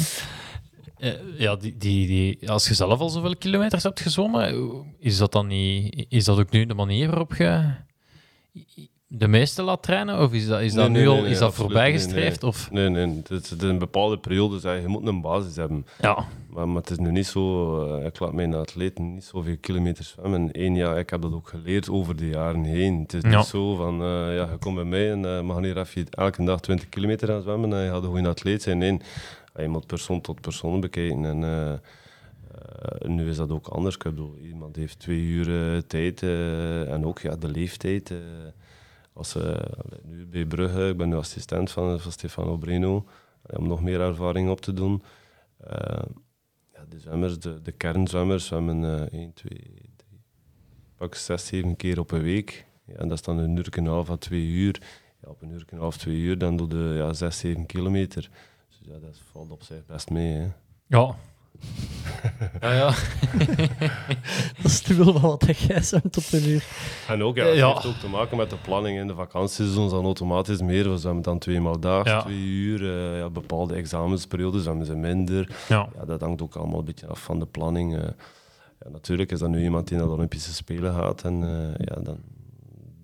Ja, 1.36 1.56
die, 1.56 1.76
die, 1.76 2.06
die, 2.06 2.50
als 2.50 2.68
je 2.68 2.74
zelf 2.74 3.00
al 3.00 3.08
zoveel 3.08 3.36
kilometers 3.36 3.82
hebt 3.82 4.00
gezwommen, 4.00 4.84
is 4.98 5.18
dat 5.18 5.32
dan 5.32 5.46
niet, 5.46 6.06
is 6.08 6.24
dat 6.24 6.38
ook 6.38 6.50
nu 6.50 6.66
de 6.66 6.74
manier 6.74 7.08
waarop 7.08 7.34
je 7.34 7.74
de 9.14 9.28
meeste 9.28 9.62
laat 9.62 9.82
trainen? 9.82 10.20
Of 10.20 10.32
is 10.32 10.46
dat, 10.46 10.60
is 10.60 10.72
dat 10.72 10.90
nu 10.90 11.08
al 11.08 11.24
is 11.24 11.38
dat 11.38 11.54
voorbijgestreefd? 11.54 12.40
Nee, 12.40 12.50
of? 12.50 12.70
nee, 12.70 12.88
nee. 12.88 13.22
Het 13.28 13.50
is 13.50 13.62
een 13.62 13.78
bepaalde 13.78 14.18
periode. 14.18 14.60
Dus 14.60 14.80
je 14.80 14.88
moet 14.88 15.06
een 15.06 15.20
basis 15.20 15.56
hebben. 15.56 15.86
Ja. 16.00 16.24
Maar, 16.50 16.68
maar 16.68 16.80
het 16.80 16.90
is 16.90 16.98
nu 16.98 17.10
niet 17.10 17.26
zo... 17.26 17.96
Uh, 17.98 18.06
ik 18.06 18.18
laat 18.18 18.32
mijn 18.32 18.54
atleten 18.54 19.14
niet 19.14 19.24
zoveel 19.24 19.56
kilometers 19.60 20.08
zwemmen. 20.08 20.48
Eén 20.52 20.76
jaar, 20.76 20.98
ik 20.98 21.10
heb 21.10 21.22
dat 21.22 21.32
ook 21.32 21.48
geleerd 21.48 21.90
over 21.90 22.16
de 22.16 22.28
jaren 22.28 22.64
heen. 22.64 23.00
Het 23.00 23.12
is 23.12 23.22
niet 23.22 23.44
zo 23.44 23.74
van... 23.74 24.02
Uh, 24.02 24.36
ja, 24.36 24.48
je 24.50 24.56
komt 24.58 24.74
bij 24.74 24.84
mij 24.84 25.10
en 25.10 25.22
uh, 25.22 25.40
mag 25.40 25.60
hier 25.60 25.78
even 25.78 26.06
elke 26.10 26.44
dag 26.44 26.60
20 26.60 26.88
kilometer 26.88 27.28
gaan 27.28 27.42
zwemmen 27.42 27.72
en 27.72 27.84
je 27.84 27.90
gaat 27.90 28.02
een 28.02 28.10
goede 28.10 28.28
atleet 28.28 28.62
zijn. 28.62 28.78
Nee, 28.78 29.00
moet 29.66 29.86
persoon 29.86 30.20
tot 30.20 30.40
persoon 30.40 30.80
bekijken. 30.80 31.24
En, 31.24 31.80
nu 33.14 33.28
is 33.28 33.36
dat 33.36 33.50
ook 33.50 33.66
anders. 33.66 33.94
Ik 33.94 34.02
bedoel, 34.02 34.36
iemand 34.38 34.76
heeft 34.76 34.98
twee 34.98 35.20
uur 35.20 35.82
tijd 35.86 36.22
en 36.22 37.06
ook 37.06 37.18
ja, 37.18 37.36
de 37.36 37.48
leeftijd 37.48 38.12
als, 39.12 39.36
uh, 39.36 39.56
nu 40.04 40.26
bij 40.26 40.46
Brugge, 40.46 40.88
ik 40.88 40.96
ben 40.96 41.08
nu 41.08 41.14
assistent 41.14 41.70
van, 41.70 42.00
van 42.00 42.12
Stefano 42.12 42.56
Breno, 42.56 43.04
om 43.56 43.66
nog 43.66 43.82
meer 43.82 44.00
ervaring 44.00 44.50
op 44.50 44.60
te 44.60 44.72
doen. 44.72 45.02
Uh, 45.64 46.02
ja, 46.72 46.84
de 46.88 46.98
zwemmers, 46.98 47.38
de, 47.38 47.62
de 47.62 47.72
kernzwemmers 47.72 48.46
zwemmen 48.46 48.82
uh, 48.82 49.20
1, 49.20 49.32
2, 49.32 49.58
3, 49.96 50.20
pak 50.96 51.14
6, 51.14 51.46
7 51.46 51.76
keer 51.76 51.98
op 51.98 52.10
een 52.10 52.22
week. 52.22 52.66
Ja, 52.84 52.94
en 52.94 53.08
dat 53.08 53.18
is 53.18 53.24
dan 53.24 53.38
een 53.38 53.56
uur 53.56 53.68
en 53.70 53.84
een 53.84 53.92
half 53.92 54.10
à 54.10 54.16
twee 54.16 54.46
uur. 54.46 54.82
Ja, 55.22 55.28
op 55.28 55.42
een 55.42 55.50
uur 55.50 55.64
en 55.66 55.76
een 55.76 55.78
half, 55.78 55.96
twee 55.96 56.16
uur, 56.16 56.38
dan 56.38 56.56
doe 56.56 56.74
je 56.74 56.94
ja, 56.94 57.12
6, 57.12 57.38
7 57.38 57.66
kilometer. 57.66 58.30
Dus 58.82 58.92
ja, 58.94 59.00
dat 59.00 59.18
valt 59.32 59.50
op 59.50 59.62
zich 59.62 59.86
best 59.86 60.10
mee. 60.10 60.32
Hè. 60.32 60.46
Ja, 60.86 61.14
ja, 62.60 62.72
ja. 62.72 62.86
dat 64.56 64.64
is 64.64 64.80
te 64.80 64.94
veel 64.94 65.12
van 65.12 65.20
wat 65.20 65.58
jij 65.58 65.82
zwemt 65.82 66.16
op 66.16 66.24
een 66.30 66.48
uur. 66.48 66.64
En 67.08 67.22
ook, 67.22 67.36
ja, 67.36 67.44
het 67.44 67.54
heeft 67.54 67.86
ook 67.86 68.00
te 68.00 68.08
maken 68.08 68.36
met 68.36 68.50
de 68.50 68.56
planning. 68.56 68.98
In 68.98 69.06
de 69.06 69.14
vakantieseizoen 69.14 69.88
dan 69.88 70.04
automatisch 70.04 70.60
meer. 70.60 70.90
We 70.90 70.98
zwemmen 70.98 71.22
dan 71.22 71.38
twee 71.38 71.60
maal 71.60 71.80
dag, 71.80 72.06
ja. 72.06 72.22
twee 72.22 72.44
uur. 72.44 72.80
Uh, 72.80 73.18
ja, 73.18 73.30
bepaalde 73.30 73.74
examensperiodes 73.74 74.62
zwemmen 74.62 74.86
ze 74.86 74.94
minder. 74.94 75.56
Ja. 75.68 75.88
ja. 75.96 76.04
dat 76.04 76.20
hangt 76.20 76.42
ook 76.42 76.54
allemaal 76.54 76.78
een 76.78 76.84
beetje 76.84 77.06
af 77.06 77.22
van 77.22 77.38
de 77.38 77.46
planning. 77.46 77.94
Uh, 77.96 78.02
ja, 78.80 78.88
natuurlijk 78.90 79.32
is 79.32 79.38
dat 79.38 79.48
nu 79.48 79.62
iemand 79.62 79.88
die 79.88 79.96
naar 79.96 80.06
de 80.06 80.12
Olympische 80.12 80.54
Spelen 80.54 80.94
gaat. 80.94 81.22
En 81.22 81.42
uh, 81.42 81.86
ja, 81.86 82.02
dan, 82.02 82.18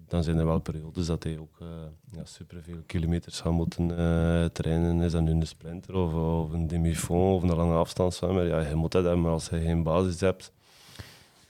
dan 0.08 0.24
zijn 0.24 0.38
er 0.38 0.46
wel 0.46 0.58
periodes 0.58 1.06
dat 1.06 1.22
hij 1.22 1.38
ook 1.38 1.58
uh, 1.62 1.68
ja, 2.12 2.24
superveel 2.24 2.82
kilometers 2.86 3.40
gaat 3.40 3.52
moeten 3.52 3.90
uh, 3.90 4.44
trainen. 4.44 5.00
Is 5.00 5.12
dat 5.12 5.22
nu 5.22 5.30
een 5.30 5.46
sprinter 5.46 5.94
of, 5.94 6.12
of 6.14 6.52
een 6.52 6.66
demi-fond 6.66 7.34
of 7.34 7.50
een 7.50 7.56
lange 7.56 7.76
afstandszwemmer? 7.76 8.46
Ja, 8.46 8.60
je 8.60 8.74
moet 8.74 8.92
dat 8.92 9.04
hebben, 9.04 9.22
maar 9.22 9.32
als 9.32 9.48
je 9.48 9.60
geen 9.60 9.82
basis 9.82 10.20
hebt, 10.20 10.52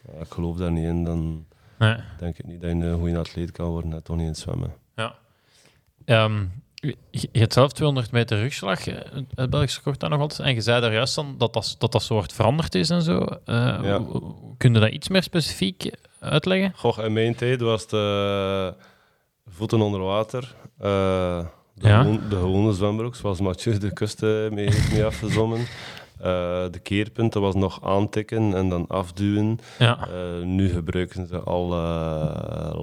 ja, 0.07 0.21
ik 0.21 0.33
geloof 0.33 0.57
daar 0.57 0.73
niet 0.73 0.85
in, 0.85 1.05
dan 1.05 1.47
nee. 1.79 1.97
denk 2.19 2.39
ik 2.39 2.47
niet 2.47 2.61
dat 2.61 2.71
je 2.71 2.77
een 2.77 2.99
goede 2.99 3.19
atleet 3.19 3.53
kan 3.53 3.69
worden 3.69 3.93
en 3.93 4.03
toch 4.03 4.17
niet 4.17 4.25
in 4.25 4.31
het 4.31 4.39
zwemmen. 4.39 4.75
Ja. 4.95 5.15
Um, 6.05 6.51
je 7.11 7.29
hebt 7.33 7.53
zelf 7.53 7.73
200 7.73 8.11
meter 8.11 8.39
rugslag, 8.39 8.87
eh, 8.87 8.97
het 9.35 9.51
Belgische 9.51 9.83
kort 9.83 10.01
daar 10.01 10.11
nog 10.11 10.21
altijd. 10.21 10.49
En 10.49 10.55
je 10.55 10.61
zei 10.61 10.81
daar 10.81 10.93
juist 10.93 11.15
dan 11.15 11.35
dat 11.39 11.53
dat, 11.53 11.75
dat, 11.79 11.93
dat 11.93 12.03
soort 12.03 12.33
veranderd 12.33 12.75
is 12.75 12.91
en 12.91 13.03
zo. 13.03 13.21
Uh, 13.21 13.35
ja. 13.83 14.03
Kun 14.57 14.75
je 14.75 14.81
dat 14.81 14.91
iets 14.91 15.09
meer 15.09 15.23
specifiek 15.23 15.91
uitleggen? 16.21 16.73
Goh, 16.77 16.99
in 17.05 17.13
mijn 17.13 17.35
tijd 17.35 17.61
was 17.61 17.83
het 17.83 17.93
uh, 17.93 18.69
voeten 19.49 19.81
onder 19.81 20.01
water. 20.01 20.55
Uh, 20.81 20.87
de, 21.75 21.89
ja. 21.89 22.03
gewone, 22.03 22.29
de 22.29 22.37
gewone 22.37 22.73
zwembroek, 22.73 23.15
zoals 23.15 23.41
Mathieu 23.41 23.79
de 23.79 23.93
kust 23.93 24.23
mee 24.23 24.65
heeft 24.65 24.93
mee 24.93 25.05
afgezommen. 25.05 25.67
Uh, 26.19 26.25
de 26.71 26.79
keerpunten 26.83 27.41
was 27.41 27.55
nog 27.55 27.85
aantikken 27.85 28.55
en 28.55 28.69
dan 28.69 28.87
afduwen. 28.89 29.59
Ja. 29.79 30.09
Uh, 30.09 30.45
nu 30.47 30.69
gebruiken 30.69 31.27
ze 31.27 31.39
al 31.39 31.69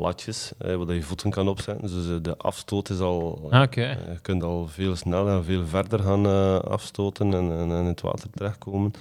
latjes, 0.02 0.52
waar 0.58 0.94
je 0.94 1.04
voeten 1.04 1.30
kan 1.30 1.48
opzetten. 1.48 1.88
Dus 1.88 2.22
de 2.22 2.38
afstoot 2.38 2.90
is 2.90 3.00
al... 3.00 3.48
Ah, 3.50 3.62
okay. 3.62 3.90
je 3.90 4.20
kunt 4.22 4.44
al 4.44 4.68
veel 4.68 4.96
sneller 4.96 5.38
en 5.38 5.44
veel 5.44 5.66
verder 5.66 6.00
gaan 6.00 6.26
afstoten 6.64 7.34
en, 7.34 7.52
en, 7.52 7.70
in 7.70 7.86
het 7.86 8.02
water 8.02 8.30
terechtkomen. 8.30 8.92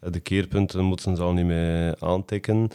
de 0.00 0.20
keerpunten 0.20 0.84
moeten 0.84 1.16
ze 1.16 1.22
al 1.22 1.32
niet 1.32 1.46
meer 1.46 1.94
aantikken. 1.98 2.70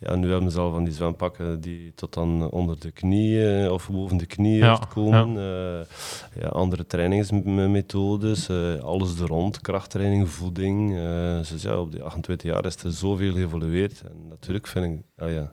Ja, 0.00 0.14
nu 0.14 0.30
hebben 0.30 0.50
ze 0.50 0.60
al 0.60 0.72
van 0.72 0.84
die 0.84 0.92
zwempakken 0.92 1.60
die 1.60 1.92
tot 1.94 2.14
dan 2.14 2.50
onder 2.50 2.80
de 2.80 2.90
knieën 2.90 3.70
of 3.70 3.90
boven 3.90 4.16
de 4.16 4.26
knieën 4.26 4.78
komen. 4.88 5.32
Ja. 5.32 5.78
Uh, 5.78 6.42
ja, 6.42 6.48
andere 6.48 6.86
trainingsmethodes, 6.86 8.48
uh, 8.48 8.80
alles 8.80 9.20
er 9.20 9.26
rond, 9.26 9.60
krachttraining, 9.60 10.28
voeding. 10.28 10.92
Uh, 10.92 11.38
dus 11.50 11.62
ja, 11.62 11.78
op 11.78 11.92
die 11.92 12.02
28 12.02 12.50
jaar 12.50 12.64
is 12.64 12.76
er 12.76 12.92
zoveel 12.92 13.32
geëvolueerd. 13.32 14.02
En 14.02 14.28
natuurlijk 14.28 14.66
vind 14.66 14.84
ik, 14.84 15.04
ah, 15.16 15.32
ja. 15.32 15.52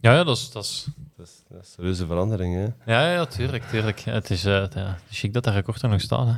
Ja, 0.00 0.12
ja, 0.12 0.24
dat 0.24 0.36
is... 0.36 0.50
Dat 0.50 0.64
is... 0.64 0.86
Dat 1.16 1.26
is, 1.26 1.42
dat 1.48 1.62
is 1.62 1.74
een 1.76 1.84
reuze 1.84 2.06
verandering, 2.06 2.54
hè? 2.54 2.92
Ja, 2.92 3.12
ja, 3.12 3.24
tuurlijk, 3.24 3.64
tuurlijk. 3.64 4.00
Het 4.00 4.30
is, 4.30 4.42
ja, 4.42 4.98
chic 5.10 5.32
dat 5.32 5.44
dat 5.44 5.54
record 5.54 5.82
er 5.82 5.88
nog 5.88 6.00
staat, 6.00 6.26
hè? 6.26 6.34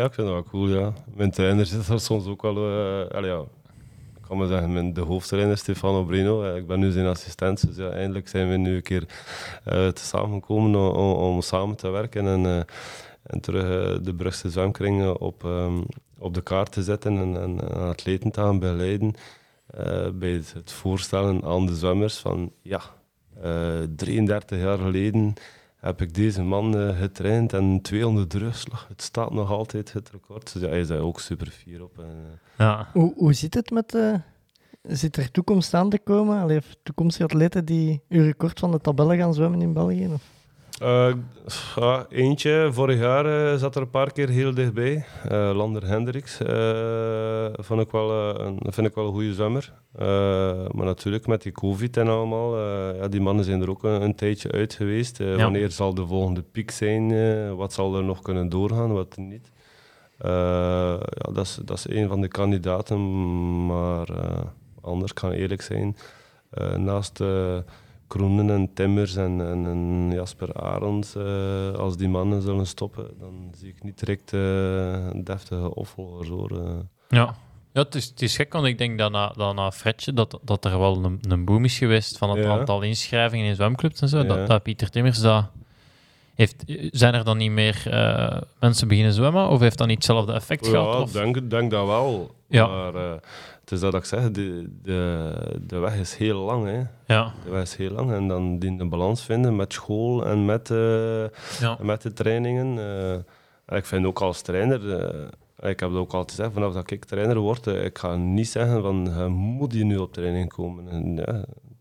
Ja, 0.00 0.04
ik 0.04 0.14
vind 0.14 0.26
dat 0.26 0.36
wel 0.36 0.42
cool, 0.42 0.68
ja. 0.68 0.92
Mijn 1.14 1.30
trainer 1.30 1.66
zit 1.66 1.88
er 1.88 2.00
soms 2.00 2.26
ook 2.26 2.42
wel... 2.42 2.56
Uh, 2.56 3.24
ja, 3.24 3.44
kan 4.28 4.38
maar 4.38 4.46
zeggen, 4.46 4.94
de 4.94 5.00
hoofdtrainer 5.00 5.58
Stefano 5.58 6.04
Brino. 6.04 6.42
Eh, 6.42 6.56
ik 6.56 6.66
ben 6.66 6.80
nu 6.80 6.90
zijn 6.90 7.06
assistent, 7.06 7.66
dus 7.66 7.76
ja, 7.76 7.90
eindelijk 7.90 8.28
zijn 8.28 8.48
we 8.48 8.56
nu 8.56 8.74
een 8.74 8.82
keer 8.82 9.06
uh, 9.68 9.88
samengekomen 9.94 10.94
om, 10.94 11.12
om, 11.12 11.40
samen 11.40 11.76
te 11.76 11.90
werken 11.90 12.26
en, 12.26 12.44
uh, 12.44 12.60
en 13.22 13.40
terug 13.40 14.00
de 14.00 14.14
Brugse 14.14 14.50
zwemkringen 14.50 15.20
op, 15.20 15.42
um, 15.44 15.86
op 16.18 16.34
de 16.34 16.42
kaart 16.42 16.72
te 16.72 16.82
zetten 16.82 17.18
en, 17.18 17.42
en 17.42 17.70
atleten 17.70 18.30
te 18.30 18.40
gaan 18.40 18.58
begeleiden 18.58 19.14
bij 20.14 20.32
het, 20.32 20.52
het, 20.52 20.72
voorstellen 20.72 21.44
aan 21.44 21.66
de 21.66 21.76
zwemmers 21.76 22.18
van 22.18 22.52
ja, 22.62 22.80
33 23.96 24.58
jaar 24.58 24.78
geleden 24.78 25.34
heb 25.80 26.00
ik 26.02 26.14
deze 26.14 26.42
man 26.42 26.76
uh, 26.76 26.98
getraind 26.98 27.52
en 27.52 27.80
200 27.82 28.34
rugslag. 28.34 28.86
Het 28.88 29.02
staat 29.02 29.32
nog 29.32 29.50
altijd 29.50 29.92
het 29.92 30.10
record. 30.10 30.52
Dus 30.52 30.62
ja, 30.62 30.68
hij 30.68 30.80
is 30.80 30.88
daar 30.88 30.98
ook 30.98 31.20
super 31.20 31.46
fier 31.46 31.82
op. 31.82 31.98
En, 31.98 32.04
uh, 32.04 32.30
ja. 32.58 32.88
hoe, 32.92 33.12
hoe 33.16 33.32
zit 33.32 33.54
het 33.54 33.70
met... 33.70 33.94
Uh, 33.94 34.14
zit 34.82 35.16
er 35.16 35.30
toekomst 35.30 35.74
aan 35.74 35.90
te 35.90 35.98
komen? 35.98 36.40
Allee, 36.40 36.60
toekomstige 36.82 37.24
atleten 37.24 37.64
die 37.64 38.02
uw 38.08 38.22
record 38.22 38.58
van 38.58 38.70
de 38.70 38.80
tabellen 38.80 39.16
gaan 39.16 39.34
zwemmen 39.34 39.62
in 39.62 39.72
België? 39.72 40.06
Of? 40.06 40.22
Uh, 40.82 41.12
ja, 41.76 42.06
eentje, 42.08 42.68
vorig 42.72 42.98
jaar 42.98 43.26
uh, 43.26 43.58
zat 43.58 43.74
er 43.74 43.82
een 43.82 43.90
paar 43.90 44.12
keer 44.12 44.28
heel 44.28 44.54
dichtbij. 44.54 45.04
Uh, 45.30 45.50
Lander 45.54 45.86
Hendricks 45.86 46.36
vond 47.52 47.80
ik 47.80 47.90
wel, 47.90 48.40
een, 48.40 48.58
vind 48.62 48.86
ik 48.86 48.94
wel 48.94 49.06
een 49.06 49.12
goede 49.12 49.34
zwemmer. 49.34 49.72
maar 50.72 50.84
natuurlijk 50.84 51.26
met 51.26 51.42
die 51.42 51.52
covid 51.52 51.96
en 51.96 52.08
allemaal, 52.08 52.58
ja, 52.94 53.08
die 53.08 53.20
mannen 53.20 53.44
zijn 53.44 53.62
er 53.62 53.70
ook 53.70 53.82
een, 53.82 54.02
een 54.02 54.14
tijdje 54.14 54.52
uit 54.52 54.74
geweest. 54.74 55.18
Ja. 55.18 55.36
Wanneer 55.36 55.70
zal 55.70 55.94
de 55.94 56.06
volgende 56.06 56.42
piek 56.42 56.70
zijn? 56.70 57.56
wat 57.56 57.72
zal 57.72 57.96
er 57.96 58.04
nog 58.04 58.22
kunnen 58.22 58.48
doorgaan, 58.48 58.92
wat 58.92 59.16
niet? 59.16 59.50
ja, 60.18 60.98
dat, 61.32 61.46
is, 61.46 61.58
dat 61.64 61.78
is 61.78 61.88
een 61.88 62.08
van 62.08 62.20
de 62.20 62.28
kandidaten, 62.28 63.66
maar 63.66 64.08
anders 64.80 65.12
kan 65.12 65.30
eerlijk 65.30 65.62
zijn. 65.62 65.96
naast 66.76 67.20
Kroenen 68.08 68.50
en 68.50 68.72
Timmers 68.74 69.16
en, 69.16 69.40
en, 69.40 69.66
en 69.66 70.10
Jasper 70.12 70.54
Arends, 70.54 71.16
uh, 71.16 71.72
als 71.72 71.96
die 71.96 72.08
mannen 72.08 72.42
zullen 72.42 72.66
stoppen, 72.66 73.06
dan 73.18 73.52
zie 73.56 73.68
ik 73.68 73.82
niet 73.82 73.98
direct 73.98 74.32
uh, 74.32 75.22
deftige 75.24 75.74
opvolgers 75.74 76.28
hoor. 76.28 76.52
Uh. 76.52 76.70
Ja. 77.08 77.34
Ja, 77.72 77.82
het 77.84 77.94
is, 77.94 78.04
het 78.04 78.22
is 78.22 78.36
gek, 78.36 78.52
want 78.52 78.66
ik 78.66 78.78
denk 78.78 78.98
dat 78.98 79.12
na, 79.12 79.32
dat 79.36 79.54
na 79.54 79.70
Fredje 79.70 80.12
dat, 80.12 80.38
dat 80.42 80.64
er 80.64 80.78
wel 80.78 81.04
een, 81.04 81.20
een 81.28 81.44
boom 81.44 81.64
is 81.64 81.78
geweest 81.78 82.18
van 82.18 82.30
het 82.30 82.44
ja. 82.44 82.58
aantal 82.58 82.82
inschrijvingen 82.82 83.46
in 83.46 83.54
zwemclubs 83.54 84.00
en 84.00 84.08
zo. 84.08 84.18
Ja. 84.18 84.24
Dat, 84.24 84.46
dat 84.46 84.62
Pieter 84.62 84.90
Timmers 84.90 85.20
dat 85.20 85.50
heeft, 86.34 86.64
zijn 86.90 87.14
er 87.14 87.24
dan 87.24 87.36
niet 87.36 87.50
meer 87.50 87.82
uh, 87.86 88.40
mensen 88.60 88.88
beginnen 88.88 89.12
zwemmen? 89.12 89.48
Of 89.48 89.60
heeft 89.60 89.78
dat 89.78 89.86
niet 89.86 89.96
hetzelfde 89.96 90.32
effect 90.32 90.66
ja, 90.66 90.70
gehad? 90.70 91.12
Ja, 91.12 91.20
denk, 91.20 91.50
denk 91.50 91.70
dat 91.70 91.86
wel. 91.86 92.34
Ja. 92.48 92.66
Maar 92.66 92.94
uh, 92.94 93.12
het 93.68 93.76
is 93.76 93.90
dat 93.90 93.94
ik 93.94 94.04
zeg, 94.04 94.30
de, 94.30 94.70
de, 94.82 95.32
de 95.66 95.78
weg 95.78 95.96
is 95.98 96.14
heel 96.14 96.38
lang. 96.38 96.66
Hè. 96.66 96.82
Ja. 97.14 97.32
De 97.44 97.50
weg 97.50 97.62
is 97.62 97.76
heel 97.76 97.90
lang 97.90 98.12
en 98.12 98.28
dan 98.28 98.58
die 98.58 98.76
de 98.76 98.86
balans 98.86 99.24
vinden 99.24 99.56
met 99.56 99.72
school 99.72 100.26
en 100.26 100.44
met, 100.44 100.70
uh, 100.70 101.26
ja. 101.60 101.78
met 101.80 102.02
de 102.02 102.12
trainingen. 102.12 102.78
en 103.66 103.76
ik 103.76 103.84
vind 103.84 104.06
ook 104.06 104.20
als 104.20 104.42
trainer, 104.42 104.80
ik 105.60 105.80
heb 105.80 105.90
het 105.90 105.98
ook 105.98 106.12
altijd 106.12 106.30
gezegd, 106.30 106.52
vanaf 106.52 106.72
dat 106.72 106.90
ik 106.90 107.04
trainer 107.04 107.38
word, 107.38 107.66
ik 107.66 107.98
ga 107.98 108.16
niet 108.16 108.48
zeggen 108.48 108.82
van, 108.82 109.30
moet 109.32 109.72
je 109.72 109.84
nu 109.84 109.96
op 109.96 110.12
training 110.12 110.48
komen. 110.48 110.88
En, 110.88 111.16
ja, 111.16 111.32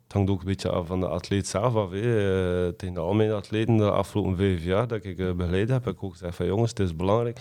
het 0.03 0.13
hangt 0.13 0.29
ook 0.29 0.39
een 0.39 0.45
beetje 0.45 0.69
af 0.69 0.87
van 0.87 0.99
de 0.99 1.07
atleet 1.07 1.47
zelf 1.47 1.75
af. 1.75 1.91
Hè. 1.91 2.73
Tegen 2.73 2.97
al 2.97 3.13
mijn 3.13 3.31
atleten 3.31 3.77
de 3.77 3.91
afgelopen 3.91 4.37
vijf 4.37 4.63
jaar 4.63 4.87
dat 4.87 5.03
ik 5.03 5.17
begeleid 5.17 5.69
heb, 5.69 5.85
heb 5.85 5.93
ik 5.93 6.03
ook 6.03 6.11
gezegd 6.11 6.35
van 6.35 6.45
jongens, 6.45 6.69
het 6.69 6.79
is 6.79 6.95
belangrijk 6.95 7.39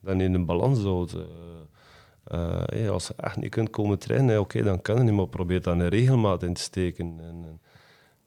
dat 0.00 0.16
je 0.16 0.22
in 0.22 0.34
een 0.34 0.46
balans 0.46 0.82
houdt. 0.82 1.16
Uh, 2.34 2.90
als 2.90 3.06
je 3.06 3.14
echt 3.16 3.36
niet 3.36 3.50
kunt 3.50 3.70
komen 3.70 3.98
trainen, 3.98 4.40
oké, 4.40 4.62
dan 4.62 4.80
kan 4.80 4.96
je 4.96 5.02
niet, 5.02 5.12
maar 5.12 5.28
probeer 5.28 5.62
dan 5.62 5.80
een 5.80 5.88
regelmaat 5.88 6.42
in 6.42 6.54
te 6.54 6.60
steken. 6.60 7.18
En, 7.20 7.44
en, 7.44 7.60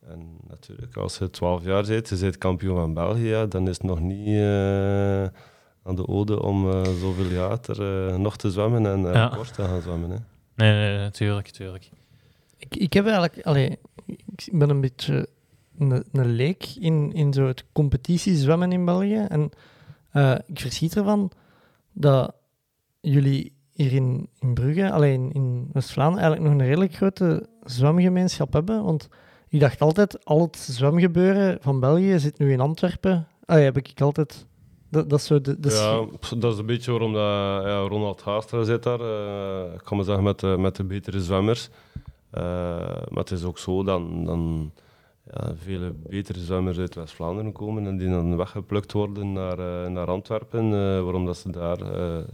en 0.10 0.38
natuurlijk, 0.48 0.98
als 0.98 1.18
je 1.18 1.30
12 1.30 1.64
jaar 1.64 1.86
bent, 1.86 2.10
je 2.10 2.18
bent 2.18 2.38
kampioen 2.38 2.76
van 2.76 2.94
België, 2.94 3.46
dan 3.50 3.68
is 3.68 3.78
het 3.78 3.86
nog 3.86 4.00
niet 4.00 4.42
aan 5.84 5.96
de 5.96 6.08
ode 6.08 6.42
om 6.42 6.72
zoveel 6.84 7.32
jaar 7.32 7.60
er, 7.66 8.20
nog 8.20 8.38
te 8.38 8.52
zwemmen 8.52 8.86
en 8.86 9.02
ja. 9.02 9.28
kort 9.28 9.54
te 9.54 9.64
gaan 9.64 9.82
zwemmen. 9.82 10.10
Hè. 10.10 10.18
Nee, 10.56 10.72
nee, 10.74 10.98
natuurlijk, 10.98 11.48
natuurlijk. 11.48 11.90
Ik, 12.58 12.76
ik 12.76 12.94
heb 12.94 13.06
eigenlijk, 13.06 13.42
allee, 13.46 13.80
ik 14.06 14.50
ben 14.52 14.70
een 14.70 14.82
beetje 14.82 15.28
een, 15.78 16.04
een 16.12 16.32
leek 16.32 16.66
in, 16.80 17.14
in 17.14 17.34
zo 17.34 17.48
het 17.48 17.66
competitiezwemmen 17.72 18.72
in 18.72 18.86
België. 18.86 19.26
En 19.30 19.50
uh, 20.14 20.36
ik 20.46 20.60
verschiet 20.60 20.96
ervan 20.96 21.32
dat 21.92 22.34
jullie 23.02 23.54
hier 23.74 23.94
in, 23.94 24.30
in 24.40 24.54
Brugge, 24.54 24.92
alleen 24.92 25.32
in 25.32 25.70
West-Vlaanderen, 25.74 26.24
eigenlijk 26.24 26.52
nog 26.52 26.62
een 26.62 26.68
redelijk 26.68 26.94
grote 26.94 27.48
zwemgemeenschap 27.64 28.54
hebben. 28.54 28.84
Want 28.84 29.10
ik 29.48 29.60
dacht 29.60 29.82
altijd, 29.82 30.26
al 30.26 30.42
het 30.42 30.58
zwemgebeuren 30.58 31.58
van 31.62 31.80
België 31.80 32.20
zit 32.20 32.38
nu 32.38 32.52
in 32.52 32.60
Antwerpen. 32.60 33.28
Allee, 33.46 33.64
heb 33.64 33.78
ik 33.78 34.02
altijd... 34.02 34.46
Dat, 34.90 35.10
dat, 35.10 35.20
is 35.20 35.26
zo 35.26 35.40
ja, 35.62 36.06
dat 36.38 36.54
is 36.54 36.60
een 36.60 36.66
beetje 36.66 36.92
waarom 36.92 37.14
dat, 37.14 37.22
ja, 37.64 37.80
Ronald 37.80 38.22
Haastra 38.22 38.64
zit 38.64 38.84
daar. 38.84 39.00
Uh, 39.00 39.74
ik 39.74 39.82
kan 39.84 39.98
maar 39.98 40.06
zeggen, 40.06 40.24
met 40.24 40.40
de, 40.40 40.56
met 40.60 40.76
de 40.76 40.84
betere 40.84 41.22
zwemmers. 41.22 41.70
Uh, 42.34 42.42
maar 42.84 43.24
het 43.24 43.32
is 43.32 43.44
ook 43.44 43.58
zo 43.58 43.84
dan, 43.84 44.26
dan 44.26 44.72
ja, 45.34 45.56
vele 45.56 45.94
betere 46.10 46.40
zwemmers 46.40 46.78
uit 46.78 46.96
West-Vlaanderen 46.96 47.52
komen 47.52 47.88
en 47.88 47.98
die 47.98 48.10
dan 48.10 48.38
weggeplukt 48.38 48.92
worden 48.92 49.34
naar, 49.34 49.60
uh, 49.60 49.88
naar 49.88 50.08
Antwerpen, 50.08 50.66
uh, 50.66 50.72
waarom 51.04 51.26
dat 51.26 51.38
ze 51.38 51.52
daar 51.52 51.78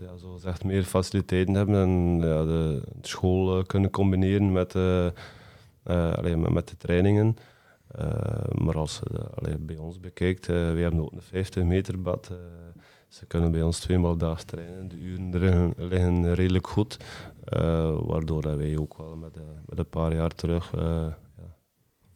ja, 0.02 0.18
zo 0.18 0.34
gezegd 0.34 0.64
meer 0.64 0.84
faciliteiten 0.84 1.54
hebben 1.54 1.76
en 1.76 2.20
ja, 2.28 2.43
de, 2.43 2.82
school 3.02 3.64
kunnen 3.64 3.89
combineren 3.89 4.52
met, 4.52 4.76
allee, 5.84 6.38
met, 6.38 6.68
de 6.68 6.78
trainingen. 6.78 7.38
maar 8.52 8.78
als 8.78 9.00
je 9.41 9.58
bij 9.60 9.78
ons 9.78 10.00
bekijkt, 10.00 10.48
we 10.48 10.54
hebben 10.54 11.02
ook 11.02 11.12
een 11.12 11.22
50 11.22 11.64
meter 11.64 12.02
bad. 12.02 12.32
Ze 13.08 13.26
kunnen 13.26 13.52
bij 13.52 13.62
ons 13.62 13.80
tweemaal 13.80 14.18
daags 14.18 14.43
trainen. 14.43 14.88
De 14.88 14.98
uren 14.98 15.74
liggen, 15.78 16.34
redelijk 16.34 16.68
goed. 16.68 16.98
Uh, 17.54 17.98
waardoor 18.00 18.58
wij 18.58 18.78
ook 18.78 18.98
wel 18.98 19.16
met, 19.16 19.38
uh, 19.38 19.43
met 19.66 19.80
een 19.80 19.89
paar 19.89 20.16
jaar 20.16 20.30
terug 20.30 20.74
uh, 20.76 20.82
ja, 20.82 21.18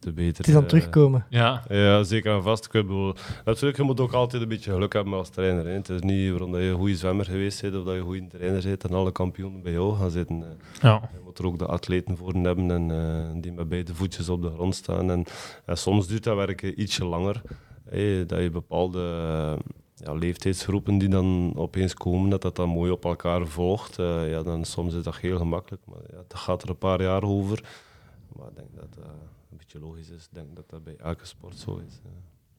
te 0.02 0.12
beter... 0.12 0.36
Het 0.36 0.48
is 0.48 0.54
aan 0.54 0.66
terugkomen. 0.66 1.26
Ja. 1.28 1.62
ja, 1.68 2.02
zeker 2.02 2.34
en 2.34 2.42
vast. 2.42 2.64
Ik 2.64 2.72
bedoel, 2.72 3.14
natuurlijk, 3.44 3.76
je 3.76 3.82
moet 3.82 4.00
ook 4.00 4.12
altijd 4.12 4.42
een 4.42 4.48
beetje 4.48 4.72
geluk 4.72 4.92
hebben 4.92 5.12
als 5.12 5.28
trainer. 5.28 5.64
Hè. 5.64 5.72
Het 5.72 5.88
is 5.88 6.00
niet 6.00 6.30
waarom 6.30 6.56
je 6.56 6.68
een 6.68 6.78
goede 6.78 6.96
zwemmer 6.96 7.24
geweest 7.24 7.62
bent 7.62 7.76
of 7.76 7.84
dat 7.84 7.92
je 7.92 7.98
een 7.98 8.06
goede 8.06 8.26
trainer 8.26 8.62
bent 8.62 8.84
en 8.84 8.94
alle 8.94 9.12
kampioenen 9.12 9.62
bij 9.62 9.72
jou 9.72 9.96
gaan 9.96 10.10
zitten. 10.10 10.44
Ja. 10.80 11.10
Je 11.12 11.20
moet 11.24 11.38
er 11.38 11.46
ook 11.46 11.58
de 11.58 11.66
atleten 11.66 12.16
voor 12.16 12.32
hebben 12.32 12.70
en 12.70 13.40
die 13.40 13.52
met 13.52 13.68
beide 13.68 13.94
voetjes 13.94 14.28
op 14.28 14.42
de 14.42 14.50
grond 14.50 14.74
staan. 14.74 15.10
En, 15.10 15.24
en 15.64 15.78
soms 15.78 16.06
duurt 16.06 16.24
dat 16.24 16.36
werken 16.36 16.80
ietsje 16.80 17.04
langer. 17.04 17.42
Hey, 17.88 18.26
dat 18.26 18.40
je 18.40 18.50
bepaalde 18.50 19.00
ja, 19.94 20.12
leeftijdsgroepen 20.12 20.98
die 20.98 21.08
dan 21.08 21.52
opeens 21.56 21.94
komen, 21.94 22.30
dat 22.30 22.42
dat 22.42 22.56
dan 22.56 22.68
mooi 22.68 22.90
op 22.90 23.04
elkaar 23.04 23.46
volgt. 23.46 23.98
Uh, 23.98 24.30
ja, 24.30 24.42
dan 24.42 24.64
soms 24.64 24.94
is 24.94 25.02
dat 25.02 25.16
heel 25.16 25.38
gemakkelijk, 25.38 25.82
maar 25.86 26.02
ja, 26.10 26.22
dat 26.28 26.38
gaat 26.38 26.62
er 26.62 26.68
een 26.68 26.78
paar 26.78 27.02
jaar 27.02 27.22
over. 27.22 27.64
Maar 28.36 28.48
ik 28.48 28.56
denk 28.56 28.68
dat 28.74 29.04
beetje 29.72 29.88
logisch 29.88 30.08
is. 30.08 30.24
Ik 30.24 30.34
denk 30.34 30.56
dat 30.56 30.70
dat 30.70 30.84
bij 30.84 30.96
elke 30.96 31.26
sport 31.26 31.58
zo 31.58 31.82
is. 31.86 32.00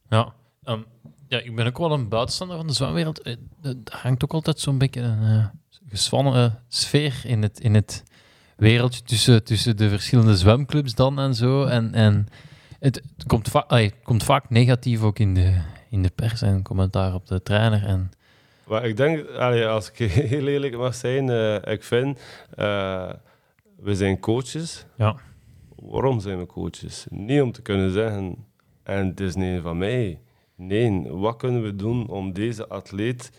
Ja, 0.09 0.34
um, 0.66 0.86
ja 1.28 1.39
ik 1.39 1.55
ben 1.55 1.68
ook 1.68 1.78
wel 1.78 1.91
een 1.91 2.09
buitenstander 2.09 2.57
van 2.57 2.68
de 2.68 2.74
zwemwereld. 2.74 3.26
Er 3.26 3.78
hangt 3.89 4.24
ook 4.24 4.34
altijd 4.34 4.59
zo'n 4.59 4.78
beetje 4.78 5.01
een 5.01 5.22
uh, 5.22 5.45
gespannen 5.89 6.64
sfeer 6.68 7.22
in 7.26 7.41
het, 7.41 7.59
in 7.59 7.74
het 7.74 8.03
wereldje 8.55 9.01
tussen, 9.01 9.43
tussen 9.43 9.78
de 9.78 9.89
verschillende 9.89 10.38
zwemclubs 10.38 10.95
dan 10.95 11.20
en 11.20 11.36
zo. 11.36 11.64
En, 11.64 11.93
en 11.93 12.28
het, 12.80 12.95
het 12.95 13.28
komt, 13.28 13.47
va 13.47 13.66
het 13.68 13.95
komt 14.03 14.24
vaak 14.24 14.49
negatief 14.49 15.01
ook 15.01 15.20
in 15.20 15.34
de, 15.34 15.61
in 15.89 16.01
de 16.01 16.11
pers 16.16 16.41
en 16.41 16.61
commentaar 16.61 17.14
op 17.14 17.28
de 17.28 17.43
trainer. 17.43 17.86
En... 17.86 18.11
Maar 18.68 18.86
ik 18.86 18.97
denk, 18.97 19.30
als 19.66 19.91
ik 19.91 20.11
heel 20.32 20.47
eerlijk 20.47 20.78
mag 20.78 20.95
zijn, 20.95 21.28
uh, 21.28 21.55
ik 21.55 21.84
vind, 21.84 22.20
uh, 22.55 23.09
we 23.76 23.95
zijn 23.95 24.20
coaches. 24.20 24.86
Ja. 24.97 25.16
Waarom 25.86 26.19
zijn 26.19 26.38
we 26.38 26.45
coaches? 26.45 27.05
Niet 27.09 27.41
om 27.41 27.51
te 27.51 27.61
kunnen 27.61 27.91
zeggen, 27.91 28.45
en 28.84 29.07
het 29.07 29.19
is 29.19 29.36
niet 29.36 29.61
van 29.61 29.77
mij. 29.77 30.19
Nee, 30.55 31.07
wat 31.09 31.36
kunnen 31.36 31.63
we 31.63 31.75
doen 31.75 32.09
om 32.09 32.34
deze 32.34 32.67
atleet 32.67 33.31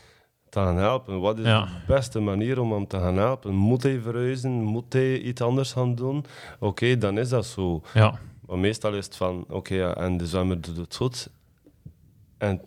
te 0.49 0.59
gaan 0.59 0.77
helpen? 0.77 1.21
Wat 1.21 1.39
is 1.39 1.47
ja. 1.47 1.65
de 1.65 1.71
beste 1.87 2.21
manier 2.21 2.61
om 2.61 2.73
hem 2.73 2.87
te 2.87 2.99
gaan 2.99 3.17
helpen? 3.17 3.55
Moet 3.55 3.83
hij 3.83 4.01
verhuizen? 4.01 4.51
Moet 4.51 4.93
hij 4.93 5.19
iets 5.19 5.41
anders 5.41 5.73
gaan 5.73 5.95
doen? 5.95 6.17
Oké, 6.17 6.67
okay, 6.67 6.99
dan 6.99 7.19
is 7.19 7.29
dat 7.29 7.47
zo. 7.47 7.83
Ja. 7.95 8.19
Maar 8.47 8.59
meestal 8.59 8.95
is 8.95 9.05
het 9.05 9.17
van, 9.17 9.41
oké, 9.41 9.55
okay, 9.55 9.79
ja, 9.79 9.95
en 9.95 10.17
de 10.17 10.27
zwemmer 10.27 10.61
doet 10.61 10.77
het 10.77 10.97
goed. 10.97 11.31
En 12.39 12.63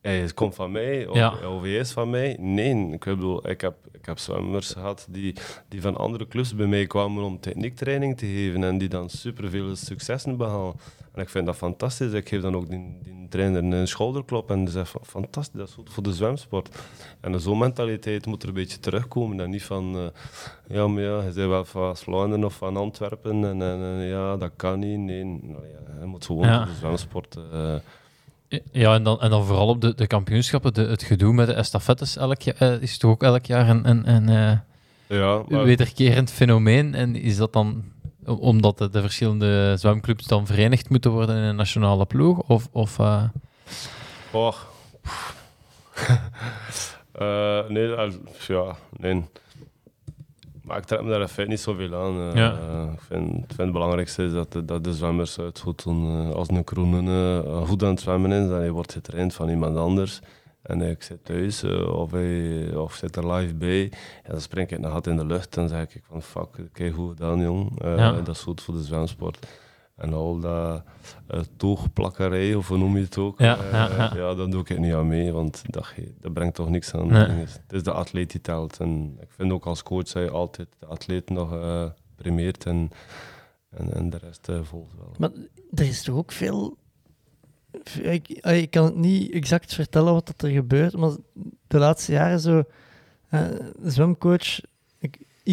hij 0.00 0.30
komt 0.34 0.54
van 0.54 0.72
mij, 0.72 1.06
of, 1.06 1.16
ja. 1.16 1.48
of 1.48 1.62
hij 1.62 1.76
is 1.76 1.92
van 1.92 2.10
mij. 2.10 2.36
Nee, 2.40 2.92
ik 2.92 3.04
bedoel, 3.04 3.48
ik 3.48 3.60
heb, 3.60 3.74
ik 4.06 4.12
heb 4.12 4.20
zwemmers 4.20 4.72
gehad 4.72 5.06
die, 5.10 5.34
die 5.68 5.80
van 5.80 5.96
andere 5.96 6.28
clubs 6.28 6.54
bij 6.54 6.66
mij 6.66 6.86
kwamen 6.86 7.24
om 7.24 7.40
techniektraining 7.40 8.16
te 8.16 8.26
geven 8.26 8.64
en 8.64 8.78
die 8.78 8.88
dan 8.88 9.08
superveel 9.08 9.76
successen 9.76 10.36
behalen. 10.36 10.74
En 11.12 11.22
ik 11.22 11.28
vind 11.28 11.46
dat 11.46 11.56
fantastisch. 11.56 12.12
Ik 12.12 12.28
geef 12.28 12.40
dan 12.40 12.56
ook 12.56 12.68
die, 12.70 12.98
die 13.02 13.26
trainer 13.28 13.64
een 13.64 13.88
schouderklop 13.88 14.50
en 14.50 14.58
die 14.64 14.72
zegt 14.72 14.90
van, 14.90 15.00
fantastisch, 15.04 15.58
dat 15.58 15.68
is 15.68 15.74
goed 15.74 15.90
voor 15.92 16.02
de 16.02 16.12
zwemsport. 16.12 16.68
En 17.20 17.40
zo'n 17.40 17.58
mentaliteit 17.58 18.26
moet 18.26 18.42
er 18.42 18.48
een 18.48 18.54
beetje 18.54 18.78
terugkomen 18.78 19.40
en 19.40 19.50
niet 19.50 19.64
van, 19.64 19.96
uh, 19.96 20.06
ja, 20.68 20.86
maar 20.86 21.02
ja, 21.02 21.16
je 21.18 21.32
bent 21.32 21.48
wel 21.48 21.64
van 21.64 21.96
Vlaanderen 21.96 22.44
of 22.44 22.54
van 22.54 22.76
Antwerpen 22.76 23.44
en, 23.44 23.62
en, 23.62 23.80
en 23.82 24.06
ja, 24.06 24.36
dat 24.36 24.52
kan 24.56 24.78
niet. 24.78 24.98
Nee, 24.98 25.24
nou, 25.24 25.66
ja, 25.66 26.00
je 26.00 26.06
moet 26.06 26.24
gewoon 26.24 26.46
Ja. 26.46 26.58
voor 26.58 26.66
de 26.66 26.78
zwemsport... 26.78 27.36
Uh, 27.52 27.74
Ja, 28.72 28.94
en 28.94 29.02
dan, 29.02 29.20
en 29.20 29.30
dan 29.30 29.44
vooral 29.44 29.68
op 29.68 29.80
de, 29.80 29.94
de 29.94 30.06
kampioenschappen, 30.06 30.74
de, 30.74 30.82
het 30.82 31.02
gedoe 31.02 31.32
met 31.32 31.46
de 31.46 31.52
estafettes 31.52 32.16
elk 32.16 32.42
jaar, 32.42 32.56
eh, 32.58 32.82
is 32.82 32.98
toch 32.98 33.10
ook 33.10 33.22
elk 33.22 33.46
jaar 33.46 33.68
een, 33.68 33.88
een, 33.88 34.10
een 34.10 34.28
eh, 34.28 35.18
ja, 35.18 35.42
maar- 35.48 35.64
wederkerend 35.64 36.30
fenomeen. 36.30 36.94
En 36.94 37.16
is 37.16 37.36
dat 37.36 37.52
dan 37.52 37.84
omdat 38.24 38.78
de, 38.78 38.90
de 38.90 39.00
verschillende 39.00 39.76
zwemclubs 39.76 40.26
dan 40.26 40.46
verenigd 40.46 40.88
moeten 40.88 41.10
worden 41.10 41.36
in 41.36 41.42
een 41.42 41.56
nationale 41.56 42.04
ploeg? 42.04 42.38
Of, 42.38 42.68
of, 42.72 42.98
eh, 42.98 43.22
uh, 47.20 47.68
nee, 47.68 47.88
ja, 48.46 48.76
nee. 48.96 49.24
Maar 50.66 50.76
ik 50.76 50.84
trek 50.84 51.02
me 51.02 51.10
daar 51.10 51.22
even 51.22 51.48
niet 51.48 51.60
zoveel 51.60 51.94
aan. 51.94 52.34
Ja. 52.34 52.52
ik, 52.92 53.00
vind, 53.00 53.28
ik 53.28 53.44
vind 53.46 53.58
het 53.58 53.72
belangrijkste 53.72 54.24
is 54.24 54.32
dat, 54.32 54.62
dat 54.64 54.84
de 54.84 54.94
zwemmers 54.94 55.36
het 55.36 55.60
goed 55.60 55.84
doen. 55.84 56.32
als 56.34 56.48
een 56.48 56.64
kroenen 56.64 57.66
goed 57.66 57.82
aan 57.82 57.90
het 57.90 58.00
zwemmen 58.00 58.32
is, 58.32 58.48
dan 58.48 58.68
wordt 58.68 58.92
getraind 58.92 59.34
van 59.34 59.48
iemand 59.48 59.76
anders. 59.76 60.20
En 60.62 60.82
ik 60.82 61.02
zit 61.02 61.24
thuis 61.24 61.64
of, 61.84 62.10
hij, 62.10 62.74
of 62.74 62.94
zit 62.94 63.16
er 63.16 63.32
live 63.32 63.54
bij. 63.54 63.82
En 64.22 64.30
dan 64.30 64.40
spring 64.40 64.70
ik 64.70 64.78
nog 64.78 64.92
gat 64.92 65.06
in 65.06 65.16
de 65.16 65.26
lucht. 65.26 65.56
En 65.56 65.68
zeg 65.68 65.94
ik 65.94 66.02
van 66.08 66.22
fuck, 66.22 66.48
kijk 66.72 66.94
goed 66.94 67.08
gedaan 67.08 67.40
jong. 67.40 67.70
Ja. 67.82 68.12
Dat 68.12 68.28
is 68.28 68.40
goed 68.40 68.62
voor 68.62 68.74
de 68.74 68.82
zwemsport. 68.82 69.46
En 69.96 70.12
al 70.12 70.40
dat 70.40 70.82
uh, 71.30 71.40
toogplakkerij, 71.56 72.54
of 72.54 72.68
hoe 72.68 72.78
noem 72.78 72.96
je 72.96 73.02
het 73.02 73.18
ook, 73.18 73.38
ja, 73.38 73.58
uh, 73.58 73.72
ja, 73.72 74.10
ja. 74.14 74.34
doe 74.34 74.60
ik 74.60 74.68
het 74.68 74.78
niet 74.78 74.94
aan 74.94 75.08
mee, 75.08 75.32
want 75.32 75.62
dat, 75.66 75.94
dat 76.20 76.32
brengt 76.32 76.54
toch 76.54 76.68
niks 76.68 76.94
aan. 76.94 77.08
Nee. 77.08 77.26
Het 77.26 77.72
is 77.72 77.82
de 77.82 77.92
atleet 77.92 78.30
die 78.30 78.40
telt. 78.40 78.80
En 78.80 79.16
ik 79.20 79.28
vind 79.30 79.52
ook 79.52 79.66
als 79.66 79.82
coach 79.82 80.04
dat 80.04 80.22
je 80.22 80.30
altijd 80.30 80.68
de 80.78 80.86
atleet 80.86 81.30
nog 81.30 81.52
uh, 81.52 81.84
primeert 82.16 82.64
en, 82.64 82.90
en, 83.70 83.92
en, 83.94 84.10
de 84.10 84.18
rest 84.18 84.48
volgt 84.62 84.94
wel. 84.96 85.14
Maar 85.18 85.30
er 85.74 85.86
is 85.86 86.02
toch 86.02 86.16
ook 86.16 86.32
veel... 86.32 86.76
Ik, 88.02 88.28
ik 88.28 88.70
kan 88.70 88.84
het 88.84 88.96
niet 88.96 89.30
exact 89.30 89.74
vertellen 89.74 90.12
wat 90.12 90.34
er 90.36 90.50
gebeurt, 90.50 90.96
maar 90.96 91.16
de 91.66 91.78
laatste 91.78 92.12
jaren 92.12 92.40
zo... 92.40 92.64
zwemcoach, 93.84 94.60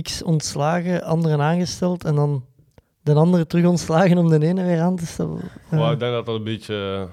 x 0.02 0.24
ontslagen, 0.24 1.04
anderen 1.04 1.42
aangesteld 1.42 2.04
en 2.04 2.16
dan 2.16 2.46
de 3.04 3.14
andere 3.14 3.48
terug 3.48 3.66
ontslagen 3.66 4.18
om 4.18 4.30
de 4.30 4.46
ene 4.46 4.64
weer 4.64 4.82
aan 4.82 4.96
te 4.96 5.06
stellen. 5.06 5.38
Ik 5.72 5.80
denk 6.00 6.00
dat 6.00 6.26
dat 6.26 6.36
een 6.36 6.44
beetje, 6.44 7.08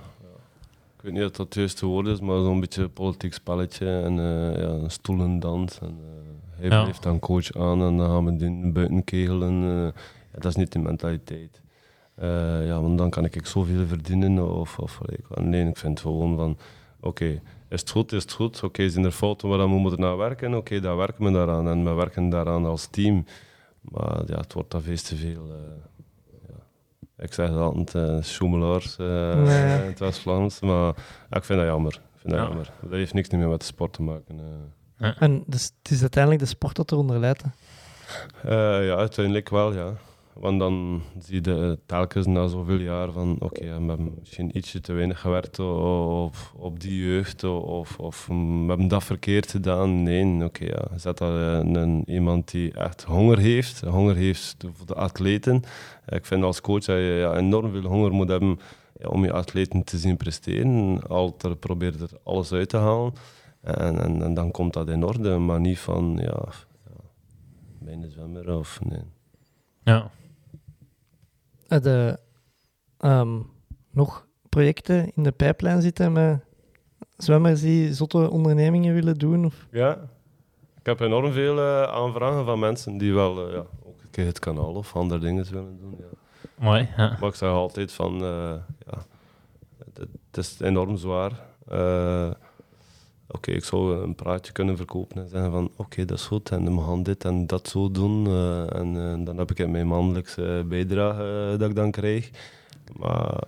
ik 0.97 1.03
weet 1.03 1.12
niet 1.12 1.24
of 1.24 1.30
dat 1.30 1.47
het 1.47 1.55
juiste 1.55 1.86
woord 1.86 2.07
is, 2.07 2.20
maar 2.20 2.36
zo'n 2.36 2.61
beetje 2.61 2.82
een 2.82 2.93
politiek 2.93 3.34
spelletje 3.34 4.01
en 4.01 4.16
uh, 4.16 4.62
ja, 4.62 4.68
een 4.68 4.91
stoelendans. 4.91 5.78
En, 5.78 5.99
uh, 6.61 6.70
hij 6.70 6.84
heeft 6.84 7.03
dan 7.03 7.18
coach 7.18 7.53
aan 7.57 7.82
en 7.82 7.97
dan 7.97 8.09
gaan 8.09 8.24
we 8.24 8.36
doen 8.36 8.72
buiten 8.72 9.05
kegelen. 9.05 9.62
Uh, 9.62 9.84
ja, 10.32 10.38
dat 10.38 10.45
is 10.45 10.57
niet 10.57 10.72
de 10.72 10.78
mentaliteit. 10.78 11.61
ja, 12.66 12.80
want 12.80 12.99
dan 12.99 13.11
kan 13.11 13.24
ik 13.24 13.47
zoveel 13.47 13.86
verdienen. 13.86 14.55
Of, 14.55 14.78
of, 14.78 15.01
nee, 15.34 15.68
ik 15.68 15.76
vind 15.76 16.01
gewoon 16.01 16.36
van, 16.36 16.59
oké, 17.01 17.41
is 17.68 17.80
het 17.80 17.91
goed, 17.91 18.12
is 18.12 18.22
het 18.22 18.32
goed. 18.32 18.57
Oké, 18.57 18.64
okay, 18.64 18.88
zijn 18.88 19.05
er 19.05 19.11
fouten 19.11 19.49
waar 19.49 19.59
we 19.59 19.66
moeten 19.66 20.01
naar 20.01 20.16
werken? 20.16 20.49
Oké, 20.49 20.57
okay, 20.57 20.80
daar 20.80 20.97
werken 20.97 21.24
we 21.24 21.30
daaraan. 21.30 21.68
En 21.68 21.84
we 21.84 21.93
werken 21.93 22.28
daaraan 22.28 22.66
als 22.66 22.86
team. 22.86 23.24
Maar 23.80 24.22
ja, 24.26 24.36
het 24.36 24.52
wordt 24.52 24.70
dan 24.70 24.82
veel 24.82 24.96
te 24.96 25.16
veel. 25.16 25.46
Uh, 25.46 25.54
ja. 26.48 27.24
Ik 27.24 27.32
zeg 27.32 27.48
dat 27.48 27.58
altijd, 27.58 28.10
uh, 28.10 28.22
schoemelaars 28.22 28.96
uh, 29.00 29.42
nee. 29.42 29.86
het 29.90 29.98
West-Vlaams. 29.98 30.60
Maar 30.60 30.94
ja, 31.30 31.36
ik 31.36 31.44
vind 31.44 31.58
dat 31.58 31.68
jammer. 31.68 31.92
Ik 31.94 32.20
vind 32.20 32.32
dat, 32.32 32.42
ja. 32.42 32.46
jammer. 32.46 32.72
dat 32.82 32.90
heeft 32.90 33.14
niks 33.14 33.28
meer 33.28 33.48
met 33.48 33.60
de 33.60 33.66
sport 33.66 33.92
te 33.92 34.02
maken. 34.02 34.40
Ja. 34.96 35.16
En 35.18 35.42
dus 35.46 35.72
het 35.82 35.90
is 35.90 36.00
uiteindelijk 36.00 36.42
de 36.42 36.48
sport 36.48 36.76
dat 36.76 36.92
eronder 36.92 37.18
leidt? 37.18 37.42
ja, 38.42 38.96
uiteindelijk 38.96 39.48
wel, 39.48 39.72
ja. 39.72 39.94
Want 40.34 40.58
dan 40.58 41.02
zie 41.18 41.44
je 41.44 41.78
telkens 41.86 42.26
na 42.26 42.46
zoveel 42.46 42.78
jaar 42.78 43.12
van 43.12 43.36
oké, 43.38 43.60
we 43.60 43.68
hebben 43.68 44.14
misschien 44.18 44.56
ietsje 44.56 44.80
te 44.80 44.92
weinig 44.92 45.20
gewerkt 45.20 45.58
op, 45.58 46.34
op 46.56 46.80
die 46.80 47.04
jeugd 47.04 47.44
of, 47.44 47.98
of 47.98 48.26
we 48.26 48.64
hebben 48.66 48.88
dat 48.88 49.04
verkeerd 49.04 49.50
gedaan. 49.50 50.02
Nee, 50.02 50.44
oké, 50.44 50.64
ja. 50.64 50.98
zet 50.98 51.18
dat 51.18 51.30
een, 51.30 52.10
iemand 52.10 52.50
die 52.50 52.72
echt 52.72 53.02
honger 53.02 53.38
heeft, 53.38 53.80
honger 53.80 54.16
heeft 54.16 54.64
voor 54.72 54.86
de 54.86 54.94
atleten. 54.94 55.62
Ik 56.08 56.26
vind 56.26 56.42
als 56.42 56.60
coach 56.60 56.84
dat 56.84 56.96
je 56.96 57.32
enorm 57.36 57.70
veel 57.70 57.84
honger 57.84 58.12
moet 58.12 58.28
hebben 58.28 58.58
om 59.02 59.24
je 59.24 59.32
atleten 59.32 59.84
te 59.84 59.98
zien 59.98 60.16
presteren. 60.16 61.02
Altijd 61.08 61.60
probeert 61.60 62.00
er 62.00 62.10
alles 62.22 62.52
uit 62.52 62.68
te 62.68 62.76
halen. 62.76 63.12
En, 63.60 64.22
en, 64.22 64.34
dan 64.34 64.50
komt 64.50 64.72
dat 64.72 64.88
in 64.88 65.04
orde, 65.04 65.38
maar 65.38 65.60
niet 65.60 65.78
van 65.78 66.18
ja, 66.20 66.44
ja 66.84 67.04
bijna 67.78 68.08
zwemmer 68.08 68.56
of 68.56 68.80
nee. 68.84 69.02
Ja. 69.82 70.10
De, 71.78 72.18
um, 73.04 73.50
nog 73.90 74.26
projecten 74.48 75.12
in 75.14 75.22
de 75.22 75.32
pijplijn 75.32 75.82
zitten 75.82 76.12
met 76.12 76.44
zwemmers 77.16 77.60
die 77.60 77.94
zotte 77.94 78.30
ondernemingen 78.30 78.94
willen 78.94 79.18
doen? 79.18 79.44
Of? 79.44 79.66
Ja, 79.70 79.98
ik 80.78 80.86
heb 80.86 81.00
enorm 81.00 81.32
veel 81.32 81.56
uh, 81.56 81.82
aanvragen 81.82 82.44
van 82.44 82.58
mensen 82.58 82.98
die 82.98 83.14
wel 83.14 83.48
uh, 83.48 83.52
ja, 83.52 83.58
ook 83.58 84.02
een 84.02 84.10
keer 84.10 84.26
het 84.26 84.38
kanaal 84.38 84.74
of 84.74 84.96
andere 84.96 85.20
dingen 85.20 85.44
willen 85.50 85.78
doen. 85.80 85.96
Ja. 85.98 86.04
Mooi, 86.64 86.88
ja. 86.96 87.16
Maar 87.20 87.28
ik 87.28 87.34
zeg 87.34 87.50
altijd 87.50 87.92
van, 87.92 88.14
uh, 88.14 88.54
ja, 88.86 88.98
het, 89.78 89.98
het, 89.98 90.36
is 90.36 90.60
enorm 90.60 90.96
zwaar 90.96 91.32
oké, 93.32 93.50
ik 93.50 93.64
zou 93.64 94.02
een 94.02 94.14
praatje 94.14 94.52
kunnen 94.52 94.76
verkopen 94.76 95.22
en 95.22 95.28
zeggen 95.28 95.50
van 95.50 95.70
oké, 95.76 96.04
dat 96.04 96.18
is 96.18 96.26
goed 96.26 96.50
en 96.50 96.76
we 96.76 96.82
gaan 96.82 97.02
dit 97.02 97.24
en 97.24 97.46
dat 97.46 97.68
zo 97.68 97.90
doen. 97.90 98.26
Uh, 98.26 98.74
en 98.74 98.94
uh, 98.94 99.26
dan 99.26 99.38
heb 99.38 99.50
ik 99.50 99.68
mijn 99.68 99.88
maandelijkse 99.88 100.64
bijdrage 100.68 101.50
uh, 101.52 101.58
dat 101.58 101.68
ik 101.68 101.76
dan 101.76 101.90
krijg. 101.90 102.30
Maar 102.96 103.42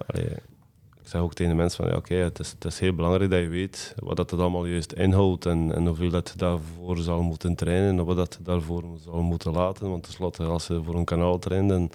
ik 1.03 1.09
zeg 1.09 1.21
ook 1.21 1.35
tegen 1.35 1.53
de 1.53 1.59
mensen 1.59 1.85
van 1.85 1.93
ja, 1.93 1.99
oké, 1.99 2.15
het, 2.15 2.65
is, 2.65 2.79
heel 2.79 2.95
belangrijk 2.95 3.31
dat 3.31 3.41
je 3.41 3.49
weet 3.49 3.95
wat 3.99 4.17
dat 4.17 4.33
allemaal 4.33 4.67
juist 4.67 4.93
inhoudt 4.93 5.47
en, 5.47 5.75
en 5.75 5.87
hoeveel 5.87 6.11
dat 6.11 6.29
je 6.29 6.39
daarvoor 6.39 6.97
zal 6.97 7.23
moeten 7.23 7.55
trainen 7.55 7.99
en 7.99 8.05
wat 8.05 8.17
dat 8.17 8.35
je 8.39 8.45
daarvoor 8.45 8.85
zal 9.05 9.23
moeten 9.23 9.53
laten. 9.53 9.91
Want 9.91 10.03
tenslotte, 10.03 10.45
als 10.45 10.67
je 10.67 10.83
voor 10.83 10.95
een 10.95 11.05
kanaal 11.05 11.39
traint, 11.39 11.69
dan 11.69 11.91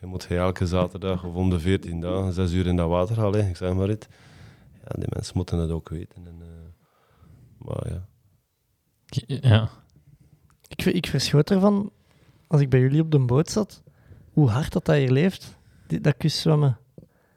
moet 0.00 0.26
je 0.28 0.36
elke 0.36 0.66
zaterdag 0.66 1.24
of 1.24 1.34
om 1.34 1.50
de 1.50 1.60
14 1.60 2.00
dagen 2.00 2.32
zes 2.32 2.52
uur 2.52 2.66
in 2.66 2.76
dat 2.76 2.88
water 2.88 3.16
halen, 3.18 3.48
ik 3.48 3.56
zeg 3.56 3.74
maar 3.74 3.88
het. 3.88 4.08
Ja, 4.84 4.94
die 4.98 5.08
mensen 5.14 5.36
moeten 5.36 5.58
het 5.58 5.70
ook 5.70 5.88
weten. 5.88 6.26
En, 6.26 6.47
maar 7.58 7.88
ja. 7.88 8.06
Ja. 9.26 9.68
Ik, 10.68 10.84
ik 10.84 11.06
verschoot 11.06 11.50
ervan, 11.50 11.92
als 12.46 12.60
ik 12.60 12.70
bij 12.70 12.80
jullie 12.80 13.00
op 13.00 13.10
de 13.10 13.18
boot 13.18 13.50
zat, 13.50 13.82
hoe 14.32 14.48
hard 14.48 14.72
dat 14.72 14.84
dat 14.84 14.96
hier 14.96 15.12
leeft, 15.12 15.58
die, 15.86 16.00
dat 16.00 16.16
kustzwemmen. 16.16 16.78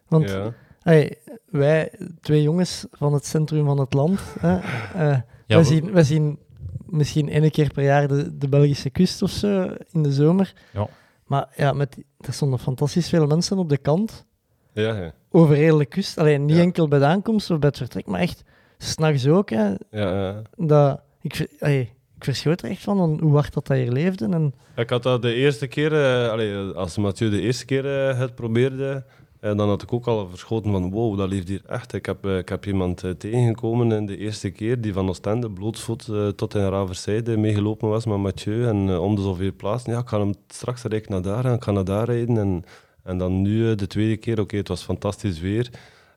Want 0.07 0.29
ja. 0.29 0.53
hey, 0.79 1.17
wij, 1.45 1.91
twee 2.21 2.41
jongens 2.41 2.85
van 2.91 3.13
het 3.13 3.25
centrum 3.25 3.65
van 3.65 3.79
het 3.79 3.93
land, 3.93 4.19
hè, 4.39 4.55
uh, 4.57 4.61
ja, 5.47 5.55
wij, 5.55 5.63
zien, 5.63 5.91
wij 5.91 6.03
zien 6.03 6.39
misschien 6.85 7.29
één 7.29 7.51
keer 7.51 7.71
per 7.73 7.83
jaar 7.83 8.07
de, 8.07 8.37
de 8.37 8.47
Belgische 8.47 8.89
kust 8.89 9.21
of 9.21 9.29
zo 9.29 9.75
in 9.91 10.03
de 10.03 10.11
zomer. 10.11 10.53
Ja. 10.73 10.87
Maar 11.25 11.47
ja, 11.55 11.73
met, 11.73 11.97
er 12.19 12.33
stonden 12.33 12.59
fantastisch 12.59 13.09
veel 13.09 13.27
mensen 13.27 13.57
op 13.57 13.69
de 13.69 13.77
kant. 13.77 14.25
Ja, 14.73 14.95
ja. 14.95 15.13
Over 15.29 15.55
heel 15.55 15.77
de 15.77 15.85
kust. 15.85 16.17
Alleen 16.17 16.45
niet 16.45 16.57
enkel 16.57 16.87
bij 16.87 16.99
de 16.99 17.05
aankomst 17.05 17.51
of 17.51 17.59
bij 17.59 17.67
het 17.67 17.77
vertrek, 17.77 18.05
maar 18.05 18.19
echt 18.19 18.43
s'nachts 18.81 19.27
ook. 19.27 19.49
Hè, 19.49 19.73
ja. 19.91 20.41
Dat, 20.57 21.01
ik, 21.21 21.47
hey, 21.59 21.79
ik 22.17 22.23
verschoot 22.23 22.61
er 22.61 22.69
echt 22.69 22.83
van 22.83 23.19
hoe 23.21 23.33
hard 23.33 23.53
dat 23.53 23.67
hier 23.67 23.91
leefde. 23.91 24.25
En... 24.25 24.53
Ik 24.75 24.89
had 24.89 25.03
dat 25.03 25.21
de 25.21 25.33
eerste 25.33 25.67
keer, 25.67 25.91
uh, 25.91 26.29
allee, 26.29 26.55
als 26.55 26.97
Mathieu 26.97 27.29
de 27.29 27.41
eerste 27.41 27.65
keer 27.65 27.85
uh, 27.85 28.19
het 28.19 28.35
probeerde, 28.35 29.03
uh, 29.41 29.57
dan 29.57 29.69
had 29.69 29.81
ik 29.81 29.93
ook 29.93 30.07
al 30.07 30.27
verschoten 30.29 30.71
van 30.71 30.91
wow, 30.91 31.17
dat 31.17 31.29
leeft 31.29 31.47
hier 31.47 31.61
echt. 31.67 31.93
Ik 31.93 32.05
heb, 32.05 32.25
ik 32.25 32.49
heb 32.49 32.65
iemand 32.65 33.03
tegengekomen 33.17 33.91
in 33.91 34.05
de 34.05 34.17
eerste 34.17 34.49
keer 34.49 34.81
die 34.81 34.93
van 34.93 35.09
Oostende 35.09 35.51
blootsvoet 35.51 36.09
tot 36.35 36.55
in 36.55 36.69
Raverzijde 36.69 37.37
meegelopen 37.37 37.89
was 37.89 38.05
met 38.05 38.17
Mathieu. 38.17 38.67
En 38.67 38.97
om 38.97 39.15
de 39.15 39.21
zoveel 39.21 39.51
plaatsen, 39.57 39.91
ja, 39.93 39.99
ik 39.99 40.07
ga 40.07 40.19
hem 40.19 40.33
straks 40.47 40.83
rijden 40.83 41.11
naar 41.11 41.21
daar 41.21 41.45
en 41.45 41.53
ik 41.53 41.63
ga 41.63 41.71
naar 41.71 41.85
daar 41.85 42.05
rijden. 42.05 42.37
En, 42.37 42.63
en 43.03 43.17
dan 43.17 43.41
nu 43.41 43.75
de 43.75 43.87
tweede 43.87 44.17
keer, 44.17 44.39
oké, 44.39 44.57
het 44.57 44.67
was 44.67 44.83
fantastisch 44.83 45.39
weer. 45.39 45.69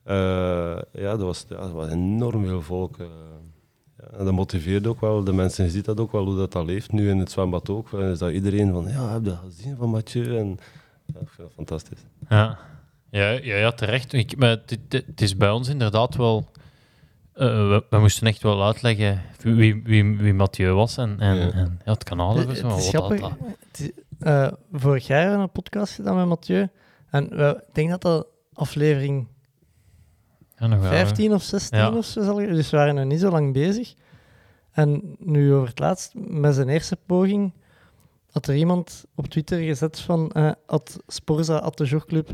Uh, 0.06 0.78
ja, 0.92 1.10
dat 1.10 1.20
was, 1.20 1.44
ja, 1.48 1.70
was 1.70 1.90
enorm 1.90 2.46
veel 2.46 2.62
volk. 2.62 2.98
Uh, 2.98 3.06
ja, 3.98 4.18
en 4.18 4.24
dat 4.24 4.34
motiveert 4.34 4.86
ook 4.86 5.00
wel. 5.00 5.24
De 5.24 5.32
mensen 5.32 5.70
zien 5.70 5.82
dat 5.82 6.00
ook 6.00 6.12
wel, 6.12 6.24
hoe 6.24 6.36
dat, 6.36 6.54
al 6.54 6.64
leeft. 6.64 6.92
Nu 6.92 7.10
in 7.10 7.18
het 7.18 7.30
zwembad 7.30 7.70
ook. 7.70 7.92
Is 7.92 8.18
dat 8.18 8.30
iedereen 8.30 8.72
van, 8.72 8.88
ja, 8.88 9.12
heb 9.12 9.24
je 9.24 9.30
dat 9.30 9.40
gezien 9.44 9.76
van 9.76 9.90
Mathieu? 9.90 10.38
En, 10.38 10.58
ja, 11.04 11.20
ik 11.20 11.28
vind 11.28 11.36
dat 11.36 11.52
fantastisch. 11.54 11.98
Ja, 12.28 12.58
ja, 13.10 13.30
ja, 13.30 13.56
ja 13.56 13.70
terecht. 13.72 14.12
Ik, 14.12 14.36
maar 14.36 14.48
het, 14.48 14.78
het, 14.88 15.20
is 15.20 15.36
bij 15.36 15.50
ons 15.50 15.68
inderdaad 15.68 16.16
wel... 16.16 16.50
Uh, 17.36 17.68
we, 17.68 17.84
we, 17.90 17.98
moesten 17.98 18.26
echt 18.26 18.42
wel 18.42 18.64
uitleggen 18.64 19.22
wie, 19.38 19.82
wie, 19.84 20.16
wie 20.16 20.34
Mathieu 20.34 20.72
was 20.72 20.96
en, 20.96 21.20
en, 21.20 21.36
ja. 21.36 21.50
en 21.50 21.80
ja, 21.84 21.92
het 21.92 22.04
kanaal. 22.04 22.36
Het, 22.36 22.62
het 22.62 22.76
is 22.76 22.88
grappig. 22.88 23.30
Uh, 24.20 24.52
vorig 24.72 25.06
jaar 25.06 25.38
een 25.38 25.50
podcast 25.50 25.94
gedaan 25.94 26.16
met 26.16 26.26
Mathieu. 26.26 26.68
En 27.10 27.28
we, 27.28 27.62
ik 27.68 27.74
denk 27.74 27.90
dat 27.90 28.02
dat 28.02 28.26
aflevering 28.52 29.26
ja, 30.56 30.78
15 30.78 31.32
of 31.32 31.42
16 31.42 31.78
ja. 31.78 31.90
of 31.90 32.04
zo. 32.04 32.22
Zal 32.22 32.40
ik, 32.40 32.48
dus 32.48 32.70
we 32.70 32.76
waren 32.76 32.94
nog 32.94 33.04
niet 33.04 33.20
zo 33.20 33.30
lang 33.30 33.52
bezig. 33.52 33.94
En 34.72 35.16
nu 35.18 35.54
over 35.54 35.68
het 35.68 35.78
laatst, 35.78 36.12
met 36.14 36.54
zijn 36.54 36.68
eerste 36.68 36.98
poging, 37.06 37.52
had 38.30 38.46
er 38.46 38.54
iemand 38.54 39.04
op 39.14 39.26
Twitter 39.26 39.58
gezet 39.58 40.00
van 40.00 40.30
uh, 40.36 40.50
at 40.66 40.96
Sporza, 41.06 41.56
at 41.56 41.78
de 41.78 41.84
jogclub. 41.84 42.30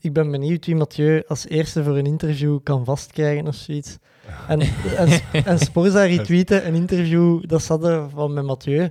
Ik 0.00 0.12
ben 0.12 0.30
benieuwd 0.30 0.66
wie 0.66 0.76
Mathieu 0.76 1.22
als 1.26 1.48
eerste 1.48 1.84
voor 1.84 1.96
een 1.96 2.06
interview 2.06 2.58
kan 2.62 2.84
vastkrijgen 2.84 3.46
of 3.46 3.54
zoiets. 3.54 3.96
En, 4.48 4.60
en, 4.96 5.20
en 5.44 5.58
Sporza 5.58 6.04
retweette 6.04 6.62
een 6.62 6.74
interview 6.74 7.48
dat 7.48 7.62
ze 7.62 7.72
hadden 7.72 8.10
van 8.10 8.32
met 8.32 8.44
Mathieu. 8.44 8.90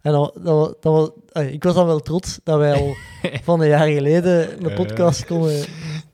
En 0.00 0.12
dat, 0.12 0.38
dat, 0.42 0.82
dat, 0.82 1.14
ik 1.32 1.62
was 1.62 1.74
dan 1.74 1.86
wel 1.86 2.00
trots 2.00 2.40
dat 2.44 2.58
wij 2.58 2.74
al 2.74 2.94
van 3.44 3.60
een 3.60 3.68
jaar 3.68 3.88
geleden 3.88 4.64
een 4.64 4.74
podcast 4.74 5.26
konden 5.26 5.64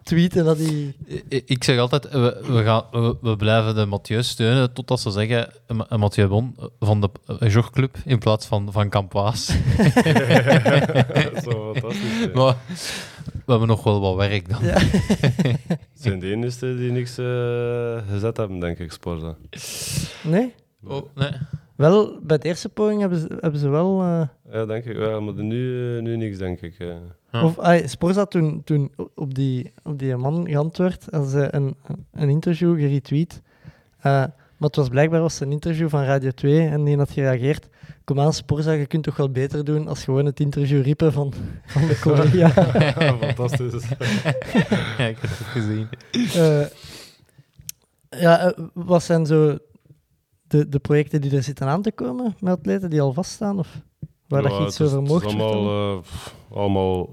tweeten 0.09 0.45
dat 0.45 0.59
hij... 0.59 0.95
Ik 1.29 1.65
zeg 1.65 1.79
altijd, 1.79 2.09
we, 2.11 2.41
we, 2.47 2.63
gaan, 2.63 2.83
we, 2.91 3.17
we 3.21 3.37
blijven 3.37 3.75
de 3.75 3.87
Mathieu 3.87 4.23
steunen 4.23 4.73
totdat 4.73 5.01
ze 5.01 5.11
zeggen 5.11 5.49
eh, 5.67 5.77
Ma- 5.77 5.97
Mathieu 5.97 6.29
Bon 6.29 6.57
van 6.81 7.01
de 7.01 7.11
eh, 7.39 7.53
jogclub 7.53 7.97
in 8.05 8.19
plaats 8.19 8.47
van 8.47 8.73
van 8.73 8.89
Campoas. 8.89 9.47
dat 9.77 11.43
zou 11.45 11.79
fantastisch 11.79 12.33
maar 12.35 12.57
we 13.45 13.55
hebben 13.55 13.69
nog 13.69 13.83
wel 13.83 14.01
wat 14.01 14.17
werk 14.17 14.49
dan. 14.51 14.65
Ja. 14.65 14.79
Het 14.79 15.79
zijn 16.03 16.19
de 16.19 16.31
enigste 16.31 16.77
die 16.77 16.91
niks 16.93 17.19
eh, 17.19 17.99
gezet 18.11 18.37
hebben, 18.37 18.61
denk 18.61 18.79
ik, 18.79 18.93
Sporza. 18.93 19.37
Nee? 20.23 20.55
Oh, 20.87 21.03
nee. 21.15 21.31
Wel, 21.77 22.19
bij 22.23 22.39
de 22.39 22.49
eerste 22.49 22.69
poging 22.69 23.01
hebben 23.01 23.19
ze, 23.19 23.37
hebben 23.41 23.61
ze 23.61 23.69
wel... 23.69 24.01
eh, 24.03 24.23
Ja, 24.53 24.67
denk 24.67 24.85
ik. 24.85 24.97
Ja, 24.97 25.21
maar 25.21 25.35
nu, 25.35 26.01
nu 26.03 26.17
niks, 26.17 26.39
denk 26.39 26.61
ik. 26.61 26.75
eh. 26.79 26.89
Ja. 27.31 27.45
Of 27.45 27.83
Sporza 27.85 28.25
toen, 28.25 28.63
toen 28.65 28.93
op, 29.15 29.35
die, 29.35 29.73
op 29.83 29.99
die 29.99 30.17
man 30.17 30.49
geantwoord, 30.49 31.07
hadden 31.11 31.31
ze 31.31 31.49
een, 31.51 31.77
een 32.13 32.29
interview 32.29 32.79
geretweet. 32.79 33.43
Eh, 33.99 34.25
maar 34.59 34.69
het 34.69 34.77
was 34.77 34.89
blijkbaar 34.89 35.21
was 35.21 35.41
een 35.41 35.53
interview 35.53 35.89
van 35.89 36.03
Radio 36.03 36.31
2 36.31 36.69
en 36.69 36.85
die 36.85 36.97
had 36.97 37.11
gereageerd. 37.11 37.69
Kom 38.05 38.21
aan, 38.21 38.33
Sporza, 38.33 38.73
je 38.73 38.87
kunt 38.87 39.05
toch 39.05 39.17
wel 39.17 39.31
beter 39.31 39.65
doen 39.65 39.89
als 39.89 40.05
gewoon 40.05 40.25
het 40.25 40.41
interview 40.41 40.83
riepen 40.83 41.13
van, 41.13 41.33
van 41.67 41.87
de 41.87 41.99
collega. 41.99 42.67
Ja, 42.79 43.17
fantastisch. 43.19 43.89
ja, 44.99 45.07
ik 45.07 45.19
heb 45.19 45.31
het 45.31 45.47
gezien. 45.47 45.89
Eh, 46.11 46.67
ja, 48.21 48.41
eh, 48.41 48.59
wat 48.75 49.03
zijn 49.03 49.27
zo 49.27 49.59
de, 50.43 50.69
de 50.69 50.79
projecten 50.79 51.21
die 51.21 51.37
er 51.37 51.43
zitten 51.43 51.67
aan 51.67 51.83
te 51.83 51.93
komen 51.93 52.37
met 52.41 52.59
atleten 52.59 52.91
die 52.91 53.01
al 53.01 53.13
vaststaan? 53.13 53.59
Of 53.59 53.81
waar 54.29 54.43
dat 54.43 54.57
je 54.57 54.65
iets 54.65 54.79
het 54.79 54.87
is- 54.89 54.95
over 54.95 55.13
het 55.15 55.25
is 55.25 55.33
mocht 55.35 55.41
allemaal, 55.43 55.97
eh, 55.99 56.57
allemaal 56.57 57.09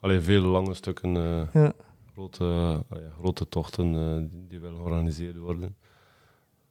allee, 0.00 0.20
veel 0.20 0.42
lange 0.42 0.74
stukken, 0.74 1.16
eh, 1.16 1.62
Ja. 1.62 1.72
grote, 2.12 2.44
allee, 2.90 3.10
grote 3.20 3.48
tochten 3.48 3.94
eh, 3.94 4.30
die- 4.30 4.46
die 4.48 4.60
willen 4.60 4.76
georganiseerd 4.76 5.36
worden. 5.36 5.76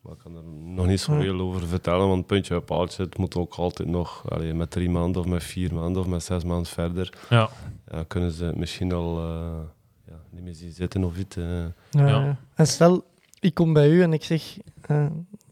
Maar 0.01 0.13
ik 0.13 0.19
kan 0.23 0.35
er 0.35 0.43
nog 0.43 0.85
niet 0.85 0.99
Ja. 1.05 1.05
zoveel 1.15 1.39
over 1.39 1.67
vertellen, 1.67 2.07
want 2.07 2.25
puntje 2.25 2.55
op 2.55 2.65
paaltje, 2.65 3.03
het 3.03 3.17
moet 3.17 3.35
ook 3.35 3.53
altijd 3.53 3.89
nog 3.89 4.29
allee, 4.31 4.53
met 4.53 4.71
drie 4.71 4.89
maanden 4.89 5.21
of 5.21 5.27
met 5.27 5.43
vier 5.43 5.73
maanden 5.73 6.01
of 6.01 6.07
met 6.07 6.23
zes 6.23 6.43
maanden 6.43 6.65
verder. 6.71 7.17
Ja. 7.29 7.49
Ja, 7.91 8.03
kunnen 8.07 8.31
ze 8.31 8.45
het 8.45 8.55
misschien 8.55 8.91
al 8.93 9.17
eh, 9.19 9.59
ja, 10.07 10.19
niet 10.29 10.43
meer 10.43 10.55
zien 10.55 10.71
zitten 10.71 11.03
of 11.03 11.17
iets. 11.17 11.35
eh. 11.35 11.43
Ja, 11.59 11.67
Ja. 11.91 12.07
ja. 12.07 12.37
En 12.55 12.67
stel, 12.67 13.05
ik 13.39 13.53
kom 13.53 13.73
bij 13.73 13.89
u 13.89 14.01
en 14.01 14.13
ik 14.13 14.23
zeg, 14.23 14.57
eh, 14.81 15.05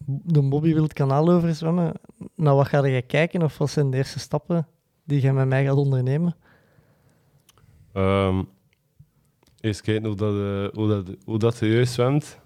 de 0.06 0.42
Bobby 0.42 0.74
wil 0.74 0.84
het 0.84 0.94
kanaal 0.94 1.30
overzwemmen. 1.30 1.94
Nou, 2.36 2.56
wat 2.58 2.68
ga 2.68 2.88
jij 2.88 3.02
kijken 3.02 3.42
of 3.42 3.58
wat 3.58 3.70
zijn 3.70 3.92
de 3.92 3.98
eerste 3.98 4.20
stappen 4.20 4.68
die 5.04 5.22
jij 5.22 5.34
met 5.34 5.48
mij 5.48 5.66
gaat 5.66 5.76
ondernemen? 5.76 6.36
Ehm, 7.94 8.44
eerst 9.60 9.82
kijken 9.82 10.06
hoe 10.06 10.16
dat, 10.16 10.34
eh, 10.34 10.78
hoe 10.80 10.88
dat, 10.88 11.16
hoe 11.26 11.40
dat 11.40 11.56
zwemt. 11.84 12.40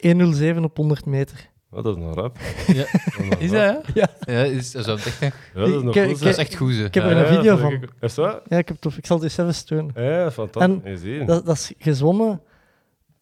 107 0.00 0.64
op 0.64 0.76
100 0.76 1.06
meter. 1.06 1.50
Oh, 1.70 1.82
dat 1.84 1.96
is 1.96 2.02
nog 2.02 2.14
rap. 2.14 2.36
Ja. 2.66 2.84
Dat 3.28 3.40
is 3.40 3.50
dat, 3.50 3.86
Ja. 3.94 4.08
ja? 4.20 4.42
is, 4.44 4.70
dat 4.72 4.98
is 4.98 5.18
echt, 5.20 5.36
Ja, 5.54 5.60
dat 5.60 5.68
is 5.68 5.82
nog 5.82 5.96
Ik- 5.96 6.02
ik- 6.10 6.18
dat 6.18 6.28
is 6.28 6.36
echt 6.36 6.54
goed, 6.56 6.72
ze. 6.72 6.84
Ik 6.84 6.94
heb 6.94 7.04
er 7.04 7.16
Ja, 7.16 7.26
een 7.28 7.34
video 7.36 7.56
van. 7.56 7.72
ik- 7.72 7.88
Is 8.00 8.14
dat? 8.14 8.42
Ja, 8.48 8.58
ik, 8.58 8.68
heb 8.68 8.76
het, 8.76 8.86
op- 8.86 8.92
ik 8.92 9.06
zal 9.06 9.16
het 9.16 9.24
eens 9.24 9.36
even 9.38 9.54
steunen. 9.54 9.92
Ja, 10.02 10.30
fantastisch. 10.30 10.90
Je 10.90 10.96
ziet. 10.96 11.26
Dat, 11.26 11.46
dat 11.46 11.54
is 11.56 11.72
gezwommen. 11.78 12.40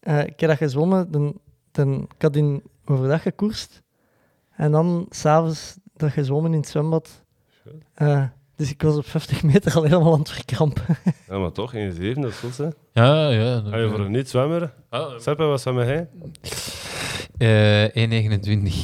Eh, 0.00 0.20
ik 0.20 0.40
heb 0.40 0.48
dat 0.50 0.59
gezwommen. 0.59 1.10
Dan, 1.10 1.38
dan, 1.73 2.09
ik 2.15 2.23
had 2.23 2.36
in 2.36 2.62
overdag 2.85 3.23
gekoerst. 3.23 3.82
En 4.57 4.73
dan 4.73 5.07
s'avonds 5.11 5.77
dat 5.97 6.11
gezwommen 6.11 6.53
in 6.53 6.59
het 6.61 6.69
zwembad. 6.69 7.24
Eh, 7.94 8.24
dus 8.57 8.70
ik 8.70 8.82
was 8.82 8.97
op 8.97 9.07
50 9.07 9.43
meter 9.43 9.74
al 9.74 9.82
helemaal 9.82 10.12
aan 10.12 10.19
het 10.19 10.31
verkrampen. 10.31 10.85
Ja, 11.28 11.39
maar 11.39 11.53
toch, 11.53 11.74
1,7, 11.74 11.81
dat 12.15 12.31
is 12.31 12.36
goed, 12.39 12.57
hè? 12.57 12.65
Ja, 12.93 13.28
ja. 13.28 13.61
Ga 13.61 13.77
je 13.77 13.89
voor 13.89 14.01
een 14.01 14.11
niet-zwemmer? 14.11 14.74
Ah, 14.89 15.19
Seppe, 15.19 15.44
wat 15.44 15.61
zwem 15.61 15.77
jij? 15.78 16.09
eh, 17.39 17.89
1,29. 17.89 18.74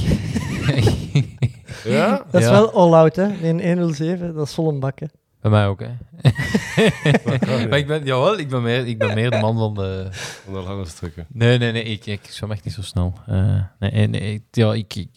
Ja? 1.85 2.24
Dat 2.31 2.40
is 2.40 2.47
Ja. 2.47 2.52
wel 2.52 2.70
all-out, 2.73 3.16
hè? 3.16 3.28
In 3.32 3.60
107, 3.78 4.35
dat 4.35 4.47
is 4.47 4.55
vol 4.55 4.69
een 4.69 4.81
bak, 4.81 4.98
hè. 4.98 5.06
Bij 5.40 5.51
mij 5.51 5.66
ook, 5.66 5.81
hè. 5.81 5.89
Maar 7.69 7.78
ik 7.78 7.86
ben, 7.86 8.05
jawel, 8.05 8.39
ik 8.39 8.48
ben, 8.48 8.62
meer, 8.62 8.86
ik 8.86 8.98
ben 8.98 9.15
meer 9.15 9.31
de 9.31 9.39
man 9.39 9.59
van 9.59 9.74
de... 9.74 10.06
Van 10.10 10.52
de 10.52 10.60
lange 10.60 10.85
stukken. 10.85 11.27
Nee, 11.28 11.59
nee, 11.59 11.73
nee, 11.73 11.82
ik, 11.82 12.06
ik 12.06 12.20
zwem 12.24 12.51
echt 12.51 12.65
niet 12.65 12.74
zo 12.74 12.82
snel. 12.82 13.12
Eh, 13.27 13.62
nee, 13.78 14.06
nee, 14.06 14.32
ik- 14.35 14.43
ja, 14.51 14.74
ik, 14.74 14.94
ik 14.94 15.09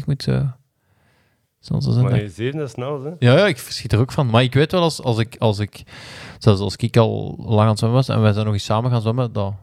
1,29 0.00 0.04
moet 0.06 0.22
zo... 0.22 0.46
Zo 1.60 1.80
zijn. 1.80 2.02
Maar 2.04 2.12
hè. 2.12 2.20
1,7 2.28 2.36
is 2.36 2.70
snel, 2.70 3.02
hè? 3.04 3.10
Ja, 3.18 3.36
ja, 3.38 3.46
ik 3.46 3.58
verschiet 3.58 3.92
er 3.92 3.98
ook 3.98 4.12
van. 4.12 4.26
Maar 4.30 4.42
ik 4.42 4.54
weet 4.54 4.72
wel, 4.72 4.82
als, 4.82 5.02
als, 5.02 5.18
ik, 5.18 5.36
als 5.38 5.58
ik... 5.58 5.82
Zelfs 6.38 6.60
als 6.60 6.76
ik 6.76 6.96
al 6.96 7.34
lang 7.38 7.60
aan 7.60 7.68
het 7.68 7.78
zwemmen 7.78 7.98
was 7.98 8.08
en 8.08 8.20
wij 8.20 8.32
zijn 8.32 8.44
nog 8.44 8.54
eens 8.54 8.64
samen 8.64 8.90
gaan 8.90 9.00
zwemmen, 9.00 9.32
dat... 9.32 9.54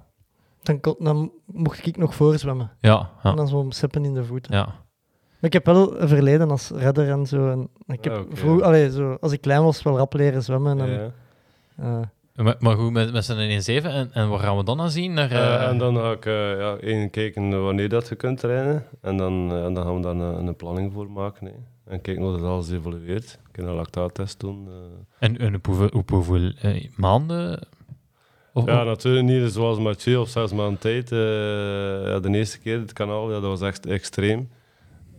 Dan, 0.63 0.79
kon- 0.79 0.95
dan 0.99 1.31
mocht 1.45 1.85
ik 1.87 1.97
nog 1.97 2.15
voorzwemmen. 2.15 2.71
Ja, 2.81 2.99
En 3.23 3.29
ja, 3.29 3.35
dan 3.35 3.47
zo 3.47 3.65
seppen 3.69 4.05
in 4.05 4.13
de 4.13 4.23
voeten. 4.25 4.55
ja. 4.55 4.81
Maar 5.43 5.51
ik 5.51 5.53
heb 5.53 5.65
wel 5.75 6.01
een 6.01 6.07
verleden 6.07 6.49
als 6.51 6.69
redder 6.75 7.09
en 7.09 7.25
zo. 7.25 7.49
En 7.49 7.69
ik 7.87 8.03
heb 8.03 8.13
Ah, 8.13 8.23
vroeg, 8.31 8.61
allee, 8.61 8.91
zo, 8.91 9.17
als 9.21 9.31
ik 9.31 9.41
klein 9.41 9.63
was, 9.63 9.83
wel 9.83 9.97
rap 9.97 10.13
leren 10.13 10.43
zwemmen. 10.43 10.79
En, 10.79 10.89
Ja. 10.89 11.11
eh, 12.35 12.43
Maar, 12.45 12.55
maar 12.59 12.75
goed, 12.75 12.91
met, 12.91 13.11
met 13.13 13.25
z'n 13.25 13.81
1,7 13.81 13.85
en, 13.85 14.09
en 14.13 14.29
waar 14.29 14.39
gaan 14.39 14.57
we 14.57 14.63
dan 14.63 14.81
aan 14.81 14.89
zien? 14.89 15.13
Naar, 15.13 15.31
Eh, 15.31 15.53
eh, 15.55 15.67
en 15.69 15.77
dan 15.77 15.95
ga 15.95 16.11
ik 16.11 16.25
eh, 16.25 16.57
ja, 16.59 16.75
één 16.75 17.09
kijken 17.09 17.63
wanneer 17.63 17.89
dat 17.89 18.07
je 18.07 18.15
kunt 18.15 18.39
trainen. 18.39 18.85
En 19.01 19.17
dan, 19.17 19.51
en 19.55 19.73
dan 19.73 19.83
gaan 19.83 19.95
we 19.95 20.01
daar 20.01 20.11
een, 20.15 20.47
een 20.47 20.55
planning 20.55 20.93
voor 20.93 21.11
maken. 21.11 21.45
Hè. 21.47 21.51
En 21.85 22.01
kijken 22.01 22.23
hoe 22.23 22.31
dat 22.31 22.41
alles 22.49 22.71
evolueert. 22.71 23.39
Ik 23.47 23.51
kan 23.51 23.67
een 23.67 23.75
lactaattest 23.75 24.39
doen. 24.39 24.67
en, 25.19 25.37
en 25.37 25.55
op 25.55 25.65
hoeveel, 25.65 25.89
op 25.93 26.09
hoeveel 26.09 26.51
maanden? 26.95 27.59
Of, 28.53 28.65
Ja, 28.65 28.83
natuurlijk 28.83 29.25
niet 29.25 29.51
zoals 29.51 29.79
Mathieu 29.79 30.15
op 30.17 30.27
zes 30.27 30.53
maanden 30.53 30.79
tijd. 30.79 31.11
eh, 31.11 31.17
ja, 32.07 32.19
de 32.19 32.29
eerste 32.29 32.59
keer 32.59 32.79
het 32.79 32.93
kanaal, 32.93 33.27
ja, 33.33 33.39
dat 33.39 33.49
was 33.59 33.61
echt 33.61 33.85
extreem. 33.85 34.49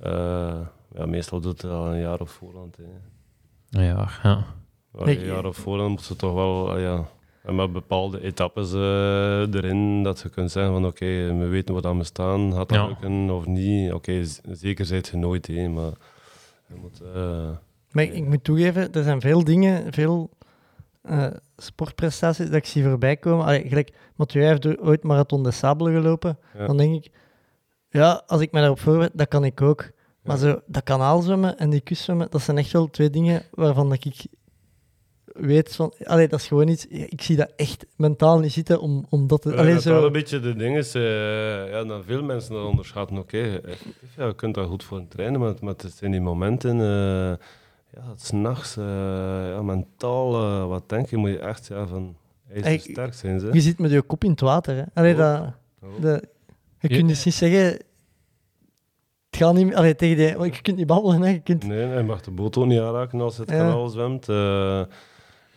Eh, 0.04 0.60
ja, 0.94 1.06
meestal 1.06 1.40
doet 1.40 1.62
het 1.62 1.70
al 1.70 1.86
een 1.92 2.00
jaar 2.00 2.20
op 2.20 2.28
voorhand. 2.28 2.76
Hè. 2.76 3.80
ja, 3.84 4.08
ja. 4.22 4.44
Maar 4.90 5.04
Nee, 5.06 5.18
een 5.18 5.26
jaar 5.26 5.44
op 5.44 5.54
voorhand 5.56 5.90
moet 5.90 6.02
ze 6.02 6.16
toch 6.16 6.34
wel, 6.34 6.76
eh, 6.76 6.82
ja, 6.82 7.04
en 7.42 7.54
met 7.54 7.72
bepaalde 7.72 8.20
etappes 8.22 8.72
eh, 8.72 9.54
erin, 9.54 10.02
dat 10.02 10.20
je 10.20 10.28
kunt 10.28 10.50
zeggen 10.50 10.72
van 10.72 10.86
oké, 10.86 11.34
we 11.38 11.46
weten 11.46 11.74
wat 11.74 11.86
aan 11.86 11.96
me 11.96 12.04
staan, 12.04 12.52
gaat 12.52 12.68
dat 12.68 12.78
Ja. 12.78 12.86
lukken 12.86 13.30
of 13.30 13.46
niet. 13.46 13.92
Oké, 13.92 14.22
zeker 14.50 14.84
zijt 14.86 15.08
je 15.08 15.16
nooit, 15.16 15.46
hè, 15.46 15.68
maar 15.68 15.92
je 16.66 16.74
moet... 16.74 17.00
eh, 17.14 17.50
Maar 17.92 18.04
ik, 18.04 18.12
ik 18.14 18.24
moet 18.26 18.44
toegeven, 18.44 18.92
er 18.92 19.02
zijn 19.02 19.20
veel 19.20 19.44
dingen, 19.44 19.92
veel 19.92 20.30
eh, 21.02 21.26
sportprestaties 21.56 22.46
dat 22.46 22.54
ik 22.54 22.66
zie 22.66 22.84
voorbij 22.84 23.16
komen. 23.16 23.44
Allee, 23.44 23.68
gelijk, 23.68 23.92
Mathieu 24.16 24.44
heeft 24.44 24.78
ooit 24.78 25.02
Marathon 25.02 25.42
des 25.42 25.58
Sables 25.58 25.94
gelopen. 25.94 26.38
Ja. 26.58 26.66
Dan 26.66 26.76
denk 26.76 27.04
ik, 27.04 27.12
ja, 27.88 28.22
als 28.26 28.40
ik 28.40 28.52
me 28.52 28.58
daarop 28.60 28.80
voorbereid, 28.80 29.10
dat 29.14 29.28
kan 29.28 29.44
ik 29.44 29.60
ook. 29.62 29.90
Maar 30.24 30.36
zo, 30.36 30.60
dat 30.66 30.82
kanaalzwemmen 30.82 31.58
en 31.58 31.70
die 31.70 31.80
kustzwemmen, 31.80 32.26
dat 32.30 32.42
zijn 32.42 32.58
echt 32.58 32.72
wel 32.72 32.90
twee 32.90 33.10
dingen 33.10 33.42
waarvan 33.50 33.88
dat 33.88 34.04
ik 34.04 34.26
weet 35.24 35.74
van... 35.74 35.92
Allee, 36.04 36.28
dat 36.28 36.40
is 36.40 36.46
gewoon 36.46 36.68
iets... 36.68 36.86
Ik 36.86 37.22
zie 37.22 37.36
dat 37.36 37.52
echt 37.56 37.86
mentaal 37.96 38.38
niet 38.38 38.52
zitten 38.52 38.80
om, 38.80 39.06
om 39.08 39.26
dat 39.26 39.42
te... 39.42 39.56
Allee, 39.56 39.74
dat 39.74 39.84
wel 39.84 40.00
zo... 40.00 40.06
een 40.06 40.12
beetje 40.12 40.40
de 40.40 40.54
ding 40.54 40.76
is, 40.76 40.94
eh, 40.94 41.70
ja, 41.70 41.84
dat 41.84 42.02
veel 42.06 42.22
mensen 42.22 42.54
dat 42.54 42.64
onderschatten. 42.64 43.18
Oké, 43.18 43.60
ja, 44.16 44.26
je 44.26 44.34
kunt 44.36 44.54
daar 44.54 44.66
goed 44.66 44.84
voor 44.84 45.08
trainen, 45.08 45.40
maar, 45.40 45.54
maar 45.60 45.74
het 45.76 45.94
zijn 45.96 46.10
die 46.10 46.20
momenten, 46.20 46.80
eh 46.80 47.46
ja, 47.94 48.10
het 48.10 48.24
s'nachts, 48.24 48.76
eh 48.76 48.84
ja, 49.48 49.62
mentaal, 49.62 50.30
wat 50.68 50.88
denk 50.88 51.10
je, 51.10 51.16
moet 51.16 51.30
je 51.30 51.38
echt 51.38 51.66
ja, 51.66 51.86
van 51.86 52.16
Hey, 52.46 52.62
ijzersterk 52.62 53.14
zijn. 53.14 53.40
Ze. 53.40 53.48
Je 53.52 53.60
zit 53.60 53.78
met 53.78 53.90
je 53.90 54.02
kop 54.02 54.24
in 54.24 54.30
het 54.30 54.40
water, 54.40 54.76
hè. 54.76 54.82
Allee, 54.94 55.12
Oh. 55.12 55.18
dat... 55.18 55.52
Oh. 55.82 56.00
De, 56.00 56.22
je 56.78 56.88
kunt 56.88 57.08
dus 57.08 57.24
niet 57.24 57.34
zeggen... 57.34 57.78
Het 59.34 59.42
gaat 59.42 59.54
niet 59.54 59.66
meer... 59.66 59.96
Tegen 59.96 60.16
die... 60.16 60.36
want 60.36 60.56
Je 60.56 60.62
kunt 60.62 60.76
niet 60.76 60.86
babbelen, 60.86 61.22
hè. 61.22 61.28
Je 61.28 61.40
kunt... 61.40 61.66
Nee, 61.66 61.84
hij 61.86 62.02
mag 62.02 62.20
de 62.20 62.30
boot 62.30 62.56
ook 62.56 62.66
niet 62.66 62.80
aanraken 62.80 63.20
als 63.20 63.36
het 63.38 63.50
Ja. 63.50 63.56
kanaal 63.56 63.88
zwemt. 63.88 64.28
Eh, 64.28 64.80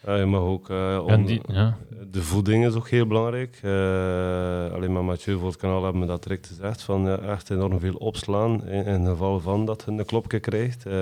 ja, 0.05 0.15
je 0.15 0.25
mag 0.25 0.41
ook... 0.41 0.69
eh, 0.69 0.77
Ja, 0.77 0.99
on- 0.99 1.25
die, 1.25 1.41
ja. 1.47 1.77
De 2.11 2.21
voeding 2.21 2.65
is 2.65 2.73
ook 2.73 2.89
heel 2.89 3.07
belangrijk. 3.07 3.59
Eh, 3.63 3.71
alleen 4.75 4.91
maar 4.93 5.03
Mathieu 5.03 5.37
voor 5.37 5.47
het 5.47 5.57
kanaal 5.57 5.83
hebben 5.83 6.01
we 6.01 6.07
dat 6.07 6.23
direct 6.23 6.47
gezegd. 6.47 6.81
Van 6.81 7.01
ja, 7.05 7.17
echt 7.17 7.49
enorm 7.49 7.79
veel 7.79 7.93
opslaan 7.95 8.65
in, 8.67 8.85
in 8.85 9.05
geval 9.05 9.39
van 9.39 9.65
dat 9.65 9.83
je 9.85 9.91
een 9.91 10.05
klopje 10.05 10.39
krijgt. 10.39 10.85
Eh, 10.85 10.93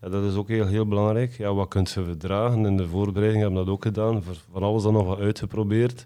ja, 0.00 0.08
dat 0.10 0.24
is 0.24 0.34
ook 0.34 0.48
heel, 0.48 0.66
heel 0.66 0.86
belangrijk. 0.86 1.32
Ja, 1.32 1.54
wat 1.54 1.68
kunt 1.68 1.88
ze 1.88 2.04
verdragen? 2.04 2.66
In 2.66 2.76
de 2.76 2.86
voorbereiding 2.88 3.42
hebben 3.42 3.58
we 3.60 3.64
dat 3.66 3.74
ook 3.74 3.82
gedaan. 3.84 4.22
Voor, 4.22 4.34
van 4.52 4.62
alles 4.62 4.82
dan 4.82 4.92
nog 4.92 5.06
wat 5.06 5.18
uitgeprobeerd. 5.20 6.04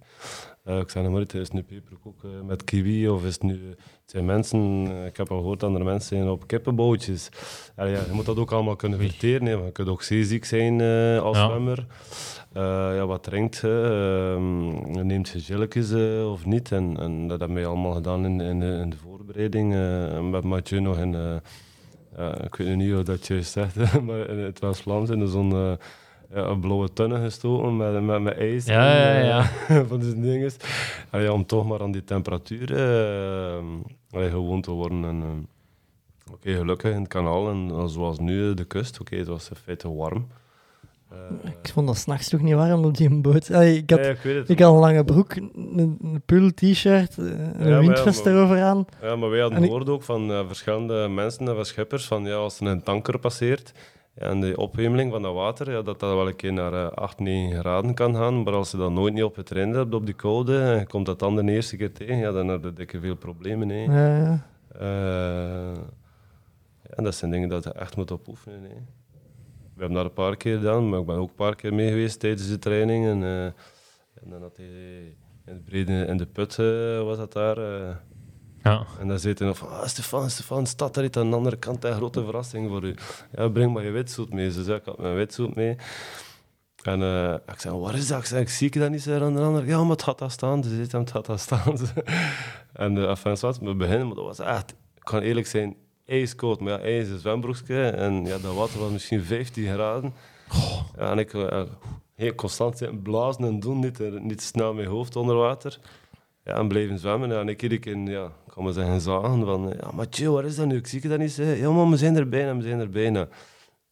Eh, 0.65 0.79
ik 0.79 0.91
zei 0.91 1.05
nog 1.05 1.13
maar, 1.13 1.23
is 1.23 1.33
het 1.33 1.53
nu 1.53 1.63
peperkoek 1.63 2.25
eh, 2.25 2.31
met 2.47 2.65
kiwi 2.65 3.09
of 3.09 3.25
is 3.25 3.33
het 3.33 3.43
nu... 3.43 3.53
Het 4.01 4.11
zijn 4.11 4.25
mensen, 4.25 4.87
eh, 4.91 5.07
ik 5.07 5.17
heb 5.17 5.31
al 5.31 5.39
gehoord 5.39 5.61
dat 5.61 5.75
er 5.75 5.85
mensen 5.85 6.17
zijn 6.17 6.29
op 6.29 6.47
kippenbootjes. 6.47 7.29
Allee, 7.77 7.93
ja, 7.93 8.01
je 8.07 8.13
moet 8.13 8.25
dat 8.27 8.39
ook 8.39 8.53
allemaal 8.53 8.77
kunnen 8.77 8.99
verteren. 8.99 9.47
hè, 9.47 9.53
want 9.55 9.67
Je 9.67 9.73
kunt 9.73 9.89
ook 9.89 10.03
zeeziek 10.03 10.45
zijn 10.45 10.81
als 11.21 11.37
Ja. 11.37 11.47
zwemmer. 11.47 11.87
Ja, 12.95 13.07
wat 13.07 13.23
drinkt 13.23 13.57
je? 13.57 14.35
Ehm, 14.37 15.07
neemt 15.07 15.29
je 15.29 15.41
gelletjes 15.41 15.91
eh, 15.93 16.31
of 16.31 16.47
niet? 16.47 16.73
En, 16.73 16.97
en 17.01 17.29
dat 17.29 17.39
hebben 17.39 17.57
wij 17.57 17.67
allemaal 17.67 17.93
gedaan 17.93 18.25
in, 18.25 18.41
in, 18.41 18.61
de, 18.61 18.79
in 18.83 18.91
de 18.91 18.97
voorbereiding. 18.97 19.71
met 20.31 20.45
Mathieu 20.45 20.81
nog 20.81 20.99
in... 20.99 21.41
ik 22.45 22.55
weet 22.55 22.77
niet 22.77 22.93
hoe 22.93 23.03
dat 23.03 23.27
juist 23.27 23.53
zegt, 23.53 23.77
maar 24.07 24.29
in 24.29 24.39
het 24.39 24.59
West-Vlaams 24.59 25.11
in 25.11 25.29
zo'n... 25.29 25.79
eh, 26.35 26.43
ja, 26.43 26.49
een 26.49 26.61
blauwe 26.61 26.93
tunnen 26.93 27.23
gestoken 27.23 27.77
met, 27.77 28.03
met, 28.03 28.23
met 28.23 28.37
ijs. 28.39 28.65
Ja, 28.67 28.95
ja, 28.97 29.15
en, 29.15 29.27
ja. 29.27 29.51
eh, 29.69 29.81
van 29.89 29.99
die 30.01 30.21
dinges. 30.21 30.57
Allee, 31.11 31.33
om 31.33 31.47
toch 31.47 31.67
maar 31.67 31.81
aan 31.83 31.93
die 31.93 32.05
temperatuur 32.05 32.75
eh, 32.77 33.63
allee, 34.11 34.31
gewoon 34.31 34.61
te 34.61 34.71
worden. 34.71 35.05
En, 35.05 35.23
eh, 35.23 36.33
Oké, 36.33 36.53
gelukkig 36.57 36.93
in 36.93 36.99
het 37.01 37.09
kanaal 37.09 37.49
en 37.51 37.71
eh, 37.71 37.85
zoals 37.87 38.19
nu 38.19 38.51
eh, 38.51 38.57
de 38.57 38.65
kust. 38.65 39.01
Oké, 39.01 39.17
het 39.17 39.27
was 39.27 39.49
in 39.51 39.57
feite 39.57 39.95
warm. 39.95 40.27
Eh, 41.11 41.17
Ik 41.63 41.71
vond 41.73 41.87
dat 41.87 41.97
s'nachts 41.97 42.29
toch 42.29 42.41
niet 42.41 42.55
warm 42.55 42.85
op 42.85 42.97
die 42.97 43.21
boot. 43.21 43.53
Allee, 43.53 43.77
ik, 43.77 43.91
had, 43.91 43.99
ja, 44.05 44.11
ik 44.11 44.19
weet 44.19 44.35
het. 44.37 44.49
ik 44.49 44.59
had 44.59 44.73
een 44.73 44.79
lange 44.79 45.05
broek, 45.05 45.35
een, 45.37 45.99
een 46.03 46.23
pul 46.27 46.51
t-shirt, 46.55 47.19
eh, 47.19 47.25
een 47.59 47.69
ja, 47.69 47.79
windvest 47.79 48.27
erover 48.27 48.63
aan. 48.63 48.85
Ja, 49.03 49.17
maar 49.17 49.31
wij 49.31 49.41
hadden 49.41 49.59
En 49.59 49.65
ik- 49.65 49.71
gehoord 49.71 49.89
ook 49.89 50.03
van 50.03 50.31
eh, 50.31 50.47
verschillende 50.47 51.09
mensen 51.09 51.49
en 51.49 51.55
van 51.55 51.65
schippers 51.65 52.07
van 52.07 52.25
ja, 52.25 52.35
als 52.35 52.61
er 52.61 52.67
een 52.67 52.83
tanker 52.83 53.19
passeert 53.19 53.73
en 54.15 54.41
de 54.41 54.57
ophemeling 54.57 55.11
van 55.11 55.23
dat 55.23 55.35
water, 55.35 55.71
ja, 55.71 55.83
dat 55.83 56.01
dat 56.01 56.15
wel 56.15 56.29
een 56.29 56.37
keer 56.37 56.53
naar 56.53 56.73
eh, 56.73 56.91
8, 56.91 57.19
9 57.19 57.59
graden 57.61 57.95
kan 57.95 58.15
gaan. 58.15 58.43
Maar 58.43 58.53
als 58.53 58.71
je 58.71 58.77
dat 58.77 58.91
nooit 58.91 59.15
niet 59.15 59.23
op 59.23 59.37
het 59.37 59.51
rennen 59.51 59.77
hebt, 59.77 59.95
op 59.95 60.07
die 60.07 60.15
koude, 60.15 60.61
en 60.61 60.79
je 60.79 60.87
komt 60.87 61.07
dat 61.07 61.19
dan 61.19 61.37
de 61.37 61.53
eerste 61.53 61.77
keer 61.77 61.93
tegen, 61.93 62.17
ja, 62.17 62.33
dan 62.33 62.49
heb 62.49 62.65
je 62.65 62.73
dikke 62.73 63.01
veel 63.01 63.17
problemen. 63.17 63.69
Hè. 63.69 63.85
Ja, 63.85 64.17
ja. 64.17 64.47
Eh, 64.79 65.83
ja, 66.83 67.03
dat 67.03 67.15
zijn 67.15 67.31
dingen 67.31 67.49
dat 67.49 67.65
je 67.65 67.73
echt 67.73 67.97
moet 67.97 68.13
opoefenen. 68.13 68.63
Hè. 68.63 68.77
We 69.75 69.81
hebben 69.81 69.97
dat 69.97 70.05
een 70.05 70.13
paar 70.13 70.37
keer 70.37 70.57
gedaan, 70.57 70.89
maar 70.89 71.01
ik 71.01 71.07
ben 71.07 71.17
ook 71.17 71.29
een 71.29 71.35
paar 71.35 71.55
keer 71.55 71.75
mee 71.75 71.89
geweest 71.89 72.21
tijdens 72.21 72.49
de 72.49 72.59
training. 72.59 73.07
En, 73.07 73.23
eh, 73.23 73.45
en 73.45 74.31
dan 74.31 74.43
had 74.43 74.57
hij 74.57 74.67
in 75.47 75.55
de, 75.55 75.61
brede, 75.65 76.07
in 76.07 76.17
de 76.17 76.27
put 76.27 76.59
eh, 76.59 77.03
was 77.03 77.17
dat 77.17 77.33
daar. 77.33 77.57
Eh, 78.65 78.73
Ja. 78.73 78.87
en 79.01 79.09
dan 79.09 79.19
hij 79.23 79.35
nog 79.39 79.57
van, 79.59 79.69
ah, 79.69 79.87
Stefan, 79.87 80.31
Stefan, 80.31 80.67
staat 80.67 80.95
daar 80.95 81.05
iets 81.05 81.19
aan 81.19 81.31
de 81.31 81.37
andere 81.37 81.57
kant, 81.57 81.85
een 81.85 81.95
grote 81.95 82.25
verrassing 82.25 82.69
voor 82.69 82.85
u. 82.85 82.95
Ja, 83.37 83.49
breng 83.49 83.73
maar 83.73 83.85
je 83.85 83.91
witzoet 83.91 84.33
mee. 84.33 84.53
Ze 84.53 84.63
zei, 84.65 84.79
ik 84.79 84.85
had 84.85 84.99
mijn 84.99 85.15
witzoet 85.15 85.55
mee. 85.55 85.77
En 86.83 87.03
eh, 87.03 87.35
ik 87.47 87.61
zei, 87.61 87.77
waar 87.77 87.95
is 87.95 88.07
dat? 88.09 88.19
Ik 88.19 88.25
zei, 88.25 88.41
ik 88.41 88.49
zie 88.49 88.67
ik 88.67 88.79
dat 88.79 88.91
niet, 88.91 89.03
zei 89.03 89.23
aan 89.23 89.35
de 89.35 89.41
ander. 89.41 89.67
Ja, 89.67 89.81
maar 89.81 89.91
het 89.91 90.03
gaat 90.03 90.19
daar 90.19 90.31
staan. 90.31 90.63
Ze 90.63 90.87
zei, 90.87 91.03
het 91.03 91.11
gaat 91.11 91.27
daar 91.27 91.39
staan. 91.39 91.77
en 92.73 92.95
de 92.95 93.07
enfin, 93.07 93.37
wat, 93.41 93.59
we 93.59 93.75
beginnen, 93.75 94.07
maar 94.07 94.17
dat 94.17 94.25
was 94.25 94.39
echt, 94.39 94.71
ik 94.71 95.03
kan 95.03 95.21
eerlijk 95.21 95.47
zijn, 95.47 95.77
ijskoud. 96.07 96.61
Maar 96.61 96.73
ja, 96.73 96.79
ijs 96.79 97.09
zwembroekje 97.19 97.89
en 97.89 98.25
ja, 98.25 98.39
dat 98.39 98.55
water 98.55 98.79
was 98.81 98.91
misschien 98.91 99.25
15 99.25 99.73
graden. 99.73 100.15
Ja, 100.99 101.11
en 101.11 101.19
ik 101.19 101.35
eh, 101.35 101.63
heel 102.15 102.35
constant 102.35 102.79
zitten 102.79 103.03
blazen 103.03 103.45
en 103.45 103.61
doen, 103.61 103.79
niet, 103.79 104.01
eh, 104.01 104.13
niet 104.21 104.43
snel 104.43 104.75
mijn 104.75 104.89
hoofd 104.89 105.17
onder 105.17 105.37
water. 105.37 105.79
Ja, 106.45 106.55
en 106.55 106.69
blijven 106.69 106.99
zwemmen. 106.99 107.29
Ja, 107.29 107.41
en 107.41 107.49
ik 107.49 107.63
iedere 107.63 107.81
keer, 107.81 107.97
ja, 107.97 108.33
ik 108.55 108.61
kan 108.61 108.73
maar 108.75 108.85
zeggen, 108.85 109.01
zagen 109.01 109.45
van, 109.45 109.75
ja, 109.81 109.91
Mathieu, 109.95 110.31
waar 110.31 110.45
is 110.45 110.57
dat 110.57 110.67
nu? 110.67 110.77
Ik 110.77 110.87
zie 110.87 111.03
je 111.03 111.09
dat 111.09 111.19
niet 111.19 111.33
zeggen. 111.33 111.57
Ja, 111.57 111.71
maar 111.71 111.91
we 111.91 111.97
zijn 111.97 112.17
er 112.17 112.29
bijna, 112.29 112.57
we 112.57 112.63
zijn 112.63 112.81
er 112.81 112.91
bijna. 112.91 113.29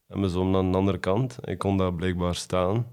En 0.09 0.20
we 0.20 0.30
zo 0.30 0.55
aan 0.55 0.70
de 0.70 0.78
andere 0.78 0.98
kant. 0.98 1.36
Ik 1.44 1.59
kon 1.59 1.76
daar 1.76 1.94
blijkbaar 1.94 2.34
staan. 2.34 2.86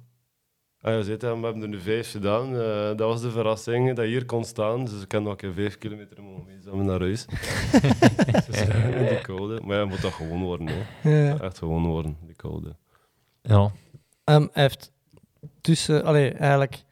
Ah, 0.81 0.93
ja, 0.93 1.01
zit, 1.01 1.21
we 1.21 1.27
hebben 1.27 1.61
er 1.61 1.67
nu 1.67 1.79
vijf 1.79 2.11
gedaan. 2.11 2.59
Eh, 2.59 2.87
dat 2.87 2.99
was 2.99 3.21
de 3.21 3.31
verrassing, 3.31 3.95
dat 3.95 4.05
je 4.05 4.11
hier 4.11 4.25
kon 4.25 4.43
staan. 4.43 4.85
Dus 4.85 5.01
ik 5.01 5.11
heb 5.11 5.21
nog 5.21 5.31
een 5.31 5.37
keer 5.37 5.53
vijf 5.53 5.77
kilometer 5.77 6.23
mogen 6.23 6.45
meezammen 6.45 6.85
naar 6.85 6.99
huis. 6.99 7.25
dus, 8.47 8.59
ja, 8.59 9.07
die 9.09 9.21
code. 9.21 9.61
Maar 9.63 9.77
ja, 9.77 9.85
moet 9.85 10.01
dat 10.01 10.13
gewoon 10.13 10.43
worden. 10.43 10.67
Hè. 10.67 11.27
Ja. 11.27 11.39
Echt 11.39 11.57
gewoon 11.57 11.85
worden, 11.85 12.17
die 12.25 12.35
code. 12.35 12.75
Ja. 13.41 13.71
Ehm, 14.23 14.47
hij 14.51 14.63
heeft 14.63 14.91
tussen, 15.61 16.03
allee, 16.03 16.31
eigenlijk 16.31 16.83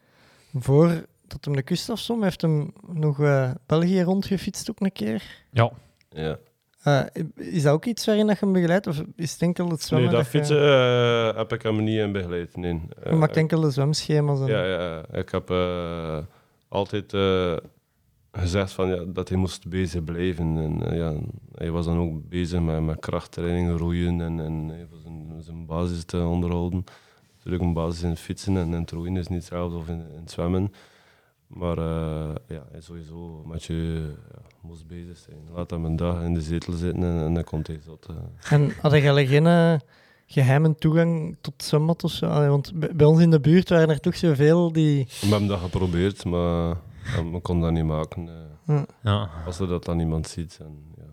voor 0.54 1.06
dat 1.30 1.44
hem 1.44 1.56
de 1.56 1.62
kust 1.62 1.90
afzom, 1.90 2.22
heeft 2.22 2.42
hem 2.42 2.72
nog 2.86 3.20
eh, 3.20 3.50
België 3.66 4.02
rondgefietst 4.02 4.70
ook 4.70 4.80
een 4.80 4.92
keer. 4.92 5.44
Ja. 5.50 5.70
Ja. 6.10 6.38
Eh, 6.82 7.22
is 7.34 7.62
dat 7.62 7.72
ook 7.72 7.84
iets 7.84 8.06
waarin 8.06 8.26
dat 8.26 8.38
je 8.38 8.44
hem 8.44 8.54
begeleidt? 8.54 8.86
Of 8.86 9.02
is 9.16 9.32
het 9.32 9.42
enkel 9.42 9.68
het 9.68 9.82
zwemmen? 9.82 10.10
Nee, 10.10 10.18
dat 10.18 10.26
fietsen 10.26 10.62
eh, 10.62 11.36
heb 11.36 11.52
ik 11.52 11.62
hem 11.62 11.84
niet 11.84 11.98
in 11.98 12.12
begeleid. 12.12 12.56
Nee. 12.56 12.80
Je 13.04 13.14
maakt 13.14 13.36
enkel 13.36 13.60
de 13.60 13.70
zwemschema's. 13.70 14.40
En... 14.40 14.46
Ja, 14.46 14.64
ja, 14.64 15.04
ik 15.12 15.28
heb 15.28 15.50
eh, 15.50 16.18
altijd 16.68 17.12
eh, 17.12 17.56
gezegd 18.32 18.72
van, 18.72 18.88
ja, 18.88 19.04
dat 19.06 19.28
hij 19.28 19.38
moest 19.38 19.68
bezig 19.68 20.04
blijven. 20.04 20.56
En, 20.56 20.96
ja, 20.96 21.14
hij 21.54 21.70
was 21.70 21.84
dan 21.84 21.98
ook 21.98 22.28
bezig 22.28 22.60
met, 22.60 22.82
met 22.82 23.00
krachttraining, 23.00 23.78
roeien 23.78 24.20
en, 24.20 24.40
en 24.40 24.68
hij 24.68 24.86
was 24.90 25.02
zijn, 25.02 25.42
zijn 25.42 25.66
basis 25.66 26.04
te 26.04 26.18
onderhouden. 26.18 26.84
Natuurlijk 27.36 27.64
een 27.64 27.72
basis 27.72 28.02
in 28.02 28.16
fietsen 28.16 28.56
en, 28.56 28.74
en 28.74 28.80
het 28.80 28.90
roeien 28.90 29.16
is 29.16 29.28
niet 29.28 29.38
hetzelfde 29.38 29.76
of 29.76 29.88
in, 29.88 30.06
in 30.12 30.20
het 30.20 30.30
zwemmen. 30.30 30.72
Maar 31.48 31.78
eh, 31.78 32.34
ja, 32.48 32.62
sowieso 32.78 33.42
met 33.46 33.64
je 33.64 34.14
ja, 34.32 34.40
moest 34.60 34.86
bezig 34.86 35.16
zijn. 35.16 35.38
Laat 35.54 35.70
hem 35.70 35.84
een 35.84 35.96
dag 35.96 36.22
in 36.22 36.34
de 36.34 36.40
zetel 36.40 36.72
zitten 36.72 37.02
en, 37.02 37.24
en 37.24 37.34
dan 37.34 37.44
komt 37.44 37.66
hij 37.66 37.80
zot. 37.84 38.06
eh. 38.06 38.52
En 38.52 38.72
had 38.80 38.92
je 38.92 39.26
geen 39.26 39.46
eh, 39.46 39.74
geheime 40.26 40.74
toegang 40.74 41.36
tot 41.40 41.62
zwembad 41.62 42.04
of 42.04 42.10
zo? 42.10 42.26
Allee, 42.26 42.48
want 42.48 42.72
bij, 42.96 43.06
ons 43.06 43.20
in 43.20 43.30
de 43.30 43.40
buurt 43.40 43.68
waren 43.68 43.88
er 43.88 44.00
toch 44.00 44.16
zoveel 44.16 44.72
die... 44.72 45.04
We 45.20 45.26
hebben 45.26 45.48
dat 45.48 45.60
geprobeerd, 45.60 46.24
maar 46.24 46.76
we 47.32 47.38
konden 47.42 47.64
dat 47.64 47.72
niet 47.72 47.92
maken. 47.92 48.28
Ja. 49.02 49.30
Als 49.46 49.58
er 49.58 49.66
dat 49.68 49.84
dan 49.84 49.98
iemand 50.00 50.28
ziet. 50.28 50.58
En, 50.60 50.84
ja. 50.96 51.04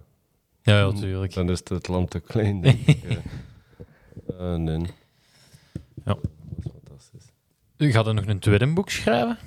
Ja, 0.62 0.80
ja, 0.80 0.92
tuurlijk. 0.92 1.34
Dan 1.34 1.50
is 1.50 1.62
het 1.64 1.88
land 1.88 2.10
te 2.10 2.20
klein, 2.20 2.62
denk 2.62 2.80
ik. 2.88 3.04
nee. 4.58 4.80
Ja. 6.06 6.14
Dat 6.14 6.20
is 6.64 6.72
fantastisch. 6.72 7.32
U 7.78 7.92
gaat 7.92 8.08
er 8.08 8.14
nog 8.14 8.26
een 8.26 8.40
tweede 8.40 8.74
boek 8.74 8.90
schrijven? 8.90 9.38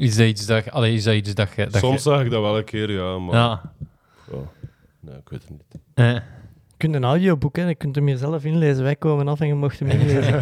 Is 0.00 0.16
dat 0.16 0.26
iets 0.26 0.46
dat, 0.46 0.70
allee, 0.70 0.94
is 0.94 1.04
dat, 1.04 1.14
iets 1.14 1.34
dat 1.34 1.48
je... 1.56 1.66
Dat 1.66 1.80
Soms 1.80 2.02
zag 2.02 2.20
ik 2.24 2.30
dat 2.30 2.42
wel 2.42 2.58
een 2.58 2.64
keer, 2.64 2.90
ja, 2.90 3.18
maar... 3.18 3.34
ja. 3.34 3.72
ja. 4.30 4.38
Nee, 5.00 5.16
ik 5.16 5.28
weet 5.28 5.40
het 5.42 5.50
niet. 5.50 5.82
Eh, 5.94 6.12
Je 6.14 6.76
kunt 6.76 6.94
een 6.94 7.04
audioboek, 7.04 7.56
hè. 7.56 7.68
je 7.68 7.74
kunt 7.74 7.94
hem 7.94 8.06
hier 8.06 8.16
zelf 8.16 8.44
inlezen. 8.44 8.82
Wij 8.82 8.96
komen 8.96 9.28
af 9.28 9.40
en 9.40 9.46
je 9.46 9.54
mocht 9.54 9.78
hem 9.78 9.88
inlezen. 10.00 10.40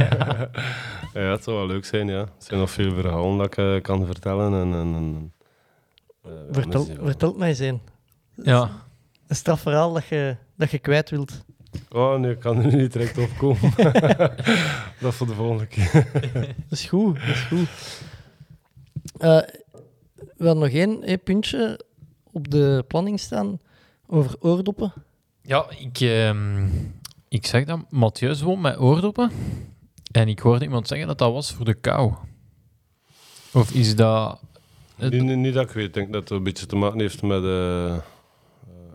ja, 1.14 1.30
het 1.30 1.44
zou 1.44 1.56
wel 1.56 1.66
leuk 1.66 1.84
zijn, 1.84 2.08
ja. 2.08 2.20
Er 2.20 2.28
zijn 2.38 2.60
nog 2.60 2.70
veel 2.70 2.94
verhalen 2.94 3.36
dat 3.38 3.46
ik 3.46 3.56
eh, 3.56 3.80
kan 3.82 4.06
vertellen. 4.06 4.52
En, 4.52 4.72
en, 4.74 4.94
en, 4.94 5.32
eh, 6.24 6.30
ja, 6.30 6.52
Vertel, 6.52 6.80
mensen, 6.80 6.98
ja. 7.00 7.04
vertelt 7.06 7.36
mij 7.38 7.48
eens 7.48 7.58
een. 7.58 7.80
ja. 8.42 8.70
Een 9.26 9.36
strafverhaal 9.36 9.92
dat 9.92 10.06
je, 10.06 10.36
dat 10.56 10.70
je 10.70 10.78
kwijt 10.78 11.10
wilt. 11.10 11.44
Oh, 11.90 12.18
nee, 12.18 12.30
ik 12.30 12.38
kan 12.40 12.64
er 12.64 12.76
niet 12.76 12.92
direct 12.92 13.18
op 13.18 13.30
komen. 13.38 13.72
dat 15.00 15.14
voor 15.14 15.26
de 15.26 15.34
volgende 15.34 15.66
keer. 15.66 15.90
Dat 16.68 16.78
is 16.78 16.86
goed, 16.86 17.14
dat 17.20 17.28
is 17.34 17.40
goed. 17.40 17.68
Eh, 19.18 19.40
we 20.36 20.46
hadden 20.46 20.58
nog 20.58 20.68
één 20.68 21.02
eh, 21.02 21.16
puntje 21.24 21.84
op 22.32 22.50
de 22.50 22.84
planning 22.88 23.20
staan 23.20 23.60
over 24.06 24.36
oordoppen. 24.40 24.92
Ja, 25.42 25.66
ik, 25.78 26.00
ehm, 26.00 26.66
ik 27.28 27.46
zeg 27.46 27.64
dat 27.64 27.80
Mathieu 27.90 28.36
woont 28.42 28.60
met 28.60 28.78
oordoppen. 28.78 29.30
En 30.12 30.28
ik 30.28 30.38
hoorde 30.38 30.64
iemand 30.64 30.88
zeggen 30.88 31.06
dat 31.06 31.18
dat 31.18 31.32
was 31.32 31.52
voor 31.52 31.64
de 31.64 31.74
kou. 31.74 32.12
Of 33.52 33.70
is 33.70 33.96
dat... 33.96 34.40
Niet, 34.96 35.22
niet, 35.22 35.36
niet 35.36 35.54
dat 35.54 35.64
ik 35.64 35.70
weet. 35.70 35.86
Ik 35.86 35.94
denk 35.94 36.12
dat 36.12 36.20
het 36.20 36.30
een 36.30 36.42
beetje 36.42 36.66
te 36.66 36.76
maken 36.76 37.00
heeft 37.00 37.22
met 37.22 37.44
eh, 37.44 37.96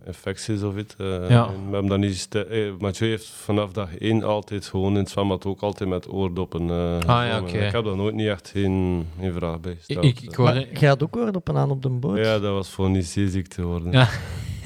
infecties 0.06 0.62
of 0.64 0.78
iets. 0.78 0.96
eh. 0.98 1.30
Ja. 1.30 1.46
En 1.48 1.54
We 1.68 1.72
hebben 1.74 1.88
dat 1.88 2.00
niet... 2.00 2.18
ste- 2.18 2.46
eh, 2.46 2.72
Mathieu 2.80 3.10
heeft 3.10 3.28
vanaf 3.28 3.72
dag 3.72 3.98
één 3.98 4.24
altijd 4.24 4.66
gewoon 4.66 4.92
in 4.92 4.98
het 4.98 5.10
zwembad 5.10 5.46
ook 5.46 5.62
altijd 5.62 5.90
met 5.90 6.10
oordoppen 6.12 6.70
eh 6.70 6.94
Ah, 6.96 7.26
ja, 7.28 7.40
oké. 7.42 7.58
Ik 7.66 7.72
heb 7.72 7.84
daar 7.86 7.96
nooit 7.96 8.16
niet 8.16 8.28
echt 8.28 8.50
geen, 8.50 9.06
geen 9.20 9.34
vraag 9.34 9.60
bij 9.60 9.72
ik, 9.72 9.78
gesteld. 9.78 10.06
ik, 10.06 10.20
ik 10.22 10.38
Maar 10.38 10.80
je 10.80 10.88
had 10.88 11.04
ook 11.04 11.16
oordoppen 11.18 11.58
aan 11.58 11.72
op 11.72 11.82
de 11.82 11.90
boot. 11.90 12.18
ja, 12.18 12.40
dat 12.40 12.54
was 12.54 12.70
voor 12.70 12.90
niet 12.90 13.06
zeeziek 13.06 13.48
te 13.48 13.62
worden. 13.64 13.92
Ja. 13.92 14.08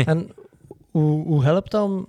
En 0.05 0.29
hoe, 0.91 1.25
hoe 1.25 1.43
helpt 1.43 1.71
dat 1.71 1.83
om... 1.83 2.05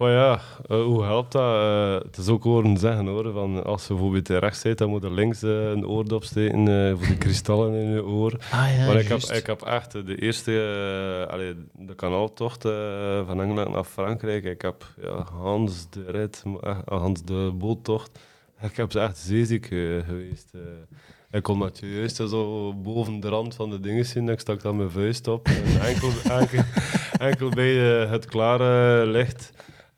Goh 0.00 0.08
ja, 0.08 0.40
eh, 0.68 0.82
hoe 0.82 1.04
helpt 1.04 1.32
dat? 1.32 1.54
Eh, 1.54 1.94
het 2.06 2.16
is 2.16 2.28
ook 2.28 2.42
horen 2.42 2.76
zeggen 2.76 3.06
hoor, 3.06 3.32
van 3.32 3.64
als 3.64 3.82
je 3.86 3.88
bijvoorbeeld 3.88 4.28
rechts 4.28 4.60
zit, 4.60 4.78
dan 4.78 4.88
moet 4.88 5.02
je 5.02 5.10
links 5.10 5.42
eh, 5.42 5.70
een 5.70 5.86
oordop 5.86 6.24
steken 6.24 6.68
eh, 6.68 6.96
voor 6.96 7.06
de 7.06 7.16
kristallen 7.16 7.74
in 7.74 7.90
je 7.90 8.04
oor. 8.04 8.32
Ah 8.50 8.76
ja, 8.76 8.86
maar 8.86 8.96
ik 8.96 9.08
heb, 9.08 9.20
ik 9.20 9.46
heb 9.46 9.62
echt 9.62 9.92
de 9.92 10.22
eerste, 10.22 11.26
allee, 11.30 11.54
de 11.72 11.94
kanaaltocht 11.94 12.62
van 13.26 13.42
Engeland 13.42 13.72
naar 13.72 13.84
Frankrijk. 13.84 14.44
Ik 14.44 14.62
heb 14.62 14.86
ja, 15.02 15.26
Hans 15.32 15.90
de 15.90 16.04
rit, 16.06 16.42
Hans 16.84 17.22
de 17.24 17.52
boottocht. 17.54 18.18
Ik 18.60 18.76
heb 18.76 18.92
ze 18.92 19.00
echt 19.00 19.18
zeeziek 19.18 19.66
geweest. 20.06 20.52
ik 21.30 21.42
kon 21.42 21.58
met 21.58 21.78
juist 21.78 22.16
zo 22.16 22.74
boven 22.74 23.20
de 23.20 23.28
rand 23.28 23.54
van 23.54 23.70
de 23.70 23.80
dingen 23.80 24.04
zien. 24.04 24.28
Ik 24.28 24.40
stak 24.40 24.62
dan 24.62 24.76
mijn 24.76 24.90
vuist 24.90 25.28
op. 25.28 25.46
En 25.46 25.80
enkel, 25.80 26.10
enkel, 26.38 26.62
enkel 27.18 27.48
bij 27.48 27.74
het 28.06 28.26
klare 28.26 29.06
licht 29.06 29.52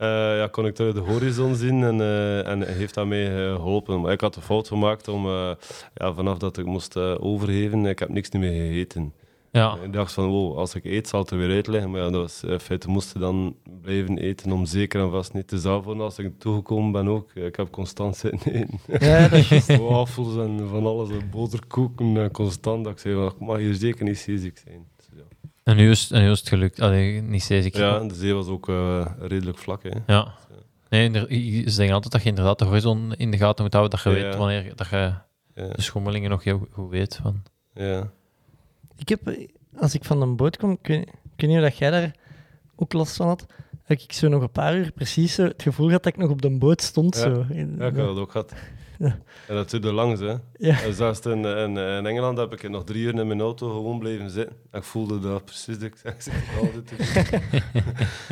ja, 0.09 0.47
kon 0.51 0.67
ik 0.67 0.75
terug 0.75 0.95
de 0.95 1.01
horizon 1.01 1.55
zien 1.55 1.83
en, 1.83 2.01
eh, 2.01 2.47
en 2.49 2.67
heeft 2.67 3.05
mij 3.05 3.47
eh, 3.47 3.55
geholpen. 3.55 4.01
Maar 4.01 4.13
ik 4.13 4.21
had 4.21 4.35
de 4.35 4.41
fout 4.41 4.69
gemaakt 4.69 5.09
om, 5.09 5.27
eh, 5.27 5.51
ja, 5.95 6.13
vanaf 6.15 6.39
dat 6.39 6.59
ik 6.59 6.67
moest 6.67 6.97
eh, 6.97 7.15
overgeven, 7.21 7.87
ik 7.87 7.99
heb 7.99 8.09
niks 8.09 8.31
meer 8.31 8.53
gegeten. 8.53 9.13
Ja, 9.53 9.77
Ik 9.85 9.93
dacht 9.93 10.13
van, 10.13 10.27
wow, 10.29 10.59
als 10.59 10.75
ik 10.75 10.85
eet, 10.85 11.09
zal 11.09 11.21
het 11.21 11.31
er 11.31 11.39
weer 11.39 11.51
uitleggen. 11.51 11.91
Maar 11.91 12.01
ja, 12.01 12.11
dat 12.11 12.21
was, 12.21 12.43
in 12.45 12.61
feite 12.61 12.89
moesten 12.89 13.21
dan 13.21 13.57
blijven 13.83 14.19
eten 14.19 14.53
om 14.53 14.65
zeker 14.65 15.01
en 15.01 15.11
vast 15.11 15.33
niet 15.33 15.49
te 15.49 15.59
zelf 15.59 15.87
als 15.87 16.19
ik 16.19 16.39
toegekomen 16.39 16.93
ben 16.93 17.09
ook. 17.09 17.35
Ik 17.35 17.57
heb 17.57 17.71
constant 17.71 18.17
zitten 18.17 18.53
eten. 18.53 18.81
Ja, 19.01 19.29
dat 19.29 19.51
is 19.51 19.67
Wafels 19.89 20.37
en 20.37 20.69
van 20.69 20.87
alles, 20.87 21.11
en 21.11 21.31
boterkoeken, 21.31 22.17
en 22.17 22.31
constant. 22.31 22.85
Dat 22.85 22.93
ik 22.93 22.99
zei, 22.99 23.27
ik 23.27 23.39
mag 23.39 23.59
hier 23.59 23.75
zeker 23.75 24.05
niet 24.05 24.19
ziek 24.19 24.59
zijn. 24.65 24.87
En 25.65 25.77
nu 25.77 25.91
is, 25.91 26.11
en 26.11 26.23
nu 26.23 26.31
is 26.31 26.39
het 26.39 26.49
gelukt. 26.49 26.81
Allee, 26.81 27.21
niet 27.23 27.43
steeds. 27.43 27.67
Ik, 27.67 27.77
ja, 27.77 27.99
en 28.01 28.09
de 28.09 28.15
zee 28.15 28.33
was 28.35 28.47
ook 28.47 28.69
eh, 28.69 29.07
redelijk 29.19 29.59
vlak. 29.59 29.83
Hè. 29.83 29.91
ja. 30.07 30.35
Nee, 30.89 31.11
ze 31.65 31.71
zeggen 31.71 31.95
altijd 31.95 32.13
dat 32.13 32.23
je 32.23 32.29
inderdaad 32.29 32.59
de 32.59 32.65
horizon 32.65 33.15
in 33.15 33.31
de 33.31 33.37
gaten 33.37 33.65
moet 33.65 33.73
houden, 33.73 33.99
dat 33.99 34.13
je 34.15 34.21
Ja. 34.21 34.25
weet 34.27 34.37
wanneer 34.37 34.73
dat 34.77 34.89
je 34.89 34.97
Ja. 35.55 35.69
de 35.69 35.83
schommelingen 35.83 36.31
nog 36.31 36.45
heel 36.45 36.67
goed 36.71 36.91
weet. 36.91 37.19
Van. 37.23 37.43
ja. 37.75 38.11
Ik 38.97 39.09
heb, 39.09 39.37
als 39.77 39.95
ik 39.95 40.05
van 40.05 40.23
een 40.23 40.37
boot 40.37 40.57
kom, 40.57 40.71
ik 40.71 40.87
weet, 40.87 41.09
ik 41.09 41.13
weet 41.37 41.51
niet 41.51 41.59
of 41.59 41.65
dat 41.65 41.77
jij 41.79 41.91
daar 41.91 42.15
ook 42.77 42.93
last 42.93 43.17
van 43.17 43.27
had, 43.27 43.47
heb 43.85 43.99
ik 44.01 44.13
zo 44.13 44.29
nog 44.29 44.43
een 44.43 44.51
paar 44.51 44.77
uur 44.77 44.93
precies 44.93 45.35
zo 45.35 45.43
het 45.45 45.63
gevoel 45.63 45.91
had 45.91 46.03
dat 46.03 46.13
ik 46.13 46.19
nog 46.19 46.31
op 46.31 46.43
de 46.43 46.59
boot 46.59 46.83
stond. 46.83 47.15
Ja. 47.17 47.21
Zo. 47.23 47.45
Ja, 47.51 47.87
ik 47.87 47.97
had 47.97 48.07
dat 48.07 48.17
ook 48.19 48.31
gehad. 48.31 48.53
Ja. 49.03 49.19
En 49.49 49.55
dat 49.55 49.71
duurde 49.71 49.93
lang, 49.93 50.19
hè. 50.19 50.35
Ja. 50.57 50.83
En 50.83 50.95
zelfs 50.95 51.21
in, 51.21 51.45
in, 51.45 51.77
in 51.77 52.07
Engeland 52.07 52.39
heb 52.39 52.53
ik 52.53 52.69
nog 52.71 52.85
drie 52.85 53.03
uur 53.03 53.15
in 53.19 53.27
mijn 53.27 53.41
auto 53.41 53.71
gewoon 53.71 53.99
blijven 53.99 54.31
zitten. 54.31 54.57
En 54.71 54.79
ik 54.79 54.85
voelde 54.85 55.19
dat 55.21 55.45
precies 55.45 55.79
dat 55.79 55.83
ik 55.83 55.97
zeg. 55.97 56.15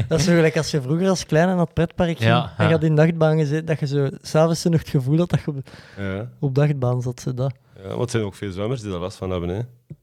Dat 0.09 0.19
is 0.19 0.25
zo 0.25 0.33
gelijk 0.35 0.57
als 0.57 0.71
je 0.71 0.83
vroeger 0.83 1.09
als 1.09 1.27
kleine 1.27 1.53
naar 1.55 1.65
het 1.65 1.75
pretpark 1.75 2.17
ging 2.19 2.31
Ja, 2.31 2.55
en 2.57 2.67
je 2.67 2.73
had 2.73 2.83
in 2.83 2.95
de 2.95 3.03
nachtbaan 3.03 3.39
gezeten, 3.39 3.67
dat 3.67 3.81
je 3.81 3.87
zo 3.87 4.09
s'avonds 4.23 4.65
nog 4.65 4.79
het 4.81 4.89
gevoel 4.89 5.19
had 5.19 5.31
dat 5.31 5.41
je 5.41 5.49
op, 5.51 5.57
Ja. 5.99 6.31
op 6.41 6.55
dagbaan 6.55 7.03
zat. 7.03 7.21
Zo 7.21 7.35
dat. 7.35 7.53
ja, 7.83 7.89
want 7.89 8.03
er 8.03 8.11
zijn 8.11 8.23
ook 8.25 8.35
veel 8.35 8.53
zwemmers 8.53 8.81
die 8.81 8.91
daar 8.91 9.01
last 9.01 9.17
van 9.17 9.31
hebben, 9.31 9.49
hè. 9.49 9.61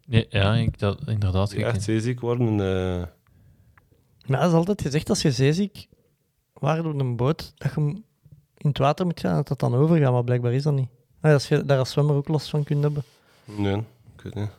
Ja, 0.07 0.23
ja 0.29 0.55
ik, 0.55 0.79
dat, 0.79 0.99
inderdaad. 1.05 1.49
Die 1.49 1.59
ik- 1.59 1.65
echt 1.65 1.83
zeeziek 1.83 2.19
worden. 2.19 2.47
eh, 2.47 3.03
Maar 4.25 4.39
dat 4.39 4.49
is 4.49 4.55
altijd 4.55 4.81
gezegd, 4.81 5.09
als 5.09 5.21
je 5.21 5.31
zeeziek 5.31 5.87
waart 6.53 6.85
op 6.85 6.99
een 6.99 7.15
boot, 7.15 7.53
dat 7.55 7.71
je 7.75 8.01
in 8.67 8.73
het 8.73 8.77
water 8.77 9.05
moet 9.05 9.19
gaan, 9.19 9.35
dat 9.35 9.47
dat 9.47 9.59
dan 9.59 9.75
overgaat, 9.75 10.11
maar 10.11 10.23
blijkbaar 10.23 10.53
is 10.53 10.63
dat 10.63 10.73
niet. 10.73 10.87
Ah, 11.21 11.33
als 11.33 11.47
je 11.47 11.65
daar 11.65 11.79
als 11.79 11.91
zwemmer 11.91 12.15
ook 12.15 12.27
last 12.27 12.49
van 12.49 12.63
kunt 12.63 12.83
hebben. 12.83 13.03
nee, 13.45 13.75
ik 14.15 14.21
weet 14.23 14.35
niet. 14.35 14.49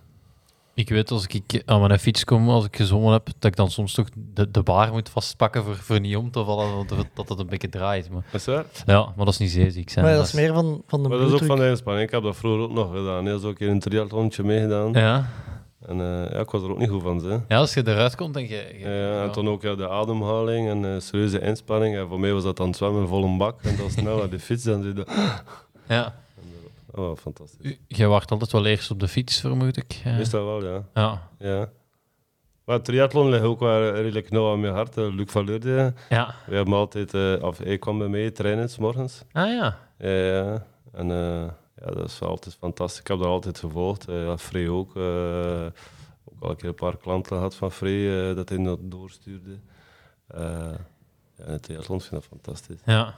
Ik 0.75 0.89
weet 0.89 1.11
als 1.11 1.27
ik 1.27 1.63
aan 1.67 1.81
mijn 1.81 1.99
fiets 1.99 2.25
kom, 2.25 2.49
als 2.49 2.65
ik 2.65 2.77
gezongen 2.77 3.13
heb, 3.13 3.27
dat 3.27 3.51
ik 3.51 3.57
dan 3.57 3.71
soms 3.71 3.93
toch 3.95 4.09
de, 4.35 4.51
de 4.51 4.63
baar 4.63 4.93
moet 4.93 5.09
vastpakken 5.09 5.65
voor, 5.65 5.77
voor 5.77 6.01
niet 6.01 6.17
om 6.17 6.31
te 6.31 6.45
vallen, 6.45 6.75
want 6.75 6.89
dat- 6.89 7.07
dat 7.15 7.29
het 7.29 7.39
een 7.39 7.47
beetje 7.47 7.69
draait. 7.69 8.11
Maar, 8.11 8.23
Is 8.33 8.45
dat 8.45 8.55
waar? 8.55 8.65
ja, 8.97 9.13
maar 9.17 9.25
dat 9.25 9.35
is 9.35 9.39
niet 9.41 9.51
zeeziek 9.51 9.91
zijn. 9.91 10.05
Maar 10.05 10.15
dat 10.15 10.27
is 10.27 10.33
meer 10.33 10.53
van, 10.53 10.83
van 10.87 11.03
de 11.03 11.09
Maar 11.09 11.19
dat 11.19 11.27
is 11.27 11.41
ook 11.41 11.45
van 11.47 11.57
de 11.59 11.69
inspanning. 11.69 12.07
Ik 12.07 12.13
heb 12.13 12.23
dat 12.23 12.37
vroeger 12.37 12.61
ook 12.63 12.73
nog 12.73 12.93
gedaan. 12.97 13.27
Heel 13.27 13.39
zo 13.39 13.49
een 13.49 13.55
keer 13.55 13.69
een 13.69 13.81
triathlontje 13.81 14.43
meegedaan. 14.43 14.93
Ja. 14.93 15.27
En 15.89 16.01
eh, 16.01 16.33
ja, 16.33 16.39
ik 16.41 16.51
was 16.51 16.63
er 16.63 16.71
ook 16.71 16.79
niet 16.79 16.89
goed 16.91 17.03
van. 17.03 17.25
Hè. 17.25 17.37
ja, 17.49 17.57
als 17.59 17.75
je 17.75 17.83
eruit 17.87 18.15
komt 18.17 18.37
en 18.37 18.43
je... 18.43 18.49
je- 18.79 18.89
Ja, 18.89 19.23
en 19.23 19.33
toen 19.33 19.49
ook 19.49 19.63
ja, 19.63 19.75
de 19.75 19.89
ademhaling 19.89 20.69
en 20.69 20.85
eh, 20.95 21.01
serieuze 21.01 21.41
inspanning. 21.41 21.97
En 21.97 22.09
voor 22.09 22.21
mij 22.21 22.33
was 22.33 22.43
dat 22.43 22.57
dan 22.57 22.75
zwemmen 22.75 23.09
vol 23.09 23.25
een 23.25 23.39
bak. 23.39 23.63
En 23.63 23.77
dan 23.77 23.91
snel 23.91 24.17
naar 24.17 24.31
de 24.31 24.39
fiets. 24.39 24.67
En 24.67 24.83
zo, 24.97 25.05
Ja. 25.89 26.15
oh, 26.95 27.17
fantastisch. 27.17 27.71
U- 27.71 27.79
Jij 27.87 28.07
wacht 28.09 28.31
altijd 28.31 28.53
wel 28.53 28.67
eerst 28.67 28.91
op 28.91 29.01
de 29.01 29.09
fiets, 29.09 29.41
vermoed 29.41 29.77
ik. 29.77 30.03
Is 30.19 30.31
dat 30.31 30.45
wel, 30.45 30.65
ja. 30.65 30.83
Ja. 30.95 31.29
ja. 31.39 31.69
Maar 32.65 32.83
triathlon 32.83 33.29
ligt 33.31 33.43
ook 33.45 33.61
wel 33.61 33.91
redelijk 33.95 34.31
nauw 34.31 34.53
aan 34.53 34.61
mijn 34.61 34.73
hart. 34.75 34.97
eh, 34.97 35.15
Luc 35.15 35.31
van 35.31 35.45
Leurde. 35.45 35.93
ja. 36.09 36.35
We 36.47 36.55
hebben 36.55 36.75
altijd, 36.75 37.15
eh, 37.15 37.35
of 37.41 37.59
hij 37.59 37.79
kwam 37.79 37.99
bij 37.99 38.09
mij 38.09 38.31
trainen 38.31 38.71
's 38.71 38.79
morgens. 38.79 39.23
Ah 39.33 39.47
ja. 39.47 39.79
Ja, 39.99 40.09
ja. 40.11 40.67
En 40.93 41.11
eh, 41.11 41.45
ja, 41.81 41.91
dat 41.91 42.05
is 42.07 42.21
altijd 42.23 42.55
fantastisch. 42.55 43.01
Ik 43.01 43.07
heb 43.07 43.19
dat 43.19 43.27
altijd 43.27 43.59
gevolgd. 43.59 44.09
Eh, 44.09 44.25
ja, 44.25 44.39
Frey 44.39 44.69
ook. 44.69 44.97
eh, 44.97 45.03
ook 46.25 46.41
al 46.43 46.51
een 46.51 46.57
keer 46.57 46.69
een 46.69 46.75
paar 46.75 46.97
klanten 46.97 47.37
gehad 47.37 47.55
van 47.55 47.73
Frey, 47.73 48.29
eh, 48.31 48.37
dat 48.37 48.49
hij 48.49 48.63
dat 48.63 48.79
doorstuurde. 48.83 49.59
Eh 50.27 50.41
ja, 51.37 51.45
het 51.45 51.63
triathlon 51.63 52.01
vind 52.01 52.13
ik 52.13 52.19
dat 52.31 52.41
fantastisch. 52.43 52.81
ja. 52.85 53.15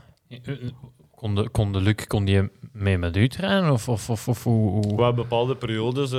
Kon 1.15 1.35
de, 1.35 1.49
kon 1.49 1.73
de 1.73 1.81
Luc 1.81 2.07
kon 2.07 2.25
die 2.25 2.51
mee 2.73 2.99
met 2.99 3.17
u 3.17 3.29
trainen? 3.29 3.73
Of, 3.73 3.89
of, 3.89 4.11
of, 4.11 4.29
of 4.29 4.45
hoe... 4.45 4.71
hoe- 4.71 4.95
Qua 4.95 5.13
bepaalde 5.13 5.57
periodes 5.57 6.13
uh, 6.13 6.19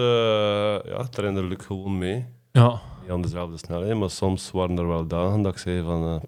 ja, 0.93 1.03
trainde 1.09 1.43
Luc 1.43 1.65
gewoon 1.65 1.97
mee. 1.97 2.25
Ja. 2.51 2.79
Niet 3.01 3.09
aan 3.09 3.21
dezelfde 3.21 3.57
snelheid, 3.57 3.97
maar 3.97 4.09
soms 4.09 4.51
waren 4.51 4.77
er 4.77 4.87
wel 4.87 5.07
dagen 5.07 5.41
dat 5.41 5.53
ik 5.53 5.59
zei 5.59 5.83
van... 5.83 6.03
eh, 6.07 6.21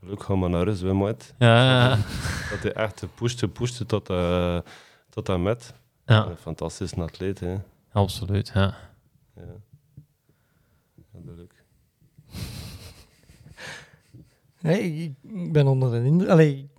Luc, 0.00 0.18
ga 0.24 0.34
maar 0.34 0.50
naar 0.50 0.64
huis, 0.64 0.78
zwem 0.78 1.04
uit. 1.04 1.34
Ja, 1.38 1.64
ja, 1.64 1.88
ja. 1.88 1.96
Dat 2.50 2.62
hij 2.62 2.72
echt 2.72 3.06
pushte, 3.14 3.48
pushte 3.48 3.86
tot, 3.86 4.10
eh 4.10 4.58
tot 5.24 5.28
aan 5.28 5.42
met. 5.42 5.74
Ja, 6.06 6.26
Een 6.26 6.36
fantastische 6.36 7.00
atleet, 7.02 7.40
hè. 7.40 7.56
absoluut. 7.92 8.50
Ja. 8.54 8.74
Ja. 9.36 9.42
Dat 11.12 11.38
ik, 11.38 11.52
ik 15.34 15.52
ben 15.52 15.66
onder 15.66 15.90
de 15.90 16.04
indruk. 16.04 16.30
Allee, 16.30 16.70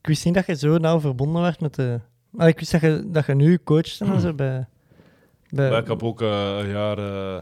ik 0.00 0.06
wist 0.06 0.24
niet 0.24 0.34
dat 0.34 0.46
je 0.46 0.56
zo 0.56 0.78
nauw 0.78 1.00
verbonden 1.00 1.42
werd 1.42 1.60
met 1.60 1.74
de... 1.74 2.00
Allee, 2.36 2.52
ik 2.52 2.58
wist 2.58 2.72
dat 2.72 2.80
je, 2.80 3.10
dat 3.10 3.26
je 3.26 3.34
nu 3.34 3.58
coacht 3.64 4.00
en 4.00 4.20
zo 4.20 4.34
bij... 4.34 4.66
bij 5.50 5.70
Maar 5.70 5.80
ik 5.80 5.88
heb 5.88 6.02
ook 6.02 6.22
eh, 6.22 6.58
een 6.58 6.68
jaar 6.68 6.98
eh, 6.98 7.36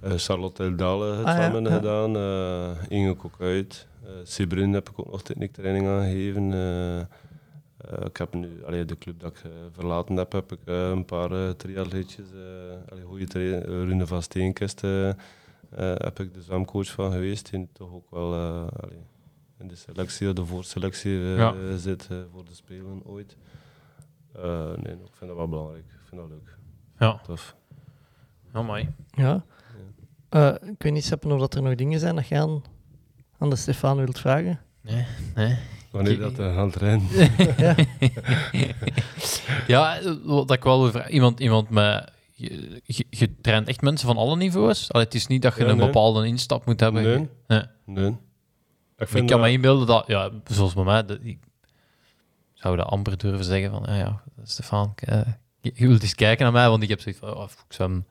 eh, 0.00 0.12
Charlotte 0.16 0.62
Eldale 0.64 1.16
het 1.16 1.26
Ah, 1.26 1.36
ja. 1.36 1.70
gedaan. 1.70 2.16
eh 2.16 2.70
Inge 2.88 3.14
Kokuit. 3.14 3.86
Uh, 4.04 4.10
Sibrin 4.22 4.72
heb 4.72 4.88
ik 4.88 4.98
ook 4.98 5.10
nog 5.10 5.22
techniektraining 5.22 5.86
aangegeven. 5.86 6.52
Eh, 7.78 8.06
ik 8.06 8.16
heb 8.16 8.34
nu, 8.34 8.64
allee, 8.64 8.84
de 8.84 8.98
club 8.98 9.20
dat 9.20 9.30
ik 9.36 9.44
eh, 9.44 9.50
verlaten 9.72 10.16
heb, 10.16 10.32
heb 10.32 10.52
ik 10.52 10.58
eh, 10.64 10.88
een 10.88 11.04
paar 11.04 11.56
triatleetjes, 11.56 12.26
eh 12.32 12.90
allee, 12.92 13.04
goede 13.04 13.24
eh, 13.24 13.60
Rune 13.64 14.06
van 14.06 14.22
Steenkist, 14.22 14.80
heb 15.70 16.20
ik 16.20 16.34
de 16.34 16.42
zwemcoach 16.42 16.90
van 16.90 17.12
geweest, 17.12 17.50
die 17.50 17.68
toch 17.72 17.92
ook 17.92 18.10
wel 18.10 18.34
allee, 18.80 19.06
in 19.58 19.68
de 19.68 19.74
selectie, 19.74 20.32
de 20.32 20.44
voorselectie 20.46 21.12
Ja. 21.12 21.76
zit 21.76 22.08
voor 22.32 22.44
de 22.44 22.54
Spelen 22.54 23.00
ooit. 23.04 23.36
Eh, 24.34 24.66
nee, 24.66 24.92
ik 24.94 25.12
vind 25.12 25.28
dat 25.30 25.36
wel 25.36 25.48
belangrijk. 25.48 25.84
Ik 25.84 26.08
vind 26.08 26.20
dat 26.20 26.30
leuk. 26.30 26.56
Ja, 26.98 27.20
Tof. 27.26 27.56
oh, 28.54 28.66
mooi. 28.66 28.88
Ja. 29.10 29.44
Eh, 30.28 30.54
ik 30.70 30.82
weet 30.82 30.92
niet, 30.92 31.04
Seppen, 31.04 31.32
of 31.32 31.40
dat 31.40 31.54
er 31.54 31.62
nog 31.62 31.74
dingen 31.74 32.00
zijn 32.00 32.14
dat 32.14 32.28
je 32.28 32.38
aan, 32.38 32.62
aan 33.38 33.50
de 33.50 33.56
Stefan 33.56 33.96
wilt 33.96 34.18
vragen. 34.18 34.60
Nee, 34.80 35.06
nee. 35.34 35.58
Wanneer 35.90 36.18
dat 36.18 36.38
uh, 36.38 36.58
aan 36.58 36.66
het 36.66 36.76
rennen. 36.76 37.08
ja, 39.66 39.98
eh, 39.98 40.12
wat 40.24 40.50
ik 40.50 40.62
wel 40.62 40.90
vragen. 40.90 41.10
Iemand, 41.12 41.40
iemand 41.40 41.70
met... 41.70 42.12
Je, 42.32 42.80
je, 42.84 43.06
je 43.10 43.40
traint 43.40 43.68
echt 43.68 43.80
mensen 43.80 44.06
van 44.06 44.16
alle 44.16 44.36
niveaus? 44.36 44.92
Allee, 44.92 45.04
het 45.04 45.14
is 45.14 45.26
niet 45.26 45.42
dat 45.42 45.54
je 45.56 45.64
Ja, 45.64 45.70
een 45.70 45.76
nee. 45.76 45.86
bepaalde 45.86 46.26
instap 46.26 46.66
moet 46.66 46.80
hebben. 46.80 47.02
Nee. 47.02 47.28
Nee. 47.46 47.62
Nee. 47.84 48.08
Ik, 48.08 48.14
Ik 48.96 49.08
vind 49.08 49.30
kan 49.30 49.38
me 49.38 49.44
dat- 49.44 49.54
inbeelden 49.54 49.86
dat, 49.86 50.06
ja, 50.06 50.30
zoals 50.44 50.74
bij 50.74 50.84
mij, 50.84 51.04
dat, 51.04 51.18
ik 51.22 51.38
zou 52.54 52.76
dat 52.76 52.86
amper 52.86 53.18
durven 53.18 53.44
zeggen 53.44 53.70
van, 53.70 53.82
ja, 53.86 53.94
ja 53.96 54.22
Stefan, 54.44 54.92
eh, 54.96 55.20
je, 55.60 55.72
je 55.74 55.86
wilt 55.88 56.02
eens 56.02 56.14
kijken 56.14 56.44
naar 56.44 56.52
mij, 56.52 56.68
want 56.68 56.82
ik 56.82 56.88
heb 56.88 57.00
zoiets 57.00 57.20
van, 57.20 57.34
oh, 57.36 57.42
ik 57.68 57.72
zwem, 57.74 58.06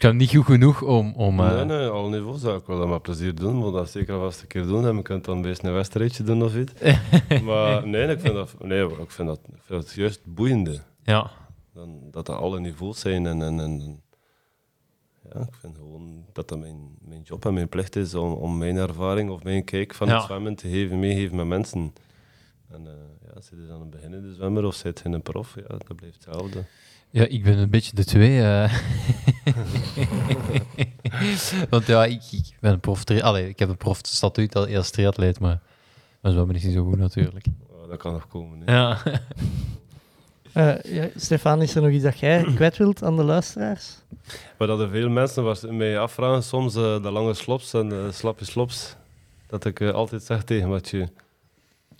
ik 0.00 0.06
zwem 0.06 0.18
niet 0.18 0.30
goed 0.34 0.44
genoeg 0.44 0.82
om... 0.82 1.12
om 1.14 1.40
eh, 1.40 1.54
Nee, 1.54 1.64
nee, 1.64 1.88
alle 1.88 2.08
niveaus 2.10 2.40
zou 2.40 2.58
ik 2.58 2.66
wel 2.66 2.86
met 2.86 3.02
plezier 3.02 3.34
doen. 3.34 3.58
Maar 3.58 3.70
dat 3.70 3.90
zeker 3.90 4.18
vast 4.18 4.40
een 4.42 4.46
keer 4.46 4.66
doen. 4.66 4.86
En 4.86 4.96
je 4.96 5.02
kunt 5.02 5.24
dan 5.24 5.42
best 5.42 5.62
een 5.62 5.72
wedstrijdje 5.72 6.22
doen 6.22 6.42
of 6.42 6.56
iets. 6.56 6.72
maar 7.44 7.86
nee, 7.86 8.08
ik 8.08 8.20
vind 8.20 8.34
dat, 8.34 8.54
nee, 8.58 8.84
ik 8.84 9.10
vind 9.10 9.28
dat, 9.28 9.40
ik 9.54 9.62
vind 9.62 9.82
dat 9.82 9.92
juist 9.92 10.20
boeiende. 10.24 10.80
Ja, 11.02 11.30
Dan, 11.74 11.98
dat 12.10 12.28
er 12.28 12.34
alle 12.34 12.60
niveaus 12.60 13.00
zijn. 13.00 13.26
En, 13.26 13.42
en, 13.42 13.60
en, 13.60 14.02
ja, 15.32 15.40
ik 15.40 15.54
vind 15.60 15.76
gewoon 15.76 16.24
dat 16.32 16.48
dat 16.48 16.58
mijn, 16.58 16.96
mijn 17.00 17.22
job 17.22 17.46
en 17.46 17.54
mijn 17.54 17.68
plicht 17.68 17.96
is 17.96 18.14
om, 18.14 18.32
om 18.32 18.58
mijn 18.58 18.76
ervaring 18.76 19.30
of 19.30 19.42
mijn 19.42 19.64
kijk 19.64 19.94
van 19.94 20.06
Ja. 20.08 20.14
het 20.16 20.22
zwemmen 20.24 20.54
te 20.54 20.68
geven, 20.68 20.98
meegeven 20.98 21.36
met 21.36 21.46
mensen. 21.46 21.92
En 22.70 22.84
uh, 22.84 22.90
ja, 23.34 23.40
zit 23.40 23.58
je 23.58 23.66
dan 23.66 23.80
een 23.80 23.90
beginnende 23.90 24.34
zwemmer 24.34 24.64
of 24.64 24.74
zit 24.74 25.00
je 25.04 25.08
een 25.08 25.22
prof, 25.22 25.54
ja, 25.54 25.66
dat 25.66 25.96
blijft 25.96 26.24
hetzelfde. 26.24 26.64
Ja, 27.10 27.26
ik 27.26 27.42
ben 27.44 27.58
een 27.58 27.70
beetje 27.70 27.94
de 27.94 28.04
twee. 28.04 28.42
eh. 28.42 28.72
want 31.70 31.86
ja, 31.86 32.04
ik, 32.04 32.22
ik 32.30 32.56
ben 32.60 32.72
een 32.72 32.80
prof... 32.80 33.04
Allee, 33.20 33.48
ik 33.48 33.58
heb 33.58 33.68
een 33.68 33.76
profstatuut 33.76 34.56
al 34.56 34.66
als 34.76 34.90
triatleet, 34.90 35.40
maar 35.40 35.60
maar 36.20 36.32
zwemmen 36.32 36.54
is 36.56 36.62
niet 36.64 36.74
zo 36.74 36.84
goed 36.84 36.98
natuurlijk. 36.98 37.46
Oh, 37.70 37.88
dat 37.88 37.98
kan 37.98 38.12
nog 38.12 38.28
komen. 38.28 38.62
hè. 38.64 38.72
Ja. 38.76 38.98
Eh, 40.52 40.82
ja, 40.82 41.08
Stefan, 41.16 41.62
is 41.62 41.74
er 41.74 41.82
nog 41.82 41.90
iets 41.90 42.02
dat 42.04 42.18
jij 42.18 42.42
kwijt 42.54 42.76
wilt 42.76 43.02
aan 43.02 43.16
de 43.16 43.22
luisteraars? 43.24 43.96
Maar 44.58 44.68
dat 44.68 44.80
er 44.80 44.88
veel 44.88 45.08
mensen 45.08 45.42
was- 45.44 45.64
mij 45.68 45.98
afvragen, 45.98 46.42
soms 46.42 46.74
eh, 46.74 47.02
de 47.02 47.10
lange 47.10 47.34
slops 47.34 47.72
en 47.74 47.88
de 47.88 48.08
slappe 48.12 48.44
slops, 48.44 48.96
dat 49.46 49.64
ik 49.64 49.80
altijd 49.82 50.22
zeg 50.22 50.42
tegen 50.44 50.68
Mathieu. 50.68 51.06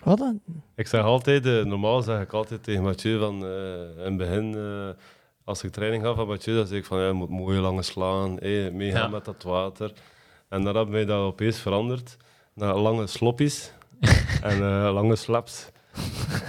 Wat 0.04 0.18
dan? 0.18 0.40
Ik 0.76 0.86
zeg 0.86 1.02
altijd, 1.02 1.46
eh, 1.46 1.64
normaal 1.64 2.02
zeg 2.02 2.20
ik 2.20 2.32
altijd 2.32 2.62
tegen 2.62 2.82
Mathieu 2.82 3.18
van 3.18 3.44
eh, 3.44 3.50
in 3.96 4.04
het 4.04 4.16
begin, 4.16 4.54
eh, 4.54 4.88
als 5.44 5.62
ik 5.64 5.72
training 5.72 6.02
gaf 6.04 6.16
van 6.16 6.26
Mathieu, 6.26 6.56
dan 6.56 6.66
zeg 6.66 6.78
ik 6.78 6.84
van 6.84 6.98
ja, 7.00 7.06
je 7.06 7.12
moet 7.12 7.28
mooie 7.30 7.60
lange 7.60 7.82
slaan, 7.82 8.36
hey, 8.38 8.70
meegaan 8.70 9.00
Ja. 9.02 9.08
met 9.08 9.24
dat 9.24 9.42
water. 9.42 9.92
En 10.48 10.62
dan 10.64 10.76
heb 10.76 10.88
mij 10.88 11.04
dat 11.04 11.18
opeens 11.20 11.58
veranderd 11.58 12.16
naar 12.54 12.76
lange 12.76 13.06
sloppies 13.06 13.72
en 14.42 14.58
lange 14.92 15.16
slaps. 15.16 15.68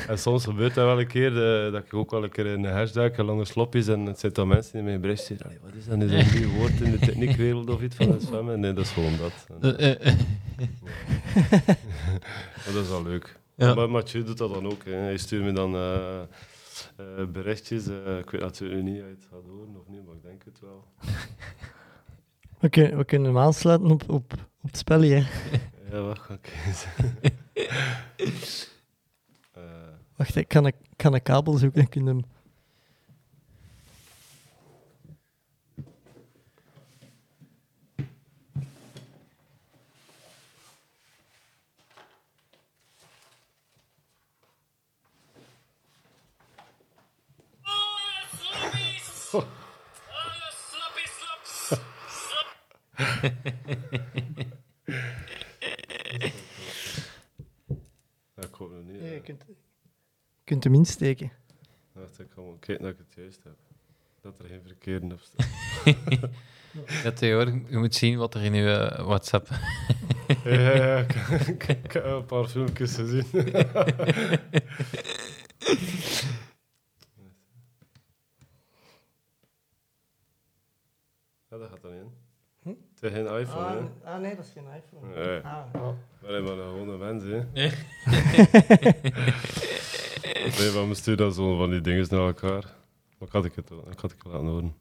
En 0.07 0.19
soms 0.19 0.43
gebeurt 0.43 0.73
dat 0.75 0.85
wel 0.85 0.99
een 0.99 1.07
keer, 1.07 1.33
dat 1.71 1.83
ik 1.83 1.93
ook 1.93 2.11
wel 2.11 2.23
een 2.23 2.29
keer 2.31 2.45
in 2.45 2.63
een 2.63 2.73
hashtag 2.73 3.17
lange 3.17 3.45
sloppies 3.45 3.87
en 3.87 4.05
het 4.05 4.35
dan 4.35 4.47
mensen 4.47 4.73
die 4.73 4.81
mij 4.83 4.99
bericht 4.99 5.23
zeggen, 5.23 5.45
"Allee, 5.45 5.59
wat 5.63 5.73
is 5.73 5.85
dat, 5.85 6.01
is 6.01 6.11
dat 6.11 6.33
een 6.33 6.39
nieuw 6.39 6.49
woord 6.59 6.81
in 6.81 6.91
de 6.91 6.99
techniekwereld 6.99 7.69
of 7.69 7.81
iets 7.81 7.95
van 7.95 8.11
het 8.11 8.21
zwemmen? 8.21 8.59
Nee, 8.59 8.73
dat 8.73 8.83
is 8.85 8.91
gewoon 8.91 9.13
dat. 9.17 9.61
En, 9.61 9.97
maar 12.65 12.73
dat 12.73 12.83
is 12.83 12.89
wel 12.89 13.03
leuk. 13.03 13.39
Ja. 13.67 13.73
Maar 13.73 13.89
Mathieu 13.89 14.23
doet 14.23 14.37
dat 14.37 14.53
dan 14.53 14.65
ook. 14.65 14.85
Hè. 14.85 14.91
Hij 14.91 15.17
stuurt 15.17 15.43
me 15.43 15.51
dan 15.51 15.75
eh, 15.75 17.25
berichtjes. 17.31 17.87
eh, 17.87 18.17
ik 18.17 18.29
weet 18.29 18.41
natuurlijk 18.41 18.83
niet 18.83 18.99
of 19.01 19.05
je 19.07 19.13
het 19.15 19.27
gaat 19.31 19.45
horen 19.47 19.75
of 19.79 19.87
niet, 19.87 20.05
maar 20.05 20.15
ik 20.15 20.23
denk 20.23 20.43
het 20.43 20.59
wel. 20.59 20.85
We 22.59 22.69
kunnen, 22.69 22.97
we 22.97 23.05
kunnen 23.05 23.27
hem 23.33 23.37
aansluiten 23.43 23.91
op, 23.91 24.01
op, 24.09 24.33
op 24.61 24.67
het 24.69 24.77
spel 24.77 25.01
hier. 25.01 25.29
Ja, 25.91 26.01
wacht, 26.01 26.29
ik 26.29 26.53
eens. 26.67 26.85
Eh, 29.51 29.61
Wacht, 30.15 30.35
ik 30.35 30.47
kan 30.47 30.65
een, 30.65 30.73
kan 30.95 31.13
een 31.13 31.21
kabel 31.21 31.53
zoeken 31.53 31.81
en 31.81 31.89
kun 31.89 32.03
je 32.03 32.09
hem... 32.09 32.23
ja, 58.35 58.43
ik 58.43 58.53
hoop 58.53 58.71
nog 58.71 58.83
niet. 58.83 59.01
Ja, 59.01 59.07
je 59.07 59.21
kunt, 59.21 59.43
je 59.47 60.43
kunt 60.43 60.63
hem 60.63 60.73
insteken. 60.73 61.31
Wacht, 61.91 62.19
ik 62.19 62.31
ga 62.31 62.41
wel 62.41 62.57
kijken 62.59 62.85
dat 62.85 62.93
ik 62.93 62.99
het 62.99 63.13
juist 63.13 63.43
heb. 63.43 63.57
Dat 64.21 64.39
er 64.39 64.45
geen 64.45 64.61
verkeerde 64.61 65.13
op 65.13 65.19
staat. 65.19 65.47
Ja, 67.03 67.11
Theo, 67.11 67.39
je 67.69 67.77
moet 67.77 67.95
zien 67.95 68.17
wat 68.17 68.35
er 68.35 68.43
in 68.43 68.53
je 68.53 68.71
eh, 68.71 69.05
WhatsApp... 69.05 69.47
ja, 70.43 70.59
ja, 70.59 70.75
ja, 70.75 70.97
ik, 70.97 71.13
ik, 71.47 71.63
ik 71.63 71.91
heb 71.91 72.05
een 72.05 72.25
paar 72.25 72.47
filmpjes 72.47 72.95
gezien. 72.95 73.25
ja, 81.49 81.57
dat 81.57 81.69
gaat 81.69 81.81
dan 81.81 81.93
in. 81.93 82.11
Hm? 82.61 82.73
Het 83.01 83.11
is 83.11 83.17
geen 83.17 83.39
iPhone, 83.39 83.89
hè? 84.03 84.11
ah, 84.11 84.19
nee, 84.19 84.35
dat 84.35 84.45
is 84.45 84.51
geen 84.51 84.63
iPhone. 84.63 85.25
Nee. 85.25 85.39
Ah. 85.39 85.63
Maar 86.21 86.37
ik 86.37 86.43
ben 86.43 86.57
een 86.57 86.63
gewone 86.63 86.97
mens, 86.97 87.23
hè? 87.23 87.41
Nee, 87.53 87.71
maar 90.73 90.87
we 90.87 90.93
sturen 90.93 91.17
dan 91.17 91.33
zo 91.33 91.57
van 91.57 91.69
die 91.69 91.81
dingen 91.81 92.07
naar 92.09 92.19
elkaar. 92.19 92.63
Maar 93.17 93.27
ik 93.27 93.31
had 93.31 93.45
ik 93.45 93.55
het, 93.55 93.71
ik 93.91 93.99
had 93.99 94.11
ik 94.11 94.23
laten 94.23 94.47
horen. 94.47 94.75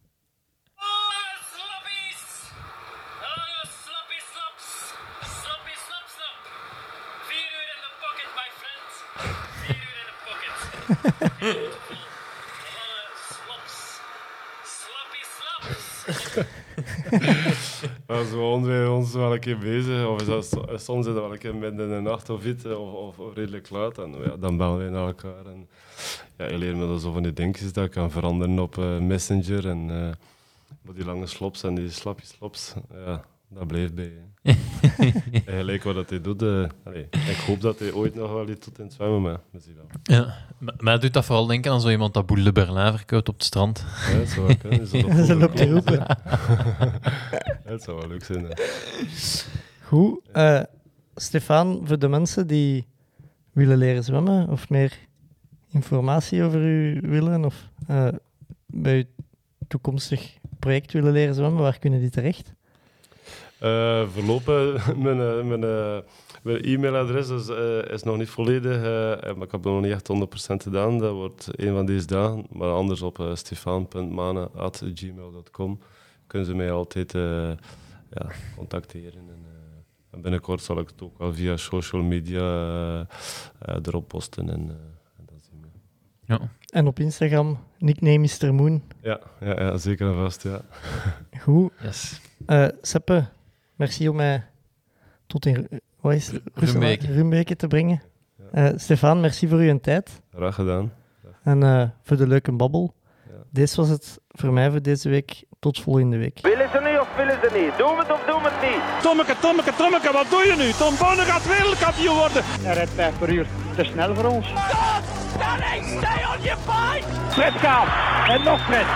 Wel 19.31 19.39
een 19.39 19.45
keer 19.45 19.59
bezig, 19.59 20.07
of 20.07 20.21
is 20.21 20.27
dat, 20.27 20.47
so- 20.47 20.77
soms 20.77 21.07
is 21.07 21.13
dat 21.13 21.23
wel 21.23 21.33
een 21.33 21.39
keer 21.39 21.55
midden 21.55 21.89
in 21.89 21.95
de 21.95 22.01
nacht 22.01 22.31
of 22.31 22.45
iets, 22.45 22.65
of, 22.65 23.19
of, 23.19 23.35
redelijk 23.35 23.71
laat. 23.71 23.99
En 23.99 24.15
ja, 24.25 24.37
dan 24.37 24.57
bellen 24.57 24.85
we 24.85 24.91
naar 24.91 25.07
elkaar. 25.07 25.47
En, 25.47 25.69
ja, 26.37 26.47
je 26.47 26.59
leert 26.59 26.77
me 26.77 26.87
dan 26.87 27.01
zo 27.01 27.13
van 27.13 27.23
die 27.23 27.33
dingetjes 27.33 27.73
dat 27.73 27.85
ik 27.85 27.91
kan 27.91 28.11
veranderen 28.11 28.59
op 28.59 28.79
eh, 28.79 28.99
Messenger. 28.99 29.69
En 29.69 29.91
eh, 29.91 30.13
maar 30.83 30.95
die 30.95 31.05
lange 31.05 31.27
slops 31.27 31.63
en 31.63 31.75
die 31.75 31.91
slappie 31.91 32.27
slops, 32.27 32.75
ja, 32.93 33.25
dat 33.51 33.67
blijft 33.67 33.95
bij. 33.95 34.13
en 35.33 35.43
gelijk 35.45 35.83
wat 35.83 35.95
dat 35.95 36.11
hij 36.11 36.21
doet, 36.21 36.43
eh, 36.43 36.65
allee, 36.85 37.03
ik 37.11 37.43
hoop 37.47 37.61
dat 37.61 37.79
hij 37.79 37.93
ooit 37.93 38.15
nog 38.15 38.33
wel 38.33 38.49
iets 38.49 38.67
doet 38.67 38.79
in 38.79 38.85
het 38.85 38.93
zwemmen, 38.93 39.23
maar 39.23 39.41
we 39.51 39.59
zien 39.61 39.75
wel. 39.75 39.87
Ja, 40.03 40.35
maar 40.79 41.01
doet 41.01 41.13
dat 41.13 41.25
vooral 41.25 41.47
denken 41.47 41.73
aan 41.73 41.81
zo 41.81 41.89
iemand 41.89 42.15
dat 42.15 42.27
Boule 42.27 42.43
de 42.45 42.53
Berlin 42.53 42.93
verkoopt 42.97 43.29
op 43.29 43.35
het 43.35 43.45
strand. 43.45 43.85
Ja, 44.11 44.19
het 44.19 44.29
zou 44.29 44.47
wel 44.47 44.57
kunnen. 44.57 44.87
Zo 44.87 45.03
dat 45.17 45.27
Ze 45.27 45.37
loopt 45.37 45.57
te 45.57 45.71
roepen. 45.71 46.07
Het 47.65 47.83
zou 47.83 47.99
wel 47.99 48.09
leuk 48.09 48.25
zijn. 48.25 48.45
hè. 48.45 48.51
Goed. 49.83 50.21
eh, 50.33 50.61
Stefan, 51.15 51.81
voor 51.85 51.99
de 51.99 52.09
mensen 52.09 52.47
die 52.47 52.87
willen 53.53 53.79
leren 53.79 54.05
zwemmen 54.05 54.49
of 54.49 54.69
meer 54.69 54.99
informatie 55.71 56.43
over 56.43 56.61
u 56.61 57.01
willen 57.03 57.45
of 57.45 57.69
eh, 57.87 58.09
bij 58.67 58.97
uw 58.97 59.25
toekomstig 59.69 60.39
project 60.59 60.93
willen 60.93 61.13
leren 61.13 61.35
zwemmen, 61.35 61.63
waar 61.63 61.79
kunnen 61.79 62.01
die 62.01 62.11
terecht? 62.11 62.55
Eh, 63.61 64.09
voorlopig, 64.09 64.95
mijn, 65.05 65.21
eh, 65.21 65.43
mijn, 65.43 65.65
eh, 65.65 65.99
mijn 66.43 66.65
e-mailadres 66.65 67.29
is, 67.29 67.49
eh, 67.49 67.93
is 67.93 68.03
nog 68.03 68.17
niet 68.17 68.29
volledig, 68.29 68.83
maar 69.23 69.45
ik 69.45 69.51
heb 69.51 69.53
het 69.53 69.65
nog 69.65 69.81
niet 69.81 69.93
echt 69.93 70.09
100% 70.09 70.63
gedaan. 70.63 70.99
Dat 70.99 71.13
wordt 71.13 71.49
een 71.51 71.75
van 71.75 71.87
deze 71.87 72.07
dagen. 72.07 72.47
Maar 72.51 72.71
anders 72.71 73.03
op 73.03 73.19
uh, 73.19 73.33
kunnen 76.27 76.49
ze 76.49 76.55
mij 76.55 76.73
altijd 76.73 77.15
eh, 77.15 77.49
ja, 78.11 78.27
contacteren. 78.57 79.29
En, 79.29 79.45
en 80.11 80.23
binnenkort 80.23 80.63
zal 80.63 80.79
ik 80.79 80.89
het 80.89 81.03
ook 81.03 81.19
wel 81.19 81.35
via 81.35 81.57
social 81.57 82.03
media 82.03 83.07
erop 83.83 84.09
posten. 84.09 84.51
En, 84.51 84.61
eh, 84.69 85.19
en 85.19 85.25
dat 85.27 85.43
zien 85.51 85.65
we. 86.27 86.39
En 86.71 86.87
op 86.87 86.99
Instagram, 86.99 87.59
nickname 87.79 88.19
Mr. 88.19 88.55
Moon. 88.55 88.83
Ja, 89.03 89.21
ja, 89.41 89.61
ja, 89.61 89.77
zeker 89.77 90.09
en 90.09 90.15
vast. 90.15 90.43
Ja. 90.43 90.61
Goed. 91.43 91.73
Yes. 91.83 92.21
Eh, 92.47 92.69
Seppe, 92.83 93.29
merci 93.81 94.09
om 94.09 94.17
mij 94.17 94.45
tot 95.27 95.47
in 95.47 95.55
Ru- 95.55 95.79
wat 96.01 96.13
is 96.15 96.27
het? 96.27 96.43
Rumbeke. 96.55 97.07
Rumbeke 97.13 97.57
te 97.57 97.67
brengen. 97.67 98.03
Eh, 98.53 98.67
Stefan, 98.77 99.21
merci 99.21 99.49
voor 99.49 99.59
uw 99.59 99.79
tijd 99.81 100.21
Graag 100.35 100.55
gedaan. 100.55 100.93
en 101.45 101.63
eh, 101.63 101.89
voor 102.03 102.17
de 102.17 102.27
leuke 102.27 102.53
babbel. 102.53 102.95
Ja. 103.29 103.35
Dit 103.51 103.75
was 103.75 103.89
het 103.89 104.19
voor 104.29 104.53
mij 104.53 104.71
voor 104.71 104.83
deze 104.83 105.09
week. 105.09 105.45
Tot 105.59 105.81
volgende 105.81 106.17
week. 106.19 106.39
Willen 106.43 106.69
ze 106.73 106.81
niet 106.91 106.99
of 107.01 107.09
willen 107.17 107.39
ze 107.43 107.49
niet? 107.61 107.79
Doen 107.79 107.95
we 107.97 108.03
het 108.03 108.13
of 108.13 108.23
doen 108.27 108.43
we 108.43 108.49
het 108.53 108.71
niet? 108.71 109.03
Tommeke, 109.03 109.35
Tommeke, 109.41 109.73
Tommeke, 109.77 110.13
wat 110.13 110.27
doe 110.31 110.43
je 110.51 110.55
nu? 110.63 110.71
Tom 110.73 110.95
Bonne 110.99 111.23
gaat 111.31 111.47
wereldkampioen 111.47 112.17
worden. 112.17 112.43
Hij 112.45 112.75
rijdt 112.75 112.91
5 112.91 113.19
per 113.19 113.29
uur. 113.33 113.47
Te 113.77 113.85
snel 113.85 114.15
voor 114.15 114.25
ons. 114.25 114.47
Fred 117.31 117.53
gaat. 117.53 117.89
En 118.29 118.43
nog 118.45 118.61
Fred. 118.65 118.87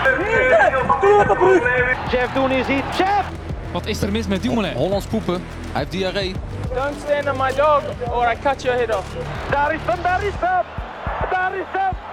Jeff, 2.11 2.33
doen 2.33 2.51
is 2.51 2.67
iets. 2.67 2.97
Jeff! 2.97 3.25
Wat 3.75 3.85
is 3.85 4.01
er 4.01 4.11
mis 4.11 4.27
met 4.27 4.41
Dumoulin? 4.41 4.73
Hollands 4.73 5.05
poepen. 5.05 5.33
Hij 5.71 5.79
heeft 5.79 5.91
diarree. 5.91 6.35
Don't 6.73 6.95
stand 7.05 7.29
on 7.29 7.37
my 7.37 7.55
dog 7.55 7.83
or 8.11 8.31
I 8.31 8.35
cut 8.41 8.61
your 8.61 8.77
head 8.77 8.95
off. 8.95 9.15
Daar 9.49 9.73
is 9.73 9.79
hem, 9.85 10.01
daar 10.03 10.23
is 10.23 10.33
hem! 10.39 10.65
Daar 11.29 11.55
is 11.55 11.65
hem! 11.71 12.04